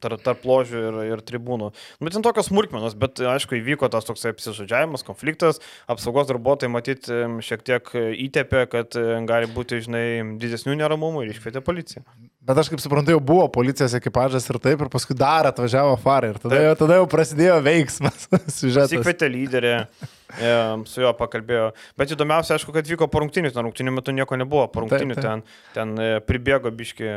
tarp, 0.04 0.20
tarp 0.26 0.44
ložių 0.48 0.82
ir, 0.90 0.98
ir 1.14 1.24
tribūnų. 1.24 1.70
Bet 2.02 2.10
nu, 2.10 2.14
ten 2.18 2.26
tokios 2.26 2.50
smulkmenos, 2.52 2.98
bet 3.00 3.24
aišku 3.34 3.56
įvyko 3.62 3.88
tas 3.94 4.08
toks 4.10 4.28
apsižodžiavimas, 4.34 5.06
konfliktas, 5.08 5.62
apsaugos 5.88 6.28
darbuotojai 6.32 6.74
matyti 6.74 7.24
šiek 7.48 7.64
tiek 7.64 7.94
įtepė, 8.28 8.66
kad 8.72 9.00
gali 9.30 9.52
būti, 9.56 9.80
žinai, 9.88 10.06
didesnių 10.42 10.76
neramumų 10.84 11.24
ir 11.24 11.36
iškvietė 11.38 11.64
policiją. 11.64 12.04
Bet 12.44 12.60
aš 12.60 12.68
kaip 12.74 12.82
suprantu, 12.84 13.14
jau 13.16 13.22
buvo 13.24 13.46
policijos 13.56 13.94
ekipažas 13.96 14.50
ir 14.52 14.60
taip, 14.60 14.82
ir 14.84 14.92
paskui 14.92 15.16
dar 15.16 15.48
atvažiavo 15.48 15.96
farai 16.04 16.34
ir 16.34 16.42
tada, 16.44 16.60
jau, 16.60 16.74
tada 16.82 16.98
jau 17.00 17.06
prasidėjo 17.08 17.62
veiksmas. 17.64 18.28
Įkvietė 19.00 19.32
lyderį 19.32 19.72
su 20.90 21.04
juo 21.04 21.14
pakalbėjo. 21.18 21.72
Bet 22.00 22.14
įdomiausia, 22.16 22.58
aišku, 22.58 22.74
kad 22.76 22.88
vyko 22.90 23.08
porungtinių, 23.12 23.54
ten 23.54 23.68
rungtinių 23.68 23.96
metu 24.00 24.16
nieko 24.16 24.38
nebuvo, 24.40 24.68
porungtinių 24.74 25.18
ten, 25.20 25.44
ten 25.76 25.96
e, 26.02 26.12
pribėgo 26.26 26.72
biški 26.74 27.12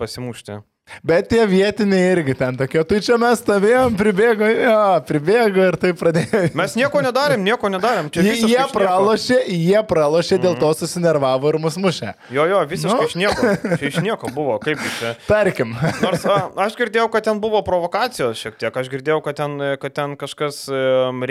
pasimušti. 0.00 0.60
Bet 1.02 1.28
tie 1.30 1.44
vietiniai 1.46 2.10
irgi 2.12 2.34
ten 2.36 2.56
tokie, 2.58 2.82
tai 2.86 2.98
čia 3.02 3.16
mes 3.18 3.40
stovėjom, 3.40 3.94
pribėgo, 3.98 4.46
jo, 4.50 4.78
pribėgo 5.08 5.64
ir 5.70 5.76
tai 5.80 5.92
pradėjo. 5.98 6.40
Mes 6.58 6.74
nieko 6.78 7.00
nedarėm, 7.06 7.42
nieko 7.46 7.70
nedarėm. 7.72 8.10
Jie, 8.12 8.34
jie 8.50 8.64
pralošė, 8.74 9.38
jie 9.46 9.80
pralošė, 9.88 10.38
dėl 10.42 10.58
to 10.58 10.68
mhm. 10.68 10.78
susinervavo 10.82 11.52
ir 11.52 11.58
mus 11.62 11.78
mušė. 11.80 12.12
Jo, 12.34 12.46
jo, 12.50 12.60
visiškai 12.70 12.98
nu? 12.98 13.08
iš 13.08 13.16
nieko. 13.18 13.52
Čia 13.80 13.88
iš 13.88 13.98
nieko 14.04 14.30
buvo, 14.34 14.58
kaip 14.62 14.82
čia. 14.98 15.14
Tarkim. 15.26 15.72
Nors 16.02 16.26
a, 16.28 16.36
aš 16.66 16.76
girdėjau, 16.78 17.08
kad 17.14 17.26
ten 17.30 17.40
buvo 17.42 17.62
provokacijos 17.66 18.42
šiek 18.42 18.58
tiek, 18.60 18.78
aš 18.82 18.92
girdėjau, 18.92 19.22
kad 19.24 19.38
ten, 19.38 19.56
kad 19.82 19.96
ten 19.96 20.18
kažkas 20.20 20.64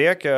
rėkia 0.02 0.36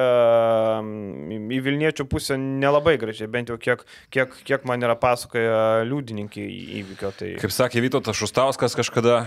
į 0.84 1.62
Vilniečių 1.64 2.08
pusę 2.10 2.38
nelabai 2.42 2.98
gražiai, 3.02 3.30
bent 3.32 3.54
jau 3.54 3.58
kiek, 3.62 3.86
kiek, 4.14 4.36
kiek 4.46 4.68
man 4.70 4.84
yra 4.84 4.98
pasakoja 5.00 5.86
liudininkai 5.88 6.46
įvykio. 6.82 7.14
Tai... 7.18 7.34
Kaip 7.46 7.56
sakė 7.56 7.86
Vytautas 7.86 8.20
Šustauskas 8.20 8.76
kažkada 8.78 9.03
tada 9.04 9.26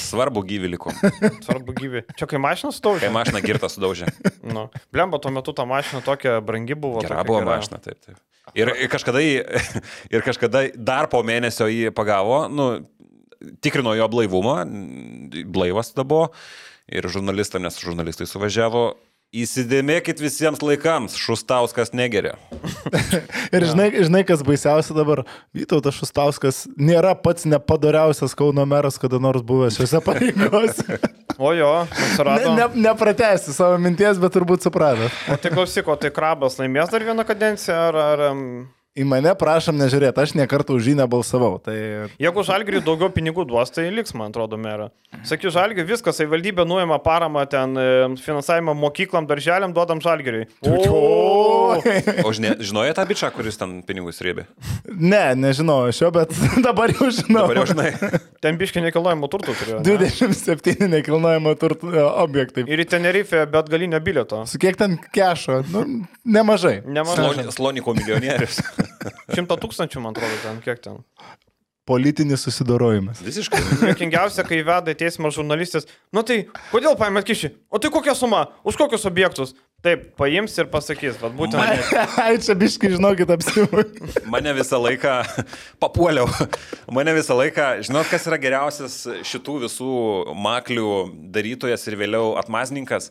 svarbu 0.00 0.42
gyvį 0.46 0.72
liko. 0.74 0.92
svarbu 1.46 1.74
gyvį. 1.76 2.04
Čia 2.18 2.28
kai 2.30 2.40
mašina 2.42 2.72
sudaužė. 2.74 3.06
Kai 3.06 3.12
mašina 3.14 3.42
girtą 3.44 3.70
sudaužė. 3.72 4.08
nu, 4.56 4.68
Blemba, 4.94 5.20
tuo 5.22 5.32
metu 5.34 5.54
ta 5.56 5.66
mašina 5.68 6.02
tokia 6.06 6.38
brangi 6.44 6.76
buvo. 6.78 7.02
Gera 7.04 7.24
buvo 7.26 7.42
gera. 7.42 7.58
mašina, 7.58 7.80
taip, 7.84 8.00
taip. 8.04 8.18
Ir, 8.56 8.72
ir, 8.72 8.88
kažkada 8.90 9.20
jį, 9.22 9.36
ir 10.14 10.24
kažkada 10.26 10.64
dar 10.74 11.10
po 11.12 11.20
mėnesio 11.26 11.68
jį 11.70 11.92
pagavo, 11.94 12.46
nu, 12.50 12.70
tikrino 13.62 13.92
jo 13.98 14.08
blaivumą, 14.10 14.56
blaivas 15.52 15.92
tada 15.92 16.06
buvo, 16.08 16.30
ir 16.90 17.06
žurnalistam, 17.12 17.62
nes 17.62 17.78
žurnalistai 17.78 18.26
suvažiavo, 18.26 18.88
Įsidėmėkit 19.30 20.18
visiems 20.18 20.58
laikams, 20.58 21.14
Šustauskas 21.14 21.92
negeria. 21.94 22.32
ir 23.54 23.66
žinai, 23.68 23.84
žinai, 24.02 24.24
kas 24.26 24.40
baisiausia 24.42 24.96
dabar, 24.96 25.22
Vytautas 25.54 25.94
Šustauskas 25.94 26.64
nėra 26.74 27.12
pats 27.14 27.46
nepadariausias 27.46 28.34
Kauno 28.34 28.64
meras, 28.66 28.98
kada 28.98 29.20
nors 29.22 29.44
buvęs 29.46 29.78
šiuose 29.78 30.00
pareigose. 30.08 30.98
o 31.38 31.52
jo, 31.54 31.70
atsirado. 31.86 32.56
Ne, 32.56 32.66
ne, 32.66 32.88
nepratesti 32.88 33.54
savo 33.54 33.78
minties, 33.78 34.18
bet 34.18 34.34
turbūt 34.34 34.66
supratot. 34.66 35.14
o 35.30 35.38
tai 35.38 35.54
klausyk, 35.54 35.86
o 35.86 35.94
tai 35.94 36.10
krabas 36.10 36.58
laimės 36.58 36.90
dar 36.90 37.06
vieną 37.06 37.28
kadenciją 37.30 37.78
ar... 37.92 38.02
ar 38.08 38.26
um... 38.32 38.44
Į 38.98 39.04
mane 39.06 39.30
prašom 39.38 39.76
nežiūrėti, 39.78 40.18
aš 40.18 40.32
nekartą 40.34 40.74
už 40.74 40.88
jį 40.90 40.96
nebalsavau. 40.98 41.60
Tai... 41.62 41.76
Jeigu 42.18 42.42
žalgiriui 42.42 42.80
daugiau 42.82 43.06
pinigų 43.14 43.44
duos, 43.46 43.70
tai 43.70 43.84
liks, 43.94 44.16
man 44.18 44.32
atrodo, 44.32 44.58
merą. 44.58 44.88
Sakyk, 45.26 45.52
žalgiriui 45.54 45.86
viskas, 45.86 46.18
savivaldybė 46.18 46.64
nuima 46.66 46.98
paramą 47.02 47.44
ten 47.50 47.78
e, 47.78 47.84
finansavimą 48.18 48.74
mokyklam, 48.74 49.28
darželiam, 49.30 49.70
duodam 49.76 50.02
žalgiriui. 50.02 50.48
O, 50.66 51.78
o 52.26 52.32
žinojai 52.34 52.96
tą 52.98 53.04
bičią, 53.06 53.30
kuris 53.36 53.60
ten 53.60 53.76
pinigus 53.86 54.18
rėbė? 54.26 54.48
Ne, 54.90 55.22
nežinau 55.38 55.84
šio, 55.94 56.10
bet 56.14 56.34
dabar 56.66 56.90
jau 56.90 57.12
žinau. 57.14 57.44
Dabar 57.44 57.62
jau 57.62 57.68
žinai. 57.70 57.92
Ten 58.42 58.58
biškai 58.58 58.82
nekilnojamo 58.88 59.30
turto 59.30 59.54
turėjo. 59.54 59.84
27 59.86 60.90
nekilnojamo 60.96 61.54
turto 61.62 61.94
e, 61.94 62.02
objektai. 62.24 62.66
Ir 62.66 62.82
į 62.82 62.90
Tenerifę 62.90 63.46
bet 63.54 63.70
galinio 63.70 64.02
bilieto. 64.02 64.42
Su 64.50 64.58
kiek 64.58 64.78
ten 64.80 64.98
kešo? 65.14 65.62
Nu, 65.70 65.86
nemažai. 66.26 66.80
Nemažai. 66.90 67.46
Sloniko 67.54 67.94
milijonierius. 67.94 68.62
Šimto 69.36 69.56
tūkstančių, 69.60 70.02
man 70.04 70.16
atrodo, 70.16 70.42
ten 70.44 70.60
kiek 70.64 70.82
ten. 70.84 71.00
Politinis 71.88 72.44
susidorojimas. 72.46 73.18
Visiškai. 73.24 73.58
Jokingiausia, 73.88 74.44
kai 74.46 74.60
veda 74.62 74.92
į 74.92 74.98
teismą 75.00 75.32
žurnalistas. 75.34 75.88
Nu 76.14 76.22
tai, 76.26 76.44
kodėl 76.70 76.94
paėmėt 77.00 77.26
kišį? 77.26 77.50
O 77.72 77.80
tai 77.82 77.90
kokia 77.90 78.14
suma? 78.14 78.44
Už 78.68 78.78
kokius 78.78 79.08
objektus? 79.08 79.56
Taip, 79.80 80.10
paims 80.20 80.54
ir 80.60 80.68
pasakys, 80.70 81.16
vad 81.22 81.32
būtent. 81.38 81.58
Ai, 82.20 82.36
čia 82.44 82.54
biškai, 82.58 82.92
žinokit, 82.94 83.32
apsimui. 83.32 83.86
Mane 84.28 84.52
visą 84.58 84.76
laiką 84.76 85.16
papuoliau. 85.80 86.28
Mane 86.92 87.16
visą 87.16 87.38
laiką, 87.38 87.70
žinot, 87.88 88.10
kas 88.12 88.28
yra 88.28 88.38
geriausias 88.42 89.00
šitų 89.32 89.56
visų 89.64 89.92
maklių 90.36 90.90
darytojas 91.32 91.88
ir 91.88 91.96
vėliau 92.04 92.34
atmazninkas? 92.38 93.08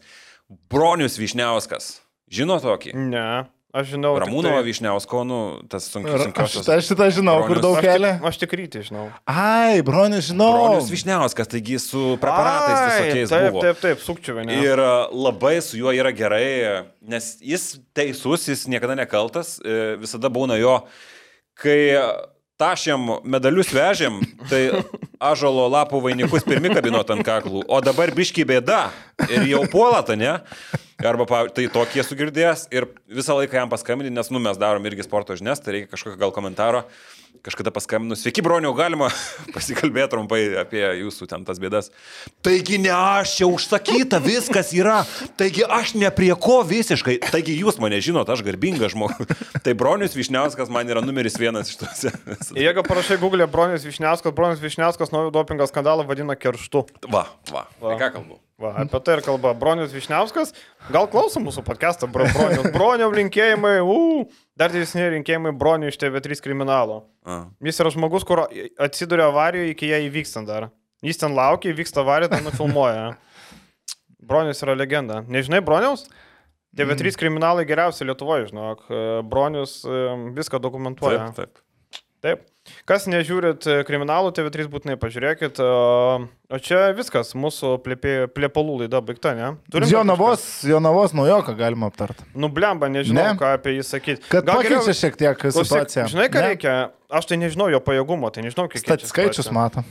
Bronius 0.70 1.18
Višniauskas. 1.20 1.98
Žino 2.30 2.62
tokį? 2.62 2.94
Ne. 3.10 3.50
Aš 3.72 3.92
žinau. 3.94 4.16
Ramūno 4.18 4.50
tai- 4.50 4.64
Višniausko, 4.66 5.20
nu, 5.30 5.62
tas 5.70 5.86
sunkius 5.94 6.16
Aš 6.16 6.24
sunkiausias. 6.26 6.88
šitą, 6.90 7.06
žinau, 7.14 7.36
kur 7.46 7.60
Bronius. 7.60 7.62
daug 7.62 7.78
Aš 7.78 7.84
kelia. 7.86 8.14
tik, 8.18 8.26
aš 8.26 8.38
tik 8.42 8.52
rytį 8.58 8.82
žinau. 8.88 9.04
Ai, 9.30 9.82
bronius, 9.86 10.26
žinau. 10.32 10.48
Bronius 10.58 10.90
Višniauskas, 10.90 11.48
taigi 11.52 11.78
su 11.80 12.18
preparatais 12.18 12.80
Ai, 12.80 12.88
visokiais 12.90 13.30
taip, 13.30 13.52
buvo. 13.54 13.62
Taip, 13.62 13.78
taip, 13.84 13.98
sukčiuvinė. 14.02 14.58
Ir 14.64 14.80
e, 14.82 14.90
labai 15.14 15.62
su 15.62 15.78
juo 15.78 15.94
yra 15.94 16.10
gerai, 16.12 16.86
nes 17.06 17.38
jis 17.46 17.78
teisus, 17.94 18.48
jis 18.50 18.66
niekada 18.66 18.96
nekaltas, 18.98 19.60
e, 19.62 19.98
visada 20.02 20.30
būna 20.34 20.58
jo, 20.60 20.80
kai 21.54 21.94
tašėm 22.60 23.08
medalius 23.24 23.72
vežėm, 23.74 24.20
tai 24.50 24.84
ažalo 25.32 25.68
lapų 25.72 26.02
vainikus 26.04 26.46
pirmi 26.48 26.72
kabinot 26.74 27.10
ant 27.14 27.26
kaklų, 27.26 27.64
o 27.68 27.80
dabar 27.84 28.12
biški 28.16 28.46
bėda 28.48 28.90
ir 29.30 29.48
jau 29.50 29.64
puolata, 29.72 30.18
ne? 30.20 30.38
Arba 31.00 31.46
tai 31.56 31.70
tokie 31.72 32.04
sugirdėjęs 32.04 32.66
ir 32.76 32.90
visą 33.08 33.38
laiką 33.40 33.62
jam 33.62 33.70
paskambinti, 33.72 34.12
nes 34.12 34.32
nu, 34.36 34.42
mes 34.44 34.60
darom 34.60 34.84
irgi 34.90 35.06
sporto 35.08 35.38
žinias, 35.40 35.62
tai 35.64 35.78
reikia 35.78 35.94
kažkokio 35.94 36.20
gal 36.20 36.36
komentaro. 36.36 36.84
Kažkada 37.40 37.72
paskambinu, 37.72 38.18
sveiki 38.20 38.44
broniau, 38.44 38.74
galima 38.76 39.08
pasikalbėti 39.56 40.12
trumpai 40.12 40.42
apie 40.60 40.82
jūsų 41.00 41.28
ten 41.32 41.46
tas 41.48 41.62
bėdas. 41.62 41.88
Taigi 42.44 42.80
ne 42.82 42.92
aš 42.92 43.38
čia 43.38 43.48
užsakyta, 43.48 44.20
viskas 44.24 44.74
yra. 44.76 44.98
Taigi 45.40 45.64
aš 45.64 45.94
ne 46.00 46.12
prie 46.16 46.34
ko 46.36 46.60
visiškai. 46.68 47.20
Taigi 47.30 47.56
jūs 47.62 47.80
mane 47.80 48.02
žinot, 48.04 48.28
aš 48.28 48.44
garbingas 48.48 48.96
žmogus. 48.96 49.32
Tai 49.66 49.78
bronius 49.80 50.18
Višniauskas 50.18 50.72
man 50.74 50.92
yra 50.92 51.06
numeris 51.06 51.40
vienas 51.40 51.72
iš 51.72 51.80
tuose. 51.80 52.14
Jeigu 52.60 52.84
parašai 52.88 53.20
Google 53.22 53.48
Bronius 53.48 53.88
Višniauskas, 53.88 54.36
Bronius 54.36 54.64
Višniauskas 54.64 55.16
naujo 55.16 55.32
dopingo 55.36 55.70
skandalą 55.70 56.08
vadina 56.10 56.36
kerštu. 56.36 56.86
Va, 57.08 57.28
va. 57.54 57.66
va. 57.80 57.92
Tai 57.94 57.98
ką 58.04 58.14
kalbu? 58.20 58.44
Va, 58.60 58.74
apie 58.76 59.00
tai 59.08 59.14
ir 59.16 59.22
kalba 59.24 59.54
Bronius 59.56 59.94
Višniauskas. 59.96 60.50
Gal 60.92 61.06
klausom 61.08 61.46
mūsų 61.48 61.62
podcastą, 61.64 62.10
bro, 62.12 62.26
Bronius. 62.36 62.66
Bronio 62.76 63.08
linkėjimai, 63.14 63.78
u, 63.80 64.26
dar 64.60 64.74
didesni 64.74 65.06
rinkėjimai 65.14 65.54
Bronio 65.56 65.88
iš 65.88 65.96
TV3 66.02 66.42
kriminalo. 66.44 67.06
A. 67.24 67.46
Jis 67.64 67.80
yra 67.80 67.94
žmogus, 67.96 68.26
kur 68.28 68.44
atsiduria 68.84 69.30
avarijoje 69.32 69.72
iki 69.72 69.94
ją 69.94 70.02
įvykstant 70.10 70.52
dar. 70.52 70.68
Jis 71.08 71.22
ten 71.22 71.38
laukia, 71.38 71.72
įvyksta 71.72 72.04
avarija, 72.04 72.34
ten 72.34 72.44
nufilmuoja. 72.50 73.14
Bronius 74.30 74.60
yra 74.68 74.76
legenda. 74.76 75.22
Nežinai 75.32 75.64
Broniaus? 75.64 76.10
TV3 76.76 77.16
kriminalai 77.18 77.64
geriausi 77.66 78.04
Lietuvoje, 78.06 78.52
žinok. 78.52 78.84
Bronius 79.32 79.80
e, 79.88 80.04
viską 80.36 80.60
dokumentuoja. 80.62 81.32
Taip, 81.40 81.56
taip. 81.56 82.04
Taip. 82.20 82.44
Kas 82.90 83.06
nežiūrit 83.10 83.66
e, 83.70 83.80
kriminalų, 83.88 84.32
TV3 84.34 84.66
būtinai 84.72 84.96
pažiūrėkit. 85.02 85.60
O 85.62 86.26
o 86.50 86.58
čia 86.58 86.90
viskas, 86.98 87.36
mūsų 87.38 87.76
plėpalų 87.86 88.80
laida 88.84 89.02
baigta, 89.06 89.36
ne? 89.38 89.52
dar 89.70 89.86
Jonavos, 89.86 90.46
Jonavos 90.66 91.14
naujoką 91.14 91.54
galima 91.60 91.92
aptarti. 91.92 92.24
kažką? 92.26 92.40
Nublemba, 92.42 92.90
nežinau, 92.90 93.22
Ne? 93.34 93.38
ką 93.38 93.52
apie 93.54 93.76
jį 93.78 93.84
sakyti. 93.86 94.24
Kad 94.32 94.50
pakeičia 94.50 94.96
šiek 94.98 95.18
tiek 95.20 95.44
situaciją. 95.54 96.08
Žinai, 96.10 96.30
ką 96.34 96.42
Ne? 96.42 96.48
reikia? 96.54 96.74
Aš 97.10 97.26
tai 97.26 97.38
nežinau 97.42 97.70
jo 97.74 97.80
pajėgumo, 97.82 98.30
tai 98.34 98.42
nežinau, 98.46 98.68
kiek 98.70 98.82
Stat 98.82 99.02
skaičius 99.06 99.50
matom. 99.54 99.86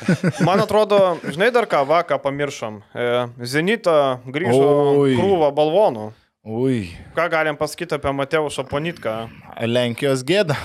Man 0.46 0.60
atrodo, 0.60 1.18
žinai 1.24 1.50
dar 1.52 1.64
ką, 1.68 1.82
vaką 1.88 2.16
pamiršom. 2.20 2.82
E, 2.92 3.08
Zenita 3.44 4.20
grįžo 4.24 4.68
Oi. 5.04 5.16
krūvą 5.16 5.52
balvonų. 5.56 6.10
Ui, 6.44 6.88
Ką 7.14 7.28
galim 7.30 7.54
pasakyti 7.56 7.94
apie 7.94 8.10
Mateušą 8.10 8.64
Ponitką? 8.68 9.28
Lenkijos 9.62 10.24
gėda. 10.26 10.56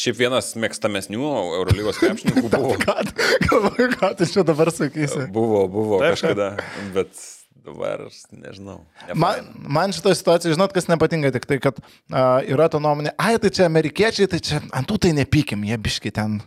Šiaip 0.00 0.16
vienas 0.16 0.54
mėgstamesnių 0.60 1.20
Eurolygos 1.58 1.98
krepšininkų 2.00 2.48
buvo. 2.54 2.76
Ką, 2.80 2.96
ką 4.00 4.14
tu 4.16 4.28
čia 4.30 4.44
dabar 4.48 4.72
sakysi? 4.72 5.26
Buvo, 5.34 5.66
buvo 5.68 6.00
Taip, 6.00 6.16
kažkada, 6.16 6.54
bet 6.94 7.12
dabar 7.66 8.06
aš 8.06 8.22
nežinau. 8.32 8.78
Man, 9.14 9.50
man 9.60 9.92
šitoje 9.92 10.16
situacijoje, 10.20 10.56
žinot, 10.56 10.72
kas 10.76 10.88
nepatinka, 10.88 11.32
tik 11.36 11.48
tai, 11.50 11.58
kad 11.62 11.80
uh, 11.82 12.40
yra 12.48 12.70
to 12.72 12.80
nuomonė, 12.82 13.12
ai, 13.20 13.34
tai 13.42 13.52
čia 13.52 13.66
amerikiečiai, 13.68 14.30
tai 14.30 14.40
čia 14.44 14.62
ant 14.72 14.88
tų 14.88 15.00
tai 15.04 15.12
nepykim, 15.18 15.66
jie 15.68 15.78
biški 15.80 16.14
ten. 16.16 16.40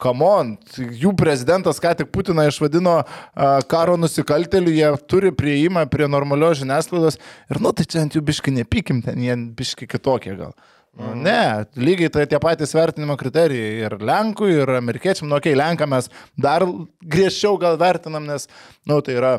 Kamon, 0.00 0.54
jų 0.72 1.10
prezidentas 1.20 1.76
ką 1.84 1.90
tik 1.98 2.08
Putiną 2.14 2.46
išvadino 2.48 2.94
uh, 3.02 3.58
karo 3.68 3.98
nusikalteliu, 4.00 4.72
jie 4.72 4.88
turi 5.04 5.34
prieimą 5.36 5.84
prie 5.92 6.08
normalios 6.08 6.62
žiniasklaidos 6.62 7.20
ir, 7.20 7.60
nu, 7.60 7.74
tai 7.76 7.84
čia 7.84 8.06
ant 8.06 8.16
jų 8.16 8.24
biški 8.24 8.54
nepykim, 8.56 9.04
ten 9.04 9.20
jie 9.20 9.36
biški 9.58 9.88
kitokie 9.90 10.32
gal. 10.38 10.56
Nu, 10.96 11.12
ne, 11.12 11.66
lygiai 11.76 12.08
tai 12.08 12.24
tie 12.24 12.38
patys 12.40 12.72
vertinimo 12.72 13.18
kriterijai 13.20 13.82
ir 13.84 13.98
Lenkų, 14.00 14.48
ir 14.48 14.70
amerikiečiam, 14.78 15.28
nu, 15.28 15.36
okei, 15.36 15.52
okay, 15.52 15.60
Lenką 15.60 15.88
mes 15.92 16.08
dar 16.40 16.64
griežčiau 17.04 17.58
gal 17.60 17.76
vertinam, 17.80 18.24
nes, 18.24 18.48
nu, 18.88 18.96
tai 19.04 19.18
yra 19.18 19.34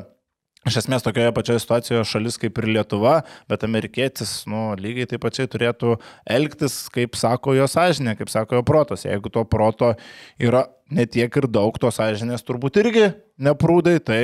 iš 0.67 0.77
esmės 0.83 1.05
tokioje 1.05 1.33
pačioje 1.33 1.63
situacijoje 1.63 2.05
šalis 2.11 2.37
kaip 2.41 2.61
ir 2.61 2.69
Lietuva, 2.75 3.15
bet 3.49 3.65
amerikietis, 3.65 4.43
nu, 4.51 4.69
lygiai 4.77 5.09
taip 5.09 5.23
pačiai 5.25 5.49
turėtų 5.49 5.97
elgtis, 6.37 6.77
kaip 6.93 7.17
sako 7.17 7.57
jo 7.57 7.65
sąžinė, 7.71 8.13
kaip 8.19 8.29
sako 8.29 8.59
jo 8.59 8.67
protas. 8.67 9.07
Jeigu 9.07 9.33
to 9.33 9.41
proto 9.49 9.95
yra 10.37 10.67
netiek 10.93 11.41
ir 11.41 11.49
daug, 11.49 11.81
to 11.81 11.89
sąžinės 11.93 12.45
turbūt 12.45 12.81
irgi 12.83 13.09
neprūdai, 13.41 13.97
tai 13.97 14.21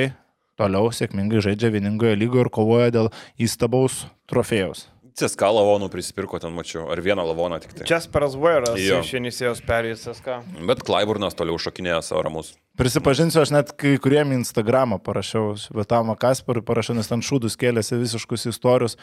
toliau 0.60 0.92
sėkmingai 0.94 1.42
žaidžia 1.42 1.74
vieningoje 1.74 2.18
lygoje 2.20 2.46
ir 2.46 2.54
kovoja 2.54 2.90
dėl 2.94 3.14
įstabaus 3.42 4.04
trofėjaus. 4.30 4.86
CSK 5.14 5.46
lavonų 5.54 5.86
prisipirko 5.92 6.40
ten 6.42 6.50
mačiau, 6.56 6.88
ar 6.90 6.98
vieną 6.98 7.22
lavoną 7.22 7.60
tik 7.62 7.76
tai. 7.76 7.86
Česperas 7.86 8.34
Vairas 8.34 8.74
iš 8.74 9.12
Jenisėjos 9.14 9.60
perėjęs 9.62 10.08
SK. 10.16 10.40
Bet 10.66 10.82
Klaiburnas 10.86 11.36
toliau 11.38 11.54
šokinėja 11.62 12.00
savo 12.02 12.24
ramus. 12.26 12.50
Prisipažinsiu, 12.74 13.38
aš 13.44 13.52
net 13.54 13.70
kai 13.78 13.92
kuriem 14.02 14.32
Instagramą 14.34 14.98
parašiau, 15.06 15.52
Svetamą 15.62 16.16
Kasparui 16.18 16.64
parašiau, 16.66 16.96
nes 16.98 17.06
ten 17.06 17.22
šūdus 17.22 17.54
kėlėsi 17.60 18.00
visiškus 18.00 18.48
istorijus, 18.50 18.98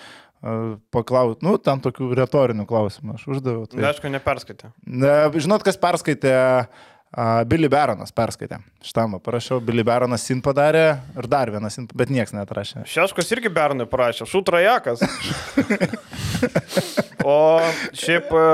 paklaus, 0.91 1.39
nu, 1.47 1.55
ten 1.63 1.79
tokių 1.79 2.09
retorinių 2.19 2.67
klausimų 2.67 3.15
aš 3.15 3.23
uždaviau. 3.31 3.69
Tai... 3.71 3.79
Aišku, 3.93 4.11
neperskaitė. 4.11 4.73
ne, 4.83 5.13
žinot, 5.39 5.63
kas 5.63 5.79
perskaitė, 5.79 6.35
Billy 7.11 7.67
Baronas 7.67 8.13
perskaitė. 8.15 8.61
Štamą 8.87 9.19
parašiau, 9.23 9.59
Billy 9.59 9.83
Baronas 9.83 10.23
sin 10.23 10.39
padarė 10.43 10.85
ir 11.19 11.27
dar 11.27 11.51
vienas 11.51 11.75
sin, 11.75 11.89
bet 11.91 12.11
niekas 12.13 12.31
netrašė. 12.31 12.85
Šeškus 12.87 13.33
irgi 13.35 13.51
Bernui 13.51 13.87
parašė, 13.91 14.29
šutrajakas. 14.31 15.03
o 17.33 17.35
šiaip 17.91 18.31
e, 18.31 18.45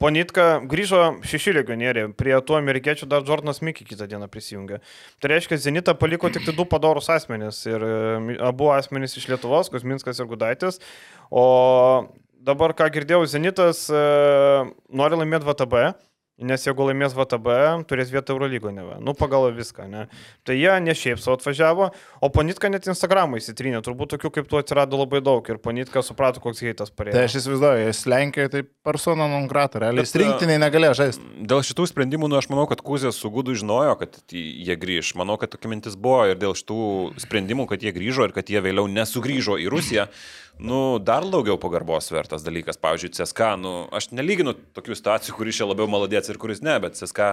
Ponitka 0.00 0.46
grįžo 0.68 1.02
šeši 1.24 1.54
legionieriai, 1.58 2.08
prie 2.16 2.34
tų 2.44 2.58
amerikiečių 2.58 3.06
dar 3.08 3.22
Jordanas 3.24 3.62
Mickey 3.64 3.84
kitą 3.88 4.08
dieną 4.08 4.26
prisijungė. 4.32 4.80
Tai 5.20 5.32
reiškia, 5.32 5.60
Zenita 5.60 5.94
paliko 5.96 6.28
tik 6.32 6.44
tai 6.44 6.56
du 6.56 6.64
padorus 6.68 7.08
asmenys 7.12 7.62
ir 7.68 7.84
e, 7.84 8.40
abu 8.48 8.72
asmenys 8.72 9.16
iš 9.20 9.28
Lietuvos, 9.32 9.68
Kuzminskas 9.72 10.24
ir 10.24 10.32
Gudaitis. 10.32 10.80
O 11.28 11.46
dabar, 12.40 12.72
ką 12.76 12.88
girdėjau, 12.96 13.24
Zenitas 13.28 13.86
e, 13.92 14.04
nori 14.88 15.20
laimėti 15.20 15.52
VTB. 15.52 15.88
Nes 16.36 16.60
jeigu 16.66 16.84
laimės 16.84 17.14
VTB, 17.16 17.52
turės 17.88 18.10
vietą 18.12 18.34
Eurolygo 18.34 18.68
neve. 18.68 18.98
Nu, 19.00 19.14
pagal 19.16 19.46
viską, 19.56 19.86
ne. 19.88 20.02
Tai 20.44 20.52
jie 20.52 20.74
ne 20.84 20.92
šiaip 20.92 21.16
savo 21.22 21.38
atvažiavo, 21.38 21.86
o 22.20 22.28
Ponitka 22.28 22.68
net 22.68 22.84
Instagramą 22.92 23.40
įsitrynė. 23.40 23.80
Turbūt 23.86 24.12
tokių 24.12 24.30
kaip 24.34 24.50
tu 24.50 24.60
atsirado 24.60 25.00
labai 25.00 25.22
daug 25.24 25.48
ir 25.48 25.56
Ponitka 25.64 26.02
suprato, 26.04 26.42
koks 26.44 26.60
heitas 26.60 26.92
Tai 26.92 26.98
parėjo. 27.00 27.24
aš 27.24 27.38
įsivaizduoju, 27.40 27.86
jis 27.88 28.02
Lenkijoje 28.12 28.52
tai 28.52 28.62
persona 28.84 29.30
non 29.32 29.48
grata, 29.48 29.80
realiai. 29.80 30.04
Jis 30.04 30.12
rinktiniai 30.20 30.60
negalėjo 30.60 30.98
žaisti. 31.00 31.24
Dėl 31.48 31.64
šitų 31.64 31.88
sprendimų, 31.94 32.28
nu, 32.28 32.36
aš 32.36 32.50
manau, 32.52 32.68
kad 32.68 32.84
Kuzė 32.84 33.14
su 33.16 33.32
Gudu 33.32 33.56
žinojo, 33.56 33.96
kad 34.04 34.20
jie 34.28 34.76
grįž. 34.76 35.14
Manau, 35.16 35.40
kad 35.40 35.56
tokia 35.56 35.72
mintis 35.72 35.96
buvo 35.96 36.26
ir 36.28 36.36
dėl 36.36 36.52
šitų 36.52 37.16
sprendimų, 37.24 37.64
kad 37.72 37.80
jie 37.80 37.96
grįžo 37.96 38.28
ir 38.28 38.36
kad 38.36 38.52
jie 38.52 38.60
vėliau 38.60 38.84
nesugrįžo 38.92 39.56
į 39.56 39.72
Rusiją. 39.72 40.10
Nu, 40.58 40.98
dar 40.98 41.24
daugiau 41.28 41.58
pagarbos 41.60 42.08
vertas 42.08 42.40
dalykas. 42.46 42.78
Pavyzdžiui, 42.80 43.10
CSK, 43.12 43.40
nu, 43.60 43.72
aš 43.92 44.06
nelyginu 44.16 44.54
tokių 44.76 44.96
situacijų, 44.96 45.34
kuris 45.36 45.58
čia 45.58 45.66
labiau 45.68 45.84
maladėts 45.92 46.30
ir 46.32 46.38
kuris 46.40 46.62
ne, 46.64 46.78
bet 46.80 46.96
CSK 46.96 47.26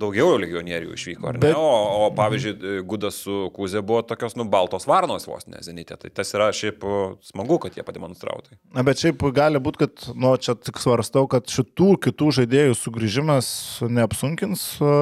daugiau 0.00 0.38
legionierių 0.40 0.94
išvyko, 0.96 1.26
ar 1.28 1.36
ne? 1.36 1.42
Bet- 1.44 1.56
O, 1.58 2.06
o 2.06 2.10
pavyzdžiui, 2.16 2.80
Gudas 2.88 3.18
su 3.24 3.50
Kuzė 3.52 3.82
buvo 3.84 4.00
tokios, 4.06 4.36
nu, 4.38 4.46
baltos 4.48 4.86
varnos 4.88 5.26
vos, 5.28 5.44
ne, 5.50 5.60
Zenitė. 5.64 5.98
Tai 6.00 6.10
tas 6.14 6.32
yra 6.36 6.46
šiaip 6.54 6.84
o, 6.88 6.94
smagu, 7.26 7.58
kad 7.66 7.76
jie 7.76 7.84
pademonstravo 7.84 8.40
tai. 8.46 8.56
Na, 8.72 8.84
bet 8.86 9.02
šiaip 9.02 9.20
gali 9.36 9.60
būti, 9.60 9.82
kad, 9.84 10.06
nu, 10.16 10.32
čia 10.40 10.54
tik 10.56 10.80
svarstau, 10.80 11.26
kad 11.28 11.50
šitų 11.52 11.90
kitų 12.06 12.30
žaidėjų 12.38 12.78
sugrįžimas 12.80 13.50
neapsunkins 13.92 14.64
e, 14.80 14.94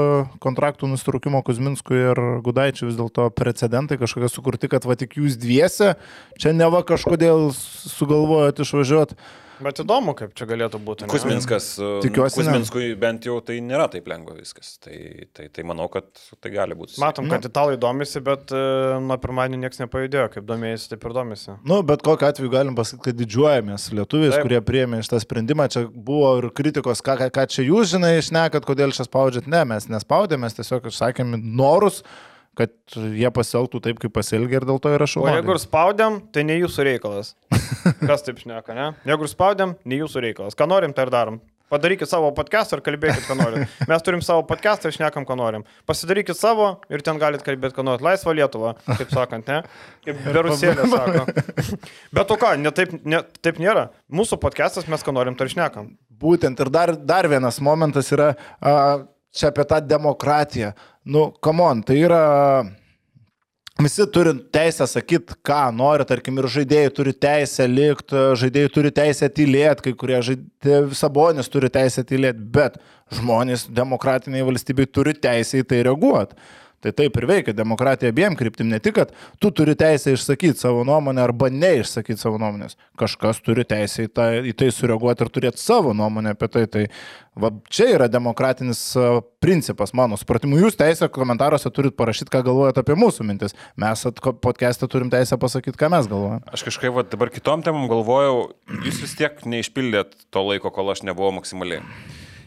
kontraktų 0.43 0.91
nustraukimo 0.91 1.45
Kuzminskui 1.47 2.01
ir 2.11 2.23
Gudaičiui 2.47 2.89
vis 2.91 2.99
dėlto 2.99 3.29
precedentai 3.37 4.01
kažkokie 4.03 4.33
sukurti, 4.33 4.73
kad 4.73 4.89
va 4.89 4.97
tik 4.99 5.15
jūs 5.21 5.39
dviese 5.39 5.95
čia 6.41 6.55
neva 6.57 6.83
kažkodėl 6.87 7.36
sugalvojot 7.57 8.65
išvažiuoti. 8.67 9.19
Bet 9.57 9.79
įdomu, 9.81 10.13
kaip 10.17 10.35
čia 10.37 10.45
galėtų 10.49 10.79
būti. 10.85 11.07
ne? 11.07 11.09
Kuzminskas, 11.09 11.69
Tikiuosi, 12.05 12.43
ne. 12.43 12.45
Kuzminskui 12.45 12.91
bent 13.01 13.25
jau 13.25 13.39
tai 13.45 13.57
nėra 13.65 13.87
taip 13.93 14.09
lengva 14.11 14.35
viskas. 14.37 14.75
Tai, 14.85 14.97
tai, 15.33 15.47
tai 15.53 15.65
manau, 15.65 15.87
kad 15.93 16.11
tai 16.45 16.53
gali 16.53 16.77
būti. 16.77 16.99
Matom, 17.01 17.31
kad 17.33 17.49
italai 17.49 17.79
domisi, 17.81 18.21
bet 18.25 18.53
e, 18.53 18.61
nuo 19.01 19.17
pirmadienio 19.23 19.63
niekas 19.65 19.81
nepajudėjo. 19.81 20.27
Kaip 20.37 20.49
domėjasi, 20.51 20.91
taip 20.93 21.09
ir 21.09 21.17
domisi. 21.17 21.57
Nu, 21.65 21.81
bet 21.89 22.05
kokiu 22.05 22.29
atveju 22.29 22.53
galim 22.53 22.77
pasakyti, 22.77 23.07
kad 23.09 23.21
didžiuojamės 23.23 23.89
lietuviais, 23.97 24.37
Taip. 24.37 24.45
kurie 24.45 24.63
priėmė 24.69 25.01
šitą 25.07 25.23
sprendimą. 25.25 25.71
Čia 25.73 25.87
buvo 25.89 26.37
ir 26.43 26.51
kritikos, 26.57 27.01
ką, 27.07 27.17
ką, 27.25 27.33
ką 27.41 27.49
čia 27.57 27.65
jūs 27.71 27.97
žinai, 27.97 28.19
išnekat, 28.21 28.69
kodėl 28.69 28.93
čia 28.97 29.09
spaudžiat. 29.09 29.49
Ne, 29.49 29.65
mes 29.73 29.89
nespaudėme, 29.89 30.45
mes 30.45 30.61
tiesiog 30.61 30.93
išsakėme 30.93 31.41
norus 31.41 32.03
kad 32.57 32.73
jie 32.97 33.31
pasielgtų 33.37 33.83
taip, 33.85 33.99
kaip 34.03 34.15
pasielgia 34.17 34.61
ir 34.63 34.69
dėl 34.69 34.79
to 34.83 34.93
yra 34.95 35.05
O 35.05 35.11
šaunuoliai. 35.11 35.43
jeigu 35.43 35.57
ir 35.57 35.61
spaudėm, 35.63 36.21
tai 36.33 36.47
ne 36.49 36.57
jūsų 36.63 36.87
reikalas. 36.89 37.35
Kas 38.09 38.25
taip 38.27 38.41
šneka, 38.43 38.73
ne? 38.77 38.87
Jeigu 39.09 39.27
ir 39.29 39.33
spaudėm, 39.33 39.77
ne 39.85 40.01
jūsų 40.01 40.25
reikalas. 40.25 40.57
Ką 40.59 40.69
norim, 40.71 40.97
tai 40.97 41.07
ir 41.09 41.13
darom. 41.15 41.39
Padarykit 41.67 42.07
savo 42.07 42.29
podcastą 42.31 42.77
ir 42.79 42.83
kalbėkit, 42.87 43.25
ką 43.27 43.35
norim. 43.41 43.65
Mes 43.91 44.05
turim 44.07 44.21
savo 44.23 44.45
podcastą 44.47 44.87
ir 44.87 44.95
šnekam, 44.95 45.25
ką 45.27 45.35
norim. 45.35 45.65
Pasidarykit 45.91 46.39
savo 46.39 46.69
ir 46.95 47.03
ten 47.03 47.19
galit 47.19 47.43
kalbėti, 47.43 47.75
ką 47.75 47.83
norit. 47.89 48.05
Laisva 48.07 48.35
Lietuva, 48.39 48.77
kaip 48.87 49.11
sakant, 49.11 49.51
ne? 49.51 49.65
Kaip 50.07 50.21
Berusėlė 50.37 50.87
sako. 50.93 51.25
Bet 52.15 52.31
to 52.31 52.37
ką, 52.39 52.53
ne 52.63 52.71
taip, 52.71 52.95
ne, 53.03 53.25
taip 53.43 53.59
nėra. 53.59 53.89
Mūsų 54.15 54.39
podcastas 54.47 54.87
mes 54.87 55.03
ką 55.03 55.17
norim, 55.19 55.35
tai 55.35 55.49
ir 55.51 55.57
šnekam. 55.57 55.91
Būtent 56.23 56.63
ir 56.63 56.71
dar, 56.71 56.95
dar 56.95 57.27
vienas 57.35 57.59
momentas 57.59 58.15
yra 58.15 58.31
a, 58.63 58.77
čia 59.35 59.51
apie 59.51 59.67
tą 59.67 59.83
demokratiją. 59.83 60.71
Nu, 61.07 61.31
kamon, 61.41 61.85
tai 61.87 62.01
yra. 62.03 62.67
Visi 63.77 64.07
turi 64.09 64.33
teisę 64.51 64.87
sakyti, 64.89 65.35
ką 65.45 65.67
nori, 65.77 66.07
tarkim, 66.09 66.39
ir 66.41 66.47
žaidėjai 66.49 66.93
turi 66.97 67.13
teisę 67.13 67.67
likti, 67.69 68.23
žaidėjai 68.41 68.71
turi 68.73 68.91
teisę 68.97 69.29
tylėti, 69.37 69.85
kai 69.85 69.93
kurie 70.01 70.23
žaidėjai, 70.25 70.97
sabonis 70.97 71.53
turi 71.53 71.69
teisę 71.71 72.03
tylėti, 72.09 72.41
bet 72.57 72.79
žmonės 73.13 73.67
demokratiniai 73.77 74.47
valstybei 74.49 74.89
turi 74.89 75.13
teisę 75.13 75.61
į 75.61 75.69
tai 75.69 75.83
reaguoti. 75.87 76.41
Tai 76.87 76.93
taip 76.95 77.17
ir 77.19 77.25
veikia 77.27 77.53
demokratija 77.57 78.13
abiem 78.13 78.37
kryptim, 78.39 78.69
ne 78.71 78.79
tik, 78.79 78.95
kad 78.95 79.15
tu 79.43 79.51
turi 79.51 79.73
teisę 79.75 80.13
išsakyti 80.15 80.61
savo 80.61 80.85
nuomonę 80.87 81.25
arba 81.25 81.49
neišsakyti 81.51 82.21
savo 82.21 82.39
nuomonės. 82.39 82.77
Kažkas 83.01 83.41
turi 83.43 83.65
teisę 83.67 84.05
į, 84.07 84.11
tą, 84.15 84.27
į 84.47 84.53
tai 84.55 84.69
sureaguoti 84.71 85.27
ir 85.27 85.33
turėti 85.35 85.59
savo 85.59 85.91
nuomonę 85.99 86.37
apie 86.37 86.47
tai. 86.55 86.63
Tai 86.71 86.85
va, 87.43 87.51
čia 87.75 87.89
yra 87.97 88.07
demokratinis 88.13 88.85
principas, 89.43 89.91
mano 89.99 90.15
supratimu. 90.21 90.61
Jūs 90.63 90.79
teisę 90.79 91.11
komentaruose 91.11 91.73
turit 91.75 91.97
parašyti, 91.99 92.31
ką 92.31 92.45
galvojate 92.47 92.85
apie 92.85 92.95
mūsų 93.03 93.27
mintis. 93.27 93.57
Mes 93.83 94.07
podcast'e 94.23 94.87
turim 94.93 95.11
teisę 95.11 95.41
pasakyti, 95.43 95.81
ką 95.81 95.91
mes 95.97 96.07
galvojame. 96.13 96.47
Aš 96.55 96.69
kažkaip 96.69 96.95
va, 96.95 97.03
dabar 97.03 97.35
kitom 97.35 97.67
temam 97.67 97.91
galvojau, 97.91 98.53
jūs 98.87 99.03
vis 99.03 99.19
tiek 99.19 99.43
neišpildėt 99.43 100.15
to 100.31 100.47
laiko, 100.47 100.71
kol 100.71 100.95
aš 100.95 101.03
nebuvau 101.09 101.35
maksimaliai. 101.41 101.83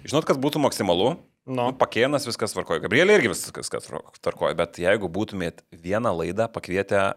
Žinot, 0.08 0.24
kas 0.32 0.40
būtų 0.40 0.64
maksimalu? 0.64 1.18
Nu. 1.50 1.70
Nu, 1.72 1.74
pakėnas 1.74 2.28
viskas 2.30 2.54
tvarkoja. 2.54 2.84
Gabrielė 2.84 3.16
irgi 3.18 3.32
viskas 3.34 3.88
tvarkoja. 4.22 4.54
Bet 4.60 4.78
jeigu 4.78 5.10
būtumėt 5.10 5.64
vieną 5.74 6.12
laidą 6.22 6.46
pakvietę 6.54 7.08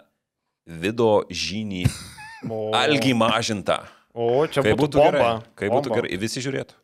Vido 0.66 1.24
žynį 1.28 1.84
O, 2.50 2.70
algį 2.74 3.12
mažintą. 3.18 3.80
o 4.14 4.46
čia 4.50 4.62
Kaip 4.64 4.74
būtų, 4.78 4.82
būtų 4.82 4.98
bomba. 4.98 5.18
gerai. 5.18 5.52
Kaip 5.60 5.70
būtų 5.74 5.90
Bomba. 5.92 6.00
gerai. 6.00 6.18
Visi 6.22 6.40
žiūrėtų. 6.42 6.74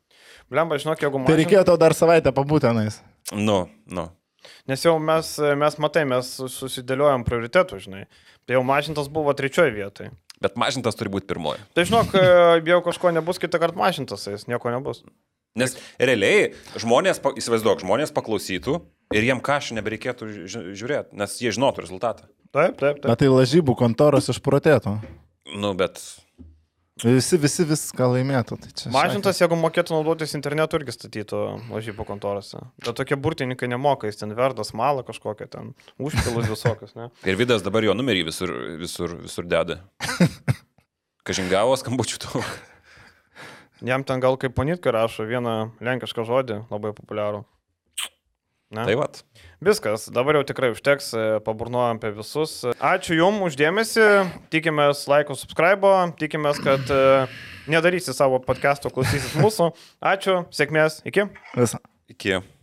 Blemba, 0.49 0.79
žinok, 0.81 1.01
jeigu 1.03 1.19
Tai 1.19 1.25
mažint- 1.25 1.41
reikėjo 1.43 1.65
tau 1.69 1.77
dar 1.81 1.93
savaitę 1.99 2.31
pabūtenais. 2.33 3.01
Nu, 3.33 3.69
nu. 3.87 4.07
Nes 4.71 4.81
jau 4.87 4.95
mes, 5.03 5.33
mes 5.61 5.77
matai, 5.83 6.05
mes 6.09 6.31
susidėliojom 6.55 7.25
prioritetų, 7.27 7.81
žinai. 7.85 8.05
Tai 8.47 8.57
jau 8.57 8.63
mažintas 8.65 9.11
buvo 9.13 9.35
trečioje 9.37 9.75
vietoje. 9.75 10.13
Bet 10.41 10.55
mažintas 10.57 10.95
turi 10.97 11.11
būti 11.11 11.27
pirmoji. 11.29 11.59
Tai 11.75 11.85
žinok, 11.85 12.15
jeigu 12.69 12.81
kažko 12.87 13.11
nebus, 13.13 13.41
kitą 13.43 13.59
kartą 13.61 13.77
mažintas, 13.83 14.25
jis 14.31 14.47
nieko 14.49 14.71
nebus. 14.73 15.03
Nes 15.59 15.75
realiai 15.99 16.53
žmonės, 16.79 17.21
įsivaizduok, 17.41 17.83
žmonės 17.85 18.15
paklausytų 18.17 18.79
ir 19.17 19.29
jiem 19.31 19.43
kažką 19.45 19.79
nebereikėtų 19.81 20.31
ži- 20.47 20.65
žiūrėti, 20.79 21.19
nes 21.19 21.37
jie 21.43 21.53
žinotų 21.55 21.85
rezultatą. 21.85 22.29
Taip, 22.49 22.79
taip, 22.81 23.03
taip. 23.03 23.11
Bet 23.11 23.21
tai 23.21 23.29
lažybų 23.33 23.77
kontoros 23.77 24.31
išprotėtų. 24.33 24.97
Nu, 25.59 25.75
bet 25.77 26.01
Visi, 26.99 27.37
visi 27.39 27.63
viską 27.63 28.09
laimėtų. 28.11 28.57
Tai 28.59 28.71
čia 28.75 28.91
Mažintas, 28.91 29.39
jeigu 29.39 29.55
mokėtų 29.59 29.95
naudotis 29.95 30.33
internetu, 30.35 30.81
irgi 30.81 30.95
statytų 30.97 31.43
lažybų 31.71 32.07
kontorose. 32.09 32.59
Bet 32.83 32.97
tokie 32.99 33.15
burtininkai 33.15 33.69
nemoka, 33.71 34.09
jis 34.11 34.19
ten 34.19 34.35
verdas 34.35 34.73
malą 34.75 35.05
kažkokią 35.07 35.47
ten, 35.53 35.69
užpilus 36.03 36.49
visokius, 36.51 36.97
ne? 36.99 37.07
ir 37.29 37.39
Vidas 37.39 37.63
dabar 37.63 37.87
jo 37.87 37.95
numerį 37.95 38.25
visur, 38.33 38.51
visur, 38.83 39.15
visur 39.23 39.47
deda. 39.47 39.79
Kažingavo 41.29 41.77
skambučių 41.79 42.19
to. 42.25 42.43
Jam 43.85 44.03
ten 44.03 44.19
gal 44.21 44.35
kaip 44.41 44.57
panitka 44.57 44.91
rašo 44.95 45.27
vieną 45.29 45.71
lenkišką 45.85 46.25
žodį, 46.27 46.65
labai 46.73 46.91
populiarų. 46.97 47.45
Ne? 48.75 48.85
Tai 48.85 48.97
vad. 49.01 49.23
Viskas, 49.65 50.09
dabar 50.13 50.37
jau 50.37 50.43
tikrai 50.51 50.69
užteks, 50.75 51.07
e, 51.17 51.23
paburnuojam 51.47 51.97
apie 51.97 52.11
visus. 52.19 52.59
Ačiū 52.85 53.17
Jums 53.17 53.47
uždėmesi, 53.47 54.05
tikimės 54.53 55.07
laiko, 55.09 55.39
subscribe, 55.39 55.95
tikimės, 56.21 56.61
kad 56.61 56.93
e, 56.93 57.01
nedarysi 57.71 58.13
savo 58.13 58.43
podcast'o, 58.45 58.93
klausysis 58.93 59.39
mūsų. 59.41 59.73
Ačiū, 60.13 60.43
sėkmės, 60.53 61.01
iki. 61.09 61.31
Visą. 61.57 61.81
Iki. 62.13 62.43